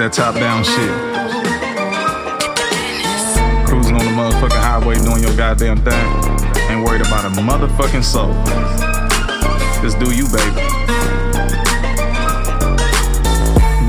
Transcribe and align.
that 0.00 0.14
top 0.14 0.34
down 0.34 0.64
shit. 0.64 0.90
Cruising 3.68 3.94
on 3.94 4.06
the 4.06 4.12
motherfucking 4.12 4.56
highway 4.56 4.94
doing 4.94 5.22
your 5.22 5.36
goddamn 5.36 5.76
thing. 5.84 6.06
Ain't 6.70 6.82
worried 6.86 7.02
about 7.02 7.26
a 7.26 7.28
motherfucking 7.36 8.02
soul. 8.02 8.32
Just 9.82 9.98
do 9.98 10.10
you, 10.16 10.24
baby. 10.32 10.56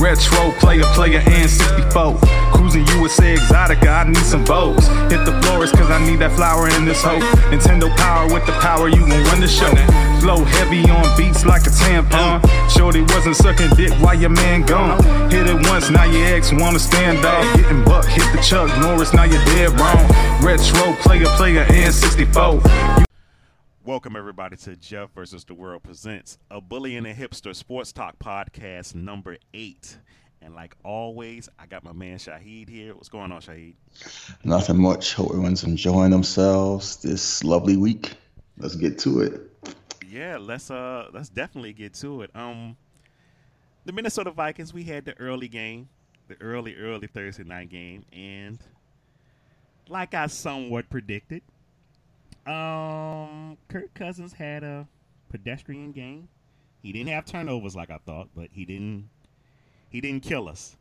Retro 0.03 0.51
player, 0.59 0.83
player, 0.95 1.23
and 1.25 1.49
64. 1.49 2.40
Cruising 2.51 2.85
USA 2.97 3.35
Exotica, 3.35 4.05
I 4.05 4.07
need 4.07 4.17
some 4.17 4.45
votes. 4.45 4.87
Hit 5.09 5.25
the 5.25 5.39
florist, 5.43 5.75
cause 5.75 5.89
I 5.89 6.03
need 6.05 6.19
that 6.19 6.31
flower 6.33 6.67
in 6.69 6.85
this 6.85 7.01
hoe. 7.03 7.19
Nintendo 7.49 7.89
power 7.97 8.31
with 8.31 8.45
the 8.45 8.53
power, 8.53 8.87
you 8.87 8.99
gon' 8.99 9.23
run 9.25 9.39
the 9.39 9.47
show. 9.47 9.71
Flow 10.19 10.43
heavy 10.43 10.89
on 10.89 11.05
beats 11.17 11.45
like 11.45 11.63
a 11.65 11.71
tampon. 11.71 12.41
Shorty 12.69 13.01
wasn't 13.01 13.35
sucking 13.35 13.71
dick 13.75 13.93
while 14.01 14.19
your 14.19 14.29
man 14.29 14.61
gone. 14.63 15.01
Hit 15.31 15.47
it 15.47 15.67
once, 15.67 15.89
now 15.89 16.05
your 16.05 16.25
ex 16.35 16.51
wanna 16.53 16.79
stand 16.79 17.25
off. 17.25 17.43
Getting 17.55 17.83
buck, 17.83 18.05
hit 18.05 18.25
the 18.35 18.41
Chuck 18.41 18.69
Norris, 18.79 19.13
now 19.13 19.23
you're 19.23 19.43
dead 19.45 19.71
wrong. 19.79 20.07
Retro 20.41 20.93
player, 21.01 21.25
player, 21.37 21.65
and 21.69 21.93
64. 21.93 22.61
Welcome 23.83 24.15
everybody 24.15 24.57
to 24.57 24.75
Jeff 24.75 25.11
versus 25.15 25.43
the 25.43 25.55
World 25.55 25.81
presents 25.81 26.37
a 26.51 26.61
Bully 26.61 26.95
and 26.97 27.07
a 27.07 27.15
Hipster 27.15 27.55
Sports 27.55 27.91
Talk 27.91 28.19
podcast 28.19 28.93
number 28.93 29.37
eight. 29.55 29.97
And 30.41 30.55
like 30.55 30.75
always, 30.83 31.49
I 31.59 31.65
got 31.67 31.83
my 31.83 31.91
man 31.93 32.17
Shahid 32.17 32.67
here. 32.67 32.95
What's 32.95 33.09
going 33.09 33.31
on, 33.31 33.41
Shahid? 33.41 33.75
Nothing 34.43 34.81
much. 34.81 35.13
Hope 35.13 35.29
everyone's 35.29 35.63
enjoying 35.63 36.11
themselves 36.11 36.97
this 36.97 37.43
lovely 37.43 37.77
week. 37.77 38.13
Let's 38.57 38.75
get 38.75 38.97
to 38.99 39.21
it. 39.21 39.75
Yeah, 40.09 40.37
let's 40.39 40.71
uh 40.71 41.09
let's 41.13 41.29
definitely 41.29 41.73
get 41.73 41.93
to 41.95 42.23
it. 42.23 42.31
Um 42.35 42.75
the 43.85 43.91
Minnesota 43.91 44.31
Vikings, 44.31 44.73
we 44.73 44.83
had 44.83 45.05
the 45.05 45.17
early 45.19 45.47
game, 45.47 45.89
the 46.27 46.39
early, 46.41 46.75
early 46.75 47.07
Thursday 47.07 47.43
night 47.43 47.69
game, 47.69 48.05
and 48.13 48.59
like 49.87 50.13
I 50.13 50.27
somewhat 50.27 50.89
predicted, 50.89 51.41
um, 52.45 53.57
Kirk 53.67 53.93
Cousins 53.93 54.33
had 54.33 54.63
a 54.63 54.87
pedestrian 55.29 55.91
game. 55.91 56.27
He 56.81 56.91
didn't 56.91 57.09
have 57.09 57.25
turnovers 57.25 57.75
like 57.75 57.89
I 57.91 57.99
thought, 58.05 58.29
but 58.35 58.49
he 58.51 58.65
didn't 58.65 59.09
he 59.91 60.01
didn't 60.01 60.23
kill 60.23 60.47
us. 60.49 60.77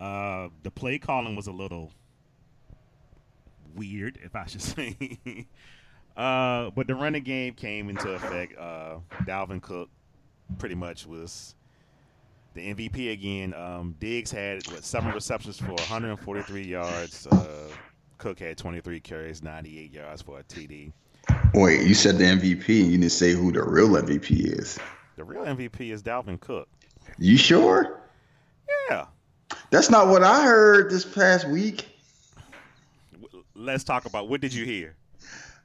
Uh, 0.00 0.48
the 0.62 0.70
play 0.70 0.98
calling 0.98 1.36
was 1.36 1.46
a 1.46 1.52
little 1.52 1.92
weird, 3.74 4.18
if 4.22 4.34
I 4.36 4.46
should 4.46 4.62
say. 4.62 4.96
uh, 6.16 6.70
but 6.70 6.86
the 6.86 6.94
running 6.94 7.22
game 7.22 7.54
came 7.54 7.88
into 7.88 8.10
effect. 8.12 8.58
Uh, 8.58 8.96
Dalvin 9.24 9.60
Cook 9.60 9.88
pretty 10.58 10.74
much 10.74 11.06
was 11.06 11.54
the 12.54 12.74
MVP 12.74 13.12
again. 13.12 13.54
Um, 13.54 13.94
Diggs 13.98 14.30
had 14.30 14.66
what, 14.68 14.84
seven 14.84 15.12
receptions 15.12 15.58
for 15.58 15.72
143 15.72 16.62
yards. 16.62 17.26
Uh, 17.26 17.68
Cook 18.18 18.38
had 18.40 18.58
23 18.58 19.00
carries, 19.00 19.42
98 19.42 19.92
yards 19.92 20.22
for 20.22 20.40
a 20.40 20.42
TD. 20.44 20.92
Wait, 21.54 21.86
you 21.86 21.94
said 21.94 22.18
the 22.18 22.24
MVP 22.24 22.82
and 22.82 22.92
you 22.92 22.98
didn't 22.98 23.10
say 23.12 23.32
who 23.32 23.52
the 23.52 23.62
real 23.62 23.88
MVP 23.90 24.58
is. 24.58 24.78
The 25.16 25.24
real 25.24 25.44
MVP 25.44 25.92
is 25.92 26.02
Dalvin 26.02 26.40
Cook. 26.40 26.68
You 27.18 27.36
sure? 27.36 27.99
Yeah. 28.90 29.06
That's 29.70 29.90
not 29.90 30.08
what 30.08 30.22
I 30.22 30.44
heard 30.44 30.90
this 30.90 31.04
past 31.04 31.48
week. 31.48 31.86
Let's 33.54 33.84
talk 33.84 34.04
about 34.04 34.28
what 34.28 34.40
did 34.40 34.54
you 34.54 34.64
hear? 34.64 34.96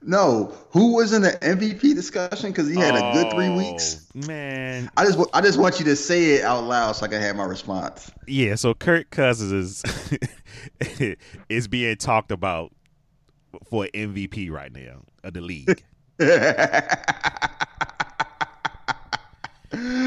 No, 0.08 0.54
who 0.70 0.94
was 0.94 1.14
in 1.14 1.24
the 1.24 1.32
MVP 1.32 1.96
discussion? 1.96 2.52
Because 2.52 2.70
he 2.70 2.76
had 2.76 2.96
oh, 2.96 3.10
a 3.10 3.14
good 3.14 3.32
three 3.32 3.48
oh, 3.48 3.58
weeks. 3.58 4.06
Man, 4.14 4.92
I 4.96 5.06
just 5.06 5.18
I 5.34 5.42
just 5.42 5.58
want 5.58 5.80
you 5.80 5.86
to 5.86 5.96
say 5.96 6.36
it 6.36 6.44
out 6.44 6.66
loud 6.66 6.92
so 6.92 7.06
I 7.06 7.08
can 7.08 7.22
have 7.22 7.36
my 7.36 7.46
response. 7.46 8.12
Yeah, 8.28 8.56
so 8.56 8.76
Kirk 8.76 9.10
Cousins 9.10 9.52
is 9.52 9.84
is 11.50 11.68
being 11.68 11.96
talked 11.96 12.32
about 12.32 12.72
for 13.70 13.88
MVP 13.96 14.52
right 14.52 14.72
now 14.72 15.02
of 15.24 15.34
the 15.34 15.42
league. 15.42 15.84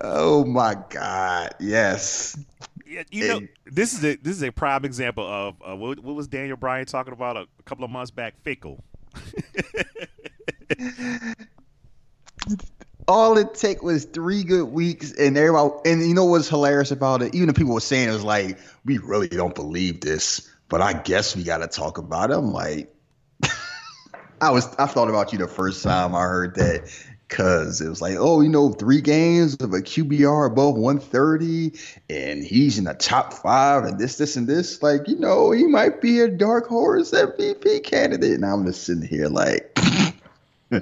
oh 0.00 0.44
my 0.44 0.76
God! 0.90 1.54
Yes. 1.60 2.38
Yeah, 2.86 3.02
you 3.10 3.28
know, 3.28 3.40
this 3.66 3.92
is 3.92 4.04
a 4.04 4.16
this 4.16 4.36
is 4.36 4.42
a 4.42 4.50
prime 4.50 4.84
example 4.84 5.26
of 5.26 5.56
uh, 5.66 5.76
what, 5.76 6.00
what, 6.00 6.16
was 6.16 6.26
Daniel 6.26 6.56
Bryan 6.56 6.86
talking 6.86 7.12
about 7.12 7.36
a, 7.36 7.40
a 7.40 7.62
couple 7.64 7.84
of 7.84 7.90
months 7.90 8.10
back? 8.10 8.34
Fickle. 8.42 8.82
All 13.06 13.38
it 13.38 13.54
took 13.54 13.82
was 13.82 14.04
three 14.06 14.44
good 14.44 14.66
weeks, 14.66 15.12
and 15.12 15.36
everybody. 15.36 15.90
And 15.90 16.06
you 16.06 16.14
know 16.14 16.24
what's 16.24 16.48
hilarious 16.48 16.90
about 16.90 17.22
it? 17.22 17.34
Even 17.34 17.48
the 17.48 17.54
people 17.54 17.74
were 17.74 17.80
saying 17.80 18.08
it 18.08 18.12
was 18.12 18.24
like, 18.24 18.58
we 18.84 18.98
really 18.98 19.28
don't 19.28 19.54
believe 19.54 20.00
this, 20.00 20.50
but 20.68 20.80
I 20.80 20.94
guess 20.94 21.36
we 21.36 21.42
got 21.42 21.58
to 21.58 21.68
talk 21.68 21.98
about 21.98 22.30
it. 22.30 22.36
I'm 22.36 22.52
like, 22.52 22.94
I 24.40 24.50
was. 24.50 24.66
I 24.76 24.86
thought 24.86 25.08
about 25.08 25.32
you 25.32 25.38
the 25.38 25.48
first 25.48 25.82
time 25.82 26.14
I 26.14 26.22
heard 26.22 26.54
that, 26.56 26.90
Cause 27.28 27.82
it 27.82 27.88
was 27.90 28.00
like, 28.00 28.16
oh, 28.18 28.40
you 28.40 28.48
know, 28.48 28.70
three 28.70 29.02
games 29.02 29.54
of 29.56 29.74
a 29.74 29.82
QBR 29.82 30.46
above 30.46 30.76
130, 30.76 31.78
and 32.08 32.42
he's 32.42 32.78
in 32.78 32.84
the 32.84 32.94
top 32.94 33.34
five, 33.34 33.84
and 33.84 33.98
this, 33.98 34.16
this, 34.16 34.36
and 34.36 34.46
this. 34.46 34.82
Like, 34.82 35.06
you 35.06 35.18
know, 35.18 35.50
he 35.50 35.66
might 35.66 36.00
be 36.00 36.20
a 36.20 36.28
dark 36.28 36.66
horse 36.66 37.10
MVP 37.10 37.84
candidate. 37.84 38.32
And 38.32 38.46
I'm 38.46 38.64
just 38.64 38.84
sitting 38.84 39.06
here 39.06 39.28
like, 39.28 39.78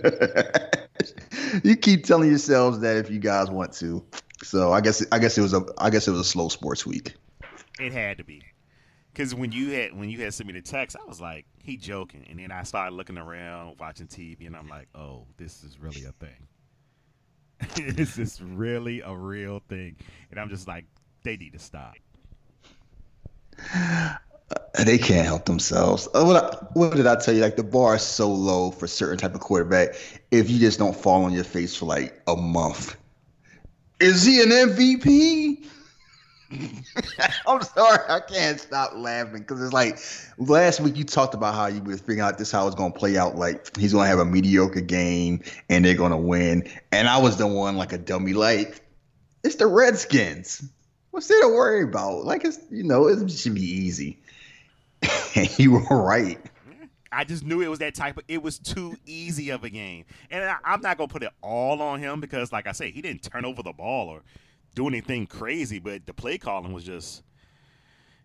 you 1.64 1.76
keep 1.76 2.04
telling 2.04 2.28
yourselves 2.28 2.78
that 2.80 2.96
if 2.96 3.10
you 3.10 3.18
guys 3.18 3.50
want 3.50 3.72
to. 3.74 4.04
So 4.42 4.72
I 4.72 4.80
guess 4.80 5.04
I 5.10 5.18
guess 5.18 5.36
it 5.38 5.42
was 5.42 5.54
a 5.54 5.64
I 5.78 5.90
guess 5.90 6.06
it 6.06 6.10
was 6.10 6.20
a 6.20 6.24
slow 6.24 6.48
sports 6.48 6.86
week. 6.86 7.14
It 7.80 7.92
had 7.92 8.18
to 8.18 8.24
be. 8.24 8.42
Cause 9.16 9.34
when 9.34 9.50
you 9.50 9.70
had 9.70 9.98
when 9.98 10.10
you 10.10 10.22
had 10.22 10.34
sent 10.34 10.46
me 10.46 10.52
the 10.52 10.60
text, 10.60 10.94
I 10.94 11.08
was 11.08 11.22
like, 11.22 11.46
he 11.62 11.78
joking, 11.78 12.26
and 12.28 12.38
then 12.38 12.52
I 12.52 12.64
started 12.64 12.94
looking 12.94 13.16
around, 13.16 13.78
watching 13.80 14.06
TV, 14.06 14.46
and 14.46 14.54
I'm 14.54 14.68
like, 14.68 14.88
oh, 14.94 15.24
this 15.38 15.64
is 15.64 15.80
really 15.80 16.04
a 16.04 16.12
thing. 16.12 17.94
this 17.96 18.18
is 18.18 18.42
really 18.42 19.00
a 19.00 19.14
real 19.14 19.62
thing, 19.70 19.96
and 20.30 20.38
I'm 20.38 20.50
just 20.50 20.68
like, 20.68 20.84
they 21.22 21.38
need 21.38 21.54
to 21.54 21.58
stop. 21.58 21.94
Uh, 23.74 24.84
they 24.84 24.98
can't 24.98 25.26
help 25.26 25.46
themselves. 25.46 26.08
Uh, 26.14 26.22
what, 26.22 26.36
I, 26.36 26.56
what 26.74 26.94
did 26.94 27.06
I 27.06 27.16
tell 27.16 27.34
you? 27.34 27.40
Like 27.40 27.56
the 27.56 27.64
bar 27.64 27.96
is 27.96 28.02
so 28.02 28.30
low 28.30 28.70
for 28.70 28.86
certain 28.86 29.16
type 29.16 29.34
of 29.34 29.40
quarterback. 29.40 29.94
If 30.30 30.50
you 30.50 30.58
just 30.58 30.78
don't 30.78 30.94
fall 30.94 31.24
on 31.24 31.32
your 31.32 31.44
face 31.44 31.74
for 31.74 31.86
like 31.86 32.20
a 32.26 32.36
month, 32.36 32.96
is 33.98 34.24
he 34.24 34.42
an 34.42 34.50
MVP? 34.50 35.64
I'm 37.46 37.62
sorry, 37.62 38.04
I 38.08 38.20
can't 38.20 38.60
stop 38.60 38.92
laughing 38.94 39.40
because 39.40 39.60
it's 39.62 39.72
like 39.72 39.98
last 40.38 40.80
week 40.80 40.96
you 40.96 41.04
talked 41.04 41.34
about 41.34 41.54
how 41.54 41.66
you 41.66 41.82
were 41.82 41.96
figuring 41.96 42.20
out 42.20 42.38
this 42.38 42.52
how 42.52 42.66
it's 42.66 42.76
gonna 42.76 42.94
play 42.94 43.16
out. 43.16 43.36
Like 43.36 43.76
he's 43.76 43.92
gonna 43.92 44.06
have 44.06 44.18
a 44.18 44.24
mediocre 44.24 44.80
game 44.80 45.42
and 45.68 45.84
they're 45.84 45.96
gonna 45.96 46.18
win, 46.18 46.68
and 46.92 47.08
I 47.08 47.18
was 47.18 47.36
the 47.36 47.46
one 47.46 47.76
like 47.76 47.92
a 47.92 47.98
dummy. 47.98 48.32
Like 48.32 48.80
it's 49.42 49.56
the 49.56 49.66
Redskins. 49.66 50.68
What's 51.10 51.28
there 51.28 51.40
to 51.42 51.48
worry 51.48 51.82
about? 51.82 52.24
Like 52.24 52.44
it's 52.44 52.58
you 52.70 52.84
know 52.84 53.08
it 53.08 53.28
should 53.30 53.54
be 53.54 53.62
easy. 53.62 54.18
and 55.34 55.58
you 55.58 55.72
were 55.72 56.02
right. 56.02 56.38
I 57.12 57.24
just 57.24 57.44
knew 57.44 57.62
it 57.62 57.68
was 57.68 57.78
that 57.78 57.94
type 57.94 58.18
of. 58.18 58.24
It 58.28 58.42
was 58.42 58.58
too 58.58 58.96
easy 59.06 59.50
of 59.50 59.64
a 59.64 59.70
game, 59.70 60.04
and 60.30 60.44
I, 60.44 60.56
I'm 60.64 60.80
not 60.80 60.98
gonna 60.98 61.08
put 61.08 61.22
it 61.22 61.32
all 61.40 61.80
on 61.80 61.98
him 61.98 62.20
because, 62.20 62.52
like 62.52 62.66
I 62.66 62.72
say, 62.72 62.90
he 62.90 63.00
didn't 63.00 63.22
turn 63.22 63.44
over 63.44 63.62
the 63.62 63.72
ball 63.72 64.08
or 64.08 64.22
do 64.76 64.86
anything 64.86 65.26
crazy, 65.26 65.80
but 65.80 66.06
the 66.06 66.14
play 66.14 66.38
calling 66.38 66.72
was 66.72 66.84
just 66.84 67.24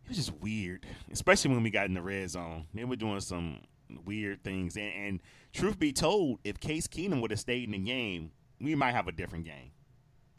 it 0.03 0.09
was 0.09 0.17
just 0.17 0.34
weird, 0.39 0.85
especially 1.12 1.51
when 1.51 1.63
we 1.63 1.72
got 1.72 1.88
in 1.88 1.95
the 1.95 2.01
red 2.01 2.29
zone. 2.29 2.67
They 2.73 2.84
were 2.84 2.97
doing 2.97 3.22
some 3.22 3.62
weird 4.06 4.44
things, 4.44 4.75
and, 4.75 4.94
and 4.94 5.19
truth 5.53 5.79
be 5.79 5.94
told, 5.94 6.40
if 6.44 6.59
Case 6.59 6.88
Keenum 6.88 7.22
would 7.22 7.31
have 7.31 7.40
stayed 7.40 7.63
in 7.63 7.72
the 7.72 7.78
game, 7.79 8.31
we 8.59 8.75
might 8.75 8.91
have 8.91 9.08
a 9.08 9.11
different 9.11 9.46
game. 9.46 9.72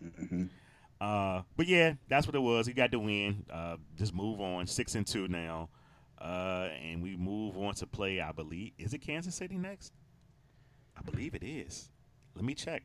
Mm-hmm. 0.05 0.45
Uh, 1.01 1.43
but 1.57 1.67
yeah, 1.67 1.95
that's 2.09 2.27
what 2.27 2.37
it 2.37 2.43
was. 2.43 2.67
He 2.67 2.73
got 2.75 2.91
the 2.91 2.99
win. 2.99 3.45
Uh, 3.51 3.77
just 3.97 4.15
move 4.15 4.41
on, 4.41 4.67
six 4.67 4.95
and 4.95 5.07
two 5.07 5.27
now, 5.29 5.71
uh, 6.21 6.69
and 6.85 7.03
we 7.03 7.17
move 7.17 7.57
on 7.57 7.75
to 7.77 7.87
play. 7.87 8.21
I 8.21 8.33
believe 8.33 8.73
is 8.79 8.93
it 8.93 8.99
Kansas 8.99 9.35
City 9.35 9.57
next? 9.57 9.93
I 10.97 11.01
believe 11.01 11.35
it 11.35 11.43
is. 11.43 11.89
Let 12.37 12.45
me 12.45 12.55
check. 12.55 12.83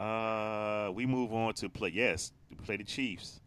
Uh, 0.00 0.90
we 0.94 1.04
move 1.04 1.32
on 1.32 1.52
to 1.54 1.68
play. 1.68 1.90
Yes, 1.90 2.32
to 2.56 2.62
play 2.62 2.76
the 2.78 2.84
Chiefs. 2.84 3.40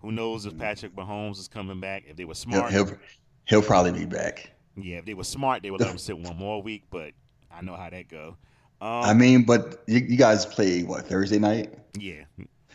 Who 0.00 0.10
knows 0.10 0.44
if 0.44 0.58
Patrick 0.58 0.96
Mahomes 0.96 1.38
is 1.38 1.46
coming 1.46 1.78
back? 1.78 2.04
If 2.08 2.16
they 2.16 2.24
were 2.24 2.34
smart, 2.34 2.72
he'll, 2.72 2.86
he'll, 2.86 2.98
he'll 3.44 3.62
probably 3.62 3.92
be 3.92 4.06
back. 4.06 4.50
Yeah, 4.76 4.96
if 4.96 5.04
they 5.04 5.14
were 5.14 5.24
smart, 5.24 5.62
they 5.62 5.70
would 5.70 5.80
let 5.80 5.90
him 5.90 5.98
sit 5.98 6.18
one 6.18 6.36
more 6.36 6.60
week. 6.60 6.84
But 6.90 7.12
I 7.52 7.62
know 7.62 7.76
how 7.76 7.90
that 7.90 8.08
go. 8.08 8.36
Um, 8.80 8.88
I 9.04 9.14
mean, 9.14 9.44
but 9.44 9.82
you, 9.86 10.00
you, 10.00 10.16
guys 10.16 10.46
play 10.46 10.82
what 10.82 11.06
Thursday 11.06 11.38
night? 11.38 11.74
Yeah. 11.98 12.24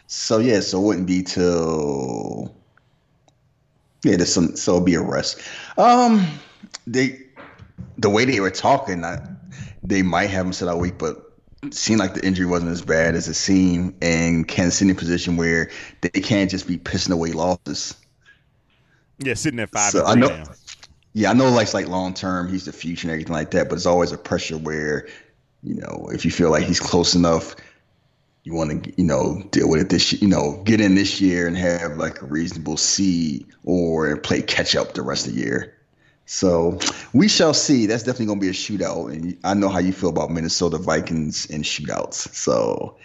So 0.08 0.38
yeah, 0.38 0.60
so 0.60 0.80
it 0.80 0.86
wouldn't 0.86 1.08
be 1.08 1.24
till 1.24 2.56
yeah, 4.04 4.16
there's 4.16 4.32
some 4.32 4.56
so 4.56 4.76
it'll 4.76 4.86
be 4.86 4.94
a 4.96 5.02
rest. 5.02 5.42
Um, 5.78 6.26
they 6.86 7.20
the 7.98 8.10
way 8.10 8.26
they 8.26 8.40
were 8.40 8.52
talking, 8.52 9.04
I, 9.04 9.20
they 9.82 10.04
might 10.04 10.30
have 10.30 10.46
him 10.46 10.54
sit 10.54 10.68
out 10.68 10.78
week, 10.78 11.00
but 11.00 11.25
seemed 11.74 12.00
like 12.00 12.14
the 12.14 12.26
injury 12.26 12.46
wasn't 12.46 12.72
as 12.72 12.82
bad 12.82 13.16
as 13.16 13.28
it 13.28 13.34
seemed, 13.34 13.96
and 14.02 14.48
Kansas 14.48 14.78
City 14.78 14.92
in 14.92 14.96
a 14.96 15.00
position 15.00 15.38
where 15.38 15.70
they 16.02 16.22
can't 16.22 16.50
just 16.50 16.68
be 16.68 16.78
pissing 16.78 17.12
away 17.12 17.32
losses. 17.32 17.96
Yeah, 19.20 19.34
sitting 19.34 19.60
at 19.60 19.70
five. 19.70 19.92
So 19.92 20.06
I 20.06 20.16
know. 20.16 20.28
Now. 20.28 20.44
Yeah, 21.14 21.30
I 21.32 21.34
know. 21.34 21.50
Like 21.50 21.74
like 21.74 21.88
long 21.88 22.14
term, 22.14 22.50
he's 22.50 22.66
the 22.66 22.74
future 22.74 23.08
and 23.08 23.12
everything 23.12 23.34
like 23.34 23.52
that. 23.52 23.70
But 23.70 23.76
it's 23.76 23.86
always 23.86 24.12
a 24.12 24.18
pressure 24.18 24.58
where, 24.58 25.08
you 25.64 25.76
know, 25.76 26.10
if 26.12 26.26
you 26.26 26.32
feel 26.32 26.52
like 26.52 26.66
he's 26.66 26.80
close 26.80 27.16
enough, 27.16 27.56
you 28.44 28.54
want 28.54 28.84
to, 28.84 28.94
you 28.98 29.06
know, 29.06 29.42
deal 29.52 29.70
with 29.70 29.82
it 29.82 29.90
this, 29.90 30.14
you 30.22 30.28
know, 30.28 30.62
get 30.66 30.82
in 30.82 30.96
this 30.96 31.22
year 31.22 31.48
and 31.48 31.58
have 31.58 31.98
like 31.98 32.22
a 32.22 32.26
reasonable 32.26 32.78
seed 32.78 33.46
or 33.64 34.18
play 34.18 34.42
catch 34.42 34.76
up 34.76 34.94
the 34.94 35.02
rest 35.02 35.28
of 35.28 35.34
the 35.34 35.40
year. 35.40 35.75
So 36.26 36.80
we 37.14 37.28
shall 37.28 37.54
see. 37.54 37.86
That's 37.86 38.04
definitely 38.04 38.28
going 38.28 38.40
to 38.40 38.44
be 38.44 38.50
a 38.50 38.54
shootout, 38.54 39.12
and 39.12 39.38
I 39.44 39.54
know 39.54 39.70
how 39.70 39.80
you 39.80 39.94
feel 39.94 40.10
about 40.10 40.32
Minnesota 40.32 40.78
Vikings 40.78 41.50
and 41.52 41.64
shootouts. 41.64 42.34
So 42.34 42.98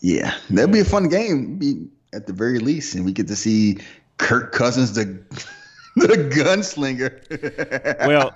yeah, 0.00 0.34
that'll 0.50 0.72
be 0.72 0.80
a 0.80 0.84
fun 0.84 1.08
game. 1.08 1.56
Be 1.58 1.86
at 2.12 2.26
the 2.26 2.32
very 2.32 2.58
least, 2.58 2.94
and 2.94 3.04
we 3.04 3.12
get 3.12 3.26
to 3.28 3.36
see 3.36 3.78
Kirk 4.18 4.52
Cousins, 4.52 4.94
the 4.94 5.04
the 5.96 6.30
gunslinger. 6.32 8.06
well, 8.06 8.32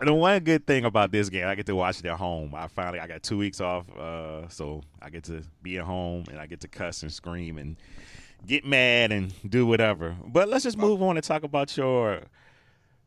the 0.00 0.14
one 0.14 0.42
good 0.44 0.66
thing 0.66 0.84
about 0.84 1.10
this 1.10 1.28
game, 1.28 1.46
I 1.46 1.54
get 1.54 1.66
to 1.66 1.74
watch 1.74 1.98
it 2.00 2.06
at 2.06 2.16
home. 2.16 2.54
I 2.54 2.68
finally 2.68 3.00
I 3.00 3.06
got 3.06 3.22
two 3.22 3.38
weeks 3.38 3.60
off, 3.60 3.84
uh, 3.98 4.48
so 4.48 4.82
I 5.02 5.10
get 5.10 5.24
to 5.24 5.42
be 5.62 5.78
at 5.78 5.84
home 5.84 6.24
and 6.30 6.38
I 6.38 6.46
get 6.46 6.60
to 6.60 6.68
cuss 6.68 7.02
and 7.02 7.12
scream 7.12 7.58
and 7.58 7.76
get 8.46 8.64
mad 8.64 9.12
and 9.12 9.32
do 9.48 9.66
whatever. 9.66 10.16
But 10.26 10.48
let's 10.48 10.64
just 10.64 10.78
move 10.78 11.02
on 11.02 11.16
and 11.16 11.24
talk 11.24 11.42
about 11.42 11.76
your 11.76 12.22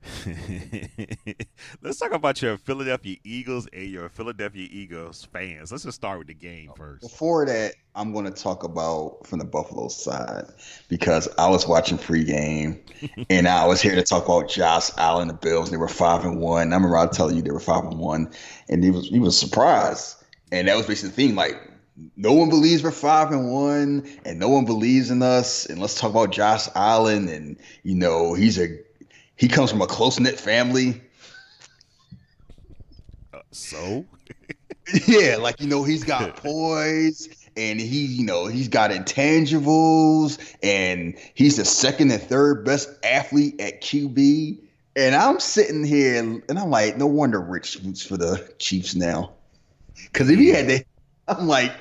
Let's 1.81 1.99
talk 1.99 2.11
about 2.11 2.41
your 2.41 2.57
Philadelphia 2.57 3.17
Eagles 3.23 3.67
and 3.71 3.85
your 3.85 4.09
Philadelphia 4.09 4.67
Eagles 4.69 5.27
fans. 5.31 5.71
Let's 5.71 5.83
just 5.83 5.95
start 5.95 6.19
with 6.19 6.27
the 6.27 6.33
game 6.33 6.71
uh, 6.71 6.75
first. 6.75 7.01
Before 7.01 7.45
that, 7.45 7.75
I'm 7.95 8.11
going 8.11 8.25
to 8.25 8.31
talk 8.31 8.63
about 8.63 9.25
from 9.25 9.39
the 9.39 9.45
Buffalo 9.45 9.87
side 9.87 10.45
because 10.89 11.27
I 11.37 11.47
was 11.49 11.67
watching 11.67 11.97
pregame 11.97 12.79
and 13.29 13.47
I 13.47 13.65
was 13.65 13.81
here 13.81 13.95
to 13.95 14.03
talk 14.03 14.25
about 14.25 14.49
Josh 14.49 14.89
Allen, 14.97 15.27
the 15.27 15.33
Bills. 15.33 15.71
They 15.71 15.77
were 15.77 15.87
five 15.87 16.25
and 16.25 16.39
one. 16.39 16.73
I 16.73 16.75
remember 16.75 16.97
I 16.97 17.07
telling 17.07 17.35
you 17.35 17.41
they 17.41 17.51
were 17.51 17.59
five 17.59 17.85
and 17.85 17.99
one, 17.99 18.31
and 18.69 18.83
he 18.83 18.91
was 18.91 19.07
he 19.07 19.19
was 19.19 19.37
surprised, 19.37 20.23
and 20.51 20.67
that 20.67 20.75
was 20.75 20.85
basically 20.85 21.09
the 21.09 21.15
thing. 21.15 21.35
Like 21.35 21.71
no 22.15 22.33
one 22.33 22.49
believes 22.49 22.83
we're 22.83 22.91
five 22.91 23.31
and 23.31 23.51
one, 23.51 24.07
and 24.25 24.39
no 24.39 24.49
one 24.49 24.65
believes 24.65 25.11
in 25.11 25.21
us. 25.21 25.65
And 25.65 25.79
let's 25.79 25.99
talk 25.99 26.09
about 26.09 26.31
Josh 26.31 26.67
Allen, 26.75 27.27
and 27.29 27.57
you 27.83 27.95
know 27.95 28.33
he's 28.33 28.59
a 28.59 28.82
he 29.43 29.49
comes 29.49 29.69
from 29.69 29.81
a 29.81 29.87
close 29.87 30.21
knit 30.21 30.39
family. 30.39 31.01
Uh, 33.33 33.39
so, 33.51 34.05
yeah, 35.05 35.35
like 35.35 35.59
you 35.59 35.67
know, 35.67 35.83
he's 35.83 36.05
got 36.05 36.37
poise 36.37 37.27
and 37.57 37.77
he, 37.77 38.05
you 38.05 38.25
know, 38.25 38.45
he's 38.45 38.69
got 38.69 38.91
intangibles 38.91 40.39
and 40.63 41.15
he's 41.33 41.57
the 41.57 41.65
second 41.65 42.09
and 42.11 42.23
third 42.23 42.63
best 42.63 42.89
athlete 43.03 43.59
at 43.59 43.81
QB. 43.81 44.59
And 44.95 45.13
I'm 45.13 45.41
sitting 45.41 45.83
here 45.83 46.23
and 46.23 46.41
I'm 46.57 46.69
like, 46.69 46.95
no 46.95 47.07
wonder 47.07 47.41
Rich 47.41 47.79
roots 47.83 48.01
for 48.01 48.15
the 48.15 48.49
Chiefs 48.59 48.95
now. 48.95 49.33
Because 50.05 50.29
if 50.29 50.39
he 50.39 50.51
had 50.51 50.69
to, 50.69 50.85
I'm 51.27 51.47
like, 51.47 51.73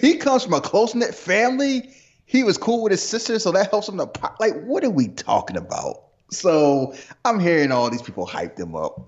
he 0.00 0.18
comes 0.18 0.44
from 0.44 0.52
a 0.52 0.60
close 0.60 0.94
knit 0.94 1.16
family. 1.16 1.92
He 2.26 2.44
was 2.44 2.56
cool 2.56 2.84
with 2.84 2.92
his 2.92 3.02
sister, 3.02 3.40
so 3.40 3.50
that 3.50 3.72
helps 3.72 3.88
him 3.88 3.98
to 3.98 4.06
pop. 4.06 4.36
Like, 4.38 4.54
what 4.62 4.84
are 4.84 4.90
we 4.90 5.08
talking 5.08 5.56
about? 5.56 6.04
So 6.30 6.94
I'm 7.24 7.40
hearing 7.40 7.72
all 7.72 7.90
these 7.90 8.02
people 8.02 8.26
hype 8.26 8.56
them 8.56 8.74
up. 8.74 9.00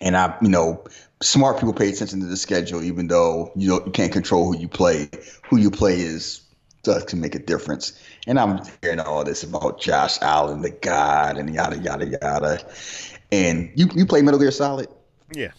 And 0.00 0.16
I, 0.16 0.36
you 0.40 0.48
know, 0.48 0.84
smart 1.20 1.56
people 1.56 1.72
pay 1.72 1.88
attention 1.88 2.20
to 2.20 2.26
the 2.26 2.36
schedule, 2.36 2.82
even 2.82 3.08
though 3.08 3.50
you 3.56 3.68
know 3.68 3.84
you 3.84 3.90
can't 3.90 4.12
control 4.12 4.52
who 4.52 4.58
you 4.58 4.68
play. 4.68 5.08
Who 5.48 5.56
you 5.56 5.70
play 5.70 6.00
is 6.00 6.42
does 6.84 7.04
can 7.04 7.20
make 7.20 7.34
a 7.34 7.40
difference. 7.40 8.00
And 8.26 8.38
I'm 8.38 8.60
hearing 8.82 9.00
all 9.00 9.24
this 9.24 9.42
about 9.42 9.80
Josh 9.80 10.18
Allen, 10.22 10.62
the 10.62 10.70
God, 10.70 11.36
and 11.36 11.52
yada 11.52 11.78
yada 11.78 12.06
yada. 12.06 12.64
And 13.32 13.70
you 13.74 13.88
you 13.94 14.06
play 14.06 14.22
Metal 14.22 14.38
Gear 14.38 14.50
Solid? 14.50 14.88
Yeah. 15.32 15.50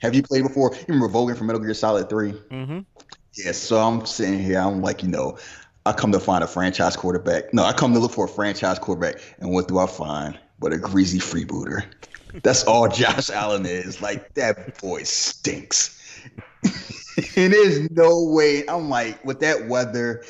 Have 0.00 0.14
you 0.14 0.22
played 0.22 0.44
before? 0.44 0.72
You 0.74 0.94
remember 0.94 1.08
Volgin 1.08 1.36
from 1.36 1.48
Metal 1.48 1.60
Gear 1.60 1.74
Solid 1.74 2.08
3? 2.08 2.32
Mm-hmm. 2.32 2.78
Yeah, 3.34 3.52
so 3.52 3.78
I'm 3.78 4.06
sitting 4.06 4.38
here, 4.38 4.60
I'm 4.60 4.80
like, 4.80 5.02
you 5.02 5.08
know, 5.08 5.38
I 5.86 5.92
come 5.92 6.12
to 6.12 6.20
find 6.20 6.44
a 6.44 6.46
franchise 6.46 6.96
quarterback. 6.96 7.52
No, 7.52 7.64
I 7.64 7.72
come 7.72 7.92
to 7.94 7.98
look 7.98 8.12
for 8.12 8.26
a 8.26 8.28
franchise 8.28 8.78
quarterback, 8.78 9.20
and 9.38 9.50
what 9.50 9.68
do 9.68 9.78
I 9.78 9.86
find? 9.86 10.38
But 10.58 10.72
a 10.72 10.78
greasy 10.78 11.18
freebooter. 11.18 11.84
That's 12.42 12.64
all 12.64 12.88
Josh 12.88 13.30
Allen 13.30 13.66
is. 13.66 14.00
Like 14.02 14.34
that 14.34 14.80
boy 14.80 15.04
stinks. 15.04 15.94
and 17.36 17.52
there's 17.52 17.90
no 17.90 18.24
way. 18.24 18.66
I'm 18.68 18.88
like, 18.88 19.24
with 19.24 19.40
that 19.40 19.68
weather, 19.68 20.24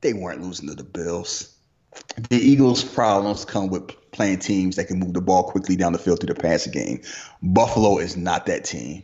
they 0.00 0.12
weren't 0.12 0.42
losing 0.42 0.68
to 0.68 0.74
the 0.74 0.84
Bills. 0.84 1.54
The 2.30 2.36
Eagles' 2.36 2.84
problems 2.84 3.44
come 3.44 3.68
with 3.68 3.88
playing 4.12 4.40
teams 4.40 4.76
that 4.76 4.86
can 4.86 4.98
move 4.98 5.14
the 5.14 5.20
ball 5.20 5.44
quickly 5.44 5.76
down 5.76 5.92
the 5.92 5.98
field 5.98 6.20
through 6.20 6.34
the 6.34 6.40
passing 6.40 6.72
game. 6.72 7.02
Buffalo 7.42 7.98
is 7.98 8.16
not 8.16 8.46
that 8.46 8.64
team. 8.64 9.02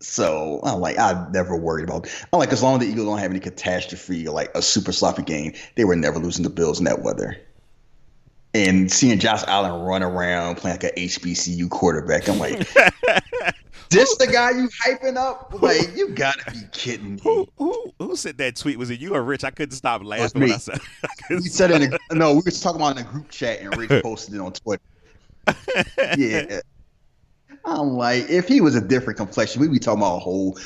So 0.00 0.60
I'm 0.62 0.80
like, 0.80 0.98
I 0.98 1.26
never 1.32 1.56
worried 1.56 1.84
about. 1.84 2.08
I'm 2.32 2.38
like, 2.38 2.52
as 2.52 2.62
long 2.62 2.74
as 2.74 2.86
the 2.86 2.92
Eagles 2.92 3.06
don't 3.06 3.18
have 3.18 3.30
any 3.30 3.40
catastrophe 3.40 4.28
like 4.28 4.50
a 4.54 4.62
super 4.62 4.92
sloppy 4.92 5.22
game, 5.22 5.54
they 5.76 5.84
were 5.84 5.96
never 5.96 6.18
losing 6.18 6.42
the 6.42 6.50
Bills 6.50 6.78
in 6.78 6.84
that 6.84 7.02
weather 7.02 7.45
and 8.56 8.90
seeing 8.90 9.18
Josh 9.18 9.42
Allen 9.46 9.82
run 9.82 10.02
around 10.02 10.56
playing 10.56 10.78
like 10.80 10.84
an 10.84 10.90
HBCU 10.96 11.68
quarterback, 11.68 12.28
I'm 12.28 12.38
like, 12.38 12.58
this 13.90 14.16
the 14.16 14.26
guy 14.26 14.50
you 14.52 14.68
hyping 14.84 15.16
up? 15.16 15.54
Like, 15.60 15.94
you 15.94 16.08
gotta 16.08 16.50
be 16.50 16.60
kidding 16.72 17.16
me. 17.16 17.20
Who, 17.22 17.46
who, 17.58 17.92
who 17.98 18.16
said 18.16 18.38
that 18.38 18.56
tweet? 18.56 18.78
Was 18.78 18.90
it 18.90 18.98
you 18.98 19.14
or 19.14 19.22
Rich? 19.22 19.44
I 19.44 19.50
couldn't 19.50 19.76
stop 19.76 20.02
laughing 20.02 20.40
when 20.40 20.52
I 20.52 20.56
said. 20.56 20.80
I 21.30 21.38
said 21.40 21.70
it. 21.70 21.82
In 21.82 21.92
a, 21.92 22.14
no, 22.14 22.32
we 22.32 22.42
were 22.44 22.50
talking 22.50 22.80
about 22.80 22.98
in 22.98 23.06
a 23.06 23.08
group 23.08 23.30
chat, 23.30 23.60
and 23.60 23.76
Rich 23.76 24.02
posted 24.02 24.34
it 24.34 24.40
on 24.40 24.52
Twitter. 24.52 24.82
yeah, 26.16 26.60
I'm 27.64 27.90
like, 27.90 28.28
if 28.30 28.48
he 28.48 28.60
was 28.60 28.74
a 28.74 28.80
different 28.80 29.18
complexion, 29.18 29.60
we'd 29.60 29.70
be 29.70 29.78
talking 29.78 30.00
about 30.00 30.16
a 30.16 30.20
whole. 30.20 30.58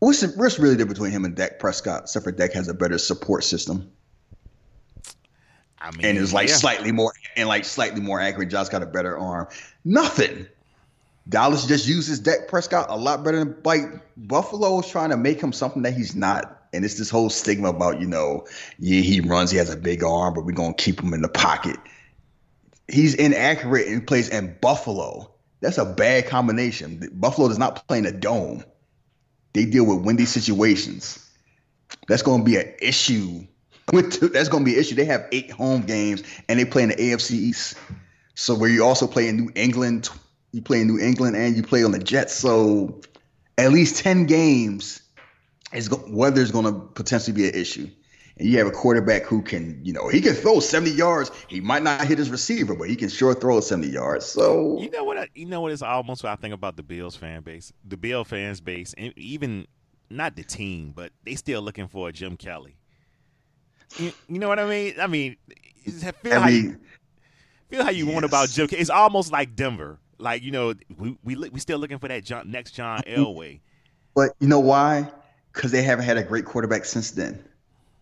What's, 0.00 0.22
what's 0.36 0.58
really 0.58 0.74
different 0.74 0.96
between 0.96 1.12
him 1.12 1.24
and 1.24 1.34
Dak 1.34 1.58
Prescott? 1.58 2.02
Except 2.02 2.24
for 2.24 2.32
Dak 2.32 2.52
has 2.52 2.68
a 2.68 2.74
better 2.74 2.98
support 2.98 3.44
system. 3.44 3.90
I 5.84 5.90
mean, 5.90 6.06
and 6.06 6.18
is 6.18 6.32
like 6.32 6.48
yeah. 6.48 6.54
slightly 6.54 6.92
more 6.92 7.12
and 7.36 7.46
like 7.46 7.64
slightly 7.66 8.00
more 8.00 8.18
accurate. 8.18 8.48
Josh 8.48 8.70
got 8.70 8.82
a 8.82 8.86
better 8.86 9.18
arm. 9.18 9.48
Nothing. 9.84 10.46
Dallas 11.28 11.66
just 11.66 11.86
uses 11.86 12.20
Dak 12.20 12.48
Prescott 12.48 12.86
a 12.88 12.96
lot 12.96 13.22
better 13.22 13.38
than 13.38 13.56
like 13.64 13.82
Buffalo 14.16 14.80
is 14.80 14.88
trying 14.88 15.10
to 15.10 15.16
make 15.16 15.42
him 15.42 15.52
something 15.52 15.82
that 15.82 15.92
he's 15.92 16.14
not. 16.14 16.62
And 16.72 16.84
it's 16.84 16.98
this 16.98 17.10
whole 17.10 17.30
stigma 17.30 17.68
about, 17.68 18.00
you 18.00 18.06
know, 18.06 18.46
yeah, 18.78 19.00
he 19.00 19.20
runs, 19.20 19.50
he 19.50 19.58
has 19.58 19.70
a 19.70 19.76
big 19.76 20.02
arm, 20.02 20.34
but 20.34 20.44
we're 20.44 20.52
gonna 20.52 20.74
keep 20.74 21.00
him 21.00 21.12
in 21.12 21.20
the 21.20 21.28
pocket. 21.28 21.76
He's 22.88 23.14
inaccurate 23.14 23.86
and 23.86 24.06
plays 24.06 24.28
in 24.28 24.56
Buffalo. 24.60 25.30
That's 25.60 25.78
a 25.78 25.84
bad 25.84 26.26
combination. 26.26 27.10
Buffalo 27.12 27.48
does 27.48 27.58
not 27.58 27.86
play 27.86 27.98
in 27.98 28.06
a 28.06 28.12
dome. 28.12 28.64
They 29.52 29.66
deal 29.66 29.84
with 29.84 30.04
windy 30.04 30.24
situations. 30.24 31.20
That's 32.08 32.22
gonna 32.22 32.42
be 32.42 32.56
an 32.56 32.72
issue 32.80 33.46
with 33.92 34.32
that's 34.32 34.48
going 34.48 34.64
to 34.64 34.70
be 34.70 34.74
an 34.74 34.80
issue. 34.80 34.94
They 34.94 35.04
have 35.04 35.26
eight 35.32 35.50
home 35.50 35.82
games 35.82 36.22
and 36.48 36.58
they 36.58 36.64
play 36.64 36.82
in 36.82 36.88
the 36.90 36.96
AFC 36.96 37.32
East. 37.32 37.76
So 38.34 38.54
where 38.54 38.70
you 38.70 38.84
also 38.84 39.06
play 39.06 39.28
in 39.28 39.36
New 39.36 39.52
England, 39.54 40.08
you 40.52 40.62
play 40.62 40.80
in 40.80 40.88
New 40.88 40.98
England 40.98 41.36
and 41.36 41.56
you 41.56 41.62
play 41.62 41.84
on 41.84 41.92
the 41.92 41.98
Jets. 41.98 42.34
So 42.34 43.00
at 43.58 43.72
least 43.72 44.02
ten 44.02 44.26
games 44.26 45.02
is 45.72 45.90
weather 46.08 46.40
is 46.40 46.50
going 46.50 46.66
to 46.66 46.72
potentially 46.72 47.34
be 47.34 47.48
an 47.48 47.54
issue. 47.54 47.88
And 48.36 48.48
you 48.48 48.58
have 48.58 48.66
a 48.66 48.72
quarterback 48.72 49.22
who 49.22 49.42
can, 49.42 49.78
you 49.84 49.92
know, 49.92 50.08
he 50.08 50.20
can 50.20 50.34
throw 50.34 50.58
70 50.58 50.90
yards. 50.90 51.30
He 51.48 51.60
might 51.60 51.84
not 51.84 52.04
hit 52.04 52.18
his 52.18 52.30
receiver, 52.30 52.74
but 52.74 52.88
he 52.88 52.96
can 52.96 53.08
sure 53.08 53.32
throw 53.32 53.60
70 53.60 53.88
yards. 53.88 54.26
So 54.26 54.80
you 54.80 54.90
know 54.90 55.04
what? 55.04 55.18
I, 55.18 55.28
you 55.34 55.46
know 55.46 55.60
what 55.60 55.70
is 55.70 55.82
almost 55.82 56.24
what 56.24 56.30
I 56.30 56.36
think 56.36 56.52
about 56.52 56.76
the 56.76 56.82
Bills 56.82 57.14
fan 57.14 57.42
base, 57.42 57.72
the 57.84 57.96
Bill 57.96 58.24
fans 58.24 58.60
base, 58.60 58.92
and 58.98 59.16
even 59.16 59.66
not 60.10 60.34
the 60.34 60.42
team, 60.42 60.92
but 60.94 61.12
they 61.24 61.36
still 61.36 61.62
looking 61.62 61.86
for 61.86 62.08
a 62.08 62.12
Jim 62.12 62.36
Kelly. 62.36 62.76
You, 63.98 64.12
you 64.28 64.38
know 64.38 64.48
what 64.48 64.58
I 64.58 64.66
mean? 64.66 64.94
I 65.00 65.06
mean, 65.06 65.36
feel 65.84 66.32
I 66.32 66.38
how 66.38 66.46
mean, 66.46 66.64
you, 66.64 66.78
feel 67.68 67.84
how 67.84 67.90
you 67.90 68.06
yes. 68.06 68.14
want 68.14 68.24
about 68.24 68.48
Jim. 68.48 68.68
It's 68.72 68.90
almost 68.90 69.32
like 69.32 69.54
Denver. 69.54 69.98
Like 70.18 70.42
you 70.42 70.50
know, 70.50 70.74
we 70.96 71.16
we 71.22 71.36
we 71.36 71.60
still 71.60 71.78
looking 71.78 71.98
for 71.98 72.08
that 72.08 72.24
John, 72.24 72.50
next 72.50 72.72
John 72.72 73.00
mm-hmm. 73.00 73.22
Elway. 73.22 73.60
But 74.14 74.30
you 74.40 74.48
know 74.48 74.60
why? 74.60 75.10
Because 75.52 75.70
they 75.70 75.82
haven't 75.82 76.04
had 76.04 76.16
a 76.16 76.22
great 76.22 76.44
quarterback 76.44 76.84
since 76.84 77.12
then. 77.12 77.44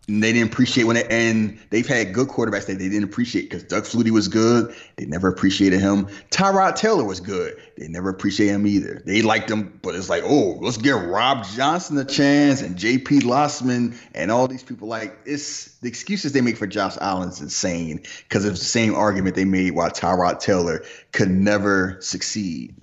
And 0.09 0.21
they 0.21 0.33
didn't 0.33 0.51
appreciate 0.51 0.83
when 0.83 0.97
it, 0.97 1.09
and 1.09 1.57
they've 1.69 1.87
had 1.87 2.13
good 2.13 2.27
quarterbacks 2.27 2.65
that 2.65 2.77
they 2.77 2.89
didn't 2.89 3.05
appreciate 3.05 3.43
because 3.43 3.63
Doug 3.63 3.83
Flutie 3.83 4.11
was 4.11 4.27
good. 4.27 4.75
They 4.97 5.05
never 5.05 5.29
appreciated 5.29 5.79
him. 5.79 6.07
Tyrod 6.29 6.75
Taylor 6.75 7.05
was 7.05 7.21
good. 7.21 7.55
They 7.77 7.87
never 7.87 8.09
appreciated 8.09 8.53
him 8.53 8.67
either. 8.67 9.01
They 9.05 9.21
liked 9.21 9.49
him, 9.49 9.79
but 9.81 9.95
it's 9.95 10.09
like, 10.09 10.23
oh, 10.25 10.57
let's 10.59 10.75
give 10.75 11.01
Rob 11.01 11.45
Johnson 11.55 11.97
a 11.97 12.03
chance 12.03 12.61
and 12.61 12.75
J.P. 12.75 13.21
Losman 13.21 13.97
and 14.13 14.29
all 14.29 14.49
these 14.49 14.61
people. 14.61 14.89
Like, 14.89 15.17
it's 15.25 15.77
the 15.77 15.87
excuses 15.87 16.33
they 16.33 16.41
make 16.41 16.57
for 16.57 16.67
Josh 16.67 16.97
Allen's 16.99 17.39
insane 17.39 18.03
because 18.27 18.43
it's 18.43 18.59
the 18.59 18.65
same 18.65 18.95
argument 18.95 19.37
they 19.37 19.45
made 19.45 19.71
why 19.71 19.89
Tyrod 19.89 20.41
Taylor 20.41 20.83
could 21.13 21.29
never 21.29 21.95
succeed. 22.01 22.75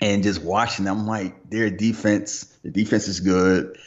And 0.00 0.24
just 0.24 0.42
watching 0.42 0.84
them, 0.84 1.06
like, 1.06 1.50
their 1.50 1.70
defense, 1.70 2.44
the 2.64 2.70
defense 2.70 3.06
is 3.06 3.20
good. 3.20 3.78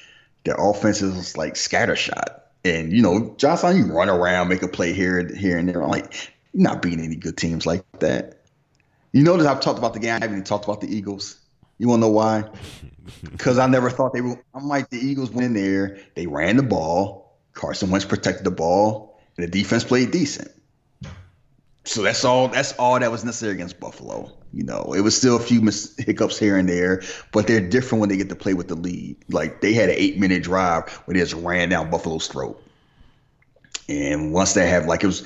Their 0.46 0.56
offense 0.58 1.01
is 1.01 1.38
like 1.38 1.54
scattershot 1.54 2.40
and 2.63 2.91
you 2.91 3.01
know, 3.01 3.36
Allen, 3.44 3.77
you 3.77 3.86
run 3.91 4.10
around, 4.10 4.50
make 4.50 4.62
a 4.62 4.68
play 4.68 4.94
here, 4.94 5.27
here 5.36 5.58
and 5.58 5.68
there. 5.68 5.84
I'm 5.84 5.89
like, 5.89 6.32
You're 6.53 6.63
not 6.63 6.82
beating 6.82 7.03
any 7.03 7.15
good 7.15 7.38
teams 7.38 7.65
like 7.65 7.84
that. 8.00 8.41
You 9.13 9.24
notice 9.24 9.46
I've 9.46 9.62
talked 9.62 9.80
about 9.80 9.94
the 9.94 10.00
game. 10.00 10.12
I 10.12 10.13
haven't 10.13 10.32
even 10.32 10.44
talked 10.44 10.65
about 10.65 10.82
the 10.82 10.96
Eagles. 10.96 11.38
You 11.77 11.88
want 11.88 12.01
to 12.01 12.08
know 12.08 12.12
why? 12.12 12.50
Because 13.24 13.58
I 13.58 13.65
never 13.68 13.89
thought 13.89 14.13
they 14.13 14.22
were. 14.22 14.39
I'm 14.53 14.68
like 14.68 14.89
the 14.89 15.00
Eagles 15.00 15.32
went 15.32 15.48
in 15.48 15.53
there. 15.53 16.00
They 16.15 16.27
ran 16.27 16.56
the 16.56 16.63
ball. 16.63 17.36
Carson 17.53 17.89
Wentz 17.89 18.06
protected 18.06 18.46
the 18.46 18.51
ball, 18.51 19.20
and 19.36 19.46
the 19.46 19.51
defense 19.51 19.84
played 19.84 20.12
decent. 20.12 20.50
So 21.84 22.03
that's 22.03 22.24
all. 22.24 22.48
That's 22.48 22.74
all 22.74 23.00
that 23.00 23.12
was 23.12 23.25
necessary 23.25 23.53
against 23.53 23.80
Buffalo. 23.80 24.32
You 24.53 24.63
know, 24.63 24.93
it 24.96 25.01
was 25.01 25.15
still 25.15 25.38
a 25.38 25.39
few 25.39 25.62
mis- 25.62 25.96
hiccups 25.98 26.38
here 26.38 26.58
and 26.58 26.67
there, 26.67 27.01
but 27.31 27.48
they're 27.48 27.62
different 27.62 28.01
when 28.01 28.10
they 28.10 28.17
get 28.17 28.29
to 28.29 28.36
play 28.36 28.53
with 28.53 28.67
the 28.67 28.75
lead. 28.75 29.15
Like 29.29 29.62
they 29.62 29.74
had 29.74 29.89
an 29.89 29.96
eight 29.98 30.20
minute 30.20 30.43
drive 30.43 30.89
where 31.05 31.13
they 31.13 31.22
just 31.22 31.34
ran 31.36 31.70
down 31.70 31.89
Buffalo's 31.89 32.27
throat. 32.27 32.62
And 33.88 34.34
once 34.34 34.53
they 34.53 34.67
have 34.67 34.86
like 34.88 35.03
it 35.03 35.08
was 35.08 35.25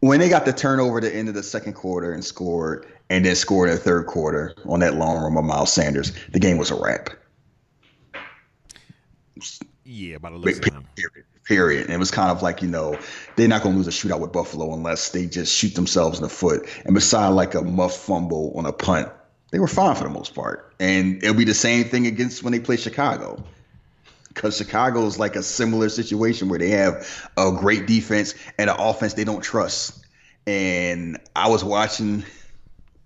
when 0.00 0.20
they 0.20 0.28
got 0.28 0.44
the 0.44 0.52
turnover 0.52 0.98
at 0.98 1.04
the 1.04 1.14
end 1.14 1.28
of 1.28 1.34
the 1.34 1.42
second 1.42 1.74
quarter 1.74 2.12
and 2.12 2.24
scored, 2.24 2.86
and 3.08 3.24
then 3.24 3.36
scored 3.36 3.68
in 3.68 3.76
the 3.76 3.80
third 3.80 4.06
quarter 4.06 4.54
on 4.66 4.80
that 4.80 4.94
long 4.94 5.22
run 5.22 5.34
by 5.34 5.40
Miles 5.40 5.72
Sanders, 5.72 6.12
the 6.30 6.40
game 6.40 6.58
was 6.58 6.70
a 6.70 6.80
wrap. 6.80 7.10
Yeah, 9.84 10.18
by 10.18 10.30
the 10.30 10.36
looks 10.36 10.58
Period. 10.58 11.24
Period. 11.46 11.84
And 11.84 11.94
it 11.94 11.98
was 11.98 12.10
kind 12.10 12.30
of 12.30 12.42
like, 12.42 12.60
you 12.60 12.68
know, 12.68 12.98
they're 13.36 13.46
not 13.46 13.62
going 13.62 13.74
to 13.74 13.78
lose 13.78 13.86
a 13.86 13.90
shootout 13.90 14.20
with 14.20 14.32
Buffalo 14.32 14.74
unless 14.74 15.10
they 15.10 15.26
just 15.26 15.54
shoot 15.54 15.74
themselves 15.74 16.18
in 16.18 16.24
the 16.24 16.28
foot. 16.28 16.68
And 16.84 16.94
beside 16.94 17.28
like 17.28 17.54
a 17.54 17.62
muff 17.62 17.96
fumble 17.96 18.52
on 18.56 18.66
a 18.66 18.72
punt, 18.72 19.08
they 19.52 19.60
were 19.60 19.68
fine 19.68 19.94
for 19.94 20.04
the 20.04 20.10
most 20.10 20.34
part. 20.34 20.74
And 20.80 21.22
it'll 21.22 21.36
be 21.36 21.44
the 21.44 21.54
same 21.54 21.84
thing 21.84 22.06
against 22.06 22.42
when 22.42 22.52
they 22.52 22.58
play 22.58 22.76
Chicago. 22.76 23.42
Because 24.28 24.56
Chicago 24.56 25.06
is 25.06 25.18
like 25.18 25.36
a 25.36 25.42
similar 25.42 25.88
situation 25.88 26.48
where 26.48 26.58
they 26.58 26.70
have 26.70 27.30
a 27.38 27.52
great 27.52 27.86
defense 27.86 28.34
and 28.58 28.68
an 28.68 28.76
offense 28.78 29.14
they 29.14 29.24
don't 29.24 29.40
trust. 29.40 30.04
And 30.46 31.18
I 31.34 31.48
was 31.48 31.64
watching 31.64 32.24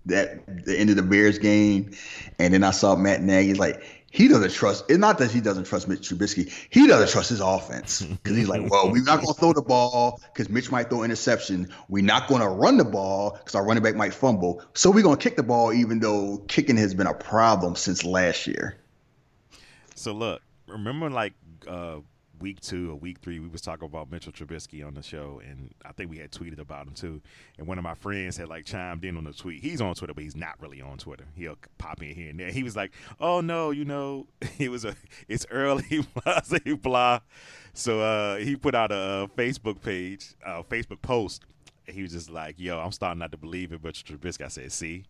that 0.07 0.65
the 0.65 0.77
end 0.77 0.89
of 0.89 0.95
the 0.95 1.03
Bears 1.03 1.37
game, 1.37 1.91
and 2.39 2.53
then 2.53 2.63
I 2.63 2.71
saw 2.71 2.95
Matt 2.95 3.21
Nagy 3.21 3.53
like 3.53 3.83
he 4.11 4.27
doesn't 4.27 4.51
trust. 4.51 4.85
It's 4.89 4.99
not 4.99 5.17
that 5.19 5.31
he 5.31 5.39
doesn't 5.39 5.63
trust 5.63 5.87
Mitch 5.87 6.09
Trubisky. 6.09 6.51
He 6.69 6.85
doesn't 6.85 7.09
trust 7.09 7.29
his 7.29 7.39
offense 7.39 8.01
because 8.01 8.37
he's 8.37 8.49
like, 8.49 8.69
well, 8.69 8.91
we're 8.91 9.03
not 9.03 9.21
going 9.21 9.33
to 9.33 9.39
throw 9.39 9.53
the 9.53 9.61
ball 9.61 10.21
because 10.33 10.49
Mitch 10.49 10.69
might 10.69 10.89
throw 10.89 11.03
interception. 11.03 11.69
We're 11.87 12.03
not 12.03 12.27
going 12.27 12.41
to 12.41 12.49
run 12.49 12.77
the 12.77 12.83
ball 12.83 13.31
because 13.31 13.55
our 13.55 13.65
running 13.65 13.81
back 13.81 13.95
might 13.95 14.13
fumble. 14.13 14.61
So 14.73 14.91
we're 14.91 15.03
going 15.03 15.17
to 15.17 15.23
kick 15.23 15.37
the 15.37 15.43
ball, 15.43 15.71
even 15.71 15.99
though 15.99 16.43
kicking 16.49 16.75
has 16.75 16.93
been 16.93 17.07
a 17.07 17.13
problem 17.13 17.75
since 17.75 18.03
last 18.03 18.47
year. 18.47 18.77
So 19.95 20.11
look, 20.11 20.41
remember 20.67 21.09
like 21.09 21.33
uh, 21.65 21.99
week 22.41 22.59
two 22.59 22.91
or 22.91 22.95
week 22.95 23.19
three, 23.19 23.39
we 23.39 23.47
was 23.47 23.61
talking 23.61 23.85
about 23.85 24.11
Mitchell 24.11 24.33
Trubisky 24.33 24.85
on 24.85 24.93
the 24.95 25.03
show, 25.03 25.41
and 25.47 25.73
I 25.85 25.91
think 25.91 26.09
we 26.09 26.17
had 26.17 26.31
tweeted 26.31 26.59
about 26.59 26.87
him 26.87 26.93
too. 26.93 27.21
And 27.57 27.67
one 27.67 27.77
of 27.77 27.83
my 27.83 27.93
friends 27.93 28.37
had 28.37 28.49
like 28.49 28.65
chimed 28.65 29.05
in 29.05 29.15
on 29.17 29.23
the 29.23 29.33
tweet. 29.33 29.61
He's 29.61 29.79
on 29.79 29.93
Twitter, 29.93 30.13
but 30.13 30.23
he's 30.23 30.35
not 30.35 30.59
really 30.59 30.81
on 30.81 30.97
Twitter. 30.97 31.25
He'll 31.35 31.57
pop 31.77 32.01
in 32.01 32.15
here 32.15 32.29
and 32.29 32.39
there. 32.39 32.51
He 32.51 32.63
was 32.63 32.75
like, 32.75 32.91
"Oh 33.19 33.41
no, 33.41 33.71
you 33.71 33.85
know, 33.85 34.27
it 34.59 34.69
was 34.69 34.83
a, 34.85 34.95
it's 35.27 35.45
early, 35.51 36.05
blah 36.23 36.41
blah." 36.81 37.19
So 37.73 38.01
uh, 38.01 38.37
he 38.37 38.55
put 38.55 38.75
out 38.75 38.91
a 38.91 39.29
Facebook 39.37 39.81
page, 39.81 40.35
a 40.45 40.63
Facebook 40.63 41.01
post. 41.01 41.43
He 41.85 42.01
was 42.01 42.11
just 42.11 42.29
like, 42.29 42.59
"Yo, 42.59 42.79
I'm 42.79 42.91
starting 42.91 43.19
not 43.19 43.31
to 43.31 43.37
believe 43.37 43.71
it, 43.71 43.81
but 43.81 43.93
Trubisky." 43.93 44.45
I 44.45 44.47
said, 44.49 44.71
"See." 44.71 45.05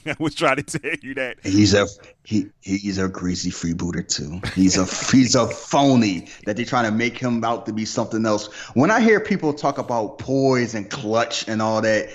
I 0.06 0.16
was 0.18 0.34
trying 0.34 0.56
to 0.56 0.78
tell 0.78 0.92
you 1.02 1.14
that 1.14 1.38
he's 1.42 1.74
a 1.74 1.86
he 2.24 2.48
he's 2.62 2.98
a 2.98 3.08
greasy 3.08 3.50
freebooter 3.50 4.06
too. 4.06 4.40
He's 4.54 4.76
a 4.76 4.84
he's 5.16 5.34
a 5.34 5.46
phony 5.46 6.28
that 6.46 6.56
they're 6.56 6.64
trying 6.64 6.90
to 6.90 6.96
make 6.96 7.18
him 7.18 7.42
out 7.44 7.66
to 7.66 7.72
be 7.72 7.84
something 7.84 8.24
else. 8.26 8.46
When 8.74 8.90
I 8.90 9.00
hear 9.00 9.20
people 9.20 9.52
talk 9.52 9.78
about 9.78 10.18
poise 10.18 10.74
and 10.74 10.90
clutch 10.90 11.48
and 11.48 11.60
all 11.60 11.82
that, 11.82 12.08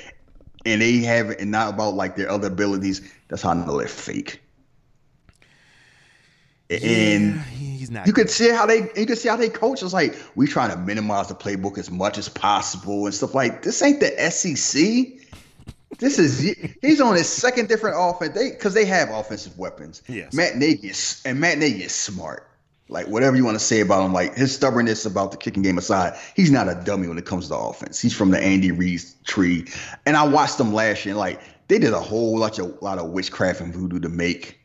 and 0.65 0.81
they 0.81 0.97
have 0.99 1.31
it 1.31 1.39
and 1.39 1.51
not 1.51 1.73
about 1.73 1.95
like 1.95 2.15
their 2.15 2.29
other 2.29 2.47
abilities, 2.47 3.01
that's 3.27 3.41
how 3.41 3.51
I 3.51 3.53
know 3.53 3.77
they're 3.77 3.87
fake. 3.87 4.41
And 6.69 7.41
he's 7.41 7.89
not. 7.89 8.05
You 8.05 8.13
could 8.13 8.29
see 8.29 8.49
how 8.49 8.67
they 8.67 8.89
you 8.95 9.05
could 9.07 9.17
see 9.17 9.27
how 9.29 9.35
they 9.35 9.49
coach. 9.49 9.81
It's 9.81 9.93
like 9.93 10.15
we 10.35 10.45
trying 10.45 10.69
to 10.69 10.77
minimize 10.77 11.27
the 11.27 11.35
playbook 11.35 11.79
as 11.79 11.89
much 11.89 12.17
as 12.17 12.29
possible 12.29 13.05
and 13.05 13.15
stuff 13.15 13.33
like 13.33 13.63
this. 13.63 13.81
Ain't 13.81 13.99
the 13.99 14.29
SEC. 14.29 15.18
This 15.99 16.17
is 16.17 16.39
he's 16.81 17.01
on 17.01 17.15
his 17.15 17.27
second 17.27 17.67
different 17.67 17.97
offense. 17.99 18.33
They 18.33 18.51
because 18.51 18.73
they 18.73 18.85
have 18.85 19.09
offensive 19.09 19.57
weapons. 19.57 20.01
Yes. 20.07 20.33
Matt 20.33 20.55
Nagy 20.55 20.87
is 20.87 21.21
and 21.25 21.39
Matt 21.39 21.57
Nagy 21.57 21.83
is 21.83 21.91
smart. 21.91 22.47
Like 22.87 23.07
whatever 23.07 23.35
you 23.35 23.45
want 23.45 23.55
to 23.55 23.63
say 23.63 23.81
about 23.81 24.03
him, 24.03 24.13
like 24.13 24.33
his 24.35 24.55
stubbornness 24.55 25.05
about 25.05 25.31
the 25.31 25.37
kicking 25.37 25.61
game 25.61 25.77
aside, 25.77 26.17
he's 26.35 26.49
not 26.49 26.67
a 26.67 26.75
dummy 26.85 27.07
when 27.07 27.17
it 27.17 27.25
comes 27.25 27.47
to 27.49 27.55
offense. 27.55 28.01
He's 28.01 28.15
from 28.15 28.31
the 28.31 28.39
Andy 28.39 28.71
Reid 28.71 29.01
tree, 29.25 29.65
and 30.05 30.17
I 30.17 30.27
watched 30.27 30.57
them 30.57 30.73
last 30.73 31.05
year. 31.05 31.13
And 31.13 31.19
like 31.19 31.39
they 31.67 31.77
did 31.77 31.93
a 31.93 31.99
whole 31.99 32.37
lot 32.39 32.57
of 32.57 32.81
lot 32.81 32.97
of 32.97 33.11
witchcraft 33.11 33.61
and 33.61 33.73
voodoo 33.73 33.99
to 33.99 34.09
make 34.09 34.59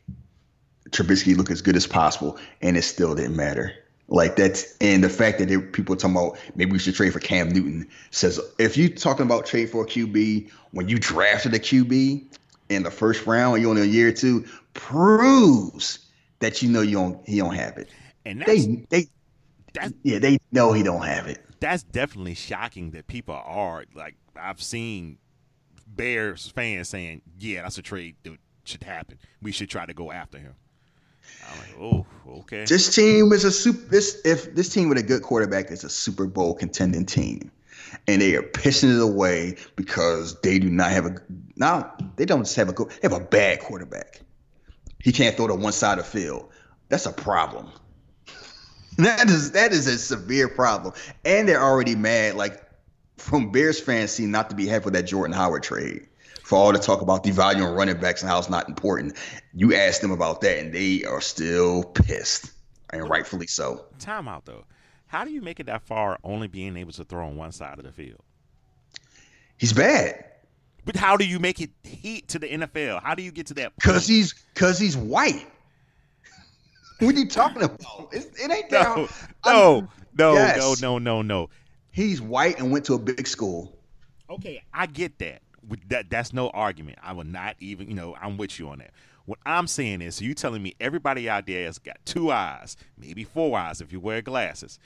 Trubisky 0.89 1.35
look 1.35 1.51
as 1.51 1.61
good 1.61 1.75
as 1.75 1.85
possible, 1.85 2.39
and 2.61 2.77
it 2.77 2.83
still 2.83 3.13
didn't 3.13 3.35
matter. 3.35 3.73
Like 4.07 4.35
that's 4.35 4.77
and 4.77 5.03
the 5.03 5.09
fact 5.09 5.39
that 5.39 5.73
people 5.73 5.95
talking 5.95 6.15
about 6.15 6.37
maybe 6.55 6.71
we 6.71 6.79
should 6.79 6.93
trade 6.93 7.11
for 7.11 7.19
Cam 7.19 7.49
Newton 7.49 7.87
says 8.11 8.39
if 8.59 8.77
you 8.77 8.89
talking 8.89 9.25
about 9.25 9.47
trade 9.47 9.69
for 9.69 9.83
a 9.83 9.87
QB 9.87 10.51
when 10.71 10.87
you 10.87 10.99
drafted 10.99 11.53
a 11.55 11.59
QB 11.59 12.23
in 12.69 12.83
the 12.83 12.91
first 12.91 13.25
round, 13.25 13.61
you 13.61 13.69
only 13.69 13.81
a 13.81 13.85
year 13.85 14.09
or 14.09 14.11
two, 14.11 14.45
proves 14.73 15.99
that 16.39 16.61
you 16.61 16.69
know 16.69 16.81
you 16.81 16.95
don't 16.95 17.27
he 17.27 17.37
don't 17.37 17.55
have 17.55 17.77
it. 17.77 17.89
And 18.25 18.41
that's, 18.41 18.67
they 18.67 18.85
they 18.89 19.07
that's, 19.73 19.93
yeah 20.03 20.19
they 20.19 20.37
know 20.51 20.71
he 20.71 20.83
don't 20.83 21.03
have 21.03 21.27
it. 21.27 21.43
That's 21.59 21.81
definitely 21.81 22.35
shocking 22.35 22.91
that 22.91 23.07
people 23.07 23.33
are 23.33 23.85
like 23.95 24.15
I've 24.35 24.61
seen 24.61 25.17
Bears 25.87 26.47
fans 26.47 26.89
saying 26.89 27.23
yeah 27.39 27.63
that's 27.63 27.79
a 27.79 27.81
trade 27.81 28.17
that 28.23 28.37
should 28.65 28.83
happen. 28.83 29.17
We 29.41 29.51
should 29.51 29.69
try 29.69 29.87
to 29.87 29.93
go 29.95 30.11
after 30.11 30.37
him. 30.37 30.53
I'm 31.51 31.59
like, 31.59 31.75
oh, 31.79 32.05
okay. 32.39 32.65
This 32.65 32.93
team 32.93 33.31
is 33.31 33.43
a 33.43 33.51
super. 33.51 33.79
This 33.87 34.21
if 34.25 34.53
this 34.55 34.69
team 34.69 34.89
with 34.89 34.97
a 34.97 35.03
good 35.03 35.21
quarterback 35.21 35.71
is 35.71 35.83
a 35.83 35.89
Super 35.89 36.25
Bowl 36.25 36.53
contending 36.53 37.05
team, 37.05 37.51
and 38.07 38.21
they 38.21 38.35
are 38.35 38.43
pissing 38.43 38.95
it 38.95 39.01
away 39.01 39.55
because 39.75 40.39
they 40.41 40.59
do 40.59 40.69
not 40.69 40.91
have 40.91 41.05
a. 41.05 41.15
Now 41.55 41.93
they 42.15 42.25
don't 42.25 42.43
just 42.43 42.55
have 42.55 42.69
a 42.69 42.73
good. 42.73 42.89
They 42.89 43.09
have 43.09 43.13
a 43.13 43.23
bad 43.23 43.59
quarterback. 43.59 44.21
He 44.99 45.11
can't 45.11 45.35
throw 45.35 45.47
to 45.47 45.55
one 45.55 45.73
side 45.73 45.99
of 45.99 46.05
the 46.05 46.19
field. 46.19 46.49
That's 46.89 47.05
a 47.05 47.13
problem. 47.13 47.71
That 48.97 49.29
is 49.29 49.51
that 49.51 49.73
is 49.73 49.87
a 49.87 49.97
severe 49.97 50.47
problem, 50.47 50.93
and 51.25 51.49
they're 51.49 51.61
already 51.61 51.95
mad. 51.95 52.35
Like 52.35 52.63
from 53.17 53.51
Bears 53.51 53.77
fans 53.77 54.11
seem 54.11 54.31
not 54.31 54.49
to 54.51 54.55
be 54.55 54.67
happy 54.67 54.85
with 54.85 54.93
that 54.93 55.03
Jordan 55.03 55.33
Howard 55.33 55.63
trade 55.63 56.07
for 56.45 56.59
all 56.59 56.71
the 56.71 56.77
talk 56.77 57.01
about 57.01 57.23
devaluing 57.23 57.75
running 57.75 57.99
backs 57.99 58.21
and 58.21 58.29
how 58.29 58.37
it's 58.37 58.51
not 58.51 58.69
important. 58.69 59.17
You 59.55 59.73
ask 59.73 59.99
them 59.99 60.11
about 60.11 60.41
that, 60.41 60.59
and 60.59 60.71
they 60.71 61.03
are 61.03 61.19
still 61.19 61.83
pissed, 61.83 62.51
and 62.91 63.09
rightfully 63.09 63.47
so. 63.47 63.87
Time 63.97 64.27
out 64.27 64.45
though. 64.45 64.63
How 65.07 65.25
do 65.25 65.31
you 65.31 65.41
make 65.41 65.59
it 65.59 65.65
that 65.65 65.81
far, 65.81 66.19
only 66.23 66.47
being 66.47 66.77
able 66.77 66.91
to 66.93 67.03
throw 67.03 67.25
on 67.25 67.35
one 67.35 67.51
side 67.51 67.79
of 67.79 67.83
the 67.83 67.91
field? 67.91 68.21
He's 69.57 69.73
bad. 69.73 70.23
But 70.85 70.95
how 70.95 71.17
do 71.17 71.25
you 71.25 71.39
make 71.39 71.61
it 71.61 71.71
heat 71.81 72.27
to 72.27 72.37
the 72.37 72.47
NFL? 72.47 73.01
How 73.01 73.15
do 73.15 73.23
you 73.23 73.31
get 73.31 73.47
to 73.47 73.55
that? 73.55 73.75
Because 73.75 74.05
he's 74.05 74.35
because 74.53 74.77
he's 74.77 74.95
white. 74.95 75.47
what 76.99 77.15
are 77.15 77.17
you 77.17 77.27
talking 77.27 77.63
about? 77.63 78.09
It, 78.11 78.27
it 78.39 78.51
ain't 78.51 78.69
that. 78.69 78.95
No, 78.95 79.07
no, 79.47 79.87
no, 80.15 80.33
yes. 80.33 80.57
no, 80.59 80.75
no, 80.79 80.99
no, 80.99 81.21
no. 81.23 81.49
He's 81.89 82.21
white 82.21 82.59
and 82.59 82.71
went 82.71 82.85
to 82.85 82.93
a 82.93 82.99
big 82.99 83.25
school. 83.25 83.79
Okay, 84.29 84.61
I 84.71 84.85
get 84.85 85.17
that 85.19 85.41
that 85.87 86.09
that's 86.09 86.33
no 86.33 86.49
argument. 86.49 86.99
I 87.01 87.13
will 87.13 87.23
not 87.23 87.55
even, 87.59 87.87
you 87.87 87.95
know, 87.95 88.15
I'm 88.21 88.37
with 88.37 88.59
you 88.59 88.69
on 88.69 88.79
that. 88.79 88.91
What 89.25 89.39
I'm 89.45 89.67
saying 89.67 90.01
is, 90.01 90.15
so 90.15 90.25
you 90.25 90.35
telling 90.35 90.61
me 90.61 90.75
everybody 90.79 91.27
out 91.27 91.47
there 91.47 91.65
has 91.65 91.79
got 91.79 91.97
two 92.05 92.31
eyes, 92.31 92.77
maybe 92.97 93.23
four 93.23 93.57
eyes 93.57 93.81
if 93.81 93.91
you 93.91 93.99
wear 93.99 94.21
glasses, 94.21 94.77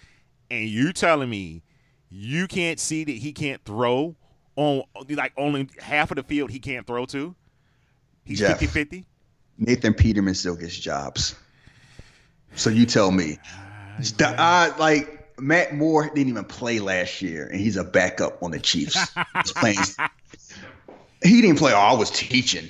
and 0.49 0.67
you 0.67 0.93
telling 0.93 1.29
me 1.29 1.61
you 2.09 2.47
can't 2.47 2.79
see 2.79 3.03
that 3.03 3.11
he 3.11 3.33
can't 3.33 3.63
throw 3.65 4.15
on 4.55 4.83
like 5.09 5.33
only 5.37 5.69
half 5.79 6.11
of 6.11 6.15
the 6.15 6.23
field 6.23 6.51
he 6.51 6.59
can't 6.59 6.87
throw 6.87 7.05
to? 7.07 7.35
He's 8.23 8.39
50 8.39 8.67
50? 8.67 9.05
Nathan 9.57 9.93
Peterman 9.93 10.35
still 10.35 10.55
gets 10.55 10.77
jobs. 10.77 11.35
So 12.55 12.69
you 12.69 12.85
tell 12.85 13.11
me. 13.11 13.37
Uh, 14.21 14.23
uh, 14.25 14.73
like 14.79 15.37
Matt 15.39 15.75
Moore 15.75 16.09
didn't 16.13 16.29
even 16.29 16.45
play 16.45 16.79
last 16.79 17.21
year, 17.21 17.47
and 17.47 17.59
he's 17.59 17.75
a 17.75 17.83
backup 17.83 18.41
on 18.41 18.51
the 18.51 18.59
Chiefs. 18.59 18.97
he's 19.41 19.51
playing 19.51 19.77
he 21.23 21.41
didn't 21.41 21.57
play. 21.57 21.73
Oh, 21.73 21.77
I 21.77 21.93
was 21.93 22.11
teaching. 22.11 22.67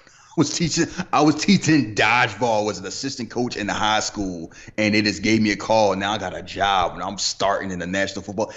I 0.00 0.34
was 0.36 0.56
teaching. 0.56 0.86
I 1.12 1.20
was 1.20 1.36
teaching 1.36 1.94
dodgeball. 1.94 2.64
Was 2.64 2.78
an 2.78 2.86
assistant 2.86 3.30
coach 3.30 3.56
in 3.56 3.66
the 3.66 3.72
high 3.72 4.00
school, 4.00 4.52
and 4.76 4.94
they 4.94 5.02
just 5.02 5.22
gave 5.22 5.40
me 5.40 5.52
a 5.52 5.56
call. 5.56 5.94
Now 5.94 6.12
I 6.12 6.18
got 6.18 6.36
a 6.36 6.42
job, 6.42 6.94
and 6.94 7.02
I'm 7.02 7.18
starting 7.18 7.70
in 7.70 7.78
the 7.78 7.86
national 7.86 8.22
football. 8.22 8.52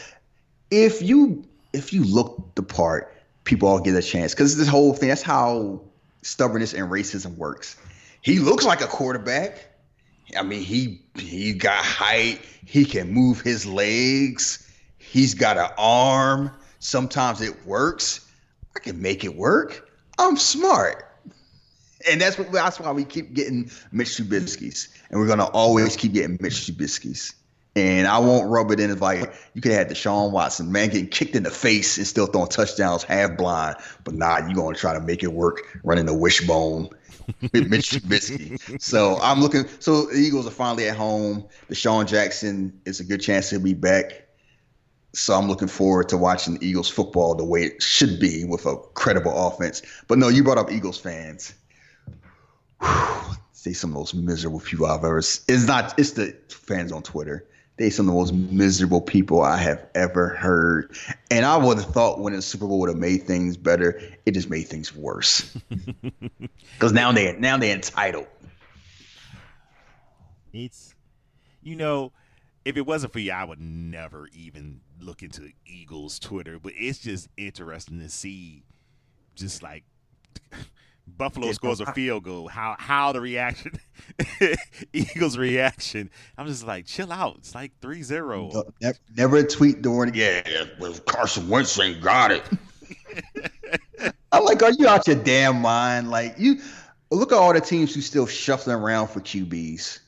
If 0.72 1.02
you 1.02 1.46
if 1.74 1.94
you 1.94 2.04
look 2.04 2.56
the 2.56 2.64
part, 2.64 3.16
people 3.44 3.70
all 3.70 3.80
get 3.80 3.96
a 3.96 4.02
chance 4.02 4.34
because 4.34 4.58
this 4.58 4.68
whole 4.68 4.94
thing. 4.94 5.10
That's 5.10 5.22
how 5.22 5.82
stubbornness 6.24 6.74
and 6.74 6.90
racism 6.90 7.38
works. 7.38 7.78
He 8.22 8.40
looks 8.40 8.66
like 8.66 8.82
a 8.82 8.88
quarterback. 8.88 9.66
I 10.36 10.42
mean, 10.42 10.64
he 10.64 11.02
he 11.16 11.54
got 11.54 11.86
height. 11.86 12.42
He 12.66 12.86
can 12.86 13.12
move 13.12 13.42
his 13.42 13.68
legs. 13.68 14.68
He's 14.98 15.36
got 15.36 15.58
an 15.58 15.70
arm. 15.78 16.52
Sometimes 16.80 17.42
it 17.42 17.66
works 17.66 18.27
I 18.78 18.80
can 18.80 19.02
make 19.02 19.24
it 19.24 19.36
work. 19.36 19.90
I'm 20.20 20.38
smart. 20.38 21.12
And 22.08 22.22
that's 22.22 22.38
what 22.38 22.52
that's 22.52 22.80
why 22.80 22.92
we 22.92 23.06
keep 23.06 23.34
getting 23.34 23.72
Mitch 23.92 24.10
Trubisky's. 24.10 24.90
And 25.10 25.20
we're 25.20 25.28
gonna 25.28 25.48
always 25.48 25.96
keep 25.96 26.14
getting 26.14 26.38
Mitch 26.40 26.68
Trubisky's. 26.68 27.34
And 27.76 28.08
I 28.08 28.20
won't 28.20 28.48
rub 28.48 28.70
it 28.70 28.80
in 28.80 28.92
as 28.92 29.02
like 29.02 29.34
you 29.56 29.62
could 29.62 29.72
have 29.72 29.88
Deshaun 29.88 30.32
Watson, 30.32 30.72
man, 30.72 30.90
getting 30.90 31.08
kicked 31.08 31.36
in 31.36 31.42
the 31.42 31.50
face 31.50 31.98
and 31.98 32.06
still 32.06 32.28
throwing 32.28 32.50
touchdowns 32.50 33.02
half 33.02 33.36
blind. 33.36 33.78
But 34.04 34.14
nah, 34.14 34.46
you're 34.46 34.54
gonna 34.54 34.78
try 34.78 34.94
to 34.94 35.02
make 35.02 35.24
it 35.24 35.34
work 35.34 35.80
running 35.84 36.06
the 36.06 36.14
wishbone 36.14 36.90
with 37.52 37.68
Mitch 37.72 37.90
Trubisky. 37.94 38.80
So 38.80 39.18
I'm 39.24 39.42
looking 39.42 39.66
so 39.80 40.06
the 40.06 40.18
Eagles 40.18 40.46
are 40.46 40.52
finally 40.52 40.88
at 40.88 40.96
home. 40.96 41.48
DeSean 41.72 42.08
Jackson 42.08 42.80
is 42.86 43.00
a 43.00 43.04
good 43.04 43.22
chance 43.22 43.50
he'll 43.50 43.60
be 43.60 43.74
back. 43.74 44.27
So 45.14 45.34
I'm 45.34 45.48
looking 45.48 45.68
forward 45.68 46.10
to 46.10 46.18
watching 46.18 46.56
the 46.56 46.66
Eagles 46.66 46.90
football 46.90 47.34
the 47.36 47.44
way 47.44 47.64
it 47.64 47.82
should 47.82 48.20
be 48.20 48.44
with 48.44 48.66
a 48.66 48.78
credible 48.94 49.48
offense. 49.48 49.82
But 50.08 50.18
no, 50.18 50.28
you 50.28 50.44
brought 50.44 50.58
up 50.58 50.72
Eagles 50.72 50.98
fans. 51.00 51.54
Whew, 52.82 53.36
say 53.52 53.74
some 53.74 53.92
of 53.92 53.96
those 53.96 54.14
miserable 54.14 54.60
people 54.60 54.86
I've 54.86 55.04
ever. 55.04 55.18
It's 55.18 55.68
not. 55.68 55.98
It's 55.98 56.12
the 56.12 56.36
fans 56.50 56.92
on 56.92 57.04
Twitter. 57.04 57.48
They 57.78 57.92
some 57.92 58.08
of 58.08 58.14
the 58.14 58.20
most 58.20 58.34
miserable 58.34 59.02
people 59.02 59.42
I 59.42 59.58
have 59.58 59.86
ever 59.94 60.30
heard. 60.30 60.96
And 61.30 61.46
I 61.46 61.58
would 61.58 61.78
have 61.78 61.94
thought 61.94 62.20
winning 62.20 62.40
the 62.40 62.44
Super 62.44 62.68
Bowl 62.68 62.80
would 62.80 62.90
have 62.90 62.98
made 62.98 63.24
things 63.24 63.56
better. 63.56 64.02
It 64.26 64.32
just 64.32 64.50
made 64.50 64.64
things 64.64 64.96
worse. 64.96 65.56
Because 66.74 66.94
now 66.94 67.12
they 67.12 67.36
now 67.40 67.58
they're 67.58 67.74
entitled. 67.74 68.28
It's, 70.54 70.94
you 71.64 71.76
know, 71.76 72.12
if 72.66 72.78
it 72.78 72.86
wasn't 72.86 73.14
for 73.14 73.20
you, 73.20 73.32
I 73.32 73.44
would 73.44 73.60
never 73.60 74.28
even 74.28 74.80
look 75.02 75.24
into 75.24 75.52
Eagles 75.66 76.20
Twitter. 76.20 76.60
But 76.60 76.74
it's 76.76 77.00
just 77.00 77.30
interesting 77.38 78.00
to 78.00 78.10
see, 78.10 78.64
just 79.36 79.64
like 79.64 79.84
Buffalo 81.08 81.52
scores 81.54 81.80
a 81.80 81.92
field 81.94 82.24
goal, 82.24 82.48
how 82.48 82.76
how 82.78 83.12
the 83.14 83.22
reaction, 83.22 83.72
Eagles 84.94 85.38
reaction. 85.38 86.10
I'm 86.38 86.48
just 86.48 86.66
like, 86.66 86.86
chill 86.86 87.12
out. 87.12 87.38
It's 87.38 87.56
like 87.56 87.72
3-0. 87.82 88.72
Never, 88.82 88.98
never 89.16 89.44
tweet 89.44 89.82
during 89.82 90.14
yeah, 90.14 90.66
well, 90.80 90.94
Carson 91.06 91.48
Wentz 91.48 91.80
ain't 91.80 92.02
got 92.02 92.32
it. 92.32 92.44
I'm 94.32 94.44
like, 94.44 94.62
are 94.62 94.72
you 94.72 94.88
out 94.88 95.08
your 95.08 95.16
damn 95.16 95.62
mind? 95.62 96.10
Like 96.10 96.36
you 96.38 96.60
look 97.10 97.32
at 97.32 97.38
all 97.38 97.54
the 97.54 97.62
teams 97.62 97.96
who 97.96 98.02
still 98.02 98.28
shuffling 98.28 98.76
around 98.76 99.08
for 99.08 99.22
QBs. 99.22 100.00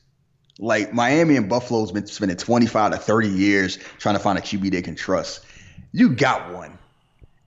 Like 0.60 0.92
Miami 0.92 1.36
and 1.36 1.48
Buffalo's 1.48 1.90
been 1.90 2.06
spending 2.06 2.36
25 2.36 2.92
to 2.92 2.98
30 2.98 3.28
years 3.28 3.78
trying 3.98 4.14
to 4.14 4.20
find 4.20 4.38
a 4.38 4.42
QB 4.42 4.70
they 4.70 4.82
can 4.82 4.94
trust. 4.94 5.44
You 5.92 6.10
got 6.10 6.52
one. 6.52 6.78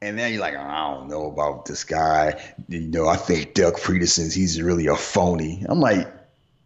And 0.02 0.20
then 0.20 0.34
you're 0.34 0.42
like, 0.42 0.56
I 0.56 0.94
don't 0.94 1.08
know 1.08 1.28
about 1.28 1.66
this 1.66 1.84
guy. 1.84 2.42
You 2.68 2.82
know, 2.82 3.08
I 3.08 3.16
think 3.16 3.54
Doug 3.54 3.76
Pederson's 3.76 4.34
he's 4.34 4.62
really 4.62 4.88
a 4.88 4.96
phony. 4.96 5.64
I'm 5.70 5.80
like, 5.80 6.12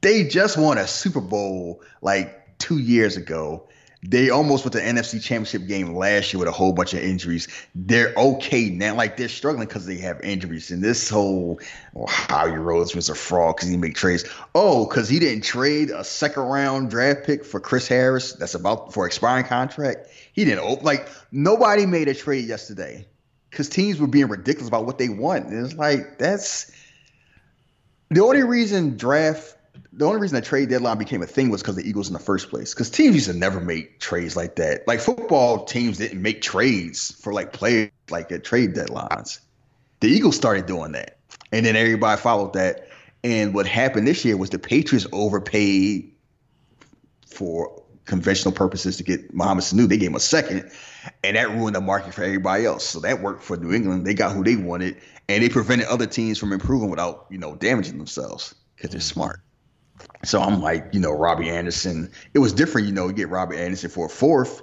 they 0.01 0.23
just 0.23 0.57
won 0.57 0.77
a 0.77 0.87
Super 0.87 1.21
Bowl 1.21 1.81
like 2.01 2.57
two 2.57 2.79
years 2.79 3.17
ago. 3.17 3.67
They 4.03 4.29
almost 4.29 4.63
went 4.63 4.73
the 4.73 4.79
NFC 4.79 5.21
Championship 5.21 5.67
game 5.67 5.95
last 5.95 6.31
year 6.31 6.39
with 6.39 6.47
a 6.47 6.51
whole 6.51 6.71
bunch 6.71 6.93
of 6.93 6.99
injuries. 6.99 7.47
They're 7.73 8.13
okay 8.15 8.69
now. 8.69 8.95
Like 8.95 9.17
they're 9.17 9.27
struggling 9.27 9.67
because 9.67 9.87
they 9.87 9.97
have 9.97 10.21
injuries. 10.21 10.69
And 10.69 10.83
this 10.83 11.09
whole 11.09 11.59
oh, 11.95 12.05
Howie 12.07 12.51
Rose 12.51 12.95
was 12.95 13.09
a 13.09 13.15
fraud 13.15 13.55
because 13.55 13.69
he 13.69 13.77
make 13.77 13.95
trades. 13.95 14.23
Oh, 14.53 14.85
because 14.85 15.09
he 15.09 15.17
didn't 15.17 15.43
trade 15.43 15.89
a 15.89 16.03
second 16.03 16.43
round 16.43 16.91
draft 16.91 17.25
pick 17.25 17.43
for 17.43 17.59
Chris 17.59 17.87
Harris. 17.87 18.33
That's 18.33 18.53
about 18.53 18.93
for 18.93 19.07
expiring 19.07 19.45
contract. 19.45 20.09
He 20.31 20.45
didn't. 20.45 20.83
Like 20.83 21.09
nobody 21.31 21.87
made 21.87 22.07
a 22.07 22.13
trade 22.13 22.45
yesterday 22.45 23.07
because 23.49 23.67
teams 23.67 23.99
were 23.99 24.07
being 24.07 24.27
ridiculous 24.27 24.67
about 24.67 24.85
what 24.85 24.99
they 24.99 25.09
want. 25.09 25.47
And 25.47 25.65
it's 25.65 25.73
like 25.73 26.19
that's 26.19 26.71
the 28.09 28.21
only 28.21 28.43
reason 28.43 28.95
draft 28.95 29.56
the 29.93 30.05
only 30.05 30.19
reason 30.19 30.35
the 30.35 30.41
trade 30.41 30.69
deadline 30.69 30.97
became 30.97 31.21
a 31.21 31.27
thing 31.27 31.49
was 31.49 31.61
because 31.61 31.75
the 31.75 31.87
Eagles 31.87 32.07
in 32.07 32.13
the 32.13 32.19
first 32.19 32.49
place. 32.49 32.73
Because 32.73 32.89
teams 32.89 33.15
used 33.15 33.27
to 33.27 33.33
never 33.33 33.59
make 33.59 33.99
trades 33.99 34.35
like 34.35 34.55
that. 34.57 34.87
Like 34.87 34.99
football 34.99 35.65
teams 35.65 35.97
didn't 35.97 36.21
make 36.21 36.41
trades 36.41 37.11
for 37.21 37.33
like 37.33 37.53
players 37.53 37.91
like 38.09 38.31
at 38.31 38.43
trade 38.43 38.75
deadlines. 38.75 39.39
The 39.99 40.07
Eagles 40.07 40.35
started 40.35 40.67
doing 40.67 40.91
that, 40.91 41.17
and 41.51 41.65
then 41.65 41.75
everybody 41.75 42.19
followed 42.21 42.53
that. 42.53 42.89
And 43.23 43.53
what 43.53 43.65
happened 43.65 44.07
this 44.07 44.23
year 44.23 44.37
was 44.37 44.51
the 44.51 44.59
Patriots 44.59 45.07
overpaid 45.11 46.11
for 47.25 47.83
conventional 48.05 48.53
purposes 48.53 48.97
to 48.97 49.03
get 49.03 49.33
Mohamed 49.33 49.63
Sanu. 49.63 49.87
They 49.87 49.97
gave 49.97 50.09
him 50.09 50.15
a 50.15 50.19
second, 50.19 50.71
and 51.23 51.35
that 51.35 51.49
ruined 51.49 51.75
the 51.75 51.81
market 51.81 52.13
for 52.13 52.23
everybody 52.23 52.65
else. 52.65 52.85
So 52.85 52.99
that 53.01 53.21
worked 53.21 53.43
for 53.43 53.57
New 53.57 53.73
England. 53.73 54.05
They 54.05 54.13
got 54.13 54.35
who 54.35 54.43
they 54.43 54.55
wanted, 54.55 54.97
and 55.27 55.43
they 55.43 55.49
prevented 55.49 55.87
other 55.87 56.05
teams 56.05 56.37
from 56.37 56.53
improving 56.53 56.89
without 56.89 57.25
you 57.29 57.39
know 57.39 57.55
damaging 57.55 57.97
themselves 57.97 58.53
because 58.75 58.91
they're 58.91 58.99
mm. 58.99 59.03
smart. 59.03 59.41
So 60.23 60.41
I'm 60.41 60.61
like, 60.61 60.89
you 60.93 60.99
know, 60.99 61.11
Robbie 61.11 61.49
Anderson. 61.49 62.11
It 62.33 62.39
was 62.39 62.53
different, 62.53 62.87
you 62.87 62.93
know, 62.93 63.07
you 63.07 63.13
get 63.13 63.29
Robbie 63.29 63.57
Anderson 63.57 63.89
for 63.89 64.07
a 64.07 64.09
fourth, 64.09 64.61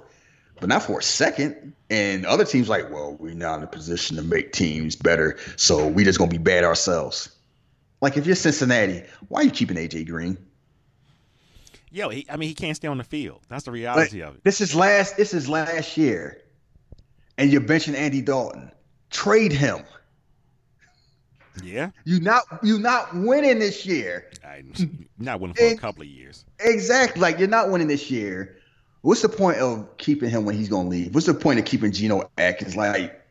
but 0.59 0.69
not 0.69 0.83
for 0.83 0.99
a 0.99 1.03
second. 1.03 1.73
And 1.89 2.25
other 2.25 2.45
teams 2.45 2.69
like, 2.69 2.89
well, 2.91 3.15
we're 3.19 3.33
not 3.33 3.57
in 3.59 3.63
a 3.63 3.67
position 3.67 4.17
to 4.17 4.23
make 4.23 4.51
teams 4.51 4.95
better, 4.95 5.37
so 5.55 5.87
we 5.87 6.03
just 6.03 6.19
gonna 6.19 6.31
be 6.31 6.37
bad 6.37 6.63
ourselves. 6.63 7.29
Like 8.01 8.17
if 8.17 8.25
you're 8.25 8.35
Cincinnati, 8.35 9.03
why 9.27 9.41
are 9.41 9.43
you 9.43 9.51
keeping 9.51 9.77
AJ 9.77 10.07
Green? 10.07 10.37
Yo, 11.91 12.09
he, 12.09 12.25
I 12.29 12.35
mean, 12.35 12.49
he 12.49 12.55
can't 12.55 12.75
stay 12.75 12.89
on 12.89 12.97
the 12.97 13.03
field. 13.05 13.41
That's 13.47 13.63
the 13.63 13.71
reality 13.71 14.21
Like, 14.21 14.29
of 14.29 14.35
it. 14.35 14.43
This 14.43 14.59
is 14.59 14.75
last. 14.75 15.15
This 15.15 15.33
is 15.33 15.47
last 15.47 15.95
year, 15.95 16.41
and 17.37 17.49
you're 17.49 17.61
benching 17.61 17.95
Andy 17.95 18.21
Dalton. 18.21 18.71
Trade 19.11 19.53
him. 19.53 19.83
Yeah, 21.63 21.91
You 22.03 22.19
not 22.19 22.43
you 22.63 22.79
not 22.79 23.15
winning 23.15 23.59
this 23.59 23.85
year. 23.85 24.29
I, 24.43 24.63
not 25.17 25.39
winning 25.39 25.55
for 25.55 25.63
a 25.63 25.77
couple 25.77 26.01
of 26.01 26.07
years. 26.07 26.45
Exactly. 26.59 27.21
Like 27.21 27.39
you're 27.39 27.47
not 27.47 27.71
winning 27.71 27.87
this 27.87 28.11
year. 28.11 28.57
What's 29.01 29.21
the 29.21 29.29
point 29.29 29.57
of 29.57 29.97
keeping 29.97 30.29
him 30.29 30.45
when 30.45 30.55
he's 30.55 30.69
gonna 30.69 30.89
leave? 30.89 31.13
What's 31.13 31.27
the 31.27 31.33
point 31.33 31.59
of 31.59 31.65
keeping 31.65 31.91
Geno 31.91 32.29
Atkins? 32.37 32.75
Like 32.75 33.21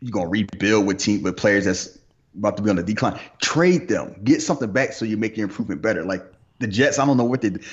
you're 0.00 0.10
gonna 0.10 0.28
rebuild 0.28 0.86
with 0.86 0.98
team 0.98 1.22
with 1.22 1.36
players 1.36 1.64
that's 1.64 1.98
about 2.36 2.56
to 2.56 2.62
be 2.62 2.70
on 2.70 2.76
the 2.76 2.82
decline. 2.82 3.20
Trade 3.40 3.88
them. 3.88 4.20
Get 4.24 4.42
something 4.42 4.70
back 4.70 4.92
so 4.92 5.04
you 5.04 5.16
make 5.16 5.36
your 5.36 5.48
improvement 5.48 5.82
better. 5.82 6.04
Like 6.04 6.24
the 6.58 6.66
Jets, 6.66 6.98
I 6.98 7.06
don't 7.06 7.16
know 7.16 7.24
what 7.24 7.40
they 7.42 7.50
did. 7.50 7.64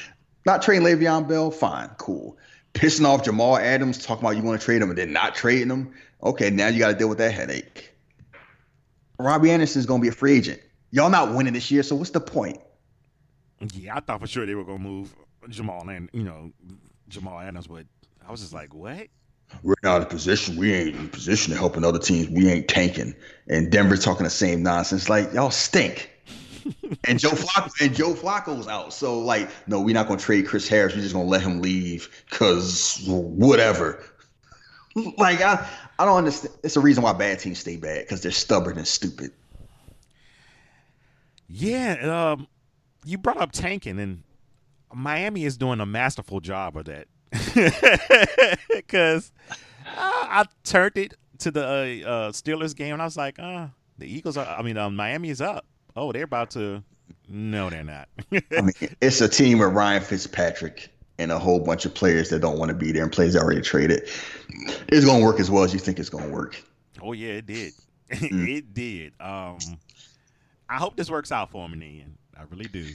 Not 0.46 0.62
trading 0.62 0.86
Le'Veon 0.86 1.28
Bell, 1.28 1.50
fine, 1.50 1.90
cool. 1.98 2.38
Pissing 2.74 3.06
off 3.06 3.24
Jamal 3.24 3.58
Adams, 3.58 4.04
talking 4.04 4.24
about 4.24 4.38
you 4.38 4.44
want 4.44 4.60
to 4.60 4.66
trade 4.66 4.82
him 4.82 4.90
and 4.90 4.98
then 4.98 5.12
not 5.12 5.34
trading 5.34 5.70
him. 5.70 5.94
Okay, 6.22 6.50
now 6.50 6.68
you 6.68 6.80
got 6.80 6.90
to 6.90 6.98
deal 6.98 7.10
with 7.10 7.18
that 7.18 7.34
headache. 7.34 7.95
Robbie 9.20 9.52
Anderson's 9.52 9.86
gonna 9.86 10.02
be 10.02 10.08
a 10.08 10.14
free 10.14 10.38
agent. 10.38 10.62
Y'all 10.92 11.10
not 11.10 11.34
winning 11.34 11.54
this 11.54 11.72
year, 11.72 11.84
so 11.84 11.96
what's 11.96 12.12
the 12.12 12.20
point? 12.20 12.60
Yeah, 13.74 13.96
I 13.96 14.00
thought 14.00 14.22
for 14.22 14.28
sure 14.28 14.46
they 14.46 14.56
were 14.56 14.64
gonna 14.64 14.80
move 14.80 15.16
Jamal 15.50 15.88
and 15.90 16.10
you 16.14 16.24
know 16.24 16.52
Jamal 17.08 17.40
Adams, 17.40 17.68
but 17.68 17.86
I 18.28 18.32
was 18.32 18.42
just 18.42 18.54
like, 18.54 18.74
what? 18.74 19.08
we're 19.64 19.76
not 19.84 19.98
in 19.98 20.04
a 20.04 20.06
position. 20.06 20.58
We 20.58 20.74
ain't 20.74 20.96
in 20.96 21.06
a 21.06 21.10
position 21.10 21.54
to 21.54 21.60
helping 21.60 21.84
other 21.84 22.00
teams. 22.00 22.30
We 22.30 22.50
ain't 22.50 22.68
tanking. 22.68 23.16
And 23.48 23.72
Denver's 23.72 24.04
talking 24.04 24.24
the 24.24 24.30
same 24.30 24.64
nonsense. 24.64 25.10
Like 25.10 25.34
y'all 25.34 25.52
stink. 25.52 26.12
and 27.08 27.20
Joe 27.20 27.30
Flacco 27.30 27.72
and 27.80 27.96
Joe 27.96 28.14
Flacco's 28.14 28.68
out. 28.68 28.94
So 28.94 29.20
like, 29.20 29.50
no, 29.68 29.80
we're 29.82 29.94
not 29.94 30.08
gonna 30.08 30.20
trade 30.20 30.48
Chris 30.48 30.68
Harris. 30.68 30.96
We're 30.96 31.02
just 31.02 31.14
gonna 31.14 31.28
let 31.28 31.42
him 31.42 31.62
leave 31.62 32.10
because 32.30 33.04
whatever. 33.08 34.04
like 35.18 35.42
I, 35.42 35.68
I 35.98 36.06
don't 36.06 36.18
understand. 36.18 36.54
It's 36.64 36.76
a 36.76 36.80
reason 36.80 37.04
why 37.04 37.14
bad 37.14 37.40
teams 37.40 37.60
stay 37.60 37.78
bad 37.78 38.02
because 38.02 38.22
they're 38.22 38.32
stubborn 38.32 38.78
and 38.78 38.88
stupid. 38.88 39.32
Yeah, 41.48 42.34
um, 42.34 42.48
you 43.06 43.18
brought 43.18 43.38
up 43.38 43.52
tanking, 43.52 44.00
and 44.00 44.24
Miami 44.94 45.46
is 45.46 45.58
doing 45.58 45.80
a 45.80 45.86
masterful 45.86 46.40
job 46.40 46.78
of 46.78 46.86
that. 46.86 47.08
Because 48.70 49.32
I, 49.86 50.28
I 50.30 50.46
turned 50.64 50.98
it 50.98 51.16
to 51.40 51.52
the 51.52 51.64
uh, 51.64 52.10
uh, 52.10 52.32
Steelers 52.32 52.76
game, 52.76 52.94
and 52.94 53.02
I 53.02 53.06
was 53.06 53.18
like, 53.18 53.40
uh, 53.40 53.68
the 53.98 54.06
Eagles 54.06 54.38
are. 54.38 54.46
I 54.46 54.62
mean, 54.62 54.78
um, 54.78 54.96
Miami 54.96 55.30
is 55.30 55.42
up. 55.42 55.66
Oh, 55.96 56.12
they're 56.12 56.24
about 56.24 56.52
to. 56.52 56.84
No, 57.28 57.70
they're 57.70 57.84
not. 57.84 58.10
I 58.32 58.62
mean, 58.62 58.74
it's 59.02 59.22
a 59.22 59.28
team 59.28 59.60
with 59.60 59.74
Ryan 59.74 60.04
Fitzpatrick 60.04 60.90
and 61.18 61.32
a 61.32 61.40
whole 61.40 61.60
bunch 61.60 61.86
of 61.86 61.94
players 61.94 62.30
that 62.30 62.40
don't 62.40 62.58
want 62.58 62.70
to 62.70 62.76
be 62.76 62.92
there 62.92 63.04
and 63.04 63.12
players 63.12 63.34
that 63.34 63.42
already 63.42 63.62
traded. 63.62 64.10
It's 64.88 65.06
gonna 65.06 65.24
work 65.24 65.40
as 65.40 65.50
well 65.50 65.64
as 65.64 65.74
you 65.74 65.80
think 65.80 66.00
it's 66.00 66.10
gonna 66.10 66.30
work. 66.30 66.62
oh 67.02 67.14
yeah, 67.14 67.34
it 67.34 67.46
did. 67.46 67.74
it 68.10 68.74
did. 68.74 69.14
Um, 69.20 69.58
I 70.70 70.78
hope 70.78 70.96
this 70.96 71.10
works 71.10 71.32
out 71.32 71.52
for 71.52 71.66
him 71.66 71.74
in 71.74 71.80
the 71.80 72.02
end. 72.02 72.18
I 72.38 72.44
really 72.44 72.66
do. 72.66 72.86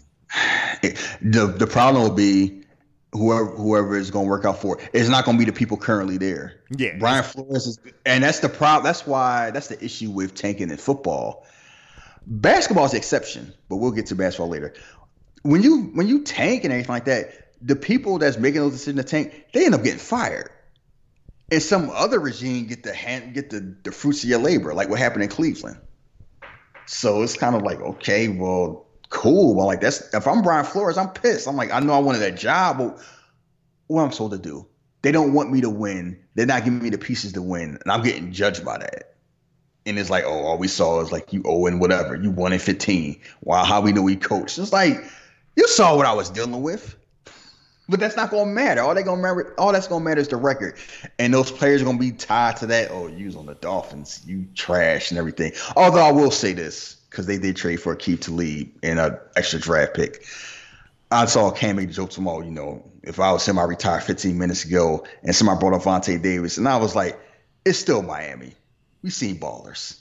the 1.23 1.55
the 1.59 1.67
problem 1.67 2.03
will 2.03 2.15
be 2.15 2.65
whoever 3.13 3.47
whoever 3.47 3.97
is 3.97 4.11
going 4.11 4.27
to 4.27 4.31
work 4.31 4.45
out 4.45 4.61
for 4.61 4.79
it. 4.79 4.91
It's 4.93 5.09
not 5.09 5.25
going 5.25 5.39
to 5.39 5.45
be 5.45 5.51
the 5.51 5.57
people 5.57 5.77
currently 5.77 6.19
there. 6.19 6.61
Yeah, 6.77 6.97
Brian 6.99 7.25
Flores 7.25 7.67
is, 7.67 7.79
and 8.07 8.23
that's 8.25 8.41
the 8.41 8.49
problem. 8.49 8.85
That's 8.85 9.07
why 9.07 9.51
that's 9.51 9.69
the 9.69 9.83
issue 9.85 10.11
with 10.11 10.35
tanking 10.35 10.71
in 10.71 10.77
football. 10.77 11.47
Basketball 12.27 12.85
is 12.85 12.93
the 12.93 12.99
exception, 12.99 13.53
but 13.69 13.77
we'll 13.77 13.91
get 13.93 14.07
to 14.07 14.15
basketball 14.15 14.49
later. 14.49 14.75
When 15.43 15.63
you 15.63 15.85
when 15.95 16.07
you 16.07 16.23
tank 16.23 16.65
and 16.65 16.73
everything 16.73 16.93
like 16.93 17.07
that, 17.07 17.40
the 17.61 17.77
people 17.77 18.19
that's 18.19 18.39
making 18.39 18.61
those 18.61 18.73
decisions 18.73 19.05
to 19.05 19.09
tank, 19.09 19.47
they 19.53 19.65
end 19.67 19.75
up 19.75 19.83
getting 19.85 19.99
fired. 19.99 20.51
and 21.51 21.63
some 21.63 21.91
other 21.91 22.19
regime 22.21 22.67
get 22.67 22.83
the 22.83 22.95
hand 22.95 23.35
get 23.35 23.51
the, 23.51 23.77
the 23.83 23.93
fruits 23.93 24.23
of 24.25 24.31
your 24.31 24.39
labor, 24.39 24.75
like 24.75 24.89
what 24.89 24.99
happened 24.99 25.23
in 25.25 25.29
Cleveland. 25.29 25.79
So 26.87 27.23
it's 27.23 27.37
kind 27.37 27.55
of 27.55 27.63
like, 27.63 27.81
okay, 27.81 28.29
well, 28.29 28.87
cool. 29.11 29.55
Well, 29.55 29.67
like 29.67 29.81
that's 29.81 30.13
if 30.15 30.27
I'm 30.27 30.43
Brian 30.43 30.65
Flores, 30.65 30.99
I'm 30.99 31.11
pissed. 31.11 31.47
I'm 31.49 31.57
like, 31.57 31.73
I 31.73 31.81
know 31.81 31.93
I 31.93 31.99
wanted 31.99 32.21
that 32.21 32.37
job, 32.37 32.79
but 32.79 32.99
what 33.89 34.03
I'm 34.03 34.13
supposed 34.13 34.33
to 34.33 34.39
do? 34.39 34.67
They 35.03 35.13
don't 35.13 35.33
want 35.33 35.51
me 35.51 35.61
to 35.63 35.71
win. 35.71 36.19
They're 36.35 36.47
not 36.47 36.65
giving 36.65 36.83
me 36.83 36.91
the 36.91 36.99
pieces 36.99 37.33
to 37.35 37.43
win, 37.43 37.79
and 37.83 37.93
I'm 37.93 38.03
getting 38.03 38.33
judged 38.33 38.65
by 38.65 38.79
that. 38.79 39.15
And 39.87 39.99
it's 39.99 40.11
like, 40.11 40.25
oh, 40.25 40.45
all 40.45 40.59
we 40.59 40.69
saw 40.69 41.01
is 41.01 41.11
like 41.11 41.33
you 41.33 41.43
owe 41.47 41.67
and 41.67 41.81
whatever. 41.81 42.15
You 42.15 42.31
won 42.31 42.53
in 42.53 42.59
15. 42.59 43.21
Wow, 43.43 43.65
how 43.65 43.81
we 43.81 43.93
know 43.93 44.03
we 44.03 44.17
coached? 44.17 44.59
It's 44.59 44.73
like 44.73 45.03
you 45.57 45.67
saw 45.69 45.97
what 45.97 46.07
I 46.07 46.13
was 46.13 46.29
dealing 46.31 46.63
with. 46.63 46.97
But 47.91 47.99
that's 47.99 48.15
not 48.17 48.31
gonna 48.31 48.51
matter. 48.51 48.83
All 48.83 48.95
they 48.95 49.03
gonna 49.03 49.21
remember, 49.21 49.53
all 49.59 49.73
that's 49.73 49.89
gonna 49.89 50.05
matter 50.05 50.21
is 50.21 50.29
the 50.29 50.37
record, 50.37 50.77
and 51.19 51.35
those 51.35 51.51
players 51.51 51.83
are 51.83 51.85
gonna 51.85 51.99
be 51.99 52.13
tied 52.13 52.57
to 52.59 52.67
that. 52.67 52.93
Oh, 52.93 53.09
you 53.09 53.27
was 53.27 53.35
on 53.35 53.47
the 53.47 53.57
Dolphins, 53.57 54.23
you 54.25 54.47
trash 54.55 55.11
and 55.11 55.19
everything. 55.19 55.53
Although 55.75 55.99
I 56.05 56.13
will 56.13 56.31
say 56.31 56.53
this 56.53 56.95
because 57.11 57.27
they 57.27 57.37
did 57.37 57.57
trade 57.57 57.79
for 57.79 57.97
Aqib 57.97 58.21
Talib 58.21 58.69
and 58.85 59.01
an 59.01 59.19
extra 59.35 59.59
draft 59.59 59.95
pick. 59.95 60.25
I 61.11 61.25
saw 61.25 61.51
Cam 61.51 61.77
make 61.77 61.91
jokes 61.91 62.15
tomorrow. 62.15 62.43
You 62.43 62.53
know, 62.53 62.89
if 63.03 63.19
I 63.19 63.33
was 63.33 63.47
him, 63.47 63.59
I 63.59 63.65
retired 63.65 64.05
15 64.05 64.39
minutes 64.39 64.65
ago, 64.65 65.05
and 65.25 65.35
somebody 65.35 65.59
brought 65.59 65.75
up 65.75 65.83
Vontae 65.83 66.23
Davis, 66.23 66.59
and 66.59 66.69
I 66.69 66.77
was 66.77 66.95
like, 66.95 67.19
it's 67.65 67.81
still 67.81 68.03
Miami. 68.03 68.53
We 69.03 69.11
seen 69.11 69.41
ballers. 69.41 70.00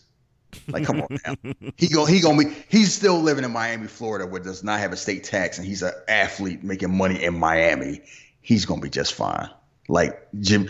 Like, 0.67 0.85
come 0.85 1.01
on 1.01 1.17
now. 1.25 1.35
He 1.77 1.87
go 1.87 2.05
he 2.05 2.19
gonna 2.19 2.43
be 2.43 2.55
he's 2.69 2.93
still 2.93 3.19
living 3.19 3.43
in 3.43 3.51
Miami, 3.51 3.87
Florida, 3.87 4.25
where 4.25 4.41
does 4.41 4.63
not 4.63 4.79
have 4.79 4.91
a 4.91 4.97
state 4.97 5.23
tax, 5.23 5.57
and 5.57 5.67
he's 5.67 5.81
an 5.81 5.93
athlete 6.07 6.63
making 6.63 6.95
money 6.95 7.23
in 7.23 7.37
Miami. 7.37 8.01
He's 8.41 8.65
gonna 8.65 8.81
be 8.81 8.89
just 8.89 9.13
fine. 9.13 9.49
Like 9.87 10.27
Jim, 10.39 10.69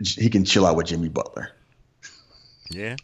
he 0.00 0.28
can 0.28 0.44
chill 0.44 0.66
out 0.66 0.76
with 0.76 0.86
Jimmy 0.86 1.08
Butler. 1.08 1.50
Yeah. 2.70 2.96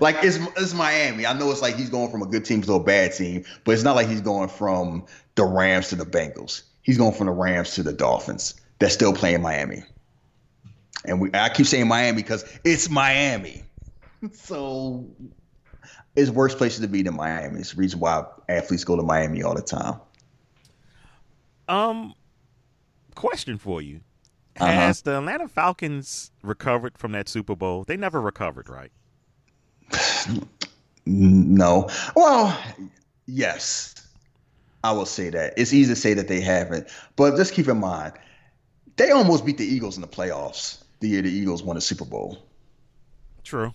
Like 0.00 0.16
it's 0.22 0.38
it's 0.56 0.74
Miami. 0.74 1.26
I 1.26 1.32
know 1.32 1.50
it's 1.50 1.62
like 1.62 1.76
he's 1.76 1.90
going 1.90 2.10
from 2.10 2.22
a 2.22 2.26
good 2.26 2.44
team 2.44 2.62
to 2.62 2.74
a 2.74 2.82
bad 2.82 3.12
team, 3.12 3.44
but 3.64 3.72
it's 3.72 3.84
not 3.84 3.96
like 3.96 4.08
he's 4.08 4.20
going 4.20 4.48
from 4.48 5.06
the 5.36 5.44
Rams 5.44 5.88
to 5.90 5.96
the 5.96 6.04
Bengals. 6.04 6.62
He's 6.82 6.98
going 6.98 7.14
from 7.14 7.26
the 7.26 7.32
Rams 7.32 7.74
to 7.74 7.82
the 7.82 7.92
Dolphins. 7.92 8.54
They're 8.78 8.90
still 8.90 9.12
playing 9.12 9.42
Miami. 9.42 9.84
And 11.04 11.20
we 11.20 11.30
I 11.32 11.48
keep 11.48 11.66
saying 11.66 11.86
Miami 11.86 12.22
because 12.22 12.44
it's 12.64 12.90
Miami. 12.90 13.62
So 14.32 15.04
it's 16.16 16.30
worse 16.30 16.54
places 16.54 16.80
to 16.80 16.88
be 16.88 17.02
than 17.02 17.16
Miami. 17.16 17.60
It's 17.60 17.72
the 17.72 17.76
reason 17.76 18.00
why 18.00 18.24
athletes 18.48 18.84
go 18.84 18.96
to 18.96 19.02
Miami 19.02 19.42
all 19.42 19.54
the 19.54 19.62
time. 19.62 20.00
Um, 21.68 22.14
question 23.14 23.58
for 23.58 23.80
you: 23.80 24.00
Uh-huh. 24.58 24.66
Has 24.66 25.02
the 25.02 25.18
Atlanta 25.18 25.48
Falcons 25.48 26.30
recovered 26.42 26.98
from 26.98 27.12
that 27.12 27.28
Super 27.28 27.56
Bowl? 27.56 27.84
They 27.84 27.96
never 27.96 28.20
recovered, 28.20 28.68
right? 28.68 28.92
No. 31.06 31.90
Well, 32.16 32.58
yes. 33.26 33.94
I 34.82 34.92
will 34.92 35.04
say 35.04 35.28
that. 35.28 35.52
It's 35.58 35.74
easy 35.74 35.92
to 35.92 36.00
say 36.00 36.14
that 36.14 36.28
they 36.28 36.40
haven't, 36.40 36.88
but 37.14 37.36
just 37.36 37.52
keep 37.52 37.68
in 37.68 37.78
mind, 37.78 38.14
they 38.96 39.10
almost 39.10 39.44
beat 39.44 39.58
the 39.58 39.66
Eagles 39.66 39.96
in 39.96 40.00
the 40.00 40.08
playoffs 40.08 40.82
the 41.04 41.10
year 41.10 41.22
the 41.22 41.30
Eagles 41.30 41.62
won 41.62 41.76
the 41.76 41.80
Super 41.80 42.04
Bowl. 42.04 42.38
True. 43.44 43.74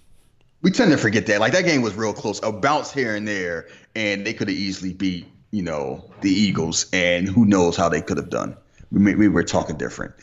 We 0.61 0.71
tend 0.71 0.91
to 0.91 0.97
forget 0.97 1.25
that. 1.27 1.39
Like 1.39 1.53
that 1.53 1.65
game 1.65 1.81
was 1.81 1.95
real 1.95 2.13
close, 2.13 2.41
a 2.43 2.51
bounce 2.51 2.91
here 2.91 3.15
and 3.15 3.27
there, 3.27 3.67
and 3.95 4.25
they 4.25 4.33
could 4.33 4.49
have 4.49 4.57
easily 4.57 4.93
beat, 4.93 5.25
you 5.51 5.61
know, 5.61 6.09
the 6.21 6.29
Eagles, 6.29 6.87
and 6.91 7.27
who 7.27 7.45
knows 7.45 7.77
how 7.77 7.87
they 7.89 8.01
could 8.01 8.17
have 8.17 8.29
done. 8.29 8.57
We, 8.91 9.15
we 9.15 9.27
were 9.29 9.43
talking 9.43 9.77
different. 9.77 10.13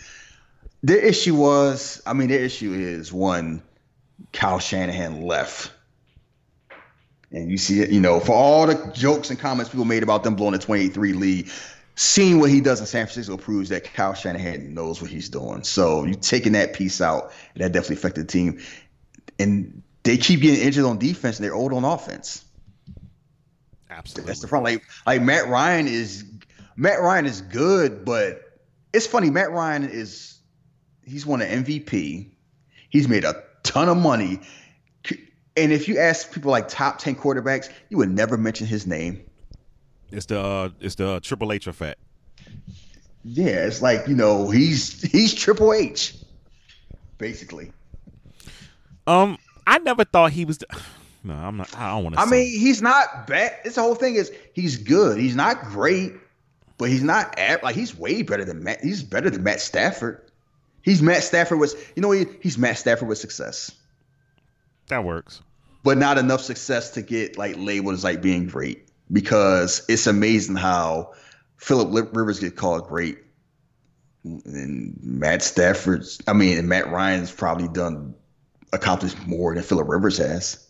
Their 0.82 0.98
issue 0.98 1.34
was, 1.34 2.02
I 2.06 2.12
mean, 2.12 2.28
their 2.28 2.40
issue 2.40 2.72
is 2.74 3.12
one, 3.12 3.62
Kyle 4.32 4.58
Shanahan 4.58 5.22
left. 5.22 5.72
And 7.32 7.50
you 7.50 7.58
see 7.58 7.80
it, 7.80 7.90
you 7.90 8.00
know, 8.00 8.20
for 8.20 8.32
all 8.32 8.66
the 8.66 8.92
jokes 8.94 9.30
and 9.30 9.38
comments 9.38 9.70
people 9.70 9.84
made 9.84 10.02
about 10.02 10.22
them 10.22 10.36
blowing 10.36 10.52
the 10.52 10.58
28-3 10.58 11.18
lead, 11.18 11.50
seeing 11.96 12.38
what 12.40 12.50
he 12.50 12.60
does 12.60 12.78
in 12.78 12.86
San 12.86 13.06
Francisco 13.06 13.36
proves 13.36 13.70
that 13.70 13.84
Kyle 13.94 14.14
Shanahan 14.14 14.74
knows 14.74 15.00
what 15.00 15.10
he's 15.10 15.28
doing. 15.28 15.64
So 15.64 16.04
you 16.04 16.14
taking 16.14 16.52
that 16.52 16.74
piece 16.74 17.00
out, 17.00 17.32
that 17.56 17.72
definitely 17.72 17.96
affected 17.96 18.28
the 18.28 18.32
team. 18.32 18.60
And 19.38 19.82
they 20.06 20.16
keep 20.16 20.40
getting 20.40 20.64
injured 20.64 20.84
on 20.84 20.98
defense, 20.98 21.38
and 21.38 21.44
they're 21.44 21.54
old 21.54 21.72
on 21.72 21.84
offense. 21.84 22.44
Absolutely. 23.90 24.28
That's 24.28 24.40
the 24.40 24.48
front. 24.48 24.64
Like 24.64 24.82
like 25.06 25.22
Matt 25.22 25.48
Ryan 25.48 25.86
is 25.88 26.24
Matt 26.76 27.00
Ryan 27.00 27.26
is 27.26 27.40
good, 27.40 28.04
but 28.04 28.60
it's 28.92 29.06
funny. 29.06 29.30
Matt 29.30 29.50
Ryan 29.50 29.88
is 29.88 30.38
he's 31.04 31.26
won 31.26 31.42
an 31.42 31.64
MVP. 31.64 32.30
He's 32.90 33.08
made 33.08 33.24
a 33.24 33.42
ton 33.62 33.88
of 33.88 33.96
money. 33.96 34.40
And 35.58 35.72
if 35.72 35.88
you 35.88 35.98
ask 35.98 36.32
people 36.32 36.50
like 36.50 36.68
top 36.68 36.98
ten 36.98 37.14
quarterbacks, 37.14 37.70
you 37.88 37.96
would 37.96 38.10
never 38.10 38.36
mention 38.36 38.66
his 38.66 38.86
name. 38.86 39.24
It's 40.12 40.26
the 40.26 40.38
uh, 40.38 40.68
it's 40.80 40.94
the 40.96 41.20
Triple 41.20 41.52
H 41.52 41.66
effect. 41.66 41.98
Yeah, 43.24 43.66
it's 43.66 43.82
like 43.82 44.06
you 44.06 44.14
know 44.14 44.50
he's 44.50 45.02
he's 45.02 45.34
Triple 45.34 45.72
H, 45.72 46.14
basically. 47.18 47.72
Um, 49.06 49.38
I 49.66 49.78
never 49.78 50.04
thought 50.04 50.32
he 50.32 50.44
was. 50.44 50.58
The, 50.58 50.66
no, 51.24 51.34
I'm 51.34 51.56
not. 51.56 51.76
I 51.76 51.90
don't 51.90 52.04
want 52.04 52.16
to. 52.16 52.20
I 52.22 52.26
mean, 52.26 52.46
he's 52.46 52.82
not 52.82 53.26
bad. 53.26 53.56
It's 53.64 53.76
the 53.76 53.82
whole 53.82 53.94
thing 53.94 54.14
is 54.16 54.32
he's 54.52 54.76
good. 54.76 55.18
He's 55.18 55.36
not 55.36 55.62
great, 55.64 56.12
but 56.78 56.88
he's 56.88 57.02
not 57.02 57.38
like 57.62 57.74
he's 57.74 57.96
way 57.96 58.22
better 58.22 58.44
than 58.44 58.62
Matt. 58.62 58.82
He's 58.82 59.02
better 59.02 59.30
than 59.30 59.42
Matt 59.42 59.60
Stafford. 59.60 60.22
He's 60.82 61.02
Matt 61.02 61.24
Stafford 61.24 61.58
was 61.58 61.74
you 61.96 62.02
know 62.02 62.12
he, 62.12 62.26
he's 62.40 62.58
Matt 62.58 62.78
Stafford 62.78 63.08
with 63.08 63.18
success, 63.18 63.72
that 64.88 65.04
works. 65.04 65.40
but 65.82 65.98
not 65.98 66.16
enough 66.16 66.40
success 66.40 66.90
to 66.90 67.02
get 67.02 67.36
like 67.36 67.56
labeled 67.58 67.94
as 67.94 68.04
like 68.04 68.22
being 68.22 68.46
great 68.46 68.88
because 69.12 69.84
it's 69.88 70.06
amazing 70.06 70.56
how 70.56 71.12
Philip 71.56 72.14
Rivers 72.14 72.40
get 72.40 72.56
called 72.56 72.86
great. 72.86 73.18
And 74.24 74.98
Matt 75.02 75.42
Stafford's, 75.42 76.20
I 76.26 76.32
mean, 76.32 76.66
Matt 76.66 76.90
Ryan's 76.90 77.30
probably 77.30 77.68
done 77.68 78.14
accomplished 78.76 79.26
more 79.26 79.54
than 79.54 79.62
Philip 79.62 79.88
Rivers 79.88 80.18
has. 80.18 80.66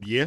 Yeah. 0.00 0.26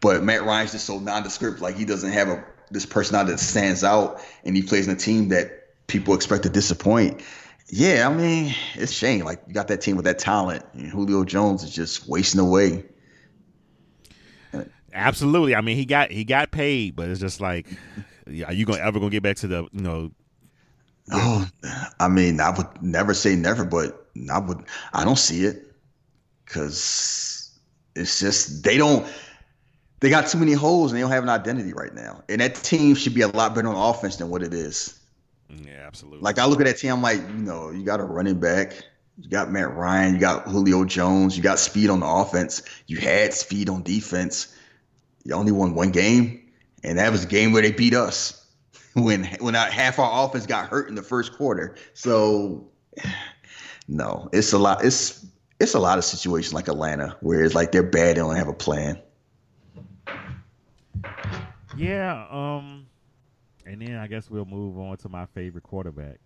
But 0.00 0.22
Matt 0.22 0.44
Ryan's 0.44 0.72
just 0.72 0.86
so 0.86 0.98
nondescript. 0.98 1.60
Like 1.60 1.76
he 1.76 1.84
doesn't 1.84 2.12
have 2.12 2.28
a 2.28 2.44
this 2.70 2.86
personality 2.86 3.32
that 3.32 3.38
stands 3.38 3.84
out, 3.84 4.20
and 4.44 4.56
he 4.56 4.62
plays 4.62 4.86
in 4.86 4.94
a 4.94 4.98
team 4.98 5.28
that 5.28 5.86
people 5.86 6.14
expect 6.14 6.42
to 6.44 6.50
disappoint. 6.50 7.22
Yeah, 7.70 8.08
I 8.08 8.14
mean, 8.14 8.54
it's 8.74 8.92
a 8.92 8.94
shame. 8.94 9.24
Like 9.24 9.42
you 9.46 9.54
got 9.54 9.68
that 9.68 9.80
team 9.80 9.96
with 9.96 10.04
that 10.06 10.18
talent, 10.18 10.64
and 10.72 10.90
Julio 10.90 11.24
Jones 11.24 11.62
is 11.62 11.74
just 11.74 12.08
wasting 12.08 12.40
away. 12.40 12.84
Absolutely. 14.92 15.54
I 15.54 15.60
mean, 15.60 15.76
he 15.76 15.84
got 15.84 16.10
he 16.10 16.24
got 16.24 16.50
paid, 16.50 16.96
but 16.96 17.08
it's 17.08 17.20
just 17.20 17.40
like, 17.40 17.66
are 18.46 18.52
you 18.52 18.64
gonna 18.64 18.80
ever 18.80 18.98
gonna 18.98 19.10
get 19.10 19.22
back 19.22 19.36
to 19.36 19.46
the 19.46 19.68
you 19.72 19.82
know? 19.82 20.10
Oh, 21.10 21.48
I 22.00 22.08
mean, 22.08 22.40
I 22.40 22.50
would 22.50 22.82
never 22.82 23.14
say 23.14 23.36
never, 23.36 23.64
but 23.64 24.07
I 24.30 24.38
would. 24.38 24.64
I 24.92 25.04
don't 25.04 25.18
see 25.18 25.44
it 25.44 25.72
because 26.44 27.58
it's 27.94 28.20
just 28.20 28.64
they 28.64 28.76
don't. 28.76 29.06
They 30.00 30.10
got 30.10 30.28
too 30.28 30.38
many 30.38 30.52
holes 30.52 30.92
and 30.92 30.98
they 30.98 31.02
don't 31.02 31.10
have 31.10 31.24
an 31.24 31.28
identity 31.28 31.72
right 31.72 31.92
now. 31.92 32.22
And 32.28 32.40
that 32.40 32.54
team 32.54 32.94
should 32.94 33.14
be 33.14 33.22
a 33.22 33.28
lot 33.28 33.54
better 33.54 33.68
on 33.68 33.74
offense 33.74 34.16
than 34.16 34.30
what 34.30 34.42
it 34.42 34.54
is. 34.54 34.98
Yeah, 35.48 35.84
absolutely. 35.84 36.20
Like 36.20 36.38
I 36.38 36.46
look 36.46 36.60
at 36.60 36.66
that 36.66 36.78
team, 36.78 36.92
I'm 36.92 37.02
like, 37.02 37.18
you 37.18 37.44
know, 37.44 37.70
you 37.70 37.82
got 37.82 38.00
a 38.00 38.04
running 38.04 38.38
back, 38.38 38.74
you 39.20 39.28
got 39.28 39.50
Matt 39.50 39.74
Ryan, 39.74 40.14
you 40.14 40.20
got 40.20 40.46
Julio 40.46 40.84
Jones, 40.84 41.36
you 41.36 41.42
got 41.42 41.58
speed 41.58 41.90
on 41.90 42.00
the 42.00 42.06
offense, 42.06 42.62
you 42.86 42.98
had 42.98 43.34
speed 43.34 43.68
on 43.68 43.82
defense. 43.82 44.54
You 45.24 45.34
only 45.34 45.52
won 45.52 45.74
one 45.74 45.90
game, 45.90 46.48
and 46.84 46.98
that 46.98 47.10
was 47.12 47.24
a 47.24 47.26
game 47.26 47.52
where 47.52 47.60
they 47.60 47.72
beat 47.72 47.94
us 47.94 48.46
when 48.94 49.24
when 49.40 49.56
our, 49.56 49.66
half 49.66 49.98
our 49.98 50.26
offense 50.26 50.46
got 50.46 50.68
hurt 50.68 50.88
in 50.88 50.94
the 50.94 51.02
first 51.02 51.32
quarter. 51.32 51.76
So 51.94 52.68
no, 53.88 54.28
it's 54.32 54.52
a 54.52 54.58
lot. 54.58 54.84
It's 54.84 55.26
it's 55.60 55.74
a 55.74 55.80
lot 55.80 55.98
of 55.98 56.04
situations 56.04 56.54
like 56.54 56.68
Atlanta 56.68 57.16
where 57.20 57.44
it's 57.44 57.54
like 57.54 57.72
they're 57.72 57.82
bad, 57.82 58.16
they 58.16 58.20
don't 58.20 58.36
have 58.36 58.48
a 58.48 58.52
plan. 58.52 59.00
yeah. 61.76 62.26
Um, 62.30 62.86
and 63.66 63.80
then 63.82 63.96
I 63.96 64.06
guess 64.06 64.30
we'll 64.30 64.44
move 64.44 64.78
on 64.78 64.96
to 64.98 65.08
my 65.08 65.26
favorite 65.26 65.64
quarterback, 65.64 66.18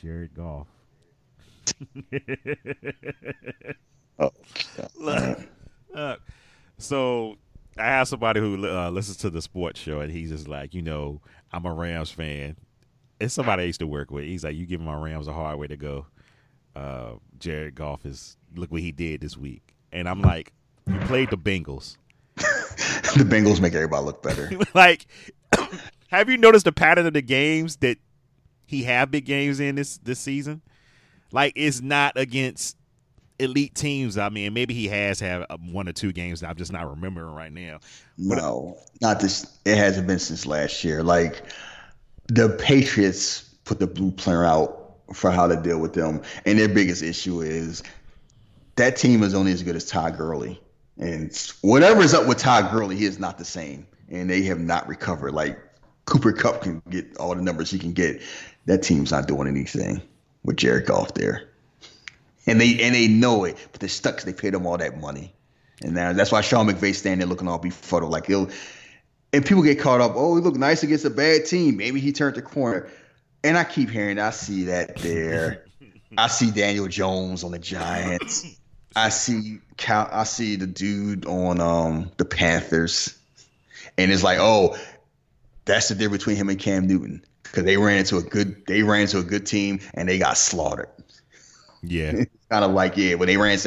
Jared 0.00 0.34
Goff. 0.34 0.66
Oh, 4.18 4.30
Look, 4.96 5.38
look. 5.92 6.20
So 6.78 7.36
I 7.76 7.86
have 7.86 8.06
somebody 8.08 8.40
who 8.40 8.66
uh, 8.68 8.90
listens 8.90 9.16
to 9.18 9.30
the 9.30 9.42
sports 9.42 9.80
show, 9.80 10.00
and 10.00 10.12
he's 10.12 10.30
just 10.30 10.46
like, 10.46 10.72
you 10.74 10.82
know, 10.82 11.20
I'm 11.52 11.66
a 11.66 11.72
Rams 11.72 12.10
fan. 12.10 12.56
It's 13.20 13.34
somebody 13.34 13.62
I 13.62 13.66
used 13.66 13.80
to 13.80 13.86
work 13.88 14.10
with. 14.12 14.24
He's 14.24 14.44
like, 14.44 14.54
you 14.54 14.66
giving 14.66 14.86
my 14.86 14.94
Rams 14.94 15.26
a 15.26 15.32
hard 15.32 15.58
way 15.58 15.66
to 15.66 15.76
go. 15.76 16.06
Uh, 16.74 17.14
Jared 17.38 17.74
Goff 17.74 18.04
is 18.04 18.36
look 18.56 18.70
what 18.70 18.80
he 18.80 18.92
did 18.92 19.20
this 19.20 19.36
week, 19.36 19.74
and 19.92 20.08
I'm 20.08 20.22
like, 20.22 20.52
you 20.86 20.98
played 21.00 21.30
the 21.30 21.38
Bengals. 21.38 21.96
the 22.36 23.24
Bengals 23.24 23.60
make 23.60 23.74
everybody 23.74 24.04
look 24.04 24.22
better. 24.22 24.50
like, 24.74 25.06
have 26.08 26.28
you 26.28 26.36
noticed 26.36 26.64
the 26.64 26.72
pattern 26.72 27.06
of 27.06 27.12
the 27.12 27.22
games 27.22 27.76
that 27.76 27.98
he 28.66 28.84
have 28.84 29.10
big 29.10 29.24
games 29.24 29.60
in 29.60 29.76
this 29.76 29.98
this 29.98 30.18
season? 30.18 30.62
Like 31.30 31.52
it's 31.56 31.80
not 31.80 32.16
against 32.16 32.76
elite 33.38 33.74
teams. 33.74 34.18
I 34.18 34.28
mean, 34.28 34.52
maybe 34.54 34.74
he 34.74 34.88
has 34.88 35.20
had 35.20 35.46
uh, 35.48 35.56
one 35.58 35.88
or 35.88 35.92
two 35.92 36.12
games 36.12 36.40
that 36.40 36.50
I'm 36.50 36.56
just 36.56 36.72
not 36.72 36.88
remembering 36.88 37.34
right 37.34 37.52
now. 37.52 37.80
But 38.18 38.36
no, 38.36 38.78
not 39.00 39.20
this. 39.20 39.58
It 39.64 39.76
hasn't 39.76 40.06
been 40.06 40.18
since 40.18 40.46
last 40.46 40.84
year. 40.84 41.02
Like 41.02 41.42
the 42.28 42.50
Patriots 42.50 43.42
put 43.64 43.78
the 43.78 43.86
blueprint 43.86 44.46
out 44.46 44.83
for 45.12 45.30
how 45.30 45.46
to 45.46 45.56
deal 45.56 45.78
with 45.78 45.92
them, 45.92 46.22
and 46.46 46.58
their 46.58 46.68
biggest 46.68 47.02
issue 47.02 47.40
is 47.40 47.82
that 48.76 48.96
team 48.96 49.22
is 49.22 49.34
only 49.34 49.52
as 49.52 49.62
good 49.62 49.76
as 49.76 49.84
Todd 49.84 50.16
Gurley, 50.16 50.60
and 50.98 51.36
whatever 51.62 52.02
is 52.02 52.14
up 52.14 52.26
with 52.26 52.38
Todd 52.38 52.70
Gurley, 52.70 52.96
he 52.96 53.04
is 53.04 53.18
not 53.18 53.38
the 53.38 53.44
same, 53.44 53.86
and 54.10 54.28
they 54.30 54.42
have 54.42 54.60
not 54.60 54.88
recovered. 54.88 55.32
Like 55.32 55.58
Cooper 56.04 56.32
Kupp 56.32 56.62
can 56.62 56.82
get 56.90 57.16
all 57.18 57.34
the 57.34 57.42
numbers 57.42 57.70
he 57.70 57.78
can 57.78 57.92
get. 57.92 58.22
That 58.66 58.82
team's 58.82 59.10
not 59.10 59.28
doing 59.28 59.46
anything 59.46 60.00
with 60.42 60.56
Jared 60.56 60.86
Goff 60.86 61.14
there 61.14 61.48
and 62.46 62.60
they 62.60 62.80
and 62.80 62.94
they 62.94 63.08
know 63.08 63.44
it, 63.44 63.56
but 63.72 63.80
they're 63.80 63.88
stuck 63.88 64.16
because 64.16 64.24
they 64.24 64.32
paid 64.32 64.54
them 64.54 64.66
all 64.66 64.76
that 64.78 65.00
money, 65.00 65.32
and 65.82 65.94
now 65.94 66.12
that's 66.12 66.32
why 66.32 66.40
Sean 66.40 66.66
McVay 66.66 66.94
standing 66.94 67.20
there 67.20 67.28
looking 67.28 67.48
all 67.48 67.58
befuddled, 67.58 68.10
like 68.10 68.26
he'll. 68.26 68.50
And 69.32 69.44
people 69.44 69.64
get 69.64 69.80
caught 69.80 70.00
up. 70.00 70.12
Oh, 70.14 70.36
he 70.36 70.42
looked 70.42 70.58
nice 70.58 70.84
against 70.84 71.04
a 71.04 71.10
bad 71.10 71.46
team. 71.46 71.76
Maybe 71.76 71.98
he 71.98 72.12
turned 72.12 72.36
the 72.36 72.42
corner. 72.42 72.88
And 73.44 73.58
I 73.58 73.64
keep 73.64 73.90
hearing, 73.90 74.18
I 74.18 74.30
see 74.30 74.64
that 74.64 74.96
there. 74.96 75.66
I 76.18 76.28
see 76.28 76.50
Daniel 76.50 76.88
Jones 76.88 77.44
on 77.44 77.52
the 77.52 77.58
Giants. 77.58 78.58
I 78.96 79.08
see 79.08 79.58
Cal, 79.76 80.08
I 80.10 80.24
see 80.24 80.56
the 80.56 80.66
dude 80.66 81.26
on 81.26 81.60
um, 81.60 82.10
the 82.16 82.24
Panthers, 82.24 83.18
and 83.98 84.10
it's 84.10 84.22
like, 84.22 84.38
oh, 84.40 84.76
that's 85.64 85.88
the 85.88 85.94
difference 85.94 86.22
between 86.22 86.36
him 86.36 86.48
and 86.48 86.58
Cam 86.58 86.86
Newton 86.86 87.24
because 87.42 87.64
they 87.64 87.76
ran 87.76 87.98
into 87.98 88.16
a 88.16 88.22
good 88.22 88.64
they 88.66 88.82
ran 88.82 89.02
into 89.02 89.18
a 89.18 89.22
good 89.22 89.46
team 89.46 89.80
and 89.94 90.08
they 90.08 90.18
got 90.18 90.36
slaughtered. 90.36 90.88
Yeah. 91.82 92.12
kind 92.50 92.64
of 92.64 92.72
like, 92.72 92.96
yeah, 92.96 93.14
when 93.14 93.26
they 93.26 93.36
ran 93.36 93.58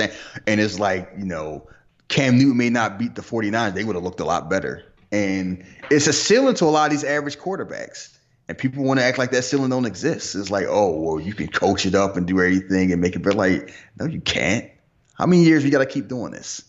and 0.48 0.60
it's 0.62 0.80
like, 0.80 1.12
you 1.18 1.26
know, 1.26 1.68
Cam 2.08 2.38
Newton 2.38 2.58
may 2.58 2.70
not 2.70 2.98
beat 2.98 3.16
the 3.16 3.22
49ers, 3.22 3.74
they 3.74 3.84
would 3.84 3.96
have 3.96 4.04
looked 4.04 4.20
a 4.20 4.26
lot 4.26 4.50
better. 4.50 4.84
And 5.12 5.64
it's 5.90 6.08
a 6.08 6.14
ceiling 6.14 6.56
to 6.56 6.66
a 6.66 6.68
lot 6.68 6.86
of 6.86 6.92
these 6.92 7.04
average 7.04 7.38
quarterbacks. 7.38 8.17
And 8.48 8.58
people 8.58 8.84
want 8.84 9.00
to 9.00 9.06
act 9.06 9.18
like 9.18 9.32
that 9.32 9.44
ceiling 9.44 9.70
don't 9.70 9.86
exist. 9.86 10.36
It's 10.36 10.50
like, 10.50 10.66
oh, 10.70 10.92
well, 10.92 11.20
you 11.20 11.34
can 11.34 11.48
coach 11.48 11.86
it 11.86 11.96
up 11.96 12.16
and 12.16 12.26
do 12.26 12.40
everything 12.40 12.92
and 12.92 13.02
make 13.02 13.16
it 13.16 13.24
But 13.24 13.36
Like, 13.36 13.74
no, 14.00 14.06
you 14.06 14.22
can't. 14.22 14.70
How 15.16 15.26
many 15.26 15.44
years 15.44 15.64
we 15.64 15.70
got 15.70 15.80
to 15.80 15.86
keep 15.86 16.08
doing 16.08 16.32
this? 16.32 16.64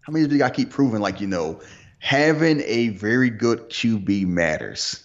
How 0.00 0.12
many 0.12 0.22
years 0.22 0.30
do 0.30 0.34
we 0.36 0.38
got 0.38 0.48
to 0.48 0.54
keep 0.54 0.70
proving, 0.70 1.00
like, 1.00 1.20
you 1.20 1.26
know, 1.26 1.60
having 1.98 2.62
a 2.64 2.88
very 2.90 3.28
good 3.28 3.68
QB 3.68 4.26
matters 4.26 5.04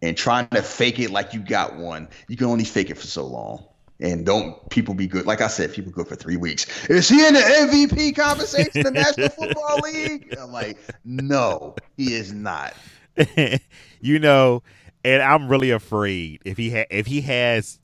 and 0.00 0.16
trying 0.16 0.48
to 0.48 0.62
fake 0.62 0.98
it 0.98 1.10
like 1.10 1.34
you 1.34 1.40
got 1.40 1.76
one, 1.76 2.08
you 2.28 2.36
can 2.36 2.46
only 2.46 2.64
fake 2.64 2.90
it 2.90 2.96
for 2.96 3.06
so 3.06 3.26
long. 3.26 3.64
And 4.00 4.24
don't 4.24 4.70
people 4.70 4.94
be 4.94 5.08
good? 5.08 5.26
Like 5.26 5.40
I 5.40 5.48
said, 5.48 5.72
people 5.72 5.90
good 5.90 6.06
for 6.06 6.14
three 6.14 6.36
weeks. 6.36 6.88
Is 6.88 7.08
he 7.08 7.26
in 7.26 7.34
the 7.34 7.40
MVP 7.40 8.14
conversation, 8.14 8.84
the 8.84 8.92
National 8.92 9.28
Football 9.28 9.80
League? 9.82 10.36
I'm 10.40 10.52
like, 10.52 10.78
no, 11.04 11.74
he 11.96 12.14
is 12.14 12.32
not. 12.32 12.74
you 14.00 14.20
know, 14.20 14.62
and 15.04 15.22
I'm 15.22 15.48
really 15.48 15.70
afraid 15.70 16.42
if 16.44 16.56
he 16.56 16.70
ha- 16.70 16.86
if 16.90 17.06
he 17.06 17.20
has 17.22 17.78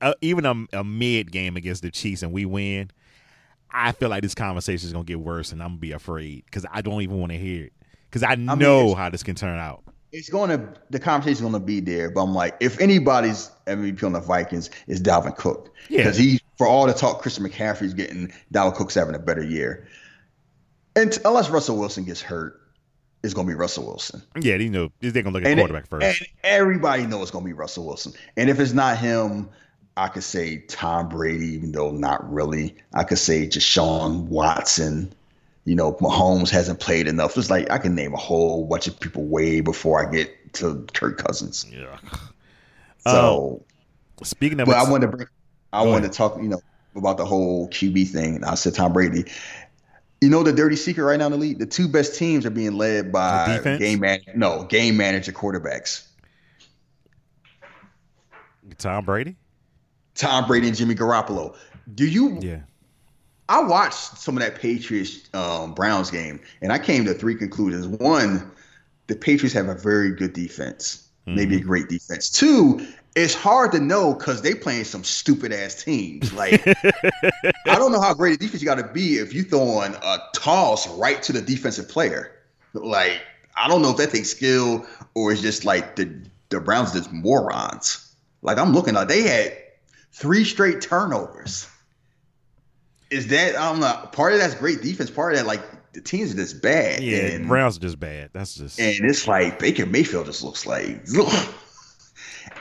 uh, 0.00 0.14
even 0.20 0.46
a, 0.46 0.78
a 0.80 0.84
mid 0.84 1.32
game 1.32 1.56
against 1.56 1.82
the 1.82 1.90
Chiefs 1.90 2.22
and 2.22 2.32
we 2.32 2.44
win, 2.44 2.90
I 3.70 3.92
feel 3.92 4.08
like 4.08 4.22
this 4.22 4.34
conversation 4.34 4.86
is 4.86 4.92
gonna 4.92 5.04
get 5.04 5.20
worse, 5.20 5.52
and 5.52 5.62
I'm 5.62 5.70
gonna 5.70 5.80
be 5.80 5.92
afraid 5.92 6.44
because 6.46 6.66
I 6.70 6.82
don't 6.82 7.02
even 7.02 7.18
want 7.18 7.32
to 7.32 7.38
hear 7.38 7.66
it 7.66 7.72
because 8.10 8.22
I, 8.22 8.32
I 8.32 8.36
know 8.36 8.86
mean, 8.86 8.96
how 8.96 9.10
this 9.10 9.22
can 9.22 9.34
turn 9.34 9.58
out 9.58 9.82
it's 10.12 10.28
going 10.28 10.50
to 10.50 10.74
the 10.90 11.00
conversation 11.00 11.32
is 11.32 11.40
going 11.40 11.52
to 11.54 11.60
be 11.60 11.80
there. 11.80 12.10
But 12.10 12.22
I'm 12.22 12.34
like, 12.34 12.56
if 12.60 12.80
anybody's 12.80 13.50
MVP 13.66 14.04
on 14.04 14.12
the 14.12 14.20
Vikings, 14.20 14.70
is 14.86 15.00
Dalvin 15.00 15.36
Cook 15.36 15.74
because 15.88 16.20
yeah. 16.20 16.32
he, 16.32 16.40
for 16.58 16.66
all 16.66 16.86
the 16.86 16.92
talk, 16.92 17.22
Christian 17.22 17.44
McCaffrey's 17.44 17.94
getting 17.94 18.32
Dalvin 18.52 18.74
Cook's 18.76 18.94
having 18.94 19.14
a 19.14 19.18
better 19.18 19.42
year, 19.42 19.88
and 20.94 21.18
unless 21.24 21.50
Russell 21.50 21.78
Wilson 21.78 22.04
gets 22.04 22.20
hurt, 22.20 22.60
it's 23.22 23.34
going 23.34 23.46
to 23.46 23.52
be 23.52 23.56
Russell 23.56 23.86
Wilson. 23.86 24.22
Yeah, 24.38 24.56
you 24.56 24.70
know 24.70 24.90
they're 25.00 25.10
going 25.12 25.24
to 25.26 25.30
look 25.30 25.42
at 25.42 25.48
and 25.48 25.60
quarterback 25.60 25.84
it, 25.84 25.90
first, 25.90 26.20
and 26.20 26.28
everybody 26.44 27.06
knows 27.06 27.22
it's 27.22 27.30
going 27.30 27.44
to 27.44 27.48
be 27.48 27.52
Russell 27.52 27.86
Wilson. 27.86 28.12
And 28.36 28.50
if 28.50 28.58
it's 28.58 28.72
not 28.72 28.98
him, 28.98 29.48
I 29.96 30.08
could 30.08 30.24
say 30.24 30.58
Tom 30.68 31.08
Brady, 31.08 31.46
even 31.48 31.72
though 31.72 31.90
not 31.90 32.30
really. 32.32 32.74
I 32.94 33.04
could 33.04 33.18
say 33.18 33.46
Deshaun 33.46 34.24
Watson 34.24 35.14
you 35.64 35.74
know, 35.74 35.92
Mahomes 35.94 36.50
hasn't 36.50 36.80
played 36.80 37.06
enough. 37.06 37.36
It's 37.36 37.50
like 37.50 37.70
I 37.70 37.78
can 37.78 37.94
name 37.94 38.14
a 38.14 38.18
whole 38.18 38.66
bunch 38.66 38.88
of 38.88 38.98
people 38.98 39.24
way 39.24 39.60
before 39.60 40.06
I 40.06 40.10
get 40.10 40.54
to 40.54 40.84
Kirk 40.92 41.18
Cousins. 41.18 41.66
Yeah. 41.70 41.98
So, 42.98 43.62
um, 44.18 44.24
speaking 44.24 44.60
of, 44.60 44.66
but 44.66 44.76
I 44.76 44.90
wanted 44.90 45.10
to 45.10 45.16
bring, 45.16 45.28
I 45.72 45.82
wanted 45.82 46.10
to 46.10 46.16
talk, 46.16 46.36
you 46.38 46.48
know, 46.48 46.60
about 46.96 47.16
the 47.16 47.24
whole 47.24 47.68
QB 47.68 48.08
thing. 48.08 48.44
I 48.44 48.54
said 48.54 48.74
Tom 48.74 48.92
Brady. 48.92 49.24
You 50.22 50.28
know 50.28 50.44
the 50.44 50.52
dirty 50.52 50.76
secret 50.76 51.02
right 51.02 51.18
now 51.18 51.26
in 51.26 51.32
the 51.32 51.38
league. 51.38 51.58
The 51.58 51.66
two 51.66 51.88
best 51.88 52.14
teams 52.14 52.46
are 52.46 52.50
being 52.50 52.78
led 52.78 53.10
by 53.10 53.58
game 53.80 53.98
man, 53.98 54.20
no 54.36 54.62
game 54.62 54.96
manager 54.96 55.32
quarterbacks. 55.32 56.06
Tom 58.78 59.04
Brady. 59.04 59.34
Tom 60.14 60.46
Brady 60.46 60.68
and 60.68 60.76
Jimmy 60.76 60.94
Garoppolo. 60.94 61.56
Do 61.92 62.06
you? 62.06 62.38
Yeah. 62.40 62.60
I 63.48 63.64
watched 63.64 64.16
some 64.16 64.36
of 64.36 64.44
that 64.44 64.54
Patriots 64.54 65.28
um, 65.34 65.74
Browns 65.74 66.12
game, 66.12 66.38
and 66.60 66.72
I 66.72 66.78
came 66.78 67.04
to 67.06 67.14
three 67.14 67.34
conclusions. 67.34 67.88
One, 67.88 68.48
the 69.08 69.16
Patriots 69.16 69.54
have 69.54 69.66
a 69.66 69.74
very 69.74 70.12
good 70.12 70.34
defense, 70.34 71.08
mm-hmm. 71.26 71.34
maybe 71.34 71.56
a 71.56 71.58
mm-hmm. 71.58 71.66
great 71.66 71.88
defense. 71.88 72.30
Two, 72.30 72.86
it's 73.14 73.34
hard 73.34 73.72
to 73.72 73.80
know 73.80 74.14
because 74.14 74.42
they 74.42 74.54
playing 74.54 74.84
some 74.84 75.04
stupid 75.04 75.52
ass 75.52 75.82
teams. 75.82 76.32
Like 76.32 76.66
I 76.66 77.76
don't 77.76 77.92
know 77.92 78.00
how 78.00 78.14
great 78.14 78.34
a 78.34 78.38
defense 78.38 78.62
you 78.62 78.66
got 78.66 78.76
to 78.76 78.88
be 78.88 79.16
if 79.16 79.34
you 79.34 79.42
throwing 79.42 79.94
a 79.94 80.18
toss 80.34 80.88
right 80.96 81.22
to 81.22 81.32
the 81.32 81.42
defensive 81.42 81.88
player. 81.88 82.32
Like 82.72 83.20
I 83.56 83.68
don't 83.68 83.82
know 83.82 83.90
if 83.90 83.96
that 83.98 84.10
takes 84.10 84.30
skill 84.30 84.86
or 85.14 85.32
it's 85.32 85.42
just 85.42 85.64
like 85.64 85.96
the 85.96 86.12
the 86.48 86.60
Browns 86.60 86.92
just 86.92 87.12
morons. 87.12 88.14
Like 88.40 88.58
I'm 88.58 88.72
looking 88.72 88.96
at 88.96 89.08
they 89.08 89.22
had 89.22 89.56
three 90.12 90.44
straight 90.44 90.80
turnovers 90.80 91.68
is 93.10 93.28
that 93.28 93.56
I 93.56 93.70
don't 93.70 93.80
know. 93.80 94.08
Part 94.12 94.32
of 94.32 94.40
that's 94.40 94.54
great 94.54 94.82
defense. 94.82 95.10
Part 95.10 95.34
of 95.34 95.38
that, 95.38 95.46
like 95.46 95.62
the 95.92 96.00
teams 96.00 96.32
are 96.32 96.36
just 96.36 96.62
bad. 96.62 97.02
Yeah, 97.02 97.18
and, 97.18 97.46
Browns 97.46 97.76
are 97.76 97.80
just 97.80 98.00
bad. 98.00 98.30
That's 98.32 98.54
just 98.54 98.80
and 98.80 99.04
it's 99.04 99.28
like 99.28 99.58
Baker 99.58 99.86
Mayfield 99.86 100.26
just 100.26 100.42
looks 100.42 100.66
like. 100.66 101.04
Ugh. 101.18 101.54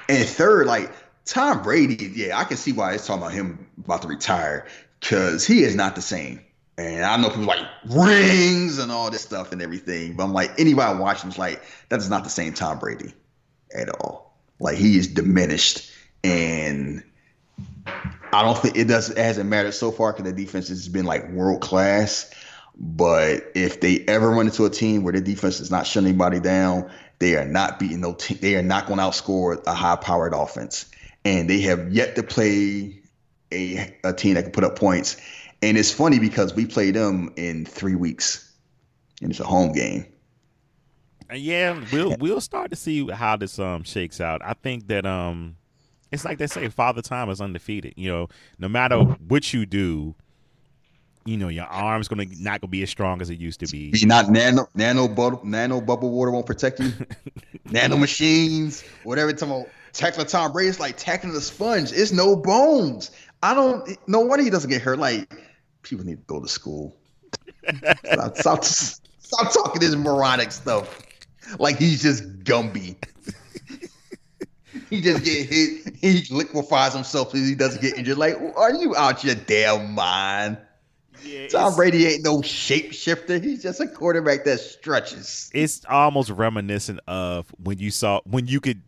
And 0.09 0.27
third, 0.27 0.67
like 0.67 0.91
Tom 1.25 1.61
Brady, 1.61 2.11
yeah, 2.15 2.37
I 2.37 2.43
can 2.43 2.57
see 2.57 2.71
why 2.71 2.93
it's 2.93 3.05
talking 3.05 3.21
about 3.21 3.33
him 3.33 3.67
about 3.83 4.01
to 4.03 4.07
retire 4.07 4.67
because 4.99 5.45
he 5.45 5.63
is 5.63 5.75
not 5.75 5.95
the 5.95 6.01
same. 6.01 6.41
And 6.77 7.05
I 7.05 7.17
know 7.17 7.29
people 7.29 7.43
like 7.43 7.65
rings 7.89 8.79
and 8.79 8.91
all 8.91 9.11
this 9.11 9.21
stuff 9.21 9.51
and 9.51 9.61
everything, 9.61 10.15
but 10.15 10.23
I'm 10.23 10.33
like 10.33 10.59
anybody 10.59 10.97
watching 10.97 11.29
is 11.29 11.37
like 11.37 11.61
that 11.89 11.99
is 11.99 12.09
not 12.09 12.23
the 12.23 12.29
same 12.29 12.53
Tom 12.53 12.79
Brady 12.79 13.13
at 13.75 13.89
all. 13.89 14.37
Like 14.59 14.77
he 14.77 14.97
is 14.97 15.07
diminished 15.07 15.91
and 16.23 17.03
I 18.33 18.41
don't 18.41 18.57
think 18.57 18.77
it 18.77 18.85
does. 18.85 19.09
It 19.09 19.17
hasn't 19.17 19.49
mattered 19.49 19.73
so 19.73 19.91
far 19.91 20.13
because 20.13 20.31
the 20.31 20.33
defense 20.33 20.69
has 20.69 20.87
been 20.87 21.05
like 21.05 21.29
world 21.29 21.61
class. 21.61 22.31
But 22.77 23.51
if 23.53 23.81
they 23.81 23.99
ever 24.07 24.29
run 24.29 24.47
into 24.47 24.65
a 24.65 24.69
team 24.69 25.03
where 25.03 25.13
the 25.13 25.21
defense 25.21 25.59
is 25.59 25.69
not 25.69 25.85
shutting 25.85 26.09
anybody 26.09 26.39
down, 26.39 26.89
they 27.21 27.37
are 27.37 27.45
not 27.45 27.77
beating 27.79 28.01
no 28.01 28.15
team. 28.15 28.39
They 28.41 28.55
are 28.55 28.63
not 28.63 28.87
going 28.87 28.97
to 28.97 29.03
outscore 29.05 29.63
a 29.67 29.73
high 29.75 29.95
powered 29.95 30.33
offense, 30.33 30.89
and 31.23 31.47
they 31.47 31.61
have 31.61 31.93
yet 31.93 32.15
to 32.15 32.23
play 32.23 32.99
a 33.53 33.95
a 34.03 34.11
team 34.11 34.33
that 34.33 34.43
can 34.43 34.51
put 34.51 34.63
up 34.63 34.75
points. 34.75 35.17
And 35.61 35.77
it's 35.77 35.91
funny 35.91 36.17
because 36.17 36.55
we 36.55 36.65
played 36.65 36.95
them 36.95 37.31
in 37.37 37.65
three 37.65 37.93
weeks, 37.93 38.51
and 39.21 39.29
it's 39.29 39.39
a 39.39 39.45
home 39.45 39.71
game. 39.71 40.07
Uh, 41.31 41.35
yeah, 41.35 41.79
we'll 41.93 42.17
we'll 42.19 42.41
start 42.41 42.71
to 42.71 42.75
see 42.75 43.07
how 43.07 43.37
this 43.37 43.59
um 43.59 43.83
shakes 43.83 44.19
out. 44.19 44.41
I 44.43 44.53
think 44.53 44.87
that 44.87 45.05
um 45.05 45.57
it's 46.11 46.25
like 46.25 46.39
they 46.39 46.47
say, 46.47 46.67
Father 46.69 47.03
Time 47.03 47.29
is 47.29 47.39
undefeated. 47.39 47.93
You 47.95 48.09
know, 48.09 48.29
no 48.57 48.67
matter 48.67 48.97
what 48.99 49.53
you 49.53 49.67
do, 49.67 50.15
you 51.25 51.37
know 51.37 51.47
your 51.47 51.65
arm's 51.65 52.07
gonna 52.07 52.25
not 52.39 52.61
gonna 52.61 52.71
be 52.71 52.83
as 52.83 52.89
strong 52.89 53.21
as 53.21 53.29
it 53.29 53.39
used 53.39 53.59
to 53.61 53.67
be. 53.67 53.91
Be 53.91 54.05
not 54.05 54.29
nano 54.29 54.67
nano 54.75 55.07
bubble 55.07 55.41
nano 55.43 55.81
bubble 55.81 56.11
water 56.11 56.31
won't 56.31 56.45
protect 56.45 56.79
you. 56.79 56.91
nano 57.71 57.97
machines, 57.97 58.83
whatever. 59.03 59.31
Talking 59.33 59.65
tackling 59.93 60.27
Tom 60.27 60.51
Brady, 60.51 60.69
it's 60.69 60.79
like 60.79 60.97
tackling 60.97 61.35
a 61.35 61.41
sponge. 61.41 61.91
It's 61.91 62.11
no 62.11 62.35
bones. 62.35 63.11
I 63.43 63.53
don't. 63.53 63.97
No 64.07 64.21
wonder 64.21 64.43
he 64.43 64.49
doesn't 64.49 64.69
get 64.69 64.81
hurt. 64.81 64.99
Like 64.99 65.33
people 65.81 66.05
need 66.05 66.17
to 66.17 66.25
go 66.25 66.39
to 66.41 66.47
school. 66.47 66.95
stop, 68.05 68.37
stop, 68.37 68.63
stop 68.63 69.53
talking 69.53 69.79
this 69.79 69.95
moronic 69.95 70.51
stuff. 70.51 71.01
Like 71.59 71.77
he's 71.77 72.01
just 72.01 72.43
Gumby 72.43 72.95
he 74.91 75.01
just 75.01 75.23
get 75.23 75.49
hit. 75.49 75.95
He 75.95 76.23
liquefies 76.33 76.93
himself 76.93 77.31
so 77.31 77.37
he 77.37 77.55
doesn't 77.55 77.81
get 77.81 77.97
injured. 77.97 78.17
Like, 78.17 78.37
are 78.55 78.73
you 78.73 78.95
out 78.95 79.23
your 79.23 79.35
damn 79.35 79.93
mind? 79.93 80.57
Yeah, 81.23 81.47
Tom 81.47 81.75
Brady 81.75 82.07
ain't 82.07 82.23
no 82.23 82.37
shapeshifter. 82.37 83.43
He's 83.43 83.63
just 83.63 83.79
a 83.79 83.87
quarterback 83.87 84.43
that 84.45 84.59
stretches. 84.59 85.49
It's 85.53 85.81
almost 85.89 86.29
reminiscent 86.29 86.99
of 87.07 87.53
when 87.61 87.77
you 87.77 87.91
saw 87.91 88.21
when 88.25 88.47
you 88.47 88.59
could 88.59 88.81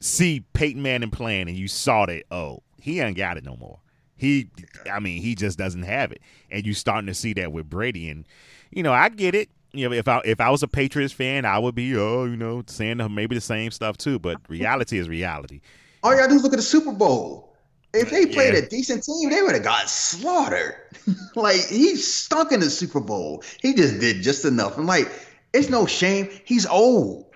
see 0.00 0.44
Peyton 0.52 0.82
Manning 0.82 1.10
playing 1.10 1.48
and 1.48 1.56
you 1.56 1.68
saw 1.68 2.06
that 2.06 2.24
oh 2.30 2.62
he 2.82 3.00
ain't 3.00 3.16
got 3.16 3.36
it 3.36 3.44
no 3.44 3.56
more. 3.56 3.78
He, 4.16 4.50
I 4.92 5.00
mean, 5.00 5.22
he 5.22 5.34
just 5.34 5.58
doesn't 5.58 5.82
have 5.82 6.12
it, 6.12 6.20
and 6.50 6.66
you 6.66 6.74
starting 6.74 7.06
to 7.06 7.14
see 7.14 7.32
that 7.34 7.52
with 7.52 7.68
Brady. 7.68 8.08
And 8.08 8.26
you 8.70 8.82
know, 8.82 8.92
I 8.92 9.08
get 9.08 9.34
it. 9.34 9.48
You 9.72 9.88
know, 9.88 9.94
if 9.94 10.06
I 10.06 10.20
if 10.24 10.40
I 10.40 10.50
was 10.50 10.62
a 10.62 10.68
Patriots 10.68 11.12
fan, 11.12 11.44
I 11.44 11.58
would 11.58 11.74
be, 11.74 11.96
oh, 11.96 12.24
you 12.24 12.36
know, 12.36 12.62
saying 12.66 13.00
maybe 13.14 13.34
the 13.34 13.40
same 13.40 13.70
stuff 13.70 13.96
too. 13.96 14.18
But 14.18 14.38
reality 14.48 14.98
is 14.98 15.08
reality. 15.08 15.60
All 16.02 16.12
you 16.12 16.18
gotta 16.18 16.30
do 16.30 16.36
is 16.36 16.42
look 16.42 16.52
at 16.52 16.56
the 16.56 16.62
Super 16.62 16.92
Bowl. 16.92 17.51
If 17.94 18.10
they 18.10 18.26
played 18.26 18.54
yeah. 18.54 18.60
a 18.60 18.68
decent 18.68 19.04
team, 19.04 19.30
they 19.30 19.42
would 19.42 19.54
have 19.54 19.64
got 19.64 19.88
slaughtered. 19.88 20.76
like 21.36 21.66
he 21.66 21.96
stunk 21.96 22.52
in 22.52 22.60
the 22.60 22.70
Super 22.70 23.00
Bowl. 23.00 23.42
He 23.60 23.74
just 23.74 24.00
did 24.00 24.22
just 24.22 24.44
enough. 24.44 24.78
And 24.78 24.86
like, 24.86 25.10
it's 25.52 25.68
no 25.68 25.86
shame. 25.86 26.30
He's 26.44 26.66
old. 26.66 27.26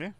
Yeah. 0.00 0.12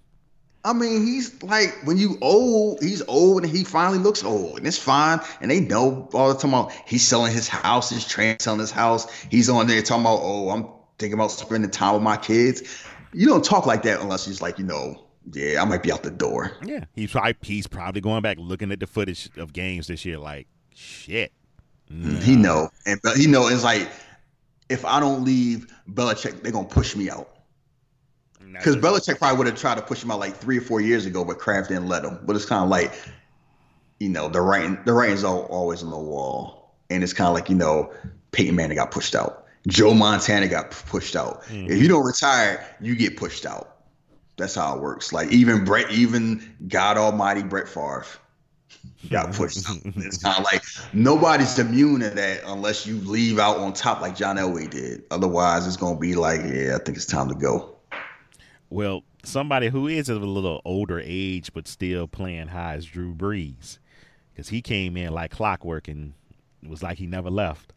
I 0.64 0.74
mean, 0.74 1.06
he's 1.06 1.42
like 1.42 1.74
when 1.84 1.96
you 1.96 2.18
old, 2.20 2.82
he's 2.82 3.02
old 3.08 3.44
and 3.44 3.50
he 3.50 3.64
finally 3.64 3.98
looks 3.98 4.22
old, 4.22 4.58
and 4.58 4.66
it's 4.66 4.78
fine. 4.78 5.20
And 5.40 5.50
they 5.50 5.60
know 5.60 6.08
all 6.12 6.32
the 6.32 6.38
time 6.38 6.52
about 6.52 6.72
he's 6.86 7.06
selling 7.06 7.32
his 7.32 7.48
house, 7.48 7.88
his 7.90 8.06
train 8.06 8.38
selling 8.40 8.60
his 8.60 8.70
house. 8.70 9.10
He's 9.30 9.48
on 9.48 9.66
there 9.66 9.80
talking 9.80 10.02
about, 10.02 10.20
oh, 10.20 10.50
I'm 10.50 10.66
thinking 10.98 11.14
about 11.14 11.30
spending 11.30 11.70
time 11.70 11.94
with 11.94 12.02
my 12.02 12.18
kids. 12.18 12.84
You 13.14 13.26
don't 13.26 13.44
talk 13.44 13.64
like 13.64 13.84
that 13.84 14.02
unless 14.02 14.26
he's 14.26 14.42
like, 14.42 14.58
you 14.58 14.64
know, 14.64 15.07
yeah, 15.32 15.62
I 15.62 15.64
might 15.64 15.82
be 15.82 15.92
out 15.92 16.02
the 16.02 16.10
door. 16.10 16.52
Yeah, 16.64 16.84
he's 16.94 17.10
probably 17.10 17.36
he's 17.42 17.66
probably 17.66 18.00
going 18.00 18.22
back 18.22 18.38
looking 18.38 18.72
at 18.72 18.80
the 18.80 18.86
footage 18.86 19.30
of 19.36 19.52
games 19.52 19.86
this 19.86 20.04
year, 20.04 20.18
like 20.18 20.46
shit. 20.74 21.32
No. 21.90 22.18
He 22.20 22.36
know, 22.36 22.70
and 22.86 23.00
he 23.16 23.26
know 23.26 23.48
it's 23.48 23.64
like 23.64 23.88
if 24.68 24.84
I 24.84 25.00
don't 25.00 25.24
leave 25.24 25.72
Belichick, 25.90 26.42
they're 26.42 26.52
gonna 26.52 26.68
push 26.68 26.94
me 26.94 27.10
out. 27.10 27.30
Because 28.52 28.76
Belichick 28.76 29.18
probably 29.18 29.38
would 29.38 29.46
have 29.46 29.58
tried 29.58 29.76
to 29.76 29.82
push 29.82 30.02
him 30.02 30.10
out 30.10 30.20
like 30.20 30.34
three 30.34 30.58
or 30.58 30.62
four 30.62 30.80
years 30.80 31.04
ago, 31.04 31.24
but 31.24 31.38
Kraft 31.38 31.68
didn't 31.68 31.88
let 31.88 32.04
him. 32.04 32.18
But 32.24 32.34
it's 32.34 32.46
kind 32.46 32.64
of 32.64 32.70
like, 32.70 32.92
you 34.00 34.08
know, 34.08 34.28
the 34.28 34.40
writing 34.40 34.78
the 34.84 34.92
writing's 34.92 35.24
always 35.24 35.82
on 35.82 35.90
the 35.90 35.98
wall, 35.98 36.74
and 36.90 37.02
it's 37.02 37.12
kind 37.12 37.28
of 37.28 37.34
like 37.34 37.48
you 37.48 37.56
know, 37.56 37.92
Peyton 38.32 38.56
Manning 38.56 38.76
got 38.76 38.90
pushed 38.90 39.14
out, 39.14 39.46
Joe 39.66 39.94
Montana 39.94 40.48
got 40.48 40.70
pushed 40.70 41.16
out. 41.16 41.42
Mm-hmm. 41.44 41.70
If 41.70 41.82
you 41.82 41.88
don't 41.88 42.04
retire, 42.04 42.66
you 42.80 42.96
get 42.96 43.16
pushed 43.16 43.44
out. 43.44 43.77
That's 44.38 44.54
how 44.54 44.76
it 44.76 44.80
works. 44.80 45.12
Like 45.12 45.30
even 45.30 45.64
Brett, 45.64 45.90
even 45.90 46.54
God 46.68 46.96
Almighty 46.96 47.42
Brett 47.42 47.68
Favre 47.68 48.06
got 49.10 49.26
mm-hmm. 49.26 49.36
pushed 49.36 49.68
out. 49.68 49.78
It's 49.96 50.18
kind 50.18 50.38
of 50.38 50.44
like 50.44 50.62
nobody's 50.92 51.58
immune 51.58 52.00
to 52.00 52.10
that 52.10 52.42
unless 52.46 52.86
you 52.86 52.96
leave 53.00 53.38
out 53.38 53.58
on 53.58 53.72
top 53.72 54.00
like 54.00 54.16
John 54.16 54.36
Elway 54.36 54.70
did. 54.70 55.02
Otherwise, 55.10 55.66
it's 55.66 55.76
gonna 55.76 55.98
be 55.98 56.14
like, 56.14 56.40
yeah, 56.40 56.76
I 56.76 56.84
think 56.84 56.96
it's 56.96 57.06
time 57.06 57.28
to 57.28 57.34
go. 57.34 57.74
Well, 58.70 59.02
somebody 59.24 59.68
who 59.68 59.88
is 59.88 60.08
of 60.08 60.22
a 60.22 60.26
little 60.26 60.62
older 60.64 61.02
age 61.04 61.52
but 61.52 61.66
still 61.66 62.06
playing 62.06 62.48
high 62.48 62.76
is 62.76 62.86
Drew 62.86 63.14
Brees, 63.14 63.78
because 64.32 64.48
he 64.48 64.62
came 64.62 64.96
in 64.96 65.12
like 65.12 65.32
clockwork 65.32 65.88
and 65.88 66.14
it 66.62 66.70
was 66.70 66.82
like 66.82 66.98
he 66.98 67.06
never 67.06 67.30
left. 67.30 67.72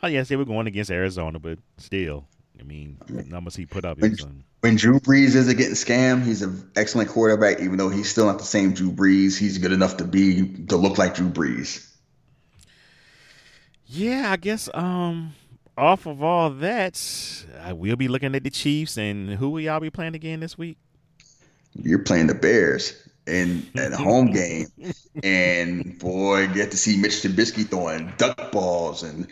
Oh 0.00 0.06
yes, 0.06 0.28
they 0.28 0.36
were 0.36 0.44
going 0.44 0.68
against 0.68 0.92
Arizona, 0.92 1.40
but 1.40 1.58
still, 1.76 2.24
I 2.60 2.62
mean, 2.62 2.98
numbers 3.08 3.56
he 3.56 3.66
put 3.66 3.84
up. 3.84 3.98
When, 3.98 4.44
when 4.60 4.76
Drew 4.76 4.98
Brees 4.98 5.34
isn't 5.34 5.56
getting 5.56 5.74
scammed, 5.74 6.24
he's 6.24 6.42
an 6.42 6.70
excellent 6.74 7.10
quarterback. 7.10 7.60
Even 7.60 7.76
though 7.76 7.88
he's 7.88 8.10
still 8.10 8.26
not 8.26 8.38
the 8.38 8.44
same 8.44 8.72
Drew 8.72 8.90
Brees, 8.90 9.38
he's 9.38 9.58
good 9.58 9.72
enough 9.72 9.96
to 9.98 10.04
be 10.04 10.48
to 10.66 10.76
look 10.76 10.98
like 10.98 11.14
Drew 11.14 11.28
Brees. 11.28 11.88
Yeah, 13.86 14.30
I 14.30 14.36
guess. 14.36 14.68
Um, 14.74 15.34
off 15.76 16.06
of 16.06 16.22
all 16.22 16.50
that, 16.50 17.46
I 17.62 17.72
will 17.72 17.96
be 17.96 18.08
looking 18.08 18.34
at 18.34 18.42
the 18.42 18.50
Chiefs 18.50 18.98
and 18.98 19.30
who 19.30 19.50
will 19.50 19.60
y'all 19.60 19.80
be 19.80 19.90
playing 19.90 20.14
again 20.14 20.40
this 20.40 20.58
week? 20.58 20.76
You're 21.74 22.00
playing 22.00 22.26
the 22.26 22.34
Bears 22.34 23.08
in 23.28 23.64
at 23.76 23.92
home 23.92 24.26
game, 24.32 24.66
and 25.22 25.98
boy, 25.98 26.48
get 26.48 26.72
to 26.72 26.76
see 26.76 26.96
Mitch 26.96 27.22
Trubisky 27.22 27.68
throwing 27.68 28.12
duck 28.16 28.50
balls 28.50 29.04
and 29.04 29.28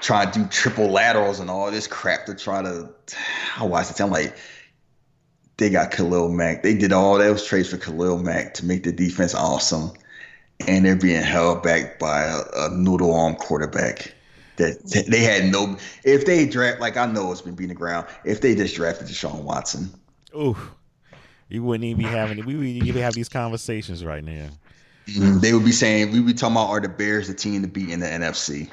trying 0.00 0.30
to 0.30 0.38
do 0.38 0.46
triple 0.46 0.88
laterals 0.88 1.40
and 1.40 1.50
all 1.50 1.70
this 1.70 1.86
crap 1.86 2.24
to 2.26 2.34
try 2.34 2.62
to. 2.62 2.88
How 3.12 3.66
was 3.66 3.90
it? 3.90 4.00
I'm 4.00 4.10
like, 4.10 4.34
they 5.60 5.70
got 5.70 5.92
Khalil 5.92 6.28
Mack. 6.28 6.64
They 6.64 6.74
did 6.74 6.92
all 6.92 7.18
those 7.18 7.44
trades 7.44 7.68
for 7.68 7.76
Khalil 7.76 8.18
Mack 8.18 8.54
to 8.54 8.66
make 8.66 8.82
the 8.82 8.92
defense 8.92 9.34
awesome, 9.34 9.92
and 10.66 10.84
they're 10.84 10.96
being 10.96 11.22
held 11.22 11.62
back 11.62 12.00
by 12.00 12.22
a, 12.22 12.40
a 12.56 12.70
noodle 12.70 13.14
arm 13.14 13.36
quarterback. 13.36 14.12
That 14.56 15.06
they 15.08 15.20
had 15.20 15.52
no. 15.52 15.76
If 16.02 16.26
they 16.26 16.46
draft, 16.46 16.80
like 16.80 16.96
I 16.96 17.06
know 17.06 17.30
it's 17.30 17.42
been 17.42 17.54
beating 17.54 17.68
the 17.68 17.74
ground. 17.74 18.08
If 18.24 18.40
they 18.40 18.56
just 18.56 18.74
drafted 18.74 19.06
Deshaun 19.06 19.42
Watson, 19.42 19.90
ooh, 20.34 20.56
you 21.48 21.62
wouldn't 21.62 21.84
even 21.84 22.02
be 22.02 22.08
having. 22.08 22.44
We 22.44 22.56
wouldn't 22.56 22.86
even 22.88 23.02
have 23.02 23.14
these 23.14 23.28
conversations 23.28 24.04
right 24.04 24.24
now. 24.24 24.48
Mm-hmm. 25.06 25.38
They 25.38 25.52
would 25.52 25.64
be 25.64 25.72
saying 25.72 26.10
we 26.10 26.18
would 26.18 26.26
be 26.26 26.34
talking 26.34 26.56
about 26.56 26.70
are 26.70 26.80
the 26.80 26.88
Bears 26.88 27.28
the 27.28 27.34
team 27.34 27.62
to 27.62 27.68
beat 27.68 27.90
in 27.90 28.00
the 28.00 28.06
NFC 28.06 28.70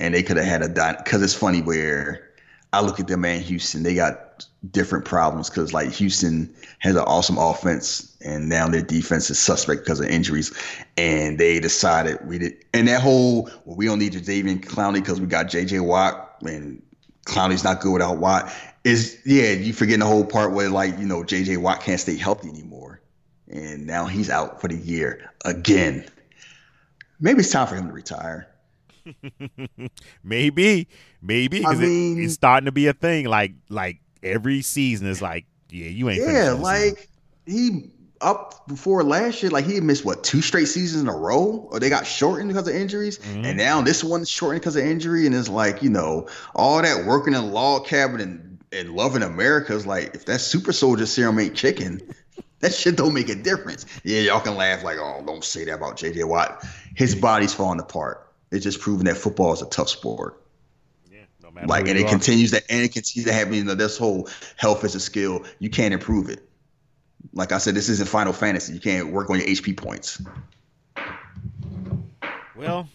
and 0.00 0.14
they 0.14 0.22
could 0.22 0.36
have 0.36 0.46
had 0.46 0.62
a 0.62 0.68
dot 0.68 1.04
because 1.04 1.22
it's 1.22 1.34
funny 1.34 1.62
where 1.62 2.30
I 2.72 2.80
look 2.80 2.98
at 2.98 3.06
them 3.06 3.24
and 3.24 3.42
Houston, 3.42 3.82
they 3.82 3.94
got 3.94 4.29
different 4.70 5.04
problems 5.04 5.48
because 5.48 5.72
like 5.72 5.90
Houston 5.92 6.52
has 6.80 6.96
an 6.96 7.02
awesome 7.02 7.38
offense 7.38 8.16
and 8.22 8.48
now 8.48 8.68
their 8.68 8.82
defense 8.82 9.30
is 9.30 9.38
suspect 9.38 9.82
because 9.84 10.00
of 10.00 10.06
injuries, 10.06 10.52
and 10.96 11.38
they 11.38 11.60
decided 11.60 12.18
we 12.26 12.38
did 12.38 12.64
and 12.74 12.88
that 12.88 13.00
whole 13.00 13.50
well, 13.64 13.76
we 13.76 13.86
don't 13.86 13.98
need 13.98 14.12
Jadeveon 14.12 14.64
Clowney 14.64 14.94
because 14.94 15.20
we 15.20 15.26
got 15.26 15.48
J.J. 15.48 15.80
Watt 15.80 16.36
and 16.42 16.82
Clowney's 17.26 17.64
not 17.64 17.80
good 17.80 17.92
without 17.92 18.18
Watt. 18.18 18.52
Is 18.84 19.18
yeah, 19.24 19.52
you 19.52 19.72
forgetting 19.72 20.00
the 20.00 20.06
whole 20.06 20.24
part 20.24 20.52
where 20.52 20.68
like 20.68 20.98
you 20.98 21.06
know 21.06 21.24
J.J. 21.24 21.56
Watt 21.58 21.82
can't 21.82 22.00
stay 22.00 22.16
healthy 22.16 22.48
anymore, 22.48 23.00
and 23.48 23.86
now 23.86 24.06
he's 24.06 24.30
out 24.30 24.60
for 24.60 24.68
the 24.68 24.76
year 24.76 25.32
again. 25.44 26.06
Maybe 27.20 27.40
it's 27.40 27.50
time 27.50 27.66
for 27.66 27.74
him 27.74 27.88
to 27.88 27.92
retire. 27.92 28.48
maybe, 30.24 30.88
maybe 31.20 31.58
because 31.58 31.80
it, 31.80 31.88
it's 31.88 32.34
starting 32.34 32.66
to 32.66 32.72
be 32.72 32.86
a 32.86 32.92
thing. 32.92 33.26
Like, 33.26 33.52
like 33.68 34.00
every 34.22 34.62
season 34.62 35.06
is 35.06 35.22
like, 35.22 35.46
yeah, 35.70 35.88
you 35.88 36.08
ain't. 36.10 36.22
Yeah, 36.22 36.52
like 36.52 37.08
he 37.46 37.90
up 38.20 38.66
before 38.68 39.02
last 39.02 39.42
year, 39.42 39.50
like 39.50 39.64
he 39.64 39.80
missed 39.80 40.04
what 40.04 40.22
two 40.22 40.42
straight 40.42 40.66
seasons 40.66 41.02
in 41.02 41.08
a 41.08 41.16
row, 41.16 41.68
or 41.70 41.80
they 41.80 41.88
got 41.88 42.06
shortened 42.06 42.48
because 42.48 42.68
of 42.68 42.74
injuries, 42.74 43.18
mm-hmm. 43.18 43.44
and 43.44 43.58
now 43.58 43.80
this 43.80 44.04
one's 44.04 44.28
shortened 44.28 44.60
because 44.60 44.76
of 44.76 44.84
injury, 44.84 45.26
and 45.26 45.34
it's 45.34 45.48
like 45.48 45.82
you 45.82 45.90
know 45.90 46.28
all 46.54 46.82
that 46.82 47.06
working 47.06 47.34
in 47.34 47.52
log 47.52 47.86
cabin 47.86 48.20
and 48.20 48.58
and 48.72 48.94
loving 48.94 49.22
America 49.22 49.74
is 49.74 49.86
like 49.86 50.14
if 50.14 50.26
that 50.26 50.40
super 50.40 50.72
soldier 50.72 51.06
serum 51.06 51.38
ain't 51.38 51.56
chicken. 51.56 52.00
That 52.60 52.74
shit 52.74 52.94
don't 52.94 53.14
make 53.14 53.30
a 53.30 53.34
difference. 53.34 53.86
Yeah, 54.04 54.20
y'all 54.20 54.40
can 54.40 54.54
laugh 54.54 54.84
like, 54.84 54.98
oh, 54.98 55.22
don't 55.26 55.42
say 55.42 55.64
that 55.64 55.76
about 55.76 55.96
JJ 55.96 56.28
Watt. 56.28 56.62
His 56.94 57.14
body's 57.14 57.54
falling 57.54 57.80
apart. 57.80 58.30
It's 58.50 58.64
just 58.64 58.80
proving 58.80 59.06
that 59.06 59.16
football 59.16 59.54
is 59.54 59.62
a 59.62 59.66
tough 59.70 59.88
sport. 59.88 60.39
Like, 61.66 61.88
and 61.88 61.98
it 61.98 62.06
are. 62.06 62.08
continues 62.08 62.50
to 62.52 62.62
and 62.70 62.82
it 62.82 62.92
continues 62.92 63.26
to 63.26 63.32
happen. 63.32 63.54
you 63.54 63.64
know 63.64 63.74
this 63.74 63.98
whole 63.98 64.28
health 64.56 64.84
is 64.84 64.94
a 64.94 65.00
skill. 65.00 65.44
You 65.58 65.70
can't 65.70 65.94
improve 65.94 66.28
it. 66.28 66.48
Like 67.32 67.52
I 67.52 67.58
said, 67.58 67.74
this 67.74 67.88
isn't 67.88 68.08
Final 68.08 68.32
Fantasy. 68.32 68.72
You 68.72 68.80
can't 68.80 69.12
work 69.12 69.30
on 69.30 69.38
your 69.38 69.46
HP 69.46 69.76
points. 69.76 70.22
Well, 72.56 72.88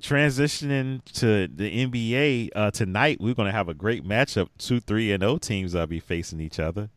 transitioning 0.00 1.04
to 1.14 1.48
the 1.48 1.86
NBA 1.86 2.50
uh, 2.54 2.70
tonight, 2.70 3.20
we're 3.20 3.34
going 3.34 3.46
to 3.46 3.52
have 3.52 3.68
a 3.68 3.74
great 3.74 4.04
matchup. 4.04 4.48
Two, 4.58 4.80
three, 4.80 5.12
and 5.12 5.22
O 5.22 5.36
teams 5.38 5.74
will 5.74 5.86
be 5.86 6.00
facing 6.00 6.40
each 6.40 6.60
other 6.60 6.90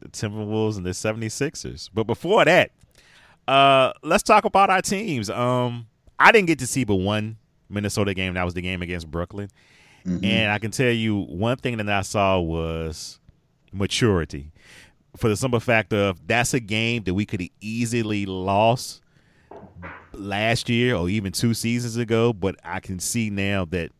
the 0.00 0.08
Timberwolves 0.08 0.76
and 0.76 0.86
the 0.86 0.90
76ers. 0.90 1.90
But 1.92 2.04
before 2.04 2.44
that, 2.44 2.70
uh, 3.46 3.92
let's 4.02 4.22
talk 4.22 4.44
about 4.44 4.70
our 4.70 4.82
teams. 4.82 5.30
Um, 5.30 5.86
I 6.18 6.32
didn't 6.32 6.46
get 6.46 6.58
to 6.60 6.66
see 6.66 6.84
but 6.84 6.96
one 6.96 7.38
Minnesota 7.68 8.14
game. 8.14 8.34
That 8.34 8.44
was 8.44 8.54
the 8.54 8.62
game 8.62 8.82
against 8.82 9.10
Brooklyn. 9.10 9.50
Mm-hmm. 10.06 10.24
And 10.24 10.52
I 10.52 10.58
can 10.58 10.70
tell 10.70 10.90
you 10.90 11.20
one 11.20 11.56
thing 11.56 11.76
that 11.78 11.88
I 11.88 12.02
saw 12.02 12.40
was 12.40 13.18
maturity. 13.72 14.52
For 15.16 15.28
the 15.28 15.36
simple 15.36 15.60
fact 15.60 15.92
of 15.92 16.26
that's 16.26 16.54
a 16.54 16.60
game 16.60 17.04
that 17.04 17.14
we 17.14 17.26
could 17.26 17.40
have 17.40 17.50
easily 17.60 18.26
lost 18.26 19.02
last 20.12 20.68
year 20.68 20.94
or 20.94 21.08
even 21.08 21.32
two 21.32 21.54
seasons 21.54 21.96
ago, 21.96 22.32
but 22.32 22.56
I 22.64 22.80
can 22.80 22.98
see 22.98 23.30
now 23.30 23.64
that 23.66 23.90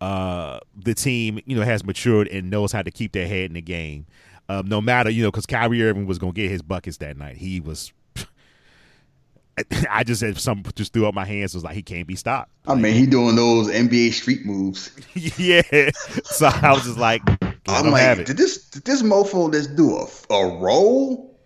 uh, 0.00 0.60
the 0.76 0.94
team, 0.94 1.40
you 1.44 1.56
know, 1.56 1.62
has 1.62 1.84
matured 1.84 2.28
and 2.28 2.50
knows 2.50 2.72
how 2.72 2.82
to 2.82 2.90
keep 2.90 3.12
their 3.12 3.26
head 3.26 3.46
in 3.46 3.54
the 3.54 3.62
game. 3.62 4.06
Um, 4.48 4.66
no 4.66 4.80
matter, 4.80 5.10
you 5.10 5.22
know, 5.22 5.30
because 5.30 5.46
Kyrie 5.46 5.82
Irving 5.82 6.06
was 6.06 6.18
going 6.18 6.32
to 6.32 6.40
get 6.40 6.50
his 6.50 6.62
buckets 6.62 6.96
that 6.98 7.16
night. 7.16 7.36
He 7.36 7.60
was 7.60 7.92
I 9.90 10.04
just 10.04 10.22
had 10.22 10.38
some 10.38 10.62
just 10.74 10.92
threw 10.92 11.06
up 11.06 11.14
my 11.14 11.24
hands. 11.24 11.54
Was 11.54 11.64
like 11.64 11.74
he 11.74 11.82
can't 11.82 12.06
be 12.06 12.16
stopped. 12.16 12.50
I 12.66 12.74
mean, 12.74 12.94
he 12.94 13.06
doing 13.06 13.36
those 13.36 13.68
NBA 13.68 14.12
street 14.12 14.44
moves. 14.44 14.90
yeah. 15.14 15.90
So 16.24 16.46
I 16.46 16.72
was 16.72 16.84
just 16.84 16.98
like, 16.98 17.22
I'm 17.66 17.90
like, 17.90 18.26
did 18.26 18.36
this 18.36 18.64
did 18.70 18.84
this 18.84 19.02
mofo 19.02 19.52
just 19.52 19.76
do 19.76 19.96
a, 19.96 20.34
a 20.34 20.58
roll 20.58 21.38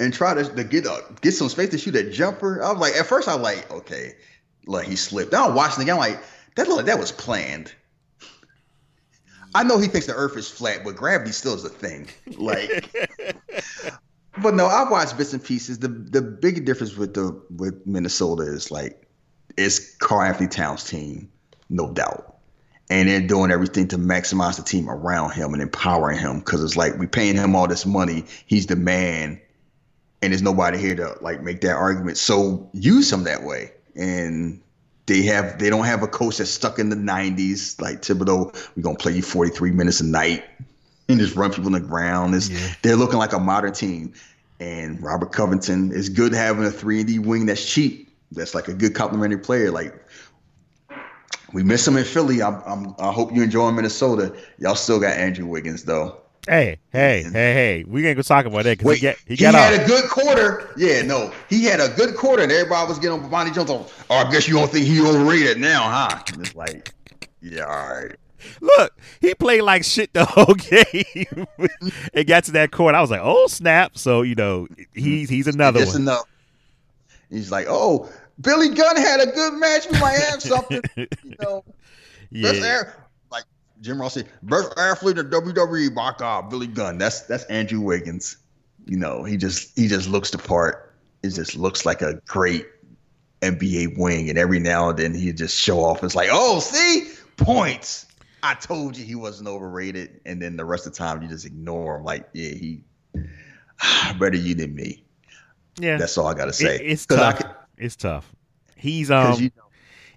and 0.00 0.12
try 0.12 0.34
to, 0.34 0.44
to 0.44 0.64
get 0.64 0.86
a, 0.86 1.02
get 1.20 1.32
some 1.32 1.48
space 1.48 1.70
to 1.70 1.78
shoot 1.78 1.96
a 1.96 2.10
jumper? 2.10 2.62
I 2.62 2.72
was 2.72 2.80
like, 2.80 2.94
at 2.94 3.06
first 3.06 3.28
I 3.28 3.34
was 3.34 3.42
like, 3.42 3.70
okay, 3.70 4.14
like 4.66 4.86
he 4.86 4.96
slipped. 4.96 5.32
Now 5.32 5.48
I'm 5.48 5.54
watching 5.54 5.80
the 5.80 5.84
game. 5.84 5.94
I'm 5.94 6.00
like 6.00 6.22
that 6.56 6.66
looked 6.66 6.78
like 6.78 6.86
that 6.86 6.98
was 6.98 7.12
planned. 7.12 7.72
I 9.54 9.64
know 9.64 9.78
he 9.78 9.88
thinks 9.88 10.06
the 10.06 10.14
Earth 10.14 10.36
is 10.36 10.48
flat, 10.48 10.82
but 10.84 10.94
gravity 10.96 11.32
still 11.32 11.54
is 11.54 11.64
a 11.64 11.70
thing. 11.70 12.08
Like 12.36 12.94
but 14.42 14.54
no, 14.54 14.66
I've 14.66 14.90
watched 14.90 15.16
bits 15.16 15.32
and 15.32 15.42
pieces. 15.42 15.78
The 15.78 15.88
the 15.88 16.22
big 16.22 16.64
difference 16.64 16.96
with 16.96 17.14
the 17.14 17.40
with 17.50 17.86
Minnesota 17.86 18.42
is 18.42 18.70
like 18.70 19.08
it's 19.56 19.96
Karl-Anthony 19.96 20.48
Towns 20.48 20.84
team, 20.84 21.30
no 21.68 21.92
doubt. 21.92 22.36
And 22.90 23.08
they're 23.08 23.20
doing 23.20 23.50
everything 23.50 23.88
to 23.88 23.98
maximize 23.98 24.56
the 24.56 24.62
team 24.62 24.88
around 24.88 25.32
him 25.32 25.52
and 25.52 25.62
empowering 25.62 26.18
him 26.18 26.38
because 26.38 26.64
it's 26.64 26.76
like 26.76 26.96
we're 26.96 27.06
paying 27.06 27.36
him 27.36 27.54
all 27.54 27.68
this 27.68 27.84
money. 27.84 28.24
He's 28.46 28.66
the 28.66 28.76
man, 28.76 29.40
and 30.22 30.32
there's 30.32 30.42
nobody 30.42 30.78
here 30.78 30.94
to 30.94 31.16
like 31.20 31.42
make 31.42 31.60
that 31.62 31.74
argument. 31.74 32.16
So 32.16 32.70
use 32.72 33.12
him 33.12 33.24
that 33.24 33.42
way. 33.42 33.72
And 33.94 34.62
they 35.06 35.22
have 35.22 35.58
they 35.58 35.70
don't 35.70 35.84
have 35.84 36.02
a 36.02 36.08
coach 36.08 36.38
that's 36.38 36.50
stuck 36.50 36.78
in 36.78 36.88
the 36.88 36.96
90s 36.96 37.80
like 37.80 38.02
Thibodeau. 38.02 38.54
We're 38.76 38.82
gonna 38.82 38.96
play 38.96 39.12
you 39.12 39.22
43 39.22 39.72
minutes 39.72 40.00
a 40.00 40.06
night 40.06 40.44
and 41.08 41.18
just 41.18 41.34
run 41.34 41.50
people 41.50 41.66
on 41.66 41.72
the 41.72 41.80
ground. 41.80 42.34
It's, 42.34 42.50
yeah. 42.50 42.74
They're 42.82 42.96
looking 42.96 43.18
like 43.18 43.32
a 43.32 43.38
modern 43.38 43.72
team. 43.72 44.12
And 44.60 45.02
Robert 45.02 45.32
Covington 45.32 45.92
is 45.92 46.08
good 46.08 46.32
having 46.32 46.64
a 46.64 46.70
three 46.70 46.98
and 46.98 47.06
D 47.08 47.18
wing 47.18 47.46
that's 47.46 47.64
cheap. 47.64 48.10
That's 48.32 48.54
like 48.54 48.68
a 48.68 48.74
good 48.74 48.94
complementary 48.94 49.38
player. 49.38 49.70
Like 49.70 49.94
we 51.52 51.62
miss 51.62 51.86
him 51.86 51.96
in 51.96 52.04
Philly. 52.04 52.42
I'm, 52.42 52.60
I'm, 52.66 52.94
i 52.98 53.12
hope 53.12 53.32
you 53.32 53.42
enjoy 53.42 53.70
Minnesota. 53.70 54.34
Y'all 54.58 54.74
still 54.74 55.00
got 55.00 55.16
Andrew 55.16 55.46
Wiggins 55.46 55.84
though. 55.84 56.20
Hey, 56.46 56.78
hey, 56.92 57.24
hey, 57.24 57.30
hey! 57.30 57.84
We 57.86 58.06
ain't 58.06 58.16
gonna 58.16 58.24
talk 58.24 58.46
about 58.46 58.64
that 58.64 58.78
because 58.78 58.94
he, 58.94 59.00
get, 59.00 59.18
he, 59.26 59.34
he 59.34 59.44
had 59.44 59.78
a 59.78 59.86
good 59.86 60.08
quarter. 60.08 60.70
Yeah, 60.78 61.02
no, 61.02 61.30
he 61.50 61.64
had 61.64 61.78
a 61.78 61.90
good 61.90 62.16
quarter, 62.16 62.42
and 62.42 62.50
everybody 62.50 62.88
was 62.88 62.98
getting 62.98 63.22
on 63.22 63.28
Bonnie 63.28 63.50
Jones. 63.50 63.68
On, 63.68 63.84
oh, 64.08 64.14
I 64.14 64.30
guess 64.30 64.48
you 64.48 64.54
don't 64.54 64.70
think 64.70 64.86
he 64.86 64.98
overrated 65.00 65.58
now, 65.58 65.82
huh? 65.82 66.22
And 66.32 66.46
it's 66.46 66.54
like, 66.54 66.94
yeah, 67.42 67.64
all 67.64 68.02
right. 68.02 68.16
Look, 68.60 68.96
he 69.20 69.34
played 69.34 69.62
like 69.62 69.84
shit 69.84 70.12
the 70.12 70.24
whole 70.28 70.54
game. 70.54 71.46
it 72.12 72.24
got 72.24 72.44
to 72.44 72.52
that 72.52 72.70
court. 72.70 72.94
I 72.94 73.00
was 73.00 73.10
like, 73.10 73.20
oh 73.22 73.46
snap! 73.46 73.98
So 73.98 74.22
you 74.22 74.34
know, 74.34 74.68
he's 74.94 75.28
he's 75.28 75.46
another 75.46 75.84
one. 75.84 75.96
Enough. 75.96 76.24
He's 77.30 77.50
like, 77.50 77.66
oh, 77.68 78.08
Billy 78.40 78.70
Gunn 78.70 78.96
had 78.96 79.20
a 79.20 79.26
good 79.26 79.54
match. 79.54 79.86
We 79.90 79.98
might 80.00 80.18
have 80.18 80.42
something. 80.42 80.82
you 80.96 81.08
know, 81.40 81.64
yeah. 82.30 82.50
Air, 82.50 83.06
like 83.30 83.44
Jim 83.80 84.00
Ross 84.00 84.14
said, 84.14 84.28
best 84.42 84.72
athlete 84.78 85.18
in 85.18 85.28
WWE. 85.30 85.92
My 85.92 86.14
God, 86.16 86.50
Billy 86.50 86.66
Gunn. 86.66 86.98
That's 86.98 87.22
that's 87.22 87.44
Andrew 87.44 87.80
Wiggins. 87.80 88.36
You 88.86 88.96
know, 88.96 89.24
he 89.24 89.36
just 89.36 89.76
he 89.76 89.88
just 89.88 90.08
looks 90.08 90.30
the 90.30 90.38
part. 90.38 90.94
It 91.22 91.30
just 91.30 91.56
looks 91.56 91.84
like 91.84 92.00
a 92.00 92.14
great 92.26 92.66
NBA 93.42 93.98
wing, 93.98 94.30
and 94.30 94.38
every 94.38 94.60
now 94.60 94.90
and 94.90 94.98
then 94.98 95.14
he 95.14 95.32
just 95.32 95.58
show 95.58 95.84
off. 95.84 96.02
It's 96.04 96.14
like, 96.14 96.28
oh, 96.30 96.60
see 96.60 97.12
points. 97.36 98.06
I 98.42 98.54
told 98.54 98.96
you 98.96 99.04
he 99.04 99.14
wasn't 99.14 99.48
overrated, 99.48 100.20
and 100.24 100.40
then 100.40 100.56
the 100.56 100.64
rest 100.64 100.86
of 100.86 100.92
the 100.92 100.98
time 100.98 101.22
you 101.22 101.28
just 101.28 101.44
ignore 101.44 101.96
him. 101.96 102.04
Like, 102.04 102.28
yeah, 102.32 102.50
he 102.50 102.82
better 104.18 104.36
you 104.36 104.54
than 104.54 104.74
me. 104.74 105.04
Yeah, 105.78 105.96
that's 105.96 106.16
all 106.18 106.26
I 106.26 106.34
gotta 106.34 106.52
say. 106.52 106.76
It, 106.76 106.82
it's 106.82 107.06
tough. 107.06 107.38
Could, 107.38 107.50
it's 107.76 107.96
tough. 107.96 108.32
He's 108.76 109.10
um, 109.10 109.40
you 109.40 109.50
know, 109.56 109.64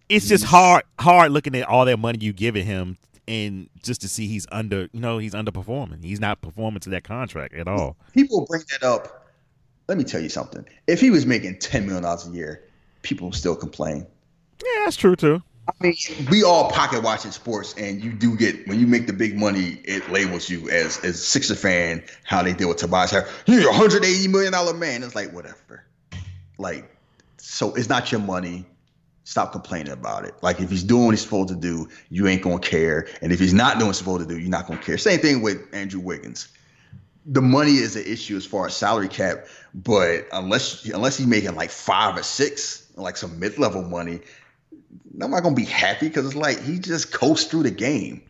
it's 0.10 0.28
just 0.28 0.44
hard 0.44 0.84
hard 1.00 1.32
looking 1.32 1.56
at 1.56 1.68
all 1.68 1.86
that 1.86 1.98
money 1.98 2.20
you 2.22 2.34
giving 2.34 2.66
him 2.66 2.98
and 3.28 3.70
just 3.82 4.02
to 4.02 4.08
see 4.08 4.28
he's 4.28 4.46
under 4.52 4.90
you 4.92 5.00
know 5.00 5.18
he's 5.18 5.34
underperforming. 5.34 6.04
He's 6.04 6.20
not 6.20 6.42
performing 6.42 6.80
to 6.82 6.90
that 6.92 7.04
contract 7.04 7.54
at 7.54 7.68
all. 7.68 7.98
People 8.14 8.46
bring 8.46 8.64
that 8.72 8.86
up. 8.86 9.28
Let 9.88 9.98
me 9.98 10.04
tell 10.04 10.22
you 10.22 10.30
something. 10.30 10.66
If 10.88 11.02
he 11.02 11.10
was 11.10 11.26
making 11.26 11.60
ten 11.60 11.86
million 11.86 12.04
dollars 12.04 12.28
a 12.28 12.32
year, 12.32 12.64
people 13.02 13.28
would 13.28 13.36
still 13.36 13.56
complain. 13.56 14.06
Yeah, 14.64 14.84
that's 14.86 14.96
true 14.96 15.16
too. 15.16 15.42
I 15.68 15.72
mean, 15.80 15.96
we 16.30 16.44
all 16.44 16.72
pocket 16.72 17.04
watching 17.04 17.32
sports, 17.32 17.76
and 17.78 18.04
you 18.04 18.12
do 18.12 18.36
get 18.36 18.68
when 18.68 18.80
you 18.80 18.88
make 18.88 19.06
the 19.06 19.14
big 19.14 19.38
money, 19.38 19.80
it 19.86 20.10
labels 20.12 20.50
you 20.50 20.70
as 20.70 20.98
as 21.04 21.24
Sixer 21.24 21.56
fan. 21.56 22.04
How 22.24 22.42
they 22.42 22.54
deal 22.54 22.68
with 22.70 22.78
Tobias 22.78 23.12
Harris, 23.12 23.30
you're 23.46 23.70
a 23.70 23.74
hundred 23.74 24.04
eighty 24.04 24.28
million 24.28 24.52
dollar 24.52 24.74
man. 24.74 25.04
It's 25.04 25.16
like 25.16 25.32
whatever. 25.32 25.86
Like, 26.58 26.96
so 27.38 27.74
it's 27.76 27.90
not 27.90 28.12
your 28.12 28.22
money. 28.22 28.66
Stop 29.24 29.52
complaining 29.52 29.94
about 29.94 30.26
it. 30.26 30.34
Like 30.42 30.60
if 30.60 30.70
he's 30.70 30.84
doing 30.84 31.06
what 31.06 31.12
he's 31.12 31.22
supposed 31.22 31.50
to 31.50 31.56
do, 31.56 31.88
you 32.10 32.28
ain't 32.28 32.42
gonna 32.42 32.60
care. 32.60 33.08
And 33.22 33.32
if 33.32 33.40
he's 33.40 33.54
not 33.54 33.74
doing 33.74 33.88
what 33.88 33.92
he's 33.92 33.98
supposed 33.98 34.28
to 34.28 34.34
do, 34.34 34.40
you're 34.40 34.50
not 34.50 34.68
gonna 34.68 34.82
care. 34.82 34.98
Same 34.98 35.20
thing 35.20 35.42
with 35.44 35.62
Andrew 35.74 36.00
Wiggins. 36.00 36.48
The 37.28 37.42
money 37.42 37.74
is 37.74 37.96
an 37.96 38.04
issue 38.04 38.36
as 38.36 38.48
far 38.48 38.66
as 38.66 38.76
salary 38.76 39.08
cap, 39.08 39.46
but 39.76 40.28
unless 40.34 40.86
unless 40.86 41.18
he's 41.18 41.28
making 41.28 41.54
like 41.54 41.70
five 41.70 42.18
or 42.18 42.24
six, 42.24 42.92
like 42.96 43.16
some 43.16 43.40
mid 43.40 43.60
level 43.60 43.84
money, 43.84 44.22
I'm 45.22 45.32
not 45.32 45.44
gonna 45.44 45.56
be 45.56 45.66
happy 45.66 46.08
because 46.08 46.26
it's 46.26 46.36
like 46.36 46.62
he 46.62 46.80
just 46.80 47.12
coasts 47.12 47.50
through 47.50 47.64
the 47.64 47.72
game. 47.72 48.24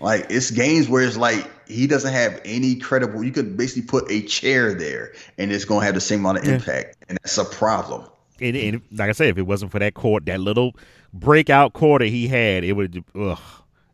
Like 0.00 0.26
it's 0.30 0.50
games 0.50 0.88
where 0.88 1.02
it's 1.02 1.16
like 1.16 1.48
he 1.68 1.86
doesn't 1.86 2.12
have 2.12 2.40
any 2.44 2.76
credible. 2.76 3.22
You 3.22 3.30
could 3.30 3.56
basically 3.56 3.82
put 3.82 4.10
a 4.10 4.22
chair 4.22 4.74
there, 4.74 5.12
and 5.38 5.52
it's 5.52 5.64
gonna 5.64 5.84
have 5.84 5.94
the 5.94 6.00
same 6.00 6.20
amount 6.20 6.38
of 6.38 6.44
yeah. 6.44 6.54
impact, 6.54 6.96
and 7.08 7.18
that's 7.22 7.38
a 7.38 7.44
problem. 7.44 8.08
And, 8.40 8.56
and, 8.56 8.82
like 8.90 9.08
I 9.08 9.12
said, 9.12 9.28
if 9.28 9.38
it 9.38 9.42
wasn't 9.42 9.70
for 9.70 9.78
that 9.78 9.94
court, 9.94 10.26
that 10.26 10.40
little 10.40 10.74
breakout 11.12 11.74
quarter 11.74 12.06
he 12.06 12.26
had, 12.26 12.64
it 12.64 12.72
would. 12.72 13.04
Ugh, 13.14 13.38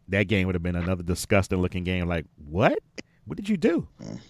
that 0.09 0.25
game 0.25 0.47
would 0.47 0.55
have 0.55 0.63
been 0.63 0.77
another 0.77 1.03
disgusting 1.03 1.61
looking 1.61 1.85
game. 1.85 2.09
Like 2.09 2.27
what? 2.49 2.79
What 3.27 3.37
did 3.37 3.49
you 3.49 3.57
do? 3.57 3.87
Mm. 4.03 4.21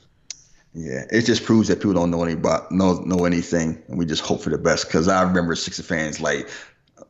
Yeah, 0.74 1.04
it 1.10 1.22
just 1.22 1.44
proves 1.44 1.68
that 1.68 1.76
people 1.76 1.94
don't 1.94 2.10
know 2.10 2.22
any 2.22 2.34
know 2.34 2.94
know 3.00 3.24
anything, 3.24 3.82
and 3.88 3.98
we 3.98 4.06
just 4.06 4.22
hope 4.22 4.42
for 4.42 4.50
the 4.50 4.58
best. 4.58 4.86
Because 4.86 5.08
I 5.08 5.22
remember 5.22 5.54
Sixer 5.54 5.82
fans 5.82 6.20
like 6.20 6.48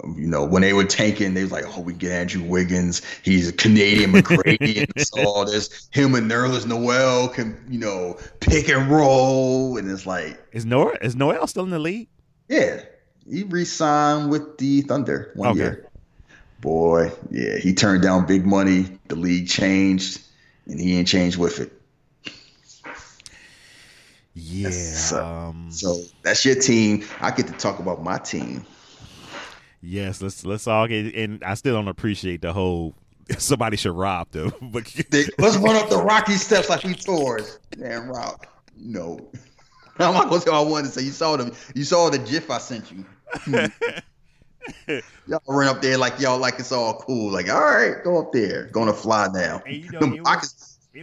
you 0.05 0.29
know, 0.29 0.45
when 0.45 0.63
they 0.63 0.73
were 0.73 0.85
tanking, 0.85 1.35
they 1.35 1.43
was 1.43 1.51
like, 1.51 1.65
"Oh, 1.77 1.81
we 1.81 1.93
get 1.93 2.13
Andrew 2.13 2.43
Wiggins. 2.43 3.03
He's 3.23 3.49
a 3.49 3.53
Canadian 3.53 4.13
McGrady 4.13 4.89
and 5.17 5.27
all 5.27 5.45
this. 5.45 5.89
Him 5.93 6.15
and 6.15 6.31
Nerlens 6.31 6.67
Noel 6.67 7.29
can, 7.29 7.59
you 7.69 7.79
know, 7.79 8.17
pick 8.41 8.69
and 8.69 8.89
roll." 8.89 9.77
And 9.77 9.91
it's 9.91 10.07
like, 10.07 10.41
is 10.53 10.65
Noel 10.65 10.95
is 11.03 11.17
Noel 11.17 11.47
still 11.47 11.65
in 11.65 11.71
the 11.71 11.79
league? 11.79 12.09
Yeah, 12.49 12.83
he 13.29 13.43
re-signed 13.43 14.31
with 14.31 14.59
the 14.59 14.83
Thunder 14.83 15.33
one 15.35 15.51
okay. 15.51 15.59
year. 15.59 15.91
Boy, 16.61 17.13
yeah, 17.31 17.57
he 17.57 17.75
turned 17.75 18.03
down 18.03 18.27
big 18.27 18.47
money. 18.47 18.99
The 19.09 19.17
league 19.17 19.49
changed, 19.49 20.21
and 20.67 20.81
he 20.81 20.97
ain't 20.97 21.09
changed 21.09 21.39
with 21.39 21.61
it. 21.61 21.73
Yeah. 24.35 24.71
So, 24.71 25.25
um, 25.25 25.71
so 25.71 26.01
that's 26.23 26.45
your 26.45 26.55
team. 26.55 27.05
I 27.21 27.33
get 27.33 27.49
to 27.49 27.53
talk 27.55 27.81
about 27.81 28.03
my 28.03 28.19
team. 28.19 28.65
Yes, 29.81 30.21
let's 30.21 30.45
let's 30.45 30.67
all 30.67 30.87
get. 30.87 31.15
And 31.15 31.43
I 31.45 31.55
still 31.55 31.75
don't 31.75 31.89
appreciate 31.89 32.43
the 32.43 32.53
whole. 32.53 32.95
Somebody 33.39 33.77
should 33.77 33.93
rob 33.93 34.31
them. 34.31 34.53
But 34.73 34.93
let's 35.39 35.57
run 35.57 35.77
up 35.77 35.91
the 35.91 35.99
rocky 35.99 36.35
steps 36.35 36.69
like 36.69 36.85
we 36.85 36.95
Thors. 36.95 37.59
Damn 37.71 38.09
rob. 38.09 38.47
No, 38.77 39.31
I'm 39.99 40.15
not 40.15 40.29
gonna 40.29 40.41
say 40.41 40.51
I 40.51 40.61
wanted 40.61 40.87
to 40.87 40.93
say. 40.93 41.03
You 41.03 41.11
saw 41.11 41.37
them. 41.37 41.53
You 41.75 41.85
saw 41.85 42.11
the 42.11 42.19
GIF 42.19 42.51
I 42.51 42.59
sent 42.59 42.91
you. 42.93 43.05
Hmm. 43.33 43.67
y'all 45.27 45.41
run 45.47 45.69
up 45.69 45.81
there 45.81 45.97
like 45.99 46.19
y'all 46.21 46.39
like 46.39 46.59
it's 46.59 46.73
all 46.73 46.95
cool. 47.01 47.33
Like, 47.33 47.49
all 47.51 47.61
right, 47.61 48.03
go 48.03 48.21
up 48.21 48.33
there. 48.33 48.65
Gonna 48.73 48.93
fly 48.93 49.29
now. 49.33 49.63
You 49.67 49.91
know, 49.91 50.01
them 50.01 50.23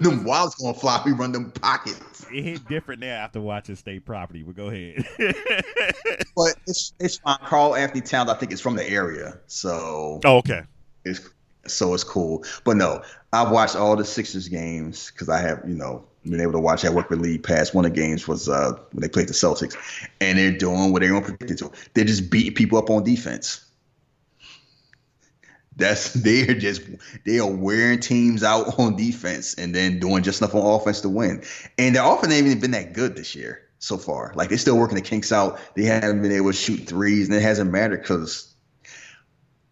pockets, 0.04 0.18
them 0.18 0.26
wilds 0.26 0.56
gonna 0.56 0.74
fly. 0.74 1.02
We 1.06 1.12
run 1.12 1.32
them 1.32 1.52
pockets 1.52 2.16
it 2.32 2.43
hit 2.43 2.68
different 2.68 3.02
now 3.02 3.16
after 3.16 3.41
watching 3.41 3.76
State 3.76 4.06
Property. 4.06 4.43
But 4.43 4.56
go 4.56 4.68
ahead. 4.68 5.06
but 6.36 6.56
it's 6.68 6.93
it's 7.00 7.18
fine. 7.18 7.38
Karl-Anthony 7.46 8.02
Towns, 8.02 8.30
I 8.30 8.36
think, 8.36 8.52
is 8.52 8.62
from 8.62 8.76
the 8.76 8.88
area, 8.88 9.38
so 9.48 10.20
oh, 10.24 10.38
okay. 10.38 10.64
It's 11.04 11.30
so 11.68 11.93
it's 11.93 12.04
cool. 12.04 12.43
But 12.64 12.78
no, 12.78 13.02
I've 13.34 13.52
watched 13.52 13.76
all 13.76 13.96
the 13.96 14.06
Sixers 14.06 14.48
games 14.48 15.12
because 15.12 15.30
I 15.30 15.39
have 15.39 15.64
you 15.68 15.76
know 15.76 16.06
been 16.24 16.41
able 16.41 16.54
to 16.54 16.60
watch 16.60 16.82
that 16.82 16.93
work 16.93 17.10
with 17.10 17.20
League 17.20 17.43
Pass. 17.43 17.74
One 17.74 17.86
of 17.86 17.93
the 17.93 18.00
games 18.00 18.28
was 18.28 18.50
uh, 18.50 18.74
when 18.91 19.02
they 19.02 19.10
played 19.10 19.28
the 19.28 19.34
Celtics, 19.34 19.76
and 20.22 20.38
they're 20.38 20.58
doing 20.58 20.91
what 20.91 21.02
they're 21.02 21.12
going 21.12 21.24
to 21.24 21.38
predict 21.38 21.60
to. 21.60 21.72
They're 21.93 22.06
just 22.06 22.30
beating 22.30 22.54
people 22.54 22.78
up 22.78 22.89
on 22.89 23.04
defense. 23.04 23.64
That's 25.76 26.13
they're 26.13 26.53
just 26.53 26.82
they 27.26 27.39
are 27.39 27.49
wearing 27.49 27.99
teams 27.99 28.43
out 28.43 28.80
on 28.80 28.95
defense 28.95 29.53
and 29.55 29.73
then 29.73 29.99
doing 29.99 30.23
just 30.23 30.41
enough 30.41 30.55
on 30.55 30.80
offense 30.80 31.01
to 31.01 31.09
win. 31.09 31.43
And 31.78 31.95
their 31.95 32.05
offense 32.05 32.34
ain't 32.34 32.47
even 32.47 32.59
been 32.59 32.71
that 32.71 32.93
good 32.93 33.15
this 33.15 33.36
year 33.36 33.61
so 33.80 33.97
far. 33.97 34.34
Like 34.36 34.49
they're 34.49 34.57
still 34.57 34.78
working 34.78 34.95
the 34.95 35.01
kinks 35.01 35.32
out. 35.32 35.59
They 35.76 35.84
haven't 35.84 36.21
been 36.21 36.32
able 36.32 36.51
to 36.51 36.57
shoot 36.57 36.88
threes, 36.88 37.28
and 37.28 37.36
it 37.36 37.41
hasn't 37.41 37.71
mattered 37.71 38.01
because 38.01 38.53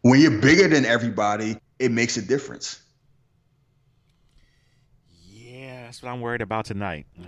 when 0.02 0.20
you're 0.20 0.42
bigger 0.42 0.68
than 0.68 0.86
everybody, 0.86 1.58
it 1.80 1.92
makes 1.92 2.18
a 2.18 2.22
difference. 2.22 2.82
Yeah, 5.30 5.84
that's 5.84 6.04
what 6.04 6.10
I'm 6.10 6.22
worried 6.22 6.42
about 6.42 6.66
tonight. 6.66 7.06
Uh, 7.20 7.24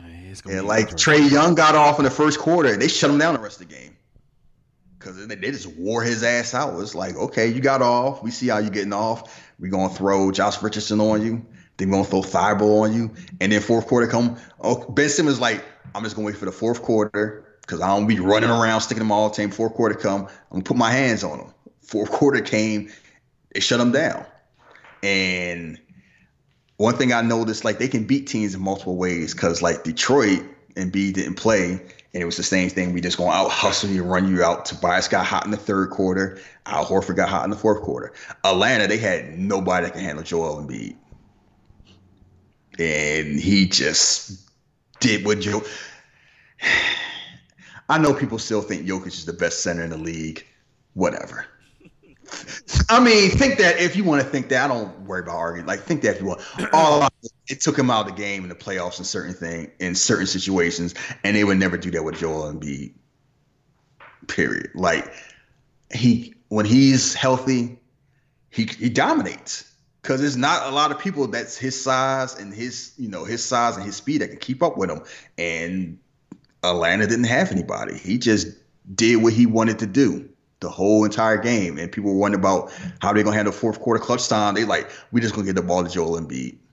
yeah, 0.49 0.61
like 0.61 0.89
Trae 0.91 1.29
Young 1.31 1.55
got 1.55 1.75
off 1.75 1.99
in 1.99 2.05
the 2.05 2.11
first 2.11 2.39
quarter. 2.39 2.75
They 2.75 2.87
shut 2.87 3.09
him 3.09 3.17
down 3.17 3.35
the 3.35 3.39
rest 3.39 3.61
of 3.61 3.69
the 3.69 3.73
game 3.73 3.94
because 5.05 5.27
they 5.27 5.35
just 5.51 5.67
wore 5.77 6.01
his 6.01 6.23
ass 6.23 6.53
out. 6.55 6.79
It's 6.79 6.95
like, 6.95 7.15
okay, 7.15 7.47
you 7.47 7.61
got 7.61 7.81
off. 7.83 8.23
We 8.23 8.31
see 8.31 8.47
how 8.47 8.57
you're 8.57 8.71
getting 8.71 8.93
off. 8.93 9.43
We're 9.59 9.71
gonna 9.71 9.93
throw 9.93 10.31
Josh 10.31 10.61
Richardson 10.63 10.99
on 10.99 11.23
you. 11.23 11.45
Then 11.77 11.89
we're 11.89 11.97
gonna 11.97 12.09
throw 12.09 12.21
Thybulle 12.21 12.83
on 12.83 12.93
you. 12.93 13.11
And 13.39 13.51
then 13.51 13.61
fourth 13.61 13.85
quarter 13.85 14.07
come. 14.07 14.37
Oh, 14.59 14.89
Ben 14.89 15.09
Simmons 15.09 15.39
like, 15.39 15.63
I'm 15.93 16.03
just 16.03 16.15
gonna 16.15 16.25
wait 16.25 16.37
for 16.37 16.45
the 16.45 16.51
fourth 16.51 16.81
quarter 16.81 17.45
because 17.61 17.81
I 17.81 17.87
don't 17.87 18.07
be 18.07 18.19
running 18.19 18.49
around 18.49 18.81
sticking 18.81 18.99
them 18.99 19.11
all 19.11 19.29
the 19.29 19.35
time. 19.35 19.51
Fourth 19.51 19.75
quarter 19.75 19.95
come, 19.95 20.23
I'm 20.23 20.29
gonna 20.51 20.63
put 20.63 20.77
my 20.77 20.91
hands 20.91 21.23
on 21.23 21.37
them. 21.37 21.53
Fourth 21.81 22.09
quarter 22.09 22.41
came, 22.41 22.91
they 23.53 23.59
shut 23.59 23.77
them 23.77 23.91
down. 23.91 24.25
And 25.03 25.79
one 26.77 26.95
thing 26.95 27.13
I 27.13 27.21
noticed, 27.21 27.63
like 27.63 27.77
they 27.77 27.87
can 27.87 28.05
beat 28.05 28.25
teams 28.25 28.55
in 28.55 28.61
multiple 28.61 28.97
ways 28.97 29.35
because 29.35 29.61
like 29.61 29.83
Detroit 29.83 30.41
and 30.75 30.91
B 30.91 31.11
didn't 31.11 31.35
play, 31.35 31.79
and 32.15 32.21
it 32.21 32.25
was 32.25 32.37
the 32.37 32.43
same 32.43 32.69
thing. 32.69 32.93
We 32.93 33.01
just 33.01 33.17
going 33.17 33.33
out 33.33 33.51
hustle 33.51 33.89
you, 33.89 34.01
run 34.01 34.29
you 34.29 34.41
out. 34.41 34.63
Tobias 34.65 35.09
got 35.09 35.25
hot 35.25 35.43
in 35.43 35.51
the 35.51 35.57
third 35.57 35.89
quarter. 35.89 36.39
Al 36.65 36.85
Horford 36.85 37.17
got 37.17 37.27
hot 37.27 37.43
in 37.43 37.49
the 37.49 37.57
fourth 37.57 37.81
quarter. 37.81 38.13
Atlanta, 38.45 38.87
they 38.87 38.97
had 38.97 39.37
nobody 39.37 39.85
that 39.85 39.93
can 39.93 40.01
handle 40.01 40.23
Joel 40.23 40.63
Embiid, 40.63 40.95
and 42.79 43.37
he 43.37 43.67
just 43.67 44.49
did 45.01 45.25
what 45.25 45.41
Joe. 45.41 45.61
I 47.89 47.97
know 47.97 48.13
people 48.13 48.39
still 48.39 48.61
think 48.61 48.87
Jokic 48.87 49.07
is 49.07 49.25
the 49.25 49.33
best 49.33 49.61
center 49.61 49.83
in 49.83 49.89
the 49.89 49.97
league. 49.97 50.47
Whatever. 50.93 51.45
I 52.89 52.99
mean, 52.99 53.31
think 53.31 53.57
that 53.57 53.79
if 53.79 53.95
you 53.95 54.03
want 54.03 54.21
to 54.21 54.27
think 54.27 54.49
that, 54.49 54.69
I 54.69 54.73
don't 54.73 54.99
worry 55.01 55.21
about 55.21 55.35
arguing. 55.35 55.65
Like, 55.65 55.81
think 55.81 56.01
that 56.03 56.15
if 56.15 56.21
you 56.21 56.27
want. 56.27 56.41
All 56.73 57.07
it 57.47 57.61
took 57.61 57.77
him 57.77 57.89
out 57.89 58.07
of 58.07 58.15
the 58.15 58.21
game 58.21 58.43
in 58.43 58.49
the 58.49 58.55
playoffs 58.55 58.97
and 58.97 59.05
certain 59.05 59.33
thing 59.33 59.71
in 59.79 59.95
certain 59.95 60.27
situations, 60.27 60.95
and 61.23 61.35
they 61.35 61.43
would 61.43 61.57
never 61.57 61.77
do 61.77 61.91
that 61.91 62.03
with 62.03 62.17
Joel 62.17 62.51
Embiid. 62.51 62.93
Period. 64.27 64.71
Like 64.73 65.13
he 65.93 66.33
when 66.49 66.65
he's 66.65 67.13
healthy, 67.13 67.79
he 68.49 68.65
he 68.65 68.89
dominates 68.89 69.71
because 70.01 70.21
there's 70.21 70.37
not 70.37 70.67
a 70.67 70.71
lot 70.71 70.91
of 70.91 70.99
people 70.99 71.27
that's 71.27 71.57
his 71.57 71.79
size 71.79 72.35
and 72.35 72.53
his 72.53 72.93
you 72.97 73.07
know 73.07 73.25
his 73.25 73.43
size 73.43 73.77
and 73.77 73.85
his 73.85 73.95
speed 73.95 74.21
that 74.21 74.29
can 74.29 74.39
keep 74.39 74.63
up 74.63 74.77
with 74.77 74.89
him. 74.89 75.03
And 75.37 75.99
Atlanta 76.63 77.05
didn't 77.05 77.25
have 77.25 77.51
anybody. 77.51 77.97
He 77.97 78.17
just 78.17 78.47
did 78.93 79.21
what 79.21 79.33
he 79.33 79.45
wanted 79.45 79.79
to 79.79 79.87
do 79.87 80.29
the 80.59 80.69
whole 80.69 81.03
entire 81.03 81.37
game. 81.37 81.77
And 81.77 81.91
people 81.91 82.11
were 82.11 82.17
wondering 82.17 82.41
about 82.41 82.71
how 83.01 83.13
they're 83.13 83.23
gonna 83.23 83.35
handle 83.35 83.53
fourth 83.53 83.79
quarter 83.79 84.03
clutch 84.03 84.27
time. 84.27 84.55
They 84.55 84.65
like, 84.65 84.89
we 85.11 85.21
just 85.21 85.35
gonna 85.35 85.45
get 85.45 85.55
the 85.55 85.61
ball 85.61 85.83
to 85.83 85.89
Joel 85.89 86.19
Embiid. 86.19 86.57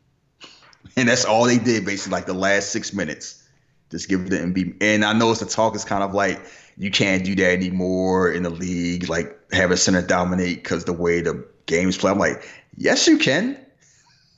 And 0.97 1.09
that's 1.09 1.24
all 1.24 1.47
they 1.47 1.57
did 1.57 1.87
basically 1.87 2.12
like 2.12 2.26
the 2.26 2.35
last 2.35 2.70
six 2.70 2.93
minutes. 2.93 3.49
Just 3.91 4.11
give 4.11 4.26
it 4.26 4.30
to 4.30 4.37
Embiid. 4.37 4.76
And 4.83 5.07
I 5.07 5.14
know 5.14 5.30
it's 5.30 5.41
the 5.41 5.47
talk 5.47 5.74
is 5.74 5.85
kind 5.85 6.03
of 6.03 6.12
like 6.12 6.45
you 6.76 6.91
can't 6.91 7.24
do 7.24 7.35
that 7.37 7.53
anymore 7.53 8.30
in 8.30 8.43
the 8.43 8.51
league, 8.51 9.09
like 9.09 9.39
have 9.53 9.70
a 9.70 9.76
center 9.76 10.03
dominate 10.03 10.62
because 10.62 10.85
the 10.85 10.93
way 10.93 11.20
the 11.20 11.47
games 11.66 11.97
play. 11.97 12.11
I'm 12.11 12.18
like, 12.18 12.47
yes, 12.76 13.07
you 13.07 13.18
can. 13.18 13.59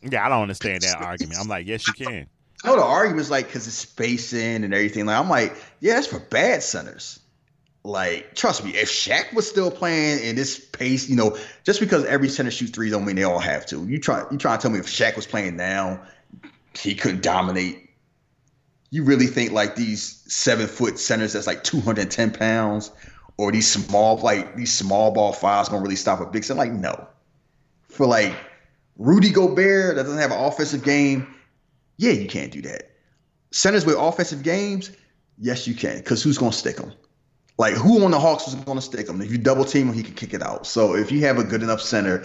Yeah, 0.02 0.24
I 0.24 0.28
don't 0.28 0.42
understand 0.42 0.82
that 0.82 0.96
argument. 1.00 1.38
I'm 1.40 1.48
like, 1.48 1.66
yes, 1.66 1.86
you 1.86 1.94
can. 1.94 2.26
Know 2.64 2.76
the 2.76 2.82
argument's 2.82 3.30
like 3.30 3.46
because 3.46 3.66
it's 3.66 3.76
spacing 3.76 4.64
and 4.64 4.72
everything. 4.72 5.06
Like 5.06 5.18
I'm 5.18 5.28
like, 5.28 5.56
yeah, 5.80 5.94
that's 5.94 6.06
for 6.06 6.18
bad 6.18 6.62
centers. 6.62 7.20
Like, 7.86 8.34
trust 8.34 8.64
me, 8.64 8.70
if 8.70 8.88
Shaq 8.88 9.34
was 9.34 9.46
still 9.46 9.70
playing 9.70 10.24
in 10.24 10.36
this 10.36 10.58
pace, 10.58 11.06
you 11.06 11.16
know, 11.16 11.36
just 11.64 11.80
because 11.80 12.06
every 12.06 12.30
center 12.30 12.50
shoots 12.50 12.72
three 12.72 12.88
don't 12.88 13.04
mean 13.04 13.16
they 13.16 13.24
all 13.24 13.38
have 13.38 13.66
to. 13.66 13.86
You 13.86 14.00
try 14.00 14.24
you 14.30 14.38
trying 14.38 14.58
to 14.58 14.62
tell 14.62 14.70
me 14.70 14.78
if 14.78 14.86
Shaq 14.86 15.16
was 15.16 15.26
playing 15.26 15.56
now, 15.56 16.02
he 16.78 16.94
couldn't 16.94 17.22
dominate. 17.22 17.90
You 18.88 19.04
really 19.04 19.26
think 19.26 19.52
like 19.52 19.76
these 19.76 20.22
seven 20.32 20.66
foot 20.66 20.98
centers 20.98 21.34
that's 21.34 21.46
like 21.46 21.62
210 21.62 22.32
pounds, 22.32 22.90
or 23.36 23.52
these 23.52 23.70
small 23.70 24.16
like 24.16 24.56
these 24.56 24.72
small 24.72 25.10
ball 25.10 25.34
fives 25.34 25.68
gonna 25.68 25.82
really 25.82 25.96
stop 25.96 26.20
a 26.20 26.26
big 26.26 26.42
center? 26.42 26.60
Like, 26.60 26.72
no. 26.72 27.06
For 27.90 28.06
like 28.06 28.34
Rudy 28.96 29.28
Gobert 29.28 29.96
that 29.96 30.04
doesn't 30.04 30.18
have 30.18 30.32
an 30.32 30.42
offensive 30.42 30.84
game, 30.84 31.34
yeah, 31.98 32.12
you 32.12 32.28
can't 32.28 32.50
do 32.50 32.62
that. 32.62 32.92
Centers 33.50 33.84
with 33.84 33.96
offensive 33.98 34.42
games, 34.42 34.90
yes, 35.38 35.66
you 35.66 35.74
can. 35.74 35.98
Because 35.98 36.22
who's 36.22 36.38
gonna 36.38 36.50
stick 36.50 36.76
them? 36.76 36.94
Like 37.56 37.74
who 37.74 38.04
on 38.04 38.10
the 38.10 38.18
Hawks 38.18 38.48
is 38.48 38.54
going 38.54 38.78
to 38.78 38.82
stick 38.82 39.08
him? 39.08 39.20
If 39.22 39.30
you 39.30 39.38
double 39.38 39.64
team 39.64 39.88
him, 39.88 39.94
he 39.94 40.02
can 40.02 40.14
kick 40.14 40.34
it 40.34 40.42
out. 40.42 40.66
So 40.66 40.96
if 40.96 41.12
you 41.12 41.20
have 41.20 41.38
a 41.38 41.44
good 41.44 41.62
enough 41.62 41.80
center, 41.80 42.24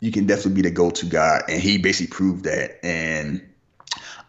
you 0.00 0.12
can 0.12 0.26
definitely 0.26 0.54
be 0.54 0.68
the 0.68 0.70
go-to 0.70 1.06
guy, 1.06 1.42
and 1.48 1.60
he 1.60 1.78
basically 1.78 2.14
proved 2.14 2.44
that. 2.44 2.78
And 2.84 3.42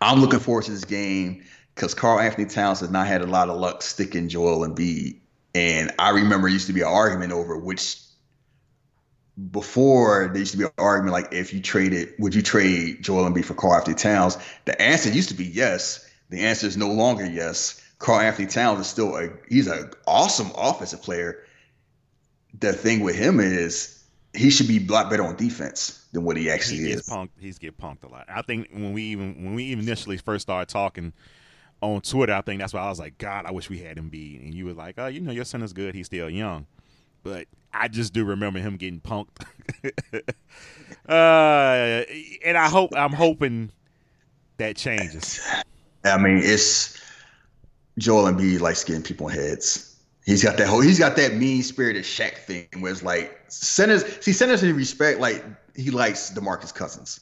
I'm 0.02 0.20
looking 0.20 0.40
forward 0.40 0.64
to 0.66 0.72
this 0.72 0.86
game 0.86 1.44
because 1.76 1.94
Karl-Anthony 1.94 2.46
Towns 2.46 2.80
has 2.80 2.90
not 2.90 3.08
had 3.08 3.22
a 3.22 3.28
lot 3.28 3.50
of 3.50 3.58
luck 3.58 3.82
sticking 3.82 4.30
Joel 4.30 4.64
and 4.64 4.76
Embiid. 4.76 5.20
And 5.56 5.94
I 6.00 6.10
remember 6.10 6.48
it 6.48 6.54
used 6.54 6.68
to 6.68 6.74
be 6.74 6.82
an 6.82 6.88
argument 6.88 7.32
over 7.32 7.58
which 7.58 8.02
before 9.52 10.28
there 10.28 10.38
used 10.38 10.52
to 10.52 10.58
be 10.58 10.66
an 10.66 10.72
argument 10.78 11.14
like 11.14 11.32
if 11.32 11.54
you 11.54 11.62
traded, 11.62 12.14
would 12.20 12.36
you 12.36 12.42
trade 12.42 13.04
Joel 13.04 13.26
and 13.26 13.36
Embiid 13.36 13.46
for 13.46 13.54
Karl-Anthony 13.54 13.96
Towns? 13.96 14.38
The 14.66 14.80
answer 14.82 15.10
used 15.10 15.30
to 15.30 15.36
be 15.36 15.46
yes. 15.46 16.10
The 16.30 16.42
answer 16.42 16.68
is 16.68 16.78
no 16.78 16.92
longer 16.92 17.26
yes. 17.26 17.79
Karl-Anthony 18.00 18.48
Towns 18.48 18.80
is 18.80 18.88
still 18.88 19.16
a 19.16 19.30
he's 19.50 19.68
an 19.68 19.92
awesome 20.08 20.52
offensive 20.56 21.02
player. 21.02 21.44
The 22.60 22.74
thing 22.74 23.02
with 23.02 23.16
him 23.16 23.40
is 23.40 24.04
he 24.34 24.50
should 24.50 24.68
be 24.68 24.86
a 24.86 24.92
lot 24.92 25.10
better 25.10 25.24
on 25.24 25.36
defense 25.36 26.06
than 26.14 26.24
what 26.24 26.38
he 26.38 26.50
actually 26.50 26.78
he 26.78 26.92
is. 26.92 27.08
Punked, 27.08 27.30
he's 27.40 27.60
get 27.60 27.78
punked 27.78 28.04
a 28.04 28.08
lot. 28.08 28.26
I 28.30 28.42
think 28.42 28.70
when 28.72 28.94
we 28.94 29.04
even 29.04 29.44
when 29.44 29.54
we 29.54 29.66
even 29.66 29.84
initially 29.84 30.18
first 30.18 30.44
started 30.44 30.70
talking 30.72 31.14
on 31.82 32.02
Twitter, 32.02 32.34
I 32.34 32.42
think 32.42 32.62
that's 32.62 32.74
why 32.74 32.82
I 32.82 32.90
was 32.90 33.00
like, 33.00 33.18
God, 33.18 33.46
I 33.46 33.52
wish 33.52 33.70
we 33.70 33.80
had 33.80 33.98
him 33.98 34.10
be. 34.10 34.38
And 34.38 34.54
you 34.54 34.66
were 34.66 34.74
like, 34.74 34.96
Oh, 34.98 35.08
you 35.08 35.20
know, 35.20 35.32
your 35.32 35.46
son 35.46 35.62
is 35.62 35.74
good. 35.74 35.94
He's 35.94 36.08
still 36.08 36.30
young. 36.30 36.68
But 37.22 37.48
I 37.74 37.90
just 37.90 38.14
do 38.14 38.24
remember 38.24 38.60
him 38.60 38.78
getting 38.78 39.02
punked. 39.02 39.42
uh, 41.10 42.06
and 42.46 42.58
I 42.58 42.70
hope 42.70 42.92
I'm 42.96 43.12
hoping 43.12 43.72
that 44.58 44.78
changes. 44.78 45.42
I 46.06 46.18
mean, 46.18 46.38
it's 46.38 46.98
Joel 48.00 48.32
Embiid 48.32 48.60
likes 48.60 48.84
getting 48.84 49.04
people 49.04 49.28
in 49.28 49.36
heads. 49.36 49.98
He's 50.26 50.44
got 50.44 50.58
that 50.58 50.68
whole 50.68 50.82
he's 50.82 51.00
got 51.00 51.16
that 51.16 51.36
mean 51.36 51.64
spirited 51.64 52.04
Shaq 52.04 52.38
thing 52.38 52.68
where 52.80 52.92
it's 52.92 53.02
like 53.02 53.40
centers 53.48 54.04
see 54.24 54.32
centers 54.32 54.62
he 54.62 54.72
respect 54.72 55.20
like 55.20 55.44
he 55.76 55.92
likes 55.92 56.32
DeMarcus 56.32 56.74
Cousins. 56.74 57.22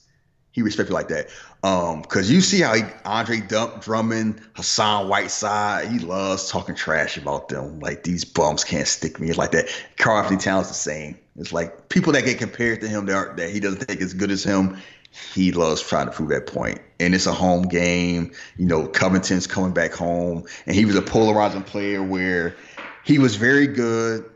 He 0.51 0.63
respects 0.63 0.89
like 0.89 1.07
that. 1.09 1.27
Um, 1.63 2.03
cause 2.03 2.31
you 2.31 2.41
see 2.41 2.61
how 2.61 2.73
he 2.73 2.81
Andre 3.05 3.41
Dump 3.41 3.83
Drummond, 3.83 4.41
Hassan 4.53 5.07
Whiteside, 5.07 5.87
he 5.87 5.99
loves 5.99 6.49
talking 6.49 6.73
trash 6.73 7.15
about 7.15 7.47
them. 7.47 7.79
Like 7.79 8.03
these 8.03 8.25
bums 8.25 8.63
can't 8.63 8.87
stick 8.87 9.19
me 9.19 9.31
like 9.33 9.51
that. 9.51 9.69
Karl-Anthony 9.97 10.39
Towns 10.39 10.67
the 10.67 10.73
same. 10.73 11.17
It's 11.37 11.53
like 11.53 11.89
people 11.89 12.11
that 12.13 12.25
get 12.25 12.39
compared 12.39 12.81
to 12.81 12.87
him 12.87 13.05
that 13.05 13.15
are, 13.15 13.35
that 13.35 13.51
he 13.51 13.59
doesn't 13.59 13.85
think 13.85 14.01
as 14.01 14.15
good 14.15 14.31
as 14.31 14.43
him 14.43 14.77
he 15.11 15.51
loves 15.51 15.81
trying 15.81 16.07
to 16.07 16.11
prove 16.11 16.29
that 16.29 16.47
point. 16.47 16.81
And 16.99 17.13
it's 17.13 17.25
a 17.25 17.33
home 17.33 17.63
game. 17.63 18.31
You 18.57 18.65
know, 18.65 18.87
Covington's 18.87 19.47
coming 19.47 19.71
back 19.71 19.93
home. 19.93 20.43
And 20.65 20.75
he 20.75 20.85
was 20.85 20.95
a 20.95 21.01
polarizing 21.01 21.63
player 21.63 22.03
where 22.03 22.55
he 23.03 23.19
was 23.19 23.35
very 23.35 23.67
good. 23.67 24.29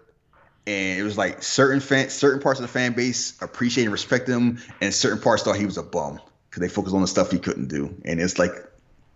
And 0.68 1.00
it 1.00 1.04
was 1.04 1.18
like 1.18 1.42
certain 1.42 1.80
fan, 1.80 2.10
certain 2.10 2.42
parts 2.42 2.60
of 2.60 2.64
the 2.64 2.72
fan 2.72 2.94
base 2.94 3.40
appreciate 3.42 3.86
and 3.86 3.92
respect 3.92 4.30
him, 4.30 4.60
and 4.80 4.94
certain 4.94 5.20
parts 5.20 5.42
thought 5.42 5.56
he 5.56 5.66
was 5.66 5.78
a 5.78 5.84
bum 5.84 6.20
because 6.50 6.62
they 6.62 6.70
focused 6.70 6.94
on 6.94 7.02
the 7.02 7.08
stuff 7.08 7.32
he 7.32 7.40
couldn't 7.40 7.68
do. 7.68 7.94
And 8.06 8.22
it's 8.22 8.38
like 8.38 8.52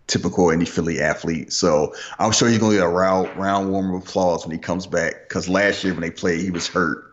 typical 0.08 0.50
any 0.50 0.64
Philly 0.64 1.00
athlete. 1.00 1.52
So 1.52 1.94
I'm 2.18 2.32
sure 2.32 2.48
he's 2.48 2.58
gonna 2.58 2.74
get 2.74 2.84
a 2.84 2.88
round 2.88 3.36
round 3.36 3.70
warm 3.70 3.94
of 3.94 4.02
applause 4.02 4.44
when 4.44 4.52
he 4.52 4.58
comes 4.58 4.86
back. 4.86 5.28
Because 5.28 5.48
last 5.48 5.84
year 5.84 5.92
when 5.92 6.02
they 6.02 6.10
played, 6.10 6.40
he 6.40 6.50
was 6.50 6.66
hurt 6.66 7.04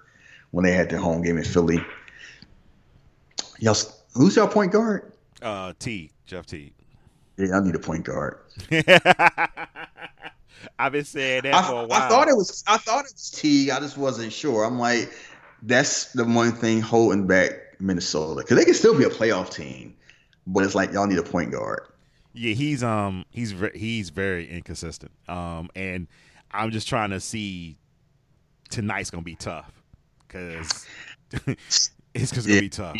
when 0.49 0.65
they 0.65 0.71
had 0.71 0.89
their 0.89 0.99
home 0.99 1.21
game 1.21 1.37
in 1.37 1.43
Philly. 1.43 1.83
Y'all 3.59 3.75
Who's 4.13 4.37
our 4.37 4.47
point 4.47 4.71
guard? 4.71 5.13
Uh, 5.41 5.73
T. 5.79 6.11
Jeff 6.25 6.45
Teague. 6.45 6.73
Yeah, 7.37 7.57
I 7.57 7.63
need 7.63 7.75
a 7.75 7.79
point 7.79 8.05
guard. 8.05 8.39
I've 10.79 10.91
been 10.91 11.03
saying 11.03 11.43
that 11.43 11.53
I, 11.53 11.63
for 11.63 11.83
a 11.83 11.85
while. 11.85 12.01
I 12.01 12.07
thought 12.07 12.27
it 12.27 12.35
was. 12.35 12.63
I 12.67 12.77
thought 12.77 13.05
it 13.05 13.13
was 13.13 13.31
T. 13.31 13.71
I 13.71 13.79
just 13.79 13.97
wasn't 13.97 14.31
sure. 14.31 14.63
I'm 14.63 14.79
like, 14.79 15.11
that's 15.63 16.11
the 16.13 16.25
one 16.25 16.51
thing 16.51 16.79
holding 16.79 17.27
back 17.27 17.51
Minnesota 17.79 18.41
because 18.41 18.57
they 18.57 18.65
can 18.65 18.73
still 18.73 18.97
be 18.97 19.03
a 19.03 19.09
playoff 19.09 19.53
team, 19.53 19.95
but 20.45 20.63
it's 20.63 20.75
like 20.75 20.93
y'all 20.93 21.07
need 21.07 21.17
a 21.17 21.23
point 21.23 21.51
guard. 21.51 21.87
Yeah, 22.33 22.53
he's 22.53 22.83
um 22.83 23.25
he's 23.31 23.53
he's 23.73 24.09
very 24.09 24.49
inconsistent. 24.49 25.11
Um, 25.27 25.69
and 25.75 26.07
I'm 26.51 26.71
just 26.71 26.87
trying 26.87 27.09
to 27.09 27.19
see 27.19 27.77
tonight's 28.69 29.09
gonna 29.09 29.23
be 29.23 29.35
tough 29.35 29.71
because 30.27 30.87
it's 32.13 32.31
gonna 32.31 32.53
yeah. 32.53 32.59
be 32.59 32.69
tough 32.69 32.95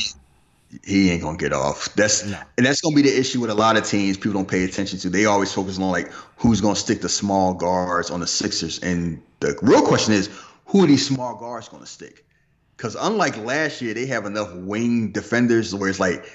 he 0.83 1.11
ain't 1.11 1.21
gonna 1.21 1.37
get 1.37 1.53
off. 1.53 1.93
That's 1.95 2.25
no. 2.25 2.39
and 2.57 2.65
that's 2.65 2.81
gonna 2.81 2.95
be 2.95 3.01
the 3.01 3.17
issue 3.17 3.39
with 3.39 3.49
a 3.49 3.55
lot 3.55 3.77
of 3.77 3.85
teams. 3.85 4.17
People 4.17 4.33
don't 4.33 4.47
pay 4.47 4.63
attention 4.63 4.99
to. 4.99 5.09
They 5.09 5.25
always 5.25 5.51
focus 5.51 5.77
on 5.77 5.91
like 5.91 6.11
who's 6.37 6.61
gonna 6.61 6.75
stick 6.75 7.01
the 7.01 7.09
small 7.09 7.53
guards 7.53 8.09
on 8.09 8.19
the 8.19 8.27
Sixers. 8.27 8.79
And 8.79 9.21
the 9.39 9.57
real 9.61 9.81
question 9.81 10.13
is, 10.13 10.29
who 10.65 10.83
are 10.83 10.87
these 10.87 11.05
small 11.05 11.35
guards 11.35 11.69
gonna 11.69 11.85
stick? 11.85 12.25
Because 12.77 12.95
unlike 12.95 13.37
last 13.37 13.81
year, 13.81 13.93
they 13.93 14.05
have 14.07 14.25
enough 14.25 14.53
wing 14.53 15.11
defenders 15.11 15.73
where 15.75 15.89
it's 15.89 15.99
like 15.99 16.25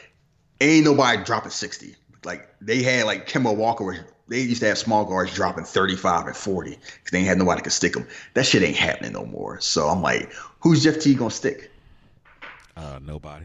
ain't 0.61 0.85
nobody 0.85 1.23
dropping 1.25 1.51
sixty. 1.51 1.97
Like 2.25 2.49
they 2.61 2.83
had 2.83 3.07
like 3.07 3.29
Kemba 3.29 3.57
Walker, 3.57 3.85
where 3.85 4.07
they 4.29 4.41
used 4.41 4.61
to 4.61 4.69
have 4.69 4.79
small 4.79 5.05
guards 5.05 5.35
dropping 5.35 5.65
thirty 5.65 5.97
five 5.97 6.27
and 6.27 6.37
forty 6.37 6.71
because 6.71 7.11
they 7.11 7.19
ain't 7.19 7.29
had 7.29 7.39
nobody 7.39 7.63
could 7.63 7.73
stick 7.73 7.95
them. 7.95 8.07
That 8.35 8.47
shit 8.47 8.63
ain't 8.63 8.77
happening 8.77 9.13
no 9.13 9.25
more. 9.25 9.61
So 9.61 9.89
I'm 9.89 10.03
like, 10.03 10.33
who's 10.61 10.85
Jeff 10.85 11.01
Teague 11.01 11.19
gonna 11.19 11.31
stick? 11.31 11.71
Uh, 12.77 13.01
nobody. 13.03 13.45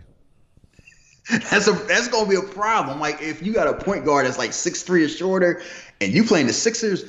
that's 1.50 1.68
a 1.68 1.72
that's 1.72 2.08
gonna 2.10 2.30
be 2.30 2.36
a 2.36 2.42
problem. 2.42 3.00
Like 3.00 3.22
if 3.22 3.42
you 3.42 3.54
got 3.54 3.68
a 3.68 3.74
point 3.74 4.06
guard 4.06 4.26
that's 4.26 4.38
like 4.38 4.54
six 4.54 4.84
three 4.84 5.04
or 5.04 5.10
shorter, 5.10 5.62
and 6.02 6.12
you 6.12 6.24
playing 6.24 6.48
the 6.48 6.54
Sixers, 6.54 7.06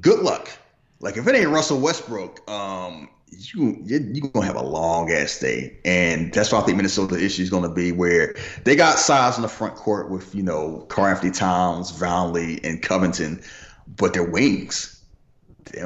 good 0.00 0.20
luck. 0.20 0.50
Like 1.00 1.16
if 1.16 1.26
it 1.26 1.34
ain't 1.34 1.48
Russell 1.48 1.80
Westbrook, 1.80 2.48
um, 2.48 3.08
you 3.30 3.76
you 3.84 4.20
gonna 4.20 4.46
have 4.46 4.56
a 4.56 4.62
long 4.62 5.10
ass 5.10 5.38
day, 5.40 5.76
and 5.84 6.32
that's 6.32 6.52
why 6.52 6.60
I 6.60 6.62
think 6.62 6.76
Minnesota 6.76 7.22
issue 7.22 7.42
is 7.42 7.50
gonna 7.50 7.72
be 7.72 7.90
where 7.90 8.36
they 8.64 8.76
got 8.76 8.98
size 8.98 9.36
in 9.36 9.42
the 9.42 9.48
front 9.48 9.74
court 9.74 10.10
with 10.10 10.32
you 10.34 10.42
know 10.42 10.86
Karl-Anthony 10.88 11.32
Towns, 11.32 11.90
Vonleh, 11.90 12.60
and 12.62 12.82
Covington, 12.82 13.42
but 13.96 14.12
they're 14.12 14.24
wings. 14.24 15.02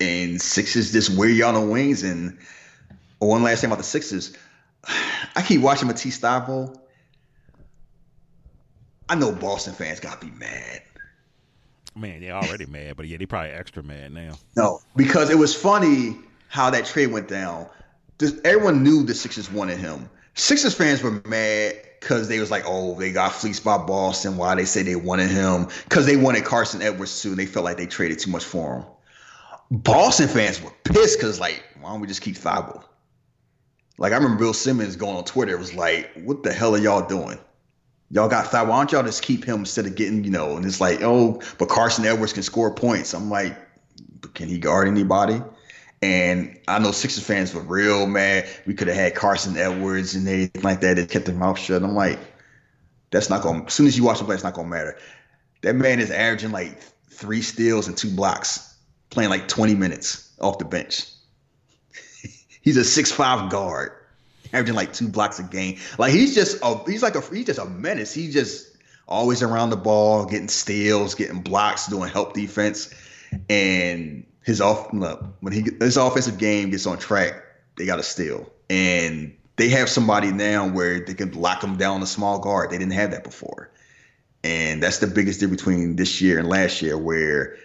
And 0.00 0.42
Sixers 0.42 0.90
just 0.90 1.16
wear 1.16 1.28
you 1.28 1.44
on 1.44 1.54
the 1.54 1.60
wings. 1.60 2.02
And 2.02 2.36
one 3.20 3.44
last 3.44 3.60
thing 3.60 3.68
about 3.68 3.78
the 3.78 3.84
Sixers, 3.84 4.36
I 5.34 5.42
keep 5.42 5.60
watching 5.60 5.88
Matisse 5.88 6.18
Thybulle. 6.18 6.78
I 9.08 9.14
know 9.14 9.32
Boston 9.32 9.74
fans 9.74 10.00
got 10.00 10.20
to 10.20 10.26
be 10.26 10.32
mad. 10.32 10.82
Man, 11.94 12.20
they're 12.20 12.32
already 12.32 12.66
mad, 12.66 12.96
but 12.96 13.06
yeah, 13.06 13.18
they 13.18 13.26
probably 13.26 13.50
extra 13.50 13.82
mad 13.82 14.12
now. 14.12 14.32
No, 14.56 14.80
because 14.96 15.28
it 15.30 15.36
was 15.36 15.54
funny 15.54 16.16
how 16.48 16.70
that 16.70 16.86
trade 16.86 17.08
went 17.08 17.28
down. 17.28 17.66
Everyone 18.44 18.82
knew 18.82 19.02
the 19.02 19.14
Sixers 19.14 19.50
wanted 19.50 19.78
him. 19.78 20.08
Sixers 20.34 20.74
fans 20.74 21.02
were 21.02 21.22
mad 21.26 21.74
because 22.00 22.28
they 22.28 22.38
was 22.38 22.50
like, 22.50 22.62
oh, 22.66 22.98
they 22.98 23.12
got 23.12 23.32
fleeced 23.32 23.64
by 23.64 23.76
Boston. 23.76 24.36
Why 24.36 24.54
they 24.54 24.64
say 24.64 24.82
they 24.82 24.96
wanted 24.96 25.30
him? 25.30 25.68
Because 25.84 26.06
they 26.06 26.16
wanted 26.16 26.44
Carson 26.44 26.80
Edwards 26.80 27.20
too. 27.20 27.30
And 27.30 27.38
they 27.38 27.46
felt 27.46 27.64
like 27.64 27.76
they 27.76 27.86
traded 27.86 28.18
too 28.18 28.30
much 28.30 28.44
for 28.44 28.76
him. 28.76 28.84
Boston 29.70 30.28
fans 30.28 30.62
were 30.62 30.72
pissed 30.84 31.18
because 31.18 31.38
like, 31.38 31.62
why 31.80 31.90
don't 31.90 32.00
we 32.00 32.06
just 32.06 32.22
keep 32.22 32.36
Thybulle? 32.36 32.82
Like 34.02 34.10
I 34.10 34.16
remember 34.16 34.36
Bill 34.36 34.52
Simmons 34.52 34.96
going 34.96 35.16
on 35.16 35.22
Twitter. 35.22 35.52
It 35.52 35.60
was 35.60 35.74
like, 35.74 36.10
what 36.24 36.42
the 36.42 36.52
hell 36.52 36.74
are 36.74 36.78
y'all 36.78 37.06
doing? 37.06 37.38
Y'all 38.10 38.28
got 38.28 38.46
Thybulle. 38.46 38.68
Why 38.68 38.78
don't 38.78 38.90
y'all 38.90 39.04
just 39.04 39.22
keep 39.22 39.44
him 39.44 39.60
instead 39.60 39.86
of 39.86 39.94
getting, 39.94 40.24
you 40.24 40.30
know? 40.30 40.56
And 40.56 40.66
it's 40.66 40.80
like, 40.80 41.02
oh, 41.02 41.40
but 41.56 41.68
Carson 41.68 42.04
Edwards 42.04 42.32
can 42.32 42.42
score 42.42 42.74
points. 42.74 43.14
I'm 43.14 43.30
like, 43.30 43.56
can 44.34 44.48
he 44.48 44.58
guard 44.58 44.88
anybody? 44.88 45.40
And 46.02 46.58
I 46.66 46.80
know 46.80 46.90
Sixers 46.90 47.22
fans 47.22 47.54
were 47.54 47.60
real 47.60 48.08
mad. 48.08 48.48
We 48.66 48.74
could 48.74 48.88
have 48.88 48.96
had 48.96 49.14
Carson 49.14 49.56
Edwards 49.56 50.16
and 50.16 50.26
they 50.26 50.50
like 50.62 50.80
that. 50.80 50.96
They 50.96 51.06
kept 51.06 51.26
their 51.26 51.36
mouth 51.36 51.56
shut. 51.56 51.84
I'm 51.84 51.94
like, 51.94 52.18
that's 53.12 53.30
not 53.30 53.42
going. 53.42 53.60
to 53.60 53.66
As 53.68 53.72
soon 53.72 53.86
as 53.86 53.96
you 53.96 54.02
watch 54.02 54.18
the 54.18 54.24
play, 54.24 54.34
it's 54.34 54.42
not 54.42 54.54
going 54.54 54.66
to 54.66 54.74
matter. 54.74 54.98
That 55.60 55.76
man 55.76 56.00
is 56.00 56.10
averaging 56.10 56.50
like 56.50 56.80
three 57.08 57.40
steals 57.40 57.86
and 57.86 57.96
two 57.96 58.10
blocks, 58.10 58.74
playing 59.10 59.30
like 59.30 59.46
20 59.46 59.76
minutes 59.76 60.34
off 60.40 60.58
the 60.58 60.64
bench. 60.64 61.11
He's 62.62 62.76
a 62.76 62.84
six-five 62.84 63.50
guard, 63.50 63.92
averaging 64.52 64.74
like 64.74 64.92
two 64.92 65.08
blocks 65.08 65.38
a 65.38 65.42
game. 65.42 65.78
Like 65.98 66.12
he's 66.12 66.34
just 66.34 66.58
a 66.62 66.78
he's 66.90 67.02
like 67.02 67.14
a 67.14 67.20
he's 67.20 67.46
just 67.46 67.58
a 67.58 67.66
menace. 67.66 68.14
He's 68.14 68.32
just 68.32 68.68
always 69.08 69.42
around 69.42 69.70
the 69.70 69.76
ball, 69.76 70.24
getting 70.24 70.48
steals, 70.48 71.14
getting 71.14 71.42
blocks, 71.42 71.86
doing 71.88 72.08
help 72.10 72.32
defense, 72.32 72.94
and 73.50 74.24
his 74.42 74.60
off 74.60 74.92
when 74.92 75.52
he 75.52 75.66
his 75.80 75.96
offensive 75.96 76.38
game 76.38 76.70
gets 76.70 76.86
on 76.86 76.98
track, 76.98 77.42
they 77.76 77.86
got 77.86 77.96
to 77.96 78.02
steal, 78.02 78.50
and 78.70 79.36
they 79.56 79.68
have 79.68 79.88
somebody 79.88 80.32
now 80.32 80.68
where 80.68 81.04
they 81.04 81.14
can 81.14 81.32
lock 81.32 81.62
him 81.62 81.76
down 81.76 82.02
a 82.02 82.06
small 82.06 82.38
guard. 82.38 82.70
They 82.70 82.78
didn't 82.78 82.94
have 82.94 83.10
that 83.10 83.24
before, 83.24 83.70
and 84.42 84.82
that's 84.82 84.98
the 84.98 85.06
biggest 85.06 85.40
difference 85.40 85.62
between 85.62 85.96
this 85.96 86.20
year 86.20 86.38
and 86.38 86.48
last 86.48 86.82
year, 86.82 86.96
where 86.96 87.56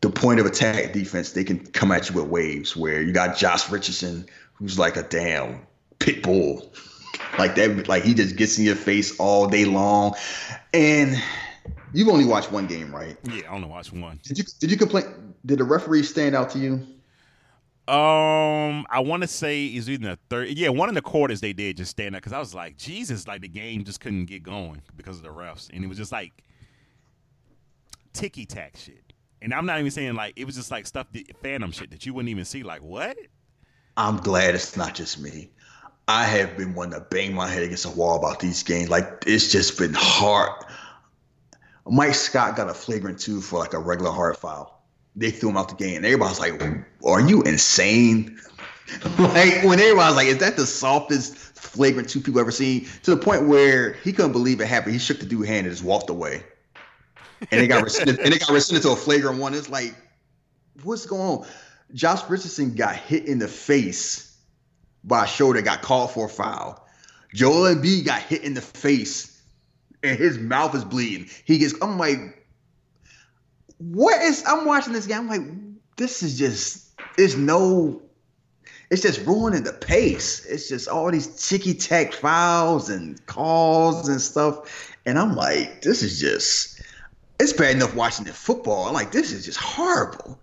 the 0.00 0.10
point 0.10 0.40
of 0.40 0.46
attack 0.46 0.92
defense 0.92 1.32
they 1.32 1.44
can 1.44 1.58
come 1.66 1.92
at 1.92 2.08
you 2.08 2.16
with 2.16 2.26
waves. 2.26 2.76
Where 2.76 3.02
you 3.02 3.12
got 3.12 3.36
Josh 3.36 3.70
Richardson, 3.70 4.26
who's 4.54 4.78
like 4.78 4.96
a 4.96 5.02
damn 5.02 5.60
pit 5.98 6.22
bull, 6.22 6.72
like 7.38 7.54
that, 7.56 7.88
like 7.88 8.02
he 8.02 8.14
just 8.14 8.36
gets 8.36 8.58
in 8.58 8.64
your 8.64 8.76
face 8.76 9.18
all 9.18 9.48
day 9.48 9.64
long, 9.64 10.14
and 10.72 11.16
You've 11.92 12.08
only 12.08 12.24
watched 12.24 12.52
one 12.52 12.66
game, 12.66 12.94
right? 12.94 13.16
Yeah, 13.24 13.50
I 13.50 13.54
only 13.54 13.68
watched 13.68 13.92
one. 13.92 14.20
Did 14.22 14.38
you 14.38 14.44
did 14.60 14.70
you 14.70 14.76
complain? 14.76 15.34
Did 15.44 15.58
the 15.58 15.64
referee 15.64 16.04
stand 16.04 16.36
out 16.36 16.50
to 16.50 16.58
you? 16.58 16.86
Um, 17.92 18.86
I 18.88 19.00
want 19.00 19.22
to 19.22 19.26
say 19.26 19.66
is 19.66 19.88
in 19.88 20.02
the 20.02 20.18
third. 20.28 20.50
Yeah, 20.50 20.68
one 20.68 20.88
of 20.88 20.94
the 20.94 21.02
quarters 21.02 21.40
they 21.40 21.52
did 21.52 21.76
just 21.76 21.90
stand 21.90 22.14
out 22.14 22.22
because 22.22 22.32
I 22.32 22.38
was 22.38 22.54
like, 22.54 22.76
Jesus, 22.76 23.26
like 23.26 23.40
the 23.40 23.48
game 23.48 23.84
just 23.84 24.00
couldn't 24.00 24.26
get 24.26 24.42
going 24.44 24.82
because 24.96 25.16
of 25.16 25.24
the 25.24 25.30
refs, 25.30 25.68
and 25.72 25.84
it 25.84 25.88
was 25.88 25.98
just 25.98 26.12
like 26.12 26.32
ticky 28.12 28.46
tack 28.46 28.76
shit. 28.76 29.09
And 29.42 29.54
I'm 29.54 29.66
not 29.66 29.78
even 29.78 29.90
saying 29.90 30.14
like 30.14 30.34
it 30.36 30.44
was 30.44 30.56
just 30.56 30.70
like 30.70 30.86
stuff 30.86 31.06
that 31.12 31.36
phantom 31.42 31.72
shit 31.72 31.90
that 31.90 32.04
you 32.04 32.14
wouldn't 32.14 32.30
even 32.30 32.44
see. 32.44 32.62
Like 32.62 32.82
what? 32.82 33.16
I'm 33.96 34.18
glad 34.18 34.54
it's 34.54 34.76
not 34.76 34.94
just 34.94 35.18
me. 35.20 35.50
I 36.08 36.24
have 36.24 36.56
been 36.56 36.74
one 36.74 36.90
to 36.90 37.00
bang 37.00 37.34
my 37.34 37.46
head 37.46 37.62
against 37.62 37.84
a 37.84 37.90
wall 37.90 38.18
about 38.18 38.40
these 38.40 38.62
games. 38.62 38.90
Like 38.90 39.24
it's 39.26 39.50
just 39.50 39.78
been 39.78 39.94
hard. 39.96 40.64
Mike 41.86 42.14
Scott 42.14 42.56
got 42.56 42.68
a 42.68 42.74
flagrant 42.74 43.18
two 43.18 43.40
for 43.40 43.58
like 43.58 43.74
a 43.74 43.78
regular 43.78 44.10
hard 44.10 44.36
foul. 44.36 44.84
They 45.16 45.30
threw 45.30 45.50
him 45.50 45.56
out 45.56 45.68
the 45.68 45.74
game. 45.74 45.96
And 45.96 46.06
everybody's 46.06 46.40
like, 46.40 46.62
"Are 47.04 47.20
you 47.20 47.42
insane?" 47.42 48.38
like 49.18 49.62
when 49.64 49.80
everybody's 49.80 50.16
like, 50.16 50.26
"Is 50.26 50.38
that 50.38 50.56
the 50.56 50.66
softest 50.66 51.36
flagrant 51.36 52.08
two 52.08 52.20
people 52.20 52.40
ever 52.40 52.50
seen?" 52.50 52.86
To 53.04 53.14
the 53.14 53.16
point 53.16 53.46
where 53.48 53.94
he 53.94 54.12
couldn't 54.12 54.32
believe 54.32 54.60
it 54.60 54.66
happened. 54.66 54.92
He 54.92 54.98
shook 54.98 55.20
the 55.20 55.26
dude 55.26 55.46
hand 55.46 55.66
and 55.66 55.74
just 55.74 55.84
walked 55.84 56.10
away. 56.10 56.44
And 57.50 57.60
it 57.60 57.68
got 57.68 57.82
rescinded, 57.82 58.18
and 58.18 58.32
they 58.32 58.38
got 58.38 58.50
rescinded 58.50 58.82
to 58.82 58.90
a 58.90 58.96
flagrant 58.96 59.38
one. 59.38 59.54
It's 59.54 59.70
like, 59.70 59.94
what's 60.82 61.06
going 61.06 61.22
on? 61.22 61.46
Josh 61.94 62.28
Richardson 62.28 62.74
got 62.74 62.96
hit 62.96 63.26
in 63.26 63.38
the 63.38 63.48
face 63.48 64.36
by 65.02 65.24
a 65.24 65.26
shoulder, 65.26 65.62
got 65.62 65.82
called 65.82 66.12
for 66.12 66.26
a 66.26 66.28
foul. 66.28 66.86
Joel 67.34 67.74
Embiid 67.74 68.04
got 68.04 68.20
hit 68.20 68.42
in 68.42 68.54
the 68.54 68.60
face 68.60 69.40
and 70.02 70.18
his 70.18 70.38
mouth 70.38 70.74
is 70.74 70.84
bleeding. 70.84 71.28
He 71.44 71.58
gets, 71.58 71.74
I'm 71.82 71.98
like, 71.98 72.46
what 73.78 74.20
is, 74.22 74.44
I'm 74.46 74.66
watching 74.66 74.92
this 74.92 75.06
game. 75.06 75.18
I'm 75.18 75.28
like, 75.28 75.42
this 75.96 76.22
is 76.22 76.38
just, 76.38 76.88
there's 77.16 77.36
no, 77.36 78.02
it's 78.90 79.02
just 79.02 79.24
ruining 79.26 79.62
the 79.62 79.72
pace. 79.72 80.44
It's 80.46 80.68
just 80.68 80.88
all 80.88 81.10
these 81.10 81.48
ticky 81.48 81.74
tack 81.74 82.12
fouls 82.12 82.88
and 82.90 83.24
calls 83.26 84.08
and 84.08 84.20
stuff. 84.20 84.96
And 85.06 85.18
I'm 85.18 85.34
like, 85.34 85.82
this 85.82 86.02
is 86.02 86.20
just, 86.20 86.79
it's 87.40 87.52
bad 87.52 87.76
enough 87.76 87.94
watching 87.94 88.26
the 88.26 88.32
football. 88.32 88.86
I'm 88.86 88.94
like, 88.94 89.12
this 89.12 89.32
is 89.32 89.44
just 89.44 89.58
horrible. 89.58 90.38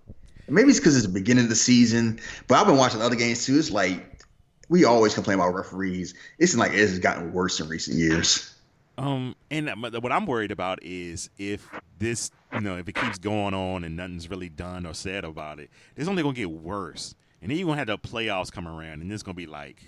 Maybe 0.50 0.70
it's 0.70 0.80
because 0.80 0.96
it's 0.96 1.06
the 1.06 1.12
beginning 1.12 1.44
of 1.46 1.50
the 1.50 1.56
season, 1.56 2.20
but 2.48 2.58
I've 2.58 2.68
been 2.68 2.78
watching 2.78 3.02
other 3.02 3.16
games 3.16 3.46
too. 3.46 3.58
It's 3.58 3.72
like, 3.72 4.24
we 4.70 4.84
always 4.86 5.14
complain 5.14 5.36
about 5.36 5.54
referees. 5.54 6.14
It's 6.40 6.56
like 6.56 6.72
it 6.72 6.80
has 6.80 7.00
gotten 7.00 7.32
worse 7.34 7.60
in 7.60 7.68
recent 7.70 7.98
years. 7.98 8.54
Um, 8.98 9.36
and 9.52 9.70
what 10.02 10.12
I'm 10.12 10.26
worried 10.26 10.52
about 10.52 10.80
is 10.82 11.30
if 11.38 11.70
this, 12.00 12.32
you 12.52 12.62
know, 12.62 12.78
if 12.78 12.90
it 12.90 12.96
keeps 12.96 13.20
going 13.20 13.54
on 13.54 13.84
and 13.84 13.96
nothing's 13.96 14.30
really 14.30 14.50
done 14.50 14.86
or 14.86 14.94
said 14.94 15.24
about 15.24 15.60
it, 15.60 15.70
it's 15.96 16.10
only 16.10 16.24
gonna 16.24 16.34
get 16.34 16.50
worse. 16.50 17.14
And 17.42 17.52
then 17.52 17.60
you're 17.60 17.68
gonna 17.68 17.78
have 17.78 17.88
the 17.88 17.98
playoffs 18.00 18.52
come 18.52 18.68
around, 18.68 19.02
and 19.02 19.12
it's 19.12 19.22
gonna 19.22 19.36
be 19.36 19.46
like, 19.46 19.84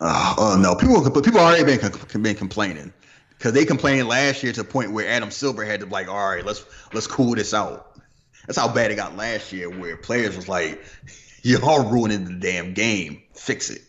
oh, 0.00 0.34
oh 0.38 0.58
no, 0.60 0.74
people, 0.74 1.08
people 1.22 1.40
already 1.40 1.64
been 1.64 2.22
been 2.22 2.34
complaining 2.34 2.92
because 3.40 3.54
they 3.54 3.64
complained 3.64 4.06
last 4.06 4.42
year 4.42 4.52
to 4.52 4.62
the 4.62 4.68
point 4.68 4.92
where 4.92 5.08
Adam 5.08 5.30
Silver 5.30 5.64
had 5.64 5.80
to 5.80 5.86
be 5.86 5.92
like, 5.92 6.08
all 6.08 6.28
right, 6.28 6.44
let's 6.44 6.62
let's 6.92 7.06
cool 7.06 7.34
this 7.34 7.54
out. 7.54 7.98
That's 8.46 8.58
how 8.58 8.68
bad 8.68 8.90
it 8.90 8.96
got 8.96 9.16
last 9.16 9.50
year, 9.50 9.70
where 9.70 9.96
players 9.96 10.36
was 10.36 10.46
like, 10.46 10.84
y'all 11.42 11.90
ruining 11.90 12.26
the 12.26 12.34
damn 12.34 12.74
game, 12.74 13.22
fix 13.32 13.70
it. 13.70 13.80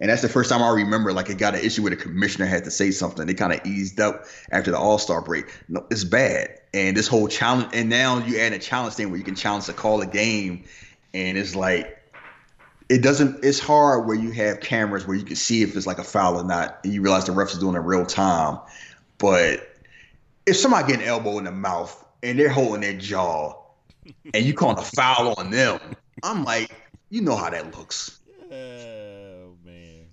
And 0.00 0.10
that's 0.10 0.20
the 0.20 0.28
first 0.28 0.50
time 0.50 0.62
I 0.62 0.68
remember 0.68 1.14
like 1.14 1.30
it 1.30 1.38
got 1.38 1.54
an 1.54 1.62
issue 1.62 1.80
where 1.80 1.90
the 1.90 1.96
commissioner 1.96 2.44
had 2.44 2.64
to 2.64 2.70
say 2.70 2.90
something. 2.90 3.26
They 3.26 3.32
kind 3.32 3.54
of 3.54 3.64
eased 3.64 4.00
up 4.00 4.26
after 4.52 4.70
the 4.70 4.78
All 4.78 4.98
Star 4.98 5.22
break. 5.22 5.46
No, 5.70 5.86
it's 5.90 6.04
bad. 6.04 6.58
And 6.74 6.94
this 6.94 7.08
whole 7.08 7.26
challenge, 7.26 7.70
and 7.72 7.88
now 7.88 8.18
you 8.18 8.38
add 8.38 8.52
a 8.52 8.58
challenge 8.58 8.94
thing 8.94 9.08
where 9.08 9.18
you 9.18 9.24
can 9.24 9.34
challenge 9.34 9.64
to 9.64 9.72
call 9.72 10.02
a 10.02 10.06
game, 10.06 10.64
and 11.14 11.38
it's 11.38 11.56
like 11.56 11.96
it 12.90 13.02
doesn't. 13.02 13.42
It's 13.44 13.60
hard 13.60 14.06
where 14.06 14.16
you 14.16 14.32
have 14.32 14.60
cameras 14.60 15.06
where 15.06 15.16
you 15.16 15.24
can 15.24 15.36
see 15.36 15.62
if 15.62 15.74
it's 15.74 15.86
like 15.86 15.98
a 15.98 16.04
foul 16.04 16.36
or 16.36 16.44
not, 16.44 16.80
and 16.84 16.92
you 16.92 17.00
realize 17.00 17.24
the 17.24 17.32
refs 17.32 17.52
is 17.52 17.58
doing 17.58 17.76
it 17.76 17.80
real 17.80 18.04
time. 18.04 18.58
But 19.20 19.76
if 20.46 20.56
somebody 20.56 20.88
get 20.92 21.00
an 21.00 21.06
elbow 21.06 21.38
in 21.38 21.44
the 21.44 21.52
mouth 21.52 22.04
and 22.22 22.38
they're 22.38 22.48
holding 22.48 22.80
their 22.80 22.98
jaw, 22.98 23.54
and 24.34 24.44
you 24.44 24.54
call 24.54 24.78
a 24.78 24.82
foul 24.82 25.34
on 25.34 25.50
them, 25.50 25.78
I'm 26.22 26.44
like, 26.44 26.74
you 27.10 27.20
know 27.20 27.36
how 27.36 27.50
that 27.50 27.76
looks. 27.76 28.18
Oh 28.50 29.54
man. 29.64 30.06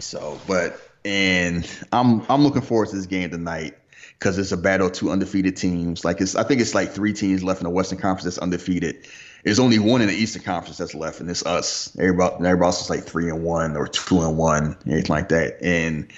So, 0.00 0.40
but 0.46 0.80
and 1.04 1.70
I'm 1.92 2.24
I'm 2.28 2.42
looking 2.42 2.62
forward 2.62 2.88
to 2.88 2.96
this 2.96 3.06
game 3.06 3.30
tonight 3.30 3.74
because 4.18 4.38
it's 4.38 4.52
a 4.52 4.56
battle 4.56 4.86
of 4.86 4.92
two 4.92 5.10
undefeated 5.10 5.56
teams. 5.56 6.04
Like 6.04 6.20
it's 6.20 6.34
I 6.34 6.44
think 6.44 6.60
it's 6.60 6.74
like 6.74 6.90
three 6.90 7.12
teams 7.12 7.44
left 7.44 7.60
in 7.60 7.64
the 7.64 7.70
Western 7.70 7.98
Conference 7.98 8.24
that's 8.24 8.38
undefeated. 8.38 9.06
There's 9.44 9.58
only 9.58 9.78
one 9.78 10.00
in 10.00 10.08
the 10.08 10.14
Eastern 10.14 10.42
Conference 10.42 10.78
that's 10.78 10.94
left, 10.94 11.20
and 11.20 11.28
it's 11.28 11.44
us. 11.44 11.94
Everybody, 11.98 12.36
everybody 12.36 12.64
else 12.64 12.82
is 12.82 12.88
like 12.88 13.04
three 13.04 13.28
and 13.28 13.44
one 13.44 13.76
or 13.76 13.86
two 13.86 14.22
and 14.22 14.38
one, 14.38 14.78
anything 14.86 15.14
like 15.14 15.28
that. 15.28 15.62
And 15.62 16.10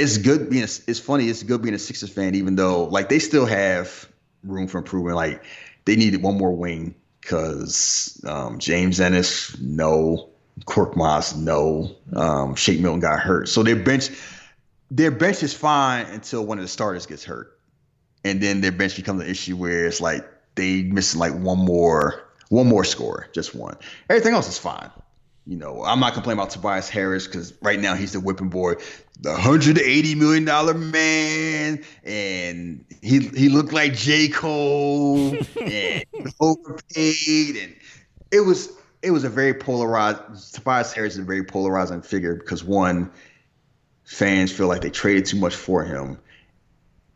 it's 0.00 0.18
good 0.18 0.50
being. 0.50 0.62
A, 0.62 0.68
it's 0.86 0.98
funny. 0.98 1.28
It's 1.28 1.42
good 1.42 1.62
being 1.62 1.74
a 1.74 1.78
Sixers 1.78 2.10
fan, 2.10 2.34
even 2.34 2.56
though 2.56 2.84
like 2.84 3.08
they 3.08 3.18
still 3.18 3.46
have 3.46 4.08
room 4.42 4.66
for 4.66 4.78
improvement. 4.78 5.16
Like 5.16 5.44
they 5.84 5.96
needed 5.96 6.22
one 6.22 6.38
more 6.38 6.52
wing 6.52 6.94
because 7.20 8.22
um, 8.26 8.58
James 8.58 9.00
Ennis, 9.00 9.58
no. 9.60 10.30
Korkmaz 10.66 11.36
no. 11.36 11.96
Um, 12.14 12.54
Shake 12.54 12.80
Milton 12.80 13.00
got 13.00 13.20
hurt. 13.20 13.48
So 13.48 13.62
their 13.62 13.76
bench, 13.76 14.10
their 14.90 15.10
bench 15.10 15.42
is 15.42 15.54
fine 15.54 16.06
until 16.06 16.44
one 16.44 16.58
of 16.58 16.64
the 16.64 16.68
starters 16.68 17.06
gets 17.06 17.24
hurt, 17.24 17.58
and 18.24 18.42
then 18.42 18.60
their 18.60 18.72
bench 18.72 18.96
becomes 18.96 19.22
an 19.22 19.28
issue 19.28 19.56
where 19.56 19.86
it's 19.86 20.00
like 20.00 20.26
they 20.56 20.82
missing 20.82 21.20
like 21.20 21.34
one 21.34 21.58
more, 21.58 22.28
one 22.48 22.66
more 22.66 22.84
score, 22.84 23.28
just 23.32 23.54
one. 23.54 23.76
Everything 24.10 24.34
else 24.34 24.48
is 24.48 24.58
fine. 24.58 24.90
You 25.46 25.56
know, 25.56 25.82
I'm 25.84 26.00
not 26.00 26.12
complaining 26.12 26.38
about 26.38 26.50
Tobias 26.50 26.88
Harris 26.88 27.26
because 27.26 27.54
right 27.62 27.80
now 27.80 27.94
he's 27.94 28.12
the 28.12 28.20
whipping 28.20 28.50
boy, 28.50 28.74
the 29.20 29.30
180 29.30 30.14
million 30.14 30.44
dollar 30.44 30.74
man, 30.74 31.82
and 32.04 32.84
he 33.02 33.20
he 33.20 33.48
looked 33.48 33.72
like 33.72 33.94
J 33.94 34.28
Cole 34.28 35.36
and 35.60 36.04
overpaid, 36.40 37.56
and 37.56 37.74
it 38.30 38.40
was 38.40 38.70
it 39.02 39.10
was 39.10 39.24
a 39.24 39.28
very 39.28 39.54
polarized. 39.54 40.54
Tobias 40.54 40.92
Harris 40.92 41.14
is 41.14 41.20
a 41.20 41.22
very 41.22 41.42
polarizing 41.42 42.02
figure 42.02 42.34
because 42.34 42.62
one, 42.62 43.10
fans 44.04 44.52
feel 44.52 44.68
like 44.68 44.82
they 44.82 44.90
traded 44.90 45.24
too 45.24 45.38
much 45.38 45.54
for 45.54 45.82
him, 45.84 46.18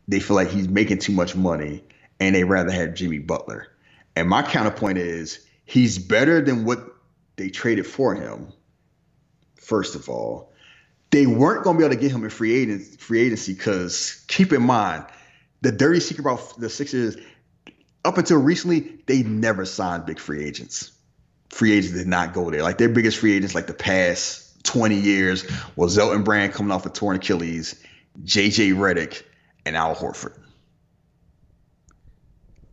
they 0.07 0.19
feel 0.19 0.35
like 0.35 0.49
he's 0.49 0.67
making 0.67 0.97
too 0.97 1.13
much 1.13 1.35
money, 1.35 1.83
and 2.19 2.35
they 2.35 2.43
rather 2.43 2.71
have 2.71 2.95
Jimmy 2.95 3.19
Butler. 3.19 3.67
And 4.15 4.27
my 4.27 4.41
counterpoint 4.41 4.97
is 4.97 5.45
he's 5.65 5.99
better 5.99 6.41
than 6.41 6.65
what 6.65 6.94
they 7.37 7.49
traded 7.49 7.85
for 7.85 8.15
him. 8.15 8.51
First 9.55 9.95
of 9.95 10.09
all, 10.09 10.53
they 11.11 11.25
weren't 11.25 11.63
going 11.63 11.75
to 11.75 11.79
be 11.79 11.85
able 11.85 11.95
to 11.95 12.01
get 12.01 12.11
him 12.11 12.23
in 12.23 12.29
free 12.29 12.53
agency 12.53 12.97
free 12.97 13.21
agency 13.21 13.53
because 13.53 14.25
keep 14.27 14.51
in 14.51 14.61
mind 14.61 15.05
the 15.61 15.71
dirty 15.71 15.99
secret 15.99 16.21
about 16.21 16.59
the 16.59 16.69
Sixers 16.69 17.17
up 18.03 18.17
until 18.17 18.37
recently 18.37 18.99
they 19.07 19.23
never 19.23 19.65
signed 19.65 20.05
big 20.05 20.19
free 20.19 20.43
agents. 20.43 20.91
Free 21.49 21.73
agents 21.73 21.95
did 21.95 22.07
not 22.07 22.33
go 22.33 22.49
there. 22.51 22.63
Like 22.63 22.77
their 22.77 22.89
biggest 22.89 23.17
free 23.17 23.33
agents, 23.33 23.55
like 23.55 23.67
the 23.67 23.73
past 23.73 24.63
20 24.65 24.95
years, 24.95 25.49
was 25.75 25.97
Elton 25.97 26.23
Brand 26.23 26.53
coming 26.53 26.71
off 26.71 26.85
a 26.85 26.89
torn 26.89 27.15
Achilles, 27.15 27.81
JJ 28.23 28.73
Redick, 28.73 29.23
and 29.65 29.75
Al 29.75 29.95
Horford 29.95 30.37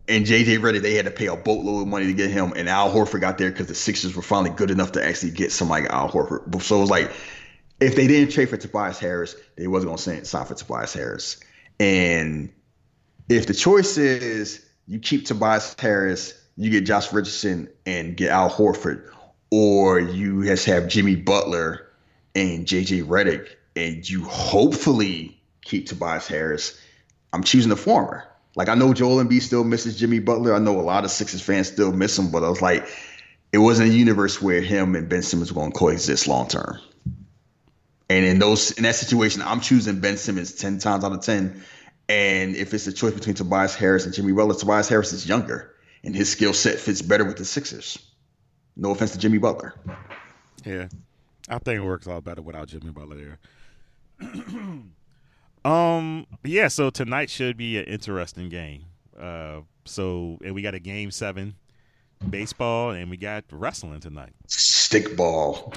and 0.08 0.26
JJ 0.26 0.58
Redick, 0.58 0.82
they 0.82 0.94
had 0.94 1.04
to 1.04 1.10
pay 1.10 1.26
a 1.26 1.36
boatload 1.36 1.82
of 1.82 1.88
money 1.88 2.06
to 2.06 2.12
get 2.12 2.30
him, 2.30 2.52
and 2.56 2.68
Al 2.68 2.92
Horford 2.92 3.20
got 3.20 3.38
there 3.38 3.50
because 3.50 3.68
the 3.68 3.74
Sixers 3.74 4.16
were 4.16 4.22
finally 4.22 4.50
good 4.50 4.70
enough 4.70 4.92
to 4.92 5.06
actually 5.06 5.30
get 5.30 5.52
somebody 5.52 5.84
like 5.84 5.92
Al 5.92 6.10
Horford. 6.10 6.62
So 6.62 6.78
it 6.78 6.80
was 6.80 6.90
like, 6.90 7.12
if 7.80 7.96
they 7.96 8.06
didn't 8.06 8.32
trade 8.32 8.48
for 8.48 8.56
Tobias 8.56 8.98
Harris, 8.98 9.36
they 9.56 9.66
wasn't 9.66 9.88
going 9.88 9.98
to 9.98 10.24
sign 10.24 10.44
for 10.44 10.54
Tobias 10.54 10.92
Harris. 10.92 11.40
And 11.78 12.52
if 13.28 13.46
the 13.46 13.54
choice 13.54 13.96
is 13.96 14.64
you 14.86 14.98
keep 14.98 15.26
Tobias 15.26 15.74
Harris, 15.78 16.34
you 16.56 16.70
get 16.70 16.84
Josh 16.84 17.12
Richardson 17.12 17.68
and 17.86 18.16
get 18.16 18.30
Al 18.30 18.50
Horford, 18.50 19.08
or 19.50 19.98
you 19.98 20.44
just 20.44 20.66
have 20.66 20.88
Jimmy 20.88 21.16
Butler 21.16 21.88
and 22.34 22.66
JJ 22.66 23.04
Redick, 23.06 23.48
and 23.76 24.08
you 24.08 24.24
hopefully 24.24 25.40
keep 25.64 25.86
Tobias 25.86 26.26
Harris, 26.26 26.78
I'm 27.32 27.42
choosing 27.42 27.70
the 27.70 27.76
former. 27.76 28.24
Like 28.54 28.68
I 28.68 28.74
know 28.74 28.92
Joel 28.92 29.22
Embiid 29.24 29.42
still 29.42 29.64
misses 29.64 29.98
Jimmy 29.98 30.18
Butler. 30.18 30.54
I 30.54 30.58
know 30.58 30.78
a 30.78 30.82
lot 30.82 31.04
of 31.04 31.10
Sixers 31.10 31.40
fans 31.40 31.68
still 31.68 31.92
miss 31.92 32.18
him, 32.18 32.30
but 32.30 32.44
I 32.44 32.50
was 32.50 32.60
like, 32.60 32.86
it 33.52 33.58
wasn't 33.58 33.90
a 33.90 33.92
universe 33.92 34.42
where 34.42 34.60
him 34.60 34.94
and 34.94 35.08
Ben 35.08 35.22
Simmons 35.22 35.52
were 35.52 35.60
going 35.60 35.72
to 35.72 35.78
coexist 35.78 36.28
long 36.28 36.48
term. 36.48 36.78
And 38.10 38.26
in 38.26 38.38
those 38.38 38.72
in 38.72 38.82
that 38.82 38.94
situation, 38.94 39.40
I'm 39.42 39.60
choosing 39.60 40.00
Ben 40.00 40.18
Simmons 40.18 40.52
ten 40.54 40.78
times 40.78 41.04
out 41.04 41.12
of 41.12 41.22
ten. 41.22 41.62
And 42.08 42.56
if 42.56 42.74
it's 42.74 42.86
a 42.86 42.92
choice 42.92 43.14
between 43.14 43.34
Tobias 43.34 43.74
Harris 43.74 44.04
and 44.04 44.14
Jimmy 44.14 44.32
Butler, 44.32 44.54
Tobias 44.54 44.88
Harris 44.88 45.12
is 45.12 45.26
younger, 45.26 45.74
and 46.04 46.14
his 46.14 46.30
skill 46.30 46.52
set 46.52 46.78
fits 46.78 47.00
better 47.00 47.24
with 47.24 47.38
the 47.38 47.44
Sixers. 47.44 47.98
No 48.76 48.90
offense 48.90 49.12
to 49.12 49.18
Jimmy 49.18 49.38
Butler. 49.38 49.74
Yeah, 50.64 50.88
I 51.48 51.58
think 51.58 51.78
it 51.78 51.84
works 51.84 52.06
a 52.06 52.10
lot 52.10 52.24
better 52.24 52.42
without 52.42 52.68
Jimmy 52.68 52.90
Butler 52.90 53.38
there. 54.20 54.32
Um. 55.64 56.26
Yeah. 56.44 56.68
So 56.68 56.90
tonight 56.90 57.30
should 57.30 57.56
be 57.56 57.78
an 57.78 57.84
interesting 57.84 58.48
game. 58.48 58.84
Uh. 59.18 59.60
So 59.84 60.38
and 60.44 60.54
we 60.54 60.62
got 60.62 60.74
a 60.74 60.78
game 60.78 61.10
seven, 61.10 61.54
baseball, 62.30 62.90
and 62.90 63.10
we 63.10 63.16
got 63.16 63.44
wrestling 63.50 64.00
tonight. 64.00 64.32
Stickball. 64.48 65.74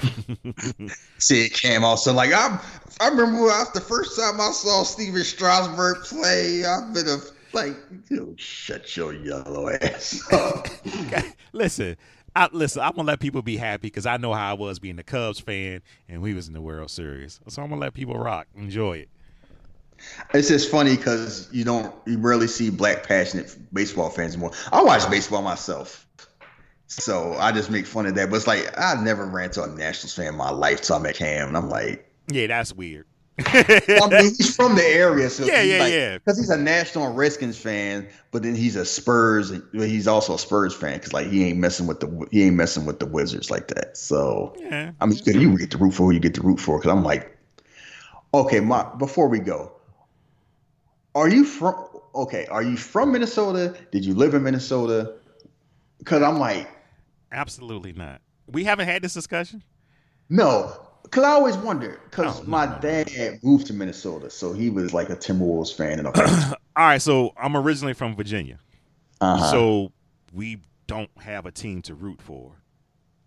See, 1.19 1.45
it 1.45 1.53
came 1.53 1.83
also 1.83 2.13
like 2.13 2.31
I'm. 2.33 2.59
I 2.99 3.07
remember 3.07 3.43
when 3.43 3.65
the 3.73 3.81
first 3.81 4.19
time 4.19 4.39
I 4.39 4.51
saw 4.51 4.83
Stephen 4.83 5.23
Strasburg 5.23 6.03
play. 6.03 6.63
I've 6.65 6.93
been 6.93 7.07
a 7.07 7.17
like, 7.55 7.77
you 8.09 8.35
shut 8.37 8.95
your 8.97 9.13
yellow 9.13 9.69
ass 9.69 10.21
up. 10.31 10.67
listen, 11.53 11.95
I, 12.35 12.49
listen, 12.51 12.81
I'm 12.81 12.91
gonna 12.91 13.07
let 13.07 13.21
people 13.21 13.41
be 13.41 13.55
happy 13.55 13.87
because 13.87 14.05
I 14.05 14.17
know 14.17 14.33
how 14.33 14.51
I 14.51 14.53
was 14.53 14.77
being 14.77 14.99
a 14.99 15.03
Cubs 15.03 15.39
fan, 15.39 15.81
and 16.09 16.21
we 16.21 16.33
was 16.33 16.49
in 16.49 16.53
the 16.53 16.61
World 16.61 16.91
Series. 16.91 17.39
So 17.47 17.63
I'm 17.63 17.69
gonna 17.69 17.79
let 17.79 17.93
people 17.93 18.15
rock, 18.15 18.47
enjoy 18.55 18.97
it. 18.97 19.09
It's 20.33 20.47
just 20.47 20.69
funny 20.69 20.95
because 20.95 21.49
you 21.51 21.63
don't 21.63 21.93
you 22.05 22.17
rarely 22.17 22.47
see 22.47 22.69
black 22.69 23.07
passionate 23.07 23.55
baseball 23.73 24.09
fans 24.09 24.33
anymore. 24.33 24.51
I 24.71 24.83
watch 24.83 25.09
baseball 25.09 25.41
myself, 25.41 26.07
so 26.87 27.33
I 27.33 27.51
just 27.51 27.69
make 27.69 27.85
fun 27.85 28.05
of 28.05 28.15
that. 28.15 28.29
But 28.29 28.37
it's 28.37 28.47
like 28.47 28.73
I 28.77 29.01
never 29.01 29.25
ran 29.25 29.51
to 29.51 29.63
a 29.63 29.67
Nationals 29.67 30.13
fan 30.13 30.27
in 30.27 30.35
my 30.35 30.51
life 30.51 30.81
till 30.81 30.95
I 30.95 30.99
met 30.99 31.15
Cam, 31.15 31.47
and 31.47 31.57
I'm 31.57 31.69
like, 31.69 32.09
yeah, 32.27 32.47
that's 32.47 32.73
weird. 32.73 33.05
I 33.37 34.07
mean, 34.09 34.33
he's 34.37 34.55
from 34.55 34.75
the 34.75 34.83
area, 34.83 35.29
so 35.29 35.45
yeah, 35.45 35.61
yeah, 35.61 35.79
like, 35.79 35.91
yeah. 35.91 36.17
Because 36.17 36.37
he's 36.37 36.49
a 36.49 36.57
National 36.57 37.11
Redskins 37.11 37.57
fan, 37.57 38.07
but 38.31 38.43
then 38.43 38.55
he's 38.55 38.77
a 38.77 38.85
Spurs. 38.85 39.51
He's 39.73 40.07
also 40.07 40.35
a 40.35 40.39
Spurs 40.39 40.73
fan 40.73 40.97
because 40.97 41.11
like 41.11 41.27
he 41.27 41.43
ain't 41.43 41.59
messing 41.59 41.85
with 41.85 41.99
the 41.99 42.27
he 42.31 42.43
ain't 42.43 42.55
messing 42.55 42.85
with 42.85 42.99
the 42.99 43.05
Wizards 43.05 43.51
like 43.51 43.67
that. 43.69 43.97
So 43.97 44.55
yeah, 44.57 44.91
I 45.01 45.05
mean, 45.05 45.19
you 45.25 45.57
get 45.57 45.71
to 45.71 45.77
root 45.77 45.91
for 45.91 46.03
who 46.03 46.11
you 46.11 46.19
get 46.19 46.33
to 46.35 46.41
root 46.41 46.59
for. 46.59 46.77
Because 46.77 46.91
I'm 46.91 47.03
like, 47.03 47.37
okay, 48.33 48.61
my 48.61 48.83
before 48.97 49.27
we 49.27 49.39
go, 49.39 49.73
are 51.15 51.29
you 51.29 51.45
from? 51.45 51.75
Okay, 52.13 52.45
are 52.47 52.61
you 52.61 52.77
from 52.77 53.11
Minnesota? 53.11 53.75
Did 53.91 54.05
you 54.05 54.13
live 54.13 54.33
in 54.33 54.43
Minnesota? 54.43 55.15
Because 55.97 56.21
I'm 56.21 56.37
like, 56.37 56.69
absolutely 57.31 57.93
not. 57.93 58.21
We 58.47 58.63
haven't 58.65 58.87
had 58.87 59.01
this 59.01 59.13
discussion. 59.13 59.63
No, 60.29 60.75
because 61.03 61.23
I 61.23 61.29
always 61.29 61.57
wonder. 61.57 61.99
Because 62.09 62.41
oh, 62.41 62.43
my 62.43 62.65
no, 62.65 62.79
dad 62.79 63.09
no. 63.17 63.37
moved 63.43 63.67
to 63.67 63.73
Minnesota, 63.73 64.29
so 64.29 64.53
he 64.53 64.69
was 64.69 64.93
like 64.93 65.09
a 65.09 65.15
Timberwolves 65.15 65.73
fan. 65.75 65.99
And 65.99 66.07
all 66.15 66.55
right, 66.75 67.01
so 67.01 67.33
I'm 67.37 67.55
originally 67.55 67.93
from 67.93 68.15
Virginia, 68.15 68.59
uh-huh. 69.21 69.51
so 69.51 69.91
we 70.33 70.59
don't 70.87 71.09
have 71.17 71.45
a 71.45 71.51
team 71.51 71.81
to 71.83 71.95
root 71.95 72.21
for. 72.21 72.51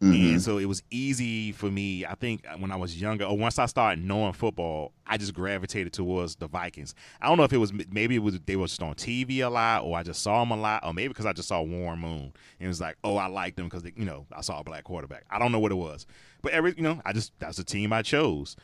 Mm-hmm. 0.00 0.30
And 0.30 0.42
so 0.42 0.58
it 0.58 0.66
was 0.66 0.84
easy 0.92 1.50
for 1.50 1.68
me. 1.68 2.06
I 2.06 2.14
think 2.14 2.46
when 2.58 2.70
I 2.70 2.76
was 2.76 3.00
younger, 3.00 3.24
or 3.24 3.36
once 3.36 3.58
I 3.58 3.66
started 3.66 4.04
knowing 4.04 4.32
football, 4.32 4.92
I 5.04 5.16
just 5.16 5.34
gravitated 5.34 5.92
towards 5.92 6.36
the 6.36 6.46
Vikings. 6.46 6.94
I 7.20 7.26
don't 7.26 7.36
know 7.36 7.42
if 7.42 7.52
it 7.52 7.58
was 7.58 7.72
maybe 7.72 8.14
it 8.14 8.20
was 8.20 8.38
they 8.46 8.54
were 8.54 8.66
just 8.66 8.80
on 8.80 8.94
TV 8.94 9.44
a 9.44 9.48
lot, 9.48 9.82
or 9.82 9.98
I 9.98 10.04
just 10.04 10.22
saw 10.22 10.38
them 10.40 10.52
a 10.52 10.56
lot, 10.56 10.84
or 10.86 10.94
maybe 10.94 11.08
because 11.08 11.26
I 11.26 11.32
just 11.32 11.48
saw 11.48 11.62
Warren 11.62 11.98
Moon 11.98 12.20
and 12.22 12.32
it 12.60 12.68
was 12.68 12.80
like, 12.80 12.96
oh, 13.02 13.16
I 13.16 13.26
like 13.26 13.56
them 13.56 13.68
because 13.68 13.82
you 13.96 14.04
know 14.04 14.24
I 14.32 14.40
saw 14.42 14.60
a 14.60 14.64
black 14.64 14.84
quarterback. 14.84 15.24
I 15.30 15.40
don't 15.40 15.50
know 15.50 15.58
what 15.58 15.72
it 15.72 15.76
was, 15.76 16.06
but 16.42 16.52
every 16.52 16.74
you 16.76 16.82
know 16.84 17.02
I 17.04 17.12
just 17.12 17.32
that's 17.40 17.56
the 17.56 17.64
team 17.64 17.92
I 17.92 18.02
chose. 18.02 18.54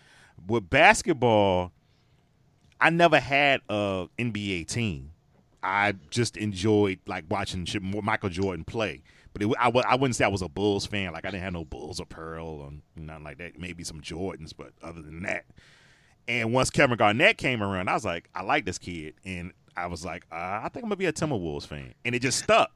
With 0.46 0.70
basketball, 0.70 1.72
I 2.80 2.90
never 2.90 3.18
had 3.18 3.60
a 3.68 4.06
NBA 4.18 4.68
team. 4.68 5.10
I 5.64 5.94
just 6.10 6.36
enjoyed 6.36 7.00
like 7.06 7.24
watching 7.28 7.66
Michael 7.80 8.28
Jordan 8.28 8.64
play. 8.64 9.02
But 9.34 9.42
it, 9.42 9.50
I, 9.60 9.68
I 9.68 9.96
wouldn't 9.96 10.16
say 10.16 10.24
I 10.24 10.28
was 10.28 10.42
a 10.42 10.48
Bulls 10.48 10.86
fan. 10.86 11.12
Like 11.12 11.26
I 11.26 11.30
didn't 11.30 11.42
have 11.42 11.52
no 11.52 11.64
Bulls 11.64 12.00
or 12.00 12.06
Pearl 12.06 12.46
or 12.46 12.70
nothing 12.96 13.24
like 13.24 13.38
that. 13.38 13.58
Maybe 13.58 13.84
some 13.84 14.00
Jordans, 14.00 14.52
but 14.56 14.70
other 14.82 15.02
than 15.02 15.22
that. 15.24 15.44
And 16.26 16.54
once 16.54 16.70
Kevin 16.70 16.96
Garnett 16.96 17.36
came 17.36 17.62
around, 17.62 17.88
I 17.90 17.94
was 17.94 18.04
like, 18.04 18.30
I 18.34 18.42
like 18.42 18.64
this 18.64 18.78
kid, 18.78 19.12
and 19.26 19.52
I 19.76 19.88
was 19.88 20.04
like, 20.04 20.24
uh, 20.32 20.60
I 20.62 20.70
think 20.72 20.84
I'm 20.84 20.88
gonna 20.88 20.96
be 20.96 21.06
a 21.06 21.12
Timberwolves 21.12 21.66
fan, 21.66 21.92
and 22.04 22.14
it 22.14 22.20
just 22.20 22.38
stuck. 22.38 22.70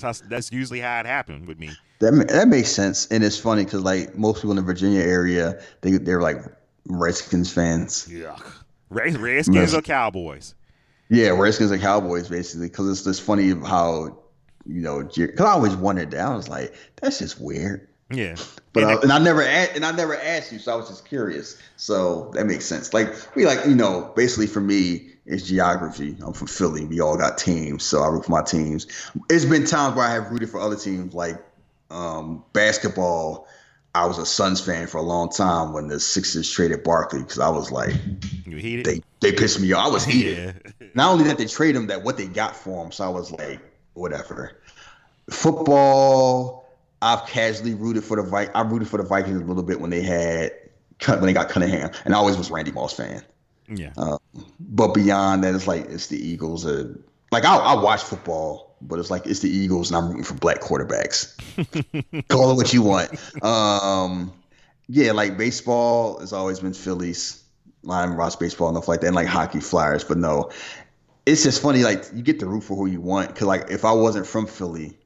That's, 0.00 0.20
that's 0.22 0.52
usually 0.52 0.80
how 0.80 1.00
it 1.00 1.06
happened 1.06 1.46
with 1.46 1.58
me. 1.58 1.70
That 1.98 2.28
that 2.28 2.48
makes 2.48 2.70
sense, 2.70 3.06
and 3.08 3.24
it's 3.24 3.38
funny 3.38 3.64
because 3.64 3.82
like 3.82 4.16
most 4.16 4.36
people 4.36 4.50
in 4.52 4.56
the 4.56 4.62
Virginia 4.62 5.00
area, 5.00 5.60
they 5.80 5.92
they're 5.92 6.22
like 6.22 6.38
Redskins 6.86 7.52
fans. 7.52 8.08
Yeah, 8.10 8.36
Redskins 8.90 9.74
or 9.74 9.82
Cowboys. 9.82 10.54
Yeah, 11.08 11.30
Redskins 11.30 11.70
and 11.70 11.80
Cowboys 11.80 12.28
basically 12.28 12.68
because 12.68 12.90
it's 12.90 13.04
just 13.04 13.22
funny 13.22 13.50
how 13.50 14.18
you 14.68 14.80
know, 14.80 15.02
because 15.02 15.40
I 15.40 15.50
always 15.50 15.76
wondered 15.76 16.10
that. 16.12 16.20
I 16.20 16.34
was 16.34 16.48
like, 16.48 16.74
that's 16.96 17.18
just 17.18 17.40
weird. 17.40 17.88
Yeah, 18.10 18.36
but 18.72 18.84
and, 18.84 18.92
I, 18.92 18.94
and 19.02 19.12
I 19.12 19.18
never 19.18 19.42
asked, 19.42 19.72
and 19.74 19.84
I 19.84 19.92
never 19.92 20.16
asked 20.16 20.52
you, 20.52 20.58
so 20.58 20.72
I 20.72 20.76
was 20.76 20.88
just 20.88 21.06
curious. 21.06 21.60
So 21.76 22.30
that 22.34 22.46
makes 22.46 22.64
sense. 22.64 22.94
Like 22.94 23.14
we 23.34 23.46
like, 23.46 23.66
you 23.66 23.74
know, 23.74 24.12
basically 24.16 24.46
for 24.46 24.60
me, 24.60 25.10
it's 25.26 25.46
geography. 25.46 26.16
I'm 26.24 26.32
from 26.32 26.46
Philly. 26.46 26.84
We 26.84 27.00
all 27.00 27.16
got 27.16 27.38
teams, 27.38 27.84
so 27.84 28.02
I 28.02 28.08
root 28.08 28.24
for 28.26 28.30
my 28.30 28.42
teams. 28.42 28.86
It's 29.28 29.44
been 29.44 29.64
times 29.66 29.96
where 29.96 30.06
I 30.06 30.12
have 30.12 30.30
rooted 30.30 30.50
for 30.50 30.60
other 30.60 30.76
teams, 30.76 31.14
like 31.14 31.36
um, 31.90 32.44
basketball. 32.52 33.48
I 33.94 34.04
was 34.04 34.18
a 34.18 34.26
Suns 34.26 34.60
fan 34.60 34.86
for 34.88 34.98
a 34.98 35.02
long 35.02 35.30
time 35.30 35.72
when 35.72 35.88
the 35.88 35.98
Sixers 35.98 36.50
traded 36.50 36.84
Barkley 36.84 37.20
because 37.20 37.38
I 37.38 37.48
was 37.48 37.72
like, 37.72 37.94
you 38.44 38.58
heated. 38.58 38.84
They 38.84 39.02
they 39.20 39.32
pissed 39.32 39.58
me 39.58 39.72
off. 39.72 39.86
I 39.86 39.88
was 39.88 40.04
heated. 40.12 40.62
yeah. 40.78 40.88
Not 40.94 41.12
only 41.12 41.24
that 41.24 41.38
they 41.38 41.46
trade 41.46 41.74
him, 41.74 41.86
that 41.86 42.04
what 42.04 42.18
they 42.18 42.26
got 42.26 42.54
for 42.54 42.84
him. 42.84 42.92
So 42.92 43.04
I 43.04 43.08
was 43.08 43.32
like, 43.32 43.60
whatever. 43.96 44.60
Football, 45.30 46.68
I've 47.02 47.26
casually 47.26 47.74
rooted 47.74 48.04
for 48.04 48.16
the 48.16 48.22
Vi- 48.22 48.50
I 48.54 48.62
rooted 48.62 48.88
for 48.88 48.96
the 48.96 49.02
Vikings 49.02 49.40
a 49.40 49.44
little 49.44 49.62
bit 49.62 49.80
when 49.80 49.90
they 49.90 50.02
had 50.02 50.52
when 51.06 51.22
they 51.22 51.32
got 51.32 51.48
Cunningham, 51.48 51.90
and 52.04 52.14
I 52.14 52.18
always 52.18 52.36
was 52.36 52.50
Randy 52.50 52.72
Moss 52.72 52.94
fan. 52.94 53.22
Yeah. 53.68 53.92
Uh, 53.96 54.18
but 54.60 54.94
beyond 54.94 55.44
that, 55.44 55.54
it's 55.54 55.66
like 55.66 55.86
it's 55.86 56.06
the 56.06 56.18
Eagles. 56.18 56.64
Or, 56.64 56.98
like 57.32 57.44
I, 57.44 57.56
I 57.56 57.74
watch 57.74 58.02
football 58.02 58.66
but 58.80 58.98
it's 58.98 59.10
like 59.10 59.26
it's 59.26 59.40
the 59.40 59.50
Eagles, 59.50 59.90
and 59.90 59.96
I'm 59.96 60.08
rooting 60.08 60.24
for 60.24 60.34
black 60.34 60.60
quarterbacks. 60.60 61.32
Call 62.28 62.50
it 62.52 62.54
what 62.54 62.72
you 62.72 62.82
want. 62.82 63.10
Um, 63.42 64.32
yeah, 64.88 65.12
like 65.12 65.36
baseball 65.36 66.20
has 66.20 66.32
always 66.32 66.60
been 66.60 66.74
Phillies, 66.74 67.42
Lion 67.82 68.12
Ross 68.12 68.36
baseball 68.36 68.68
and 68.68 68.76
stuff 68.76 68.88
like 68.88 69.00
that, 69.00 69.08
and 69.08 69.16
like 69.16 69.26
hockey, 69.26 69.60
Flyers. 69.60 70.04
But 70.04 70.18
no, 70.18 70.50
it's 71.26 71.42
just 71.42 71.60
funny. 71.60 71.82
Like 71.82 72.04
you 72.14 72.22
get 72.22 72.40
to 72.40 72.46
root 72.46 72.62
for 72.62 72.76
who 72.76 72.86
you 72.86 73.00
want. 73.00 73.34
Cause 73.34 73.46
like 73.46 73.70
if 73.70 73.84
I 73.84 73.92
wasn't 73.92 74.26
from 74.26 74.46
Philly, 74.46 74.96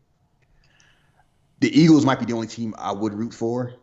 the 1.61 1.81
Eagles 1.81 2.05
might 2.05 2.19
be 2.19 2.27
the 2.27 2.35
only 2.35 2.47
team 2.47 2.75
I 2.79 2.93
would 2.93 3.15
root 3.15 3.35
for. 3.35 3.75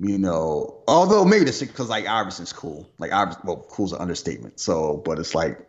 You 0.00 0.16
know, 0.16 0.82
although 0.86 1.24
maybe 1.24 1.44
the 1.44 1.66
because 1.66 1.88
like 1.88 2.06
Iverson's 2.06 2.52
cool. 2.52 2.88
Like 2.98 3.12
Iverson, 3.12 3.42
well, 3.44 3.66
cool's 3.68 3.92
an 3.92 4.00
understatement. 4.00 4.60
So, 4.60 5.02
but 5.04 5.18
it's 5.18 5.34
like 5.34 5.68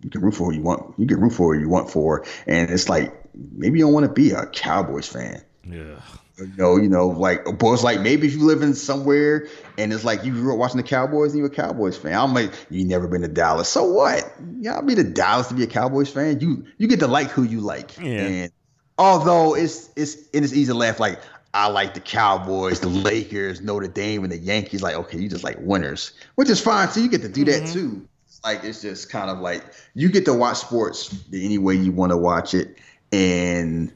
you 0.00 0.10
can 0.10 0.20
root 0.20 0.34
for 0.34 0.44
who 0.44 0.52
you 0.52 0.62
want. 0.62 0.98
You 0.98 1.06
can 1.06 1.20
root 1.20 1.32
for 1.32 1.54
who 1.54 1.60
you 1.60 1.68
want 1.68 1.90
for, 1.90 2.24
and 2.46 2.70
it's 2.70 2.88
like 2.88 3.12
maybe 3.34 3.80
you 3.80 3.86
don't 3.86 3.92
want 3.92 4.06
to 4.06 4.12
be 4.12 4.30
a 4.30 4.46
Cowboys 4.46 5.08
fan. 5.08 5.42
Yeah. 5.68 6.00
You 6.36 6.50
know, 6.56 6.76
you 6.76 6.88
know, 6.88 7.08
like, 7.08 7.44
but 7.44 7.72
it's 7.72 7.84
like 7.84 8.00
maybe 8.00 8.26
if 8.26 8.34
you 8.34 8.44
live 8.44 8.60
in 8.62 8.74
somewhere 8.74 9.46
and 9.78 9.92
it's 9.92 10.04
like 10.04 10.24
you 10.24 10.32
grew 10.32 10.52
up 10.52 10.58
watching 10.58 10.78
the 10.78 10.82
Cowboys 10.82 11.30
and 11.30 11.38
you're 11.38 11.46
a 11.46 11.50
Cowboys 11.50 11.96
fan. 11.96 12.14
I'm 12.14 12.34
like, 12.34 12.52
you 12.70 12.84
never 12.84 13.06
been 13.06 13.22
to 13.22 13.28
Dallas, 13.28 13.68
so 13.68 13.84
what? 13.84 14.32
Yeah, 14.58 14.74
I'll 14.74 14.82
be 14.82 14.96
to 14.96 15.04
Dallas 15.04 15.46
to 15.48 15.54
be 15.54 15.62
a 15.62 15.68
Cowboys 15.68 16.10
fan. 16.10 16.40
You 16.40 16.66
you 16.78 16.88
get 16.88 16.98
to 17.00 17.06
like 17.06 17.30
who 17.30 17.44
you 17.44 17.60
like. 17.60 17.96
Yeah. 17.98 18.26
And 18.26 18.52
although 18.98 19.54
it's 19.54 19.90
it's 19.94 20.16
and 20.34 20.44
it's 20.44 20.52
easy 20.52 20.72
to 20.72 20.74
laugh 20.78 20.98
like 20.98 21.20
I 21.54 21.68
like 21.68 21.94
the 21.94 22.00
Cowboys, 22.00 22.80
the 22.80 22.88
Lakers, 22.88 23.60
Notre 23.60 23.86
Dame, 23.86 24.24
and 24.24 24.32
the 24.32 24.38
Yankees. 24.38 24.82
Like, 24.82 24.96
okay, 24.96 25.18
you 25.18 25.28
just 25.28 25.44
like 25.44 25.56
winners, 25.60 26.12
which 26.34 26.50
is 26.50 26.60
fine. 26.60 26.88
So 26.88 26.98
you 26.98 27.08
get 27.08 27.22
to 27.22 27.28
do 27.28 27.44
that 27.44 27.62
Mhm. 27.62 27.72
too. 27.72 28.08
Like, 28.42 28.64
it's 28.64 28.82
just 28.82 29.08
kind 29.08 29.30
of 29.30 29.38
like 29.38 29.62
you 29.94 30.08
get 30.08 30.24
to 30.24 30.34
watch 30.34 30.56
sports 30.58 31.14
any 31.32 31.58
way 31.58 31.76
you 31.76 31.92
want 31.92 32.10
to 32.10 32.16
watch 32.16 32.54
it, 32.54 32.76
and 33.12 33.92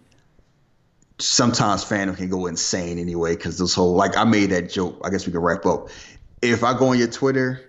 sometimes 1.18 1.84
fandom 1.84 2.16
can 2.16 2.28
go 2.28 2.46
insane 2.46 2.98
anyway. 2.98 3.36
Because 3.36 3.58
this 3.58 3.74
whole 3.74 3.94
like 3.94 4.16
I 4.16 4.24
made 4.24 4.50
that 4.50 4.70
joke. 4.70 5.00
I 5.04 5.10
guess 5.10 5.26
we 5.26 5.32
can 5.32 5.40
wrap 5.40 5.66
up. 5.66 5.88
If 6.42 6.62
I 6.62 6.76
go 6.76 6.88
on 6.88 6.98
your 6.98 7.08
Twitter 7.08 7.60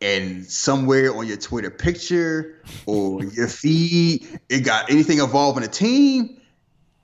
and 0.00 0.44
somewhere 0.46 1.14
on 1.14 1.26
your 1.26 1.36
Twitter 1.36 1.70
picture 1.70 2.62
or 2.86 3.22
your 3.32 3.48
feed, 3.48 4.40
it 4.48 4.60
got 4.60 4.90
anything 4.90 5.18
involving 5.18 5.62
a 5.62 5.68
team, 5.68 6.40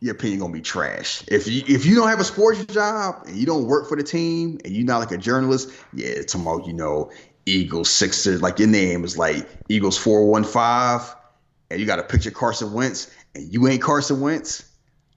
your 0.00 0.14
opinion 0.14 0.40
gonna 0.40 0.52
be 0.52 0.60
trash. 0.60 1.22
If 1.28 1.46
you 1.46 1.62
if 1.66 1.84
you 1.84 1.94
don't 1.94 2.08
have 2.08 2.20
a 2.20 2.24
sports 2.24 2.64
job 2.66 3.24
and 3.26 3.36
you 3.36 3.46
don't 3.46 3.66
work 3.66 3.88
for 3.88 3.96
the 3.96 4.02
team 4.02 4.58
and 4.64 4.74
you're 4.74 4.86
not 4.86 4.98
like 4.98 5.12
a 5.12 5.18
journalist, 5.18 5.70
yeah, 5.92 6.22
tomorrow 6.22 6.66
you 6.66 6.72
know 6.72 7.10
Eagles 7.46 7.90
Sixers, 7.90 8.42
like 8.42 8.58
your 8.58 8.68
name 8.68 9.04
is 9.04 9.16
like 9.16 9.46
Eagles 9.68 9.96
four 9.96 10.26
one 10.26 10.44
five, 10.44 11.14
and 11.70 11.80
you 11.80 11.86
got 11.86 11.98
a 11.98 12.02
picture 12.02 12.30
of 12.30 12.34
Carson 12.34 12.72
Wentz 12.72 13.10
and 13.34 13.52
you 13.52 13.66
ain't 13.68 13.82
Carson 13.82 14.20
Wentz, 14.20 14.64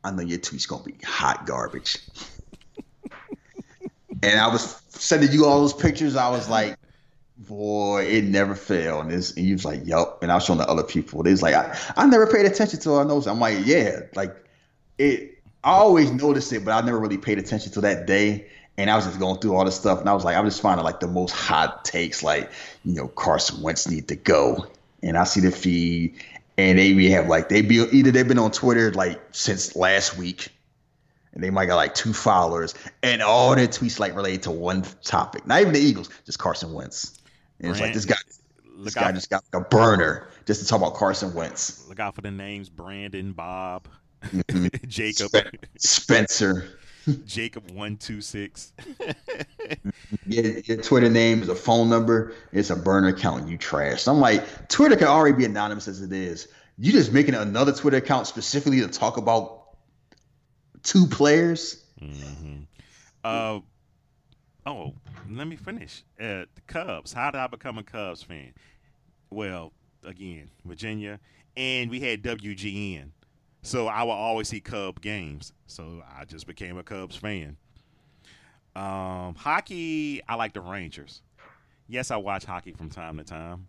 I 0.04 0.12
know 0.12 0.22
your 0.22 0.40
tweet's 0.40 0.66
gonna 0.66 0.84
be 0.84 0.96
hot 1.04 1.46
garbage. 1.46 2.00
and 4.24 4.40
I 4.40 4.48
was 4.48 4.82
sending 4.90 5.32
you 5.32 5.46
all 5.46 5.62
those 5.62 5.74
pictures. 5.74 6.16
I 6.16 6.30
was 6.30 6.50
like, 6.50 6.78
boy, 7.38 8.06
it 8.06 8.26
never 8.26 8.56
failed. 8.56 9.06
And, 9.06 9.14
and 9.14 9.46
you 9.46 9.54
was 9.54 9.66
like, 9.66 9.86
yup. 9.86 10.22
And 10.22 10.32
I 10.32 10.36
was 10.36 10.46
showing 10.46 10.60
the 10.60 10.70
other 10.70 10.84
people. 10.84 11.24
They 11.24 11.32
was 11.32 11.42
like, 11.42 11.56
I, 11.56 11.78
I 11.98 12.06
never 12.06 12.28
paid 12.28 12.46
attention 12.46 12.80
to. 12.82 12.98
I 12.98 13.04
know. 13.04 13.22
I'm 13.26 13.40
like, 13.40 13.66
yeah, 13.66 14.02
like 14.16 14.36
it. 14.98 15.36
I 15.64 15.72
always 15.72 16.10
noticed 16.12 16.54
it, 16.54 16.64
but 16.64 16.72
I 16.72 16.86
never 16.86 17.00
really 17.00 17.18
paid 17.18 17.38
attention 17.38 17.74
to 17.74 17.82
that 17.82 18.06
day. 18.06 18.48
And 18.78 18.90
I 18.90 18.96
was 18.96 19.06
just 19.06 19.20
going 19.20 19.42
through 19.42 19.56
all 19.56 19.66
this 19.66 19.76
stuff, 19.76 20.00
and 20.00 20.08
I 20.08 20.14
was 20.14 20.24
like, 20.24 20.38
I'm 20.38 20.46
just 20.46 20.62
finding 20.62 20.86
like 20.86 21.02
the 21.02 21.08
most 21.08 21.34
hot 21.34 21.84
takes, 21.84 22.24
like 22.24 22.50
you 22.86 22.94
know, 22.94 23.10
Carson 23.10 23.62
Wentz 23.62 23.90
need 23.90 24.08
to 24.08 24.16
go. 24.16 24.68
And 25.04 25.18
I 25.18 25.26
see 25.26 25.42
the 25.42 25.52
feed, 25.52 26.16
and 26.60 26.78
they 26.78 26.94
be 26.94 27.10
have 27.12 27.28
like 27.28 27.48
they 27.50 27.62
be 27.62 27.76
either 27.92 28.12
they've 28.12 28.28
been 28.28 28.38
on 28.40 28.52
Twitter 28.52 28.92
like 28.92 29.22
since 29.32 29.76
last 29.76 30.18
week, 30.18 30.50
and 31.34 31.42
they 31.44 31.50
might 31.50 31.68
got 31.68 31.78
like 31.78 31.96
two 31.96 32.14
followers, 32.14 32.76
and 33.02 33.22
all 33.22 33.56
their 33.56 33.68
tweets 33.68 34.00
like 34.00 34.16
related 34.16 34.44
to 34.44 34.52
one 34.52 34.84
topic. 35.04 35.48
Not 35.48 35.62
even 35.62 35.74
the 35.74 35.80
Eagles, 35.80 36.10
just 36.26 36.38
Carson 36.40 36.74
Wentz. 36.74 37.18
And 37.62 37.72
it's 37.72 37.80
like 37.80 37.94
this 37.94 38.06
guy, 38.06 38.16
this 38.80 38.94
guy 38.94 39.12
just 39.12 39.30
got 39.30 39.44
like 39.54 39.62
a 39.64 39.66
burner 39.70 40.28
just 40.46 40.62
to 40.62 40.68
talk 40.68 40.80
about 40.80 40.96
Carson 40.96 41.34
Wentz. 41.34 41.88
look 41.88 42.00
out 42.00 42.16
for 42.16 42.22
the 42.22 42.32
names 42.32 42.70
Brandon, 42.70 43.32
Bob, 43.32 43.88
Mhm. 44.24 44.88
Jacob, 44.88 45.32
Spencer. 45.78 46.68
Jacob 47.26 47.72
one 47.72 47.98
two 47.98 48.22
six. 48.22 48.74
Your, 50.26 50.60
your 50.60 50.78
Twitter 50.82 51.10
name 51.10 51.42
is 51.42 51.50
a 51.50 51.56
phone 51.56 51.90
number. 51.90 52.34
It's 52.52 52.70
a 52.70 52.76
burner 52.76 53.10
account. 53.10 53.48
You 53.48 53.58
trash. 53.58 54.08
I'm 54.08 54.20
like, 54.20 54.68
Twitter 54.70 54.96
can 54.96 55.08
already 55.08 55.36
be 55.36 55.46
anonymous 55.46 55.88
as 55.88 56.02
it 56.02 56.12
is. 56.14 56.48
You 56.78 56.92
just 56.92 57.12
making 57.12 57.36
another 57.36 57.74
Twitter 57.74 57.98
account 57.98 58.28
specifically 58.28 58.80
to 58.82 58.88
talk 58.88 59.18
about 59.18 59.64
two 60.84 61.08
players. 61.08 61.84
hmm 62.00 62.62
Uh, 63.24 63.60
oh, 64.66 64.94
let 65.30 65.48
me 65.48 65.56
finish. 65.56 66.04
Uh, 66.20 66.46
the 66.56 66.62
Cubs. 66.68 67.14
How 67.14 67.32
did 67.32 67.40
I 67.40 67.48
become 67.48 67.78
a 67.78 67.84
Cubs 67.84 68.24
fan? 68.24 68.54
Well, 69.30 69.74
again, 70.04 70.50
Virginia, 70.66 71.20
and 71.58 71.90
we 71.90 72.00
had 72.00 72.24
WGN, 72.24 73.10
so 73.62 73.88
I 73.88 74.04
would 74.04 74.12
always 74.12 74.48
see 74.48 74.60
Cub 74.60 75.02
games. 75.02 75.54
So 75.68 76.04
I 76.18 76.26
just 76.26 76.48
became 76.48 76.78
a 76.78 76.84
Cubs 76.84 77.16
fan. 77.16 77.58
Um, 78.76 79.36
hockey, 79.36 80.22
I 80.28 80.36
like 80.36 80.54
the 80.54 80.62
Rangers. 80.62 81.22
Yes, 81.88 82.12
I 82.12 82.18
watch 82.18 82.46
hockey 82.46 82.72
from 82.72 82.90
time 82.90 83.18
to 83.18 83.24
time. 83.24 83.68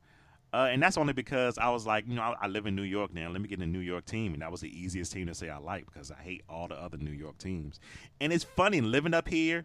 Uh, 0.53 0.69
and 0.71 0.83
that's 0.83 0.99
only 0.99 1.13
because 1.13 1.59
I 1.59 1.71
was 1.71 1.87
like, 1.87 2.07
you 2.09 2.15
know, 2.15 2.23
I, 2.23 2.35
I 2.43 2.47
live 2.49 2.67
in 2.67 2.75
New 2.75 2.83
York 2.83 3.15
now. 3.15 3.31
Let 3.31 3.41
me 3.41 3.49
get 3.49 3.61
a 3.61 3.67
New 3.67 3.79
York 3.79 4.05
team, 4.05 4.33
and 4.33 4.43
that 4.43 4.51
was 4.51 4.61
the 4.61 4.69
easiest 4.69 5.13
team 5.13 5.27
to 5.29 5.35
say 5.35 5.49
I 5.49 5.59
like 5.59 5.87
because 5.87 6.11
I 6.11 6.21
hate 6.21 6.43
all 6.49 6.67
the 6.67 6.75
other 6.75 6.99
New 6.99 7.13
York 7.13 7.39
teams. 7.39 7.79
And 8.21 8.33
it's 8.33 8.45
funny 8.45 8.81
living 8.81 9.15
up 9.15 9.29
here. 9.29 9.65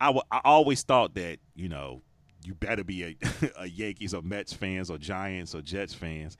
I 0.00 0.18
I 0.30 0.40
always 0.44 0.82
thought 0.82 1.14
that 1.14 1.38
you 1.54 1.68
know 1.68 2.00
you 2.44 2.54
better 2.54 2.82
be 2.82 3.04
a, 3.04 3.16
a 3.58 3.66
Yankees 3.66 4.14
or 4.14 4.22
Mets 4.22 4.54
fans 4.54 4.90
or 4.90 4.96
Giants 4.96 5.54
or 5.54 5.60
Jets 5.60 5.92
fans, 5.92 6.38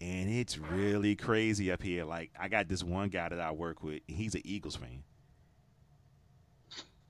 and 0.00 0.30
it's 0.30 0.58
really 0.58 1.16
crazy 1.16 1.72
up 1.72 1.82
here. 1.82 2.04
Like 2.04 2.30
I 2.38 2.48
got 2.48 2.68
this 2.68 2.82
one 2.82 3.08
guy 3.08 3.28
that 3.28 3.40
I 3.40 3.50
work 3.50 3.82
with. 3.82 4.02
He's 4.06 4.34
an 4.34 4.42
Eagles 4.44 4.76
fan. 4.76 5.02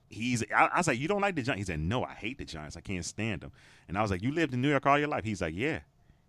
He's 0.09 0.43
I, 0.55 0.65
I 0.65 0.77
was 0.77 0.87
like, 0.87 0.99
you 0.99 1.07
don't 1.07 1.21
like 1.21 1.35
the 1.35 1.43
Giants? 1.43 1.67
He 1.67 1.71
said, 1.73 1.79
no, 1.79 2.03
I 2.03 2.13
hate 2.13 2.37
the 2.37 2.45
Giants. 2.45 2.75
I 2.75 2.81
can't 2.81 3.05
stand 3.05 3.41
them. 3.41 3.51
And 3.87 3.97
I 3.97 4.01
was 4.01 4.11
like, 4.11 4.23
you 4.23 4.31
lived 4.31 4.53
in 4.53 4.61
New 4.61 4.69
York 4.69 4.85
all 4.85 4.97
your 4.97 5.07
life? 5.07 5.23
He's 5.23 5.41
like, 5.41 5.53
yeah. 5.55 5.79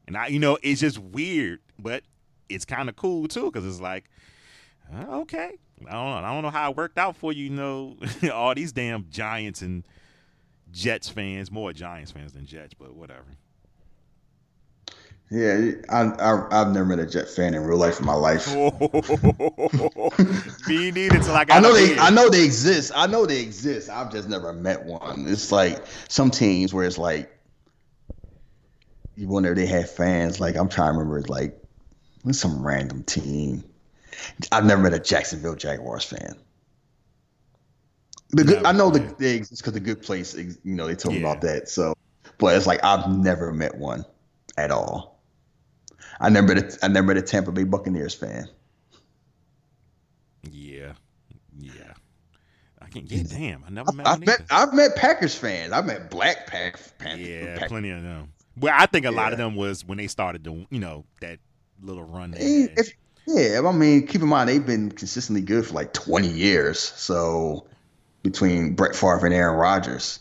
And 0.07 0.17
I, 0.17 0.27
you 0.27 0.39
know, 0.39 0.59
it's 0.63 0.81
just 0.81 0.99
weird, 0.99 1.61
but 1.79 2.03
it's 2.49 2.65
kind 2.65 2.89
of 2.89 2.97
cool 2.97 3.29
too 3.29 3.51
because 3.51 3.67
it's 3.67 3.81
like, 3.81 4.11
uh, 4.93 5.21
okay, 5.21 5.53
I 5.89 5.93
don't 5.93 6.11
know. 6.11 6.17
I 6.17 6.33
don't 6.33 6.43
know 6.43 6.51
how 6.51 6.71
it 6.71 6.77
worked 6.77 6.99
out 6.99 7.17
for 7.17 7.33
you. 7.33 7.45
You 7.45 7.51
know, 7.51 7.97
all 8.33 8.55
these 8.55 8.73
damn 8.73 9.07
Giants 9.11 9.63
and 9.63 9.85
Jets 10.73 11.09
fans, 11.09 11.51
more 11.51 11.73
Giants 11.73 12.11
fans 12.11 12.33
than 12.33 12.45
Jets, 12.45 12.75
but 12.75 12.95
whatever. 12.95 13.37
Yeah, 15.33 15.73
I, 15.89 16.03
I 16.07 16.61
I've 16.61 16.73
never 16.73 16.85
met 16.85 16.99
a 16.99 17.07
Jet 17.07 17.29
fan 17.29 17.55
in 17.55 17.63
real 17.63 17.79
life 17.79 18.01
in 18.01 18.07
my 18.07 18.15
life. 18.15 18.49
Me 20.67 20.91
neither 20.91 21.17
until 21.17 21.35
I 21.37 21.45
got. 21.45 21.57
I 21.57 21.61
know 21.61 21.73
they. 21.73 21.97
I 21.99 22.11
know 22.11 22.29
they 22.29 22.45
exist. 22.45 22.91
I 22.97 23.07
know 23.07 23.27
they 23.27 23.41
exist. 23.41 23.89
I've 23.89 24.11
just 24.11 24.29
never 24.29 24.53
met 24.53 24.85
one. 24.85 25.27
It's 25.29 25.53
like 25.53 25.85
some 26.09 26.33
teams 26.33 26.75
where 26.75 26.85
it's 26.85 26.99
like 26.99 27.31
you 29.15 29.29
wonder 29.29 29.51
if 29.51 29.57
they 29.57 29.67
have 29.67 29.89
fans. 29.89 30.41
Like 30.41 30.57
I'm 30.57 30.69
trying 30.69 30.95
to 30.95 30.99
remember, 30.99 31.19
it's 31.19 31.29
like 31.29 31.57
what's 32.23 32.41
some 32.41 32.67
random 32.67 33.05
team. 33.05 33.63
I've 34.51 34.65
never 34.65 34.83
met 34.83 34.95
a 34.95 34.99
Jacksonville 34.99 35.55
Jaguars 35.55 36.05
fan. 36.05 36.35
The 38.31 38.45
good, 38.45 38.63
No, 38.63 38.69
I 38.69 38.73
know 38.73 38.91
the, 38.91 39.01
yeah. 39.01 39.13
they 39.19 39.37
exist 39.37 39.63
because 39.63 39.75
the 39.75 39.81
good 39.81 40.03
place, 40.03 40.35
you 40.35 40.57
know, 40.65 40.89
they 40.89 40.97
told 40.97 41.15
me 41.15 41.21
about 41.21 41.41
that. 41.43 41.69
So, 41.69 41.95
but 42.39 42.57
it's 42.57 42.67
like 42.67 42.83
I've 42.83 43.09
never 43.09 43.53
met 43.53 43.77
one 43.77 44.05
at 44.57 44.71
all. 44.71 45.20
I 46.21 46.29
never 46.29 46.55
met 46.55 46.59
a, 46.59 46.85
I 46.85 46.89
never 46.89 47.07
met 47.09 47.17
a 47.17 47.23
Tampa 47.23 47.51
Bay 47.51 47.65
Buccaneers 47.65 48.15
fan. 48.15 48.49
Yeah, 50.51 50.93
yeah. 51.59 51.73
I 52.81 52.87
can't 52.89 53.09
get 53.09 53.29
damn. 53.29 53.65
I 53.67 53.71
never 53.71 53.93
met 53.93 54.07
I've 54.07 54.21
met. 54.25 54.43
I've 54.51 54.75
met 54.75 54.97
Packers 54.97 55.35
fans. 55.35 55.73
I've 55.73 55.87
met 55.87 56.11
Black 56.11 56.47
Pack 56.47 56.79
Panthers. 56.99 57.27
Yeah, 57.27 57.59
Pack- 57.59 57.69
plenty 57.69 57.91
of 57.91 58.03
them. 58.03 58.33
Well, 58.59 58.75
I 58.77 58.87
think 58.87 59.07
a 59.07 59.11
lot 59.11 59.33
of 59.33 59.39
them 59.39 59.55
was 59.55 59.85
when 59.85 59.99
they 59.99 60.07
started 60.07 60.43
doing, 60.43 60.67
you 60.71 60.81
know, 60.81 61.05
that 61.21 61.39
little 61.83 62.05
run. 62.05 62.35
If- 62.37 62.93
yeah, 63.27 63.61
I 63.65 63.73
mean, 63.73 64.07
keep 64.07 64.23
in 64.23 64.29
mind 64.29 64.49
they've 64.49 64.65
been 64.65 64.91
consistently 64.91 65.43
good 65.43 65.67
for 65.67 65.75
like 65.75 65.93
20 65.93 66.27
years. 66.29 66.79
So 66.81 67.67
between 68.23 68.75
Brett 68.75 68.95
Favre 68.97 69.25
and 69.25 69.35
Aaron 69.35 69.57
Rodgers, 69.57 70.19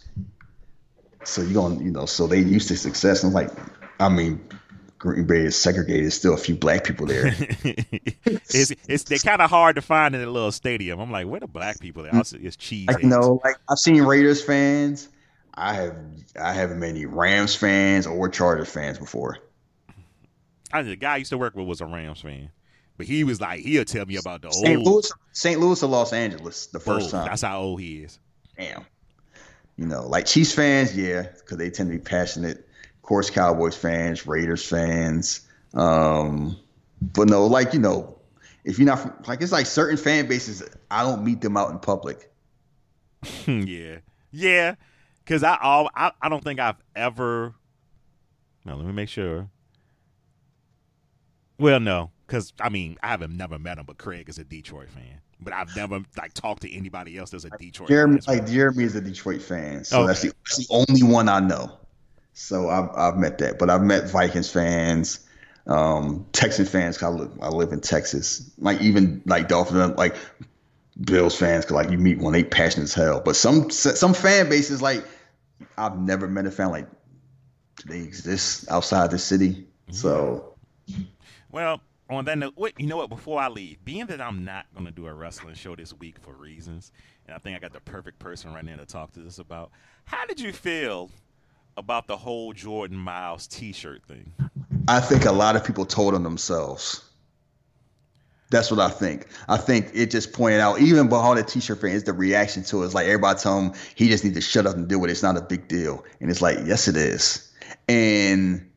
so 1.24 1.41
you're 1.41 1.54
gonna, 1.54 1.84
you 1.84 1.91
know, 1.91 2.06
so 2.06 2.28
they 2.28 2.39
used 2.39 2.68
to 2.68 2.78
success. 2.78 3.24
And 3.24 3.34
like, 3.34 3.50
I 4.00 4.10
mean, 4.10 4.39
Green 5.00 5.26
Bay 5.26 5.39
is 5.45 5.56
segregated. 5.56 6.04
There's 6.04 6.14
still 6.14 6.34
a 6.34 6.38
few 6.38 6.56
black 6.56 6.84
people 6.84 7.06
there. 7.08 7.28
it's 8.26 8.72
it's 8.88 9.04
they're 9.04 9.18
kind 9.18 9.41
of 9.41 9.50
hard 9.50 9.78
to 9.78 9.82
find 9.82 10.14
in 10.14 10.22
a 10.22 10.30
little 10.30 10.52
stadium. 10.52 11.00
I'm 11.00 11.10
like, 11.12 11.26
where 11.26 11.39
the 11.39 11.47
black 11.47 11.80
people? 11.80 12.06
At? 12.06 12.34
It's 12.34 12.56
cheese. 12.58 12.89
you 13.02 13.08
know, 13.08 13.39
like 13.43 13.56
I've 13.70 13.80
seen 13.80 14.04
Raiders 14.04 14.43
fans. 14.43 15.08
I 15.54 15.74
have 15.74 15.95
I 16.39 16.54
haven't 16.54 16.80
met 16.80 16.89
any 16.89 17.06
Rams 17.06 17.56
fans 17.56 18.08
or 18.08 18.30
Chargers 18.30 18.70
fans 18.70 19.00
before. 19.00 19.39
I, 20.72 20.84
the 20.84 20.95
guy 20.95 21.14
I 21.14 21.18
used 21.18 21.32
to 21.32 21.38
work 21.38 21.56
with 21.56 21.66
was 21.66 21.82
a 21.82 21.86
Rams 21.86 22.22
fan, 22.22 22.52
But 22.97 23.08
he 23.08 23.24
was 23.24 23.41
like, 23.41 23.62
he'll 23.62 23.86
tell 23.86 24.06
me 24.06 24.18
about 24.18 24.43
the 24.43 24.52
St. 24.52 24.78
old 24.78 24.86
Louis, 24.86 25.12
St. 25.32 25.60
Louis 25.60 25.82
or 25.82 25.88
Los 25.89 26.14
Angeles 26.14 26.68
the 26.68 26.80
first 26.80 27.08
Oh, 27.08 27.12
time. 27.12 27.28
That's 27.28 27.41
how 27.41 27.60
old 27.62 27.82
he 27.82 28.04
is. 28.04 28.20
Damn. 28.58 28.86
You 29.78 29.88
know, 29.88 30.06
like 30.06 30.26
Chiefs 30.26 30.54
fans, 30.54 30.95
yeah, 30.95 31.24
because 31.24 31.58
they 31.58 31.70
tend 31.72 31.89
to 31.89 31.97
be 31.97 32.04
passionate. 32.04 32.69
Course, 33.10 33.32
Cowboys 33.32 33.76
fans, 33.76 34.28
Raiders 34.28 34.64
fans. 34.64 35.41
Um, 35.74 36.55
but 37.01 37.28
no, 37.28 37.47
like 37.47 37.74
you 37.74 37.80
know, 37.80 38.20
if 38.64 38.78
you're 38.78 38.86
not 38.86 38.99
from, 38.99 39.14
like 39.26 39.41
it's 39.41 39.51
like 39.51 39.66
certain 39.66 39.97
fan 39.97 40.28
bases, 40.28 40.62
I 40.91 41.01
don't 41.01 41.24
meet 41.24 41.41
them 41.41 41.57
out 41.57 41.72
in 41.72 41.80
public. 41.80 42.32
yeah, 43.47 43.97
yeah. 44.30 44.76
Because 45.26 45.41
I, 45.41 45.57
all 45.60 45.89
I 45.95 46.12
I 46.22 46.30
don't 46.30 46.43
think 46.43 46.60
I've 46.60 46.76
ever. 46.95 47.55
No, 48.64 48.76
let 48.76 48.86
me 48.86 48.93
make 48.93 49.10
sure. 49.10 49.49
Well, 51.57 51.80
no, 51.80 52.12
because 52.28 52.53
I 52.62 52.70
mean 52.70 52.95
I 53.01 53.07
haven't 53.07 53.36
never 53.36 53.57
met 53.57 53.80
him, 53.80 53.86
but 53.88 53.97
Craig 53.97 54.30
is 54.30 54.38
a 54.38 54.43
Detroit 54.43 54.89
fan. 54.91 55.20
But 55.41 55.53
I've 55.53 55.76
never 55.76 56.01
like 56.16 56.36
talked 56.36 56.62
to 56.62 56.72
anybody 56.72 57.18
else 57.18 57.32
that's 57.32 57.45
a 57.45 57.49
Detroit. 57.57 57.89
Jeremy, 57.89 58.22
fan. 58.22 58.38
like 58.38 58.47
Jeremy 58.47 58.84
is 58.84 58.95
a 58.95 59.01
Detroit 59.01 59.41
fan, 59.41 59.84
so 59.84 60.01
Okay. 60.01 60.07
that's, 60.07 60.22
the, 60.22 60.28
that's 60.45 60.68
the 60.68 60.68
only 60.70 61.01
one 61.01 61.28
I 61.28 61.39
know. 61.39 61.76
So 62.40 62.70
I've 62.70 62.90
I've 62.96 63.18
met 63.18 63.38
that, 63.40 63.60
but 63.60 63.70
I've 63.70 63.84
met 63.84 64.10
Vikings 64.10 64.50
fans, 64.50 65.20
um, 65.68 66.26
Texan 66.32 66.66
fans. 66.66 66.98
'cause 66.98 67.14
I 67.14 67.18
live 67.18 67.32
I 67.42 67.50
live 67.50 67.74
in 67.74 67.82
Texas. 67.82 68.50
Like 68.58 68.80
even 68.82 69.22
like 69.26 69.50
Dolphins, 69.50 69.98
like 69.98 70.16
Bills 71.02 71.36
fans, 71.36 71.66
because 71.66 71.76
like 71.76 71.92
you 71.92 71.98
meet 71.98 72.18
one, 72.18 72.32
they 72.32 72.46
passionate 72.46 72.86
as 72.86 72.94
hell. 72.94 73.22
But 73.24 73.36
some 73.36 73.70
some 73.70 74.14
fan 74.14 74.48
bases 74.48 74.82
like 74.82 75.06
I've 75.78 76.00
never 76.00 76.30
met 76.30 76.46
a 76.46 76.52
fan 76.52 76.70
like 76.70 76.88
they 77.86 78.00
exist 78.00 78.72
outside 78.72 79.12
the 79.12 79.20
city. 79.20 79.68
So 79.92 80.56
Well, 81.52 81.82
on 82.10 82.24
that 82.24 82.38
note, 82.38 82.54
wait, 82.56 82.74
you 82.80 82.88
know 82.88 82.98
what? 82.98 83.10
Before 83.10 83.42
I 83.42 83.50
leave, 83.50 83.84
being 83.84 84.06
that 84.08 84.22
I'm 84.22 84.46
not 84.46 84.66
going 84.74 84.86
to 84.86 84.94
do 84.94 85.08
a 85.08 85.14
wrestling 85.14 85.56
show 85.56 85.76
this 85.76 85.94
week 85.94 86.16
for 86.22 86.34
reasons, 86.34 86.94
and 87.28 87.36
I 87.36 87.40
think 87.40 87.58
I 87.58 87.60
got 87.60 87.74
the 87.74 87.82
perfect 87.82 88.18
person 88.20 88.54
right 88.54 88.64
now 88.64 88.78
to 88.78 88.86
talk 88.86 89.12
to 89.14 89.20
this 89.20 89.40
about. 89.40 89.72
How 90.06 90.26
did 90.26 90.40
you 90.40 90.54
feel 90.54 91.12
about 91.80 92.08
the 92.08 92.18
whole 92.18 92.52
Jordan 92.54 92.98
Myles 92.98 93.48
T-shirt 93.48 94.04
thing? 94.04 94.34
I 94.88 95.00
think 95.00 95.26
a 95.26 95.32
lot 95.32 95.56
of 95.56 95.64
people 95.64 95.86
told 95.86 96.14
on 96.14 96.24
themselves. 96.24 97.04
That's 98.52 98.70
what 98.70 98.80
I 98.80 98.90
think. 98.90 99.28
I 99.48 99.58
think 99.58 99.92
it 99.94 100.12
just 100.12 100.34
pointed 100.34 100.60
out, 100.60 100.82
even 100.82 101.08
behind 101.08 101.38
the 101.38 101.44
t-shirt 101.44 101.80
fan, 101.82 101.92
is 101.92 102.04
the 102.04 102.14
reaction 102.14 102.64
to 102.64 102.82
it. 102.82 102.86
It's 102.88 102.96
like 102.96 103.06
everybody 103.06 103.40
tell 103.40 103.62
him 103.62 103.74
he 103.96 104.10
just 104.10 104.24
needs 104.24 104.36
to 104.36 104.42
shut 104.42 104.66
up 104.66 104.76
and 104.76 104.90
with 104.90 105.10
it. 105.10 105.12
It's 105.12 105.24
not 105.24 105.38
a 105.38 105.42
big 105.42 105.68
deal. 105.68 106.04
And 106.20 106.30
it's 106.30 106.42
like, 106.42 106.58
yes, 106.66 106.88
it 106.88 106.98
is. 106.98 107.52
And 107.88 108.68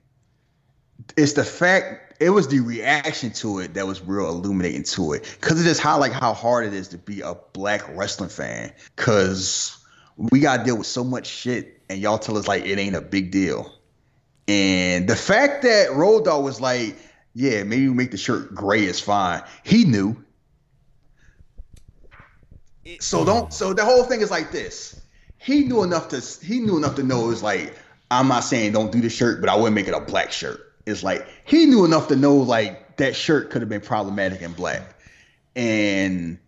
it's 1.16 1.32
the 1.32 1.44
fact, 1.44 2.20
it 2.20 2.30
was 2.30 2.48
the 2.48 2.61
reaction 2.61 3.32
to 3.32 3.61
it 3.61 3.74
that 3.74 3.86
was 3.86 4.03
real 4.03 4.28
illuminating 4.28 4.84
to 4.84 5.14
it. 5.14 5.38
Cause 5.40 5.61
it 5.61 5.64
just 5.64 5.80
highlight 5.80 6.12
how 6.12 6.34
hard 6.34 6.66
it 6.66 6.74
is 6.74 6.88
to 6.88 6.98
be 6.98 7.22
a 7.22 7.34
black 7.55 7.82
wrestling 7.96 8.28
fan. 8.28 8.72
Cause 8.96 9.78
we 10.16 10.40
gotta 10.40 10.62
deal 10.62 10.76
with 10.76 10.86
so 10.86 11.03
much 11.03 11.26
shit 11.26 11.81
and 11.93 12.01
y'all 12.01 12.18
tell 12.18 12.38
us 12.38 12.49
like 12.49 12.64
it 12.64 12.78
ain't 12.78 12.97
a 12.97 13.01
big 13.01 13.30
deal. 13.30 13.72
And 14.49 15.09
the 15.09 15.16
fact 15.16 15.62
that 15.62 15.93
Road 15.93 16.24
Dogg 16.24 16.43
was 16.43 16.61
like, 16.61 16.97
yeah, 17.34 17.62
maybe 17.62 17.88
we 17.88 17.95
make 17.95 18.11
the 18.11 18.16
shirt 18.16 18.55
gray 18.55 18.84
is 18.84 18.99
fine. 18.99 19.43
He 19.62 19.84
knew. 19.84 20.16
So 22.99 23.24
don't. 23.24 23.53
So 23.53 23.72
the 23.72 23.84
whole 23.84 24.05
thing 24.05 24.20
is 24.22 24.30
like 24.30 24.51
this. 24.51 25.01
He 25.38 25.64
knew 25.64 25.82
enough 25.82 26.09
to. 26.09 26.20
He 26.45 26.61
knew 26.61 26.76
enough 26.76 26.97
to 26.97 27.03
know 27.03 27.30
it's 27.30 27.43
like 27.43 27.74
I'm 28.11 28.28
not 28.28 28.40
saying 28.40 28.72
don't 28.72 28.90
do 28.90 29.01
the 29.01 29.09
shirt, 29.09 29.40
but 29.40 29.49
I 29.49 29.57
wouldn't 29.57 29.74
make 29.74 29.88
it 29.88 29.95
a 29.95 30.01
black 30.01 30.32
shirt. 30.32 30.61
It's 30.84 31.03
like 31.03 31.26
he 31.45 31.66
knew 31.66 31.84
enough 31.84 32.09
to 32.09 32.16
know 32.16 32.36
like 32.36 32.97
that 32.97 33.14
shirt 33.14 33.51
could 33.51 33.62
have 33.62 33.68
been 33.68 33.80
problematic 33.80 34.43
in 34.43 34.53
black, 34.53 34.82
and 35.55 36.38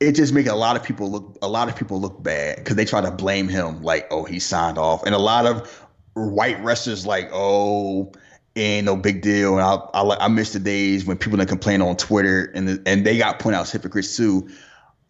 it 0.00 0.12
just 0.12 0.32
make 0.32 0.46
a 0.46 0.54
lot 0.54 0.76
of 0.76 0.82
people 0.82 1.10
look. 1.10 1.38
A 1.42 1.48
lot 1.48 1.68
of 1.68 1.76
people 1.76 2.00
look 2.00 2.22
bad 2.22 2.56
because 2.56 2.76
they 2.76 2.84
try 2.84 3.00
to 3.00 3.10
blame 3.10 3.48
him 3.48 3.82
like, 3.82 4.08
oh, 4.10 4.24
he 4.24 4.40
signed 4.40 4.78
off, 4.78 5.04
and 5.04 5.14
a 5.14 5.18
lot 5.18 5.46
of 5.46 5.86
white 6.14 6.62
wrestlers 6.62 7.06
like, 7.06 7.28
oh, 7.32 8.12
ain't 8.56 8.86
no 8.86 8.96
big 8.96 9.22
deal. 9.22 9.58
And 9.58 9.62
I, 9.62 9.74
I, 9.94 10.24
I 10.24 10.28
miss 10.28 10.52
the 10.52 10.58
days 10.58 11.04
when 11.04 11.18
people 11.18 11.38
didn't 11.38 11.50
complain 11.50 11.82
on 11.82 11.96
Twitter 11.96 12.50
and 12.54 12.68
the, 12.68 12.82
and 12.86 13.04
they 13.04 13.18
got 13.18 13.38
pointed 13.38 13.58
out 13.58 13.62
as 13.62 13.72
hypocrites 13.72 14.16
too. 14.16 14.48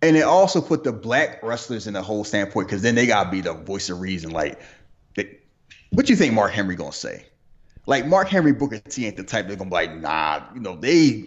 And 0.03 0.17
it 0.17 0.23
also 0.23 0.61
put 0.61 0.85
the 0.85 0.93
black 0.93 1.43
wrestlers 1.43 1.87
in 1.87 1.95
the 1.95 2.03
whole 2.03 2.25
standpoint 2.25 2.69
because 2.69 2.83
then 2.83 2.95
they 2.95 3.07
gotta 3.07 3.31
be 3.31 3.41
the 3.41 3.53
voice 3.53 3.91
of 3.91 4.01
reason. 4.01 4.31
Like, 4.31 4.61
they, 5.15 5.39
what 5.91 6.09
you 6.09 6.17
think 6.17 6.35
Mark 6.35 6.53
Henry 6.53 6.75
gonna 6.75 6.93
say? 6.93 7.27
Like 7.87 8.07
Mark 8.07 8.29
Henry 8.29 8.53
Booker 8.53 8.79
T 8.79 9.07
ain't 9.07 9.17
the 9.17 9.25
type 9.25 9.47
that's 9.47 9.57
gonna 9.57 9.71
be 9.71 9.75
like, 9.75 9.97
nah, 9.97 10.43
you 10.55 10.61
know 10.61 10.77
they. 10.77 11.27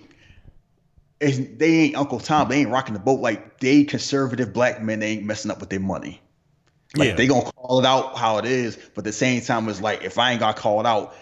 They 1.19 1.61
ain't 1.61 1.95
Uncle 1.95 2.19
Tom. 2.19 2.49
They 2.49 2.57
ain't 2.57 2.69
rocking 2.69 2.93
the 2.93 2.99
boat 2.99 3.21
like 3.21 3.59
they 3.59 3.83
conservative 3.83 4.51
black 4.53 4.81
men. 4.81 4.99
They 4.99 5.11
ain't 5.11 5.23
messing 5.23 5.51
up 5.51 5.59
with 5.59 5.69
their 5.69 5.79
money. 5.79 6.21
Like 6.95 7.09
Yeah. 7.09 7.15
they 7.15 7.27
gonna 7.27 7.51
call 7.51 7.79
it 7.79 7.85
out 7.85 8.17
how 8.17 8.37
it 8.37 8.45
is, 8.45 8.75
but 8.93 8.99
at 8.99 9.05
the 9.05 9.13
same 9.13 9.41
time, 9.41 9.67
it's 9.69 9.81
like 9.81 10.03
if 10.03 10.17
I 10.19 10.31
ain't 10.31 10.39
got 10.39 10.57
called 10.57 10.85
out, 10.85 11.15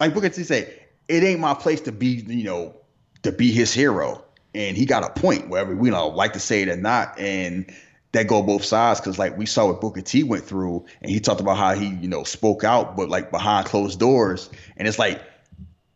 like 0.00 0.14
Booker 0.14 0.30
T 0.30 0.42
say, 0.42 0.74
it 1.08 1.22
ain't 1.22 1.40
my 1.40 1.54
place 1.54 1.80
to 1.82 1.92
be, 1.92 2.24
you 2.26 2.44
know, 2.44 2.74
to 3.22 3.32
be 3.32 3.50
his 3.52 3.72
hero. 3.72 4.24
And 4.54 4.76
he 4.76 4.84
got 4.84 5.04
a 5.04 5.20
point, 5.20 5.48
whether 5.48 5.76
we 5.76 5.90
don't 5.90 6.16
like 6.16 6.32
to 6.32 6.40
say 6.40 6.62
it 6.62 6.68
or 6.68 6.76
not. 6.76 7.18
And 7.18 7.72
that 8.12 8.26
go 8.26 8.42
both 8.42 8.64
sides 8.64 9.00
because 9.00 9.18
like 9.18 9.38
we 9.38 9.46
saw 9.46 9.66
what 9.66 9.80
Booker 9.80 10.00
T 10.00 10.24
went 10.24 10.44
through, 10.44 10.84
and 11.02 11.10
he 11.10 11.20
talked 11.20 11.40
about 11.40 11.56
how 11.56 11.74
he, 11.74 11.88
you 11.88 12.08
know, 12.08 12.24
spoke 12.24 12.64
out, 12.64 12.96
but 12.96 13.08
like 13.08 13.30
behind 13.30 13.66
closed 13.66 14.00
doors. 14.00 14.50
And 14.76 14.88
it's 14.88 14.98
like 14.98 15.22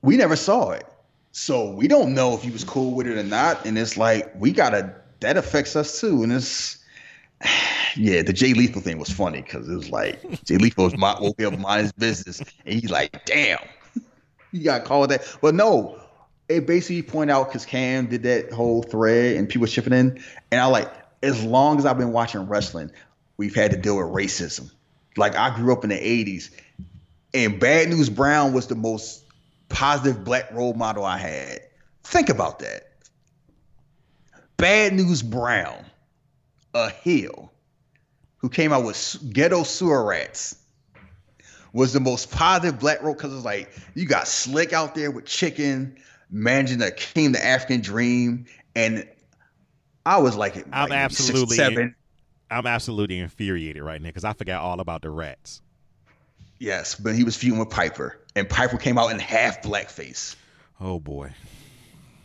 we 0.02 0.16
never 0.16 0.36
saw 0.36 0.70
it. 0.70 0.86
So 1.36 1.68
we 1.72 1.88
don't 1.88 2.14
know 2.14 2.32
if 2.34 2.42
he 2.42 2.50
was 2.52 2.62
cool 2.62 2.94
with 2.94 3.08
it 3.08 3.18
or 3.18 3.24
not. 3.24 3.66
And 3.66 3.76
it's 3.76 3.96
like 3.96 4.32
we 4.38 4.52
gotta 4.52 4.94
that 5.18 5.36
affects 5.36 5.74
us 5.74 6.00
too. 6.00 6.22
And 6.22 6.32
it's 6.32 6.78
yeah, 7.96 8.22
the 8.22 8.32
Jay 8.32 8.54
Lethal 8.54 8.80
thing 8.80 8.98
was 8.98 9.10
funny 9.10 9.42
because 9.42 9.68
it 9.68 9.74
was 9.74 9.90
like 9.90 10.44
Jay 10.44 10.58
Lethal 10.58 10.84
was 10.84 10.96
my, 10.96 11.20
woke 11.20 11.42
up 11.42 11.58
mind 11.58 11.82
his 11.82 11.92
business, 11.92 12.40
and 12.64 12.80
he's 12.80 12.88
like, 12.88 13.24
"Damn, 13.24 13.58
you 14.52 14.62
got 14.62 14.84
called 14.84 15.10
that." 15.10 15.36
But 15.42 15.56
no, 15.56 16.00
it 16.48 16.68
basically 16.68 17.02
point 17.02 17.32
out 17.32 17.48
because 17.48 17.66
Cam 17.66 18.06
did 18.06 18.22
that 18.22 18.52
whole 18.52 18.84
thread 18.84 19.36
and 19.36 19.48
people 19.48 19.66
chipping 19.66 19.92
in, 19.92 20.22
and 20.52 20.60
I 20.60 20.66
like 20.66 20.88
as 21.24 21.42
long 21.42 21.78
as 21.78 21.84
I've 21.84 21.98
been 21.98 22.12
watching 22.12 22.46
wrestling, 22.46 22.92
we've 23.38 23.56
had 23.56 23.72
to 23.72 23.76
deal 23.76 23.96
with 23.96 24.06
racism. 24.06 24.70
Like 25.16 25.34
I 25.34 25.52
grew 25.56 25.72
up 25.72 25.82
in 25.82 25.90
the 25.90 25.96
'80s, 25.96 26.50
and 27.34 27.58
Bad 27.58 27.88
News 27.88 28.08
Brown 28.08 28.52
was 28.52 28.68
the 28.68 28.76
most 28.76 29.23
positive 29.74 30.24
black 30.24 30.50
role 30.52 30.72
model 30.72 31.04
I 31.04 31.18
had. 31.18 31.60
Think 32.04 32.28
about 32.28 32.60
that. 32.60 32.92
Bad 34.56 34.94
News 34.94 35.20
Brown, 35.20 35.84
a 36.74 36.90
heel, 36.90 37.52
who 38.36 38.48
came 38.48 38.72
out 38.72 38.84
with 38.84 39.18
ghetto 39.32 39.64
sewer 39.64 40.04
rats, 40.04 40.56
was 41.72 41.92
the 41.92 41.98
most 41.98 42.30
positive 42.30 42.78
black 42.78 43.02
role 43.02 43.14
because 43.14 43.34
it's 43.34 43.44
like 43.44 43.76
you 43.94 44.06
got 44.06 44.28
Slick 44.28 44.72
out 44.72 44.94
there 44.94 45.10
with 45.10 45.24
chicken, 45.24 45.96
managing 46.30 46.78
Akeem 46.78 47.32
the 47.32 47.44
African 47.44 47.80
Dream, 47.80 48.46
and 48.76 49.08
I 50.06 50.18
was 50.18 50.36
like, 50.36 50.56
I'm 50.72 50.88
like 50.88 50.98
absolutely- 50.98 51.56
seven. 51.56 51.94
I'm 52.50 52.66
absolutely 52.66 53.18
infuriated 53.18 53.82
right 53.82 54.00
now 54.00 54.10
because 54.10 54.22
I 54.22 54.34
forgot 54.34 54.62
all 54.62 54.78
about 54.78 55.02
the 55.02 55.10
rats. 55.10 55.62
Yes, 56.60 56.94
but 56.94 57.16
he 57.16 57.24
was 57.24 57.36
feuding 57.36 57.58
with 57.58 57.70
Piper, 57.70 58.20
and 58.36 58.48
Piper 58.48 58.78
came 58.78 58.98
out 58.98 59.10
in 59.10 59.18
half 59.18 59.62
blackface. 59.62 60.36
Oh 60.80 60.98
boy. 60.98 61.32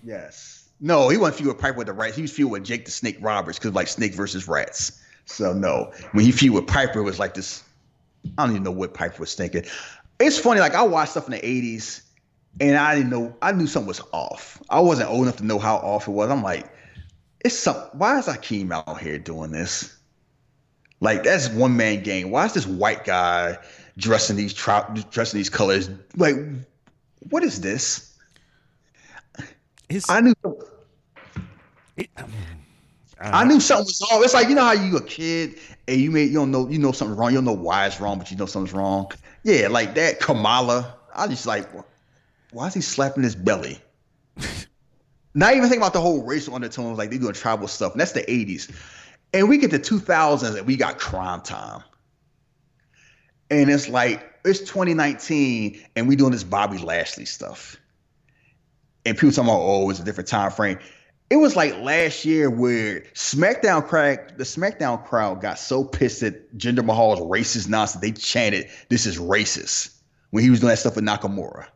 Yes. 0.03 0.69
No, 0.79 1.09
he 1.09 1.17
wasn't 1.17 1.37
feud 1.37 1.47
with 1.49 1.59
Piper 1.59 1.77
with 1.77 1.87
the 1.87 1.93
rats. 1.93 2.15
He 2.15 2.21
was 2.21 2.31
feud 2.31 2.51
with 2.51 2.63
Jake 2.63 2.85
the 2.85 2.91
Snake 2.91 3.17
Roberts 3.19 3.59
because 3.59 3.73
like 3.73 3.87
Snake 3.87 4.13
versus 4.13 4.47
rats. 4.47 5.01
So 5.25 5.53
no, 5.53 5.91
when 6.13 6.25
he 6.25 6.31
feud 6.31 6.53
with 6.53 6.67
Piper, 6.67 6.99
it 6.99 7.03
was 7.03 7.19
like 7.19 7.33
this. 7.33 7.63
I 8.37 8.43
don't 8.43 8.51
even 8.51 8.63
know 8.63 8.71
what 8.71 8.93
Piper 8.93 9.19
was 9.19 9.35
thinking. 9.35 9.65
It's 10.19 10.37
funny. 10.39 10.59
Like 10.59 10.75
I 10.75 10.83
watched 10.83 11.11
stuff 11.11 11.25
in 11.25 11.31
the 11.31 11.39
'80s, 11.39 12.01
and 12.59 12.77
I 12.77 12.95
didn't 12.95 13.09
know. 13.09 13.35
I 13.41 13.51
knew 13.51 13.67
something 13.67 13.87
was 13.87 14.01
off. 14.11 14.61
I 14.69 14.79
wasn't 14.79 15.09
old 15.09 15.23
enough 15.23 15.37
to 15.37 15.45
know 15.45 15.59
how 15.59 15.75
off 15.77 16.07
it 16.07 16.11
was. 16.11 16.29
I'm 16.29 16.41
like, 16.41 16.71
it's 17.41 17.57
some. 17.57 17.75
Why 17.93 18.17
is 18.19 18.27
Akeem 18.27 18.71
out 18.71 19.01
here 19.01 19.19
doing 19.19 19.51
this? 19.51 19.95
Like 21.01 21.23
that's 21.23 21.49
one 21.49 21.77
man 21.77 22.03
game. 22.03 22.31
Why 22.31 22.45
is 22.45 22.53
this 22.53 22.67
white 22.67 23.05
guy 23.05 23.57
dressing 23.99 24.35
these 24.35 24.53
trout 24.53 25.11
dressing 25.11 25.37
these 25.37 25.49
colors? 25.49 25.89
Like, 26.15 26.35
what 27.29 27.43
is 27.43 27.61
this? 27.61 28.15
It's, 29.89 30.09
I 30.09 30.21
knew. 30.21 30.35
it, 31.97 32.09
I 33.19 33.43
knew 33.43 33.59
something 33.59 33.85
was 33.85 34.07
wrong. 34.11 34.23
It's 34.23 34.33
like 34.33 34.49
you 34.49 34.55
know 34.55 34.63
how 34.63 34.73
you 34.73 34.97
a 34.97 35.03
kid 35.03 35.59
and 35.87 35.99
you 35.99 36.11
may 36.11 36.23
you 36.23 36.35
don't 36.35 36.51
know 36.51 36.67
you 36.69 36.79
know 36.79 36.91
something 36.91 37.17
wrong. 37.17 37.31
You 37.31 37.37
don't 37.37 37.45
know 37.45 37.53
why 37.53 37.87
it's 37.87 37.99
wrong, 37.99 38.17
but 38.17 38.31
you 38.31 38.37
know 38.37 38.45
something's 38.45 38.73
wrong. 38.73 39.11
Yeah, 39.43 39.67
like 39.67 39.95
that 39.95 40.19
Kamala. 40.19 40.95
I 41.13 41.27
just 41.27 41.45
like, 41.45 41.67
why 42.51 42.67
is 42.67 42.73
he 42.73 42.81
slapping 42.81 43.23
his 43.23 43.35
belly? 43.35 43.79
Not 45.33 45.55
even 45.55 45.69
think 45.69 45.81
about 45.81 45.93
the 45.93 46.01
whole 46.01 46.23
racial 46.23 46.55
undertones, 46.55 46.97
like 46.97 47.09
they 47.09 47.17
doing 47.17 47.33
tribal 47.33 47.67
stuff. 47.67 47.93
And 47.93 48.01
that's 48.01 48.13
the 48.13 48.21
'80s, 48.21 48.71
and 49.33 49.49
we 49.49 49.57
get 49.57 49.71
to 49.71 49.79
2000s 49.79 50.57
and 50.57 50.67
we 50.67 50.75
got 50.75 50.99
Cryme 50.99 51.43
Tyme. 51.43 51.83
And 53.51 53.69
it's 53.69 53.89
like 53.89 54.23
it's 54.45 54.59
2019 54.59 55.81
and 55.95 56.07
we 56.07 56.15
doing 56.15 56.31
this 56.31 56.43
Bobby 56.43 56.77
Lashley 56.77 57.25
stuff. 57.25 57.77
and 59.05 59.17
people 59.17 59.31
talking 59.31 59.49
about 59.49 59.61
oh 59.61 59.89
it's 59.89 59.99
a 59.99 60.03
different 60.03 60.27
time 60.29 60.51
frame. 60.51 60.79
It 61.29 61.35
was 61.37 61.55
like 61.55 61.77
last 61.77 62.25
year 62.25 62.49
where 62.49 63.01
SmackDown 63.13 63.87
crowd, 63.87 64.33
the 64.37 64.43
SmackDown 64.43 65.05
crowd 65.05 65.41
got 65.41 65.59
so 65.59 65.83
pissed 65.83 66.23
at 66.23 66.55
Jinder 66.57 66.83
Mahal's 66.83 67.19
racist 67.19 67.69
nonsense 67.69 68.01
they 68.01 68.11
chanted 68.11 68.67
"This 68.89 69.05
is 69.05 69.19
racist" 69.19 69.95
when 70.31 70.43
he 70.43 70.49
was 70.49 70.59
doing 70.59 70.69
that 70.69 70.79
stuff 70.79 70.95
with 70.95 71.05
Nakamura. 71.05 71.67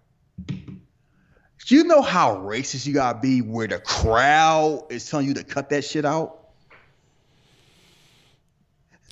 Do 0.47 1.75
you 1.75 1.83
know 1.85 2.01
how 2.01 2.35
racist 2.37 2.85
you 2.85 2.93
gotta 2.93 3.19
be 3.19 3.41
where 3.41 3.67
the 3.67 3.79
crowd 3.79 4.85
is 4.89 5.09
telling 5.09 5.27
you 5.27 5.33
to 5.35 5.43
cut 5.43 5.69
that 5.69 5.83
shit 5.85 6.03
out? 6.03 6.49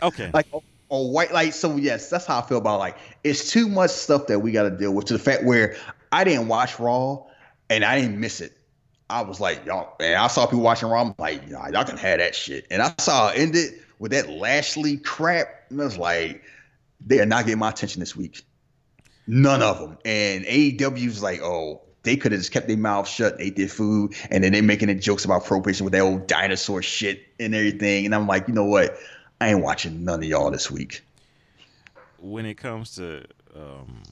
Okay. 0.02 0.32
Like 0.34 0.48
a 0.92 1.02
white 1.02 1.32
like 1.34 1.54
so 1.54 1.78
yes, 1.78 2.10
that's 2.10 2.26
how 2.26 2.40
I 2.40 2.42
feel 2.44 2.60
about 2.60 2.80
like 2.80 2.98
it's 3.24 3.50
too 3.50 3.68
much 3.68 3.92
stuff 3.92 4.28
that 4.28 4.40
we 4.40 4.52
gotta 4.52 4.70
deal 4.70 4.94
with 4.94 5.06
to 5.06 5.14
the 5.14 5.20
fact 5.20 5.44
where 5.44 5.76
I 6.12 6.24
didn't 6.24 6.48
watch 6.48 6.80
Raw 6.80 7.24
and 7.70 7.84
I 7.84 8.00
didn't 8.00 8.20
miss 8.20 8.42
it. 8.42 8.58
I 9.10 9.22
was 9.24 9.40
like, 9.40 9.66
y'all, 9.66 9.96
man, 10.00 10.18
I 10.18 10.28
saw 10.28 10.46
people 10.46 10.62
watching 10.62 10.90
Raw. 10.90 11.02
I'm 11.02 11.16
like, 11.18 11.48
y'all, 11.50 11.72
y'all 11.72 11.84
can 11.84 11.98
have 11.98 12.20
that 12.20 12.36
shit. 12.36 12.68
And 12.70 12.82
I 12.82 12.94
saw 13.00 13.30
it 13.30 13.40
ended 13.40 13.74
with 14.00 14.12
that 14.12 14.30
Lashley 14.30 14.98
crap. 14.98 15.48
And 15.70 15.82
I 15.82 15.86
was 15.86 15.98
like, 15.98 16.44
they 17.06 17.20
are 17.20 17.26
not 17.26 17.46
getting 17.46 17.60
my 17.60 17.70
attention 17.70 18.00
this 18.00 18.16
week. 18.16 18.44
None 19.28 19.62
of 19.62 19.80
them. 19.80 19.98
And 20.06 20.46
AEW's 20.46 21.22
like, 21.22 21.42
oh, 21.42 21.82
they 22.04 22.16
could 22.16 22.32
have 22.32 22.42
just 22.42 22.52
kept 22.52 22.68
their 22.68 22.78
mouth 22.78 23.08
shut, 23.08 23.36
ate 23.40 23.56
their 23.56 23.68
food, 23.68 24.16
and 24.30 24.44
then 24.44 24.54
they're 24.54 24.64
making 24.64 24.88
the 24.88 24.96
jokes 24.96 25.24
about 25.24 25.46
probation 25.46 25.84
with 25.84 25.94
that 25.94 26.02
old 26.02 26.28
dinosaur 26.28 26.82
shit 26.82 27.24
and 27.40 27.54
everything. 27.54 28.06
And 28.06 28.16
I'm 28.16 28.28
like, 28.28 28.48
you 28.48 28.54
know 28.54 28.66
what? 28.66 28.98
I 29.42 29.50
ain't 29.50 29.64
watching 29.64 30.06
none 30.06 30.20
of 30.20 30.24
y'all 30.24 30.52
this 30.52 30.70
week. 30.70 31.04
When 32.20 32.46
it 32.46 32.54
comes 32.54 32.94
to 32.98 33.26
um, 33.56 34.04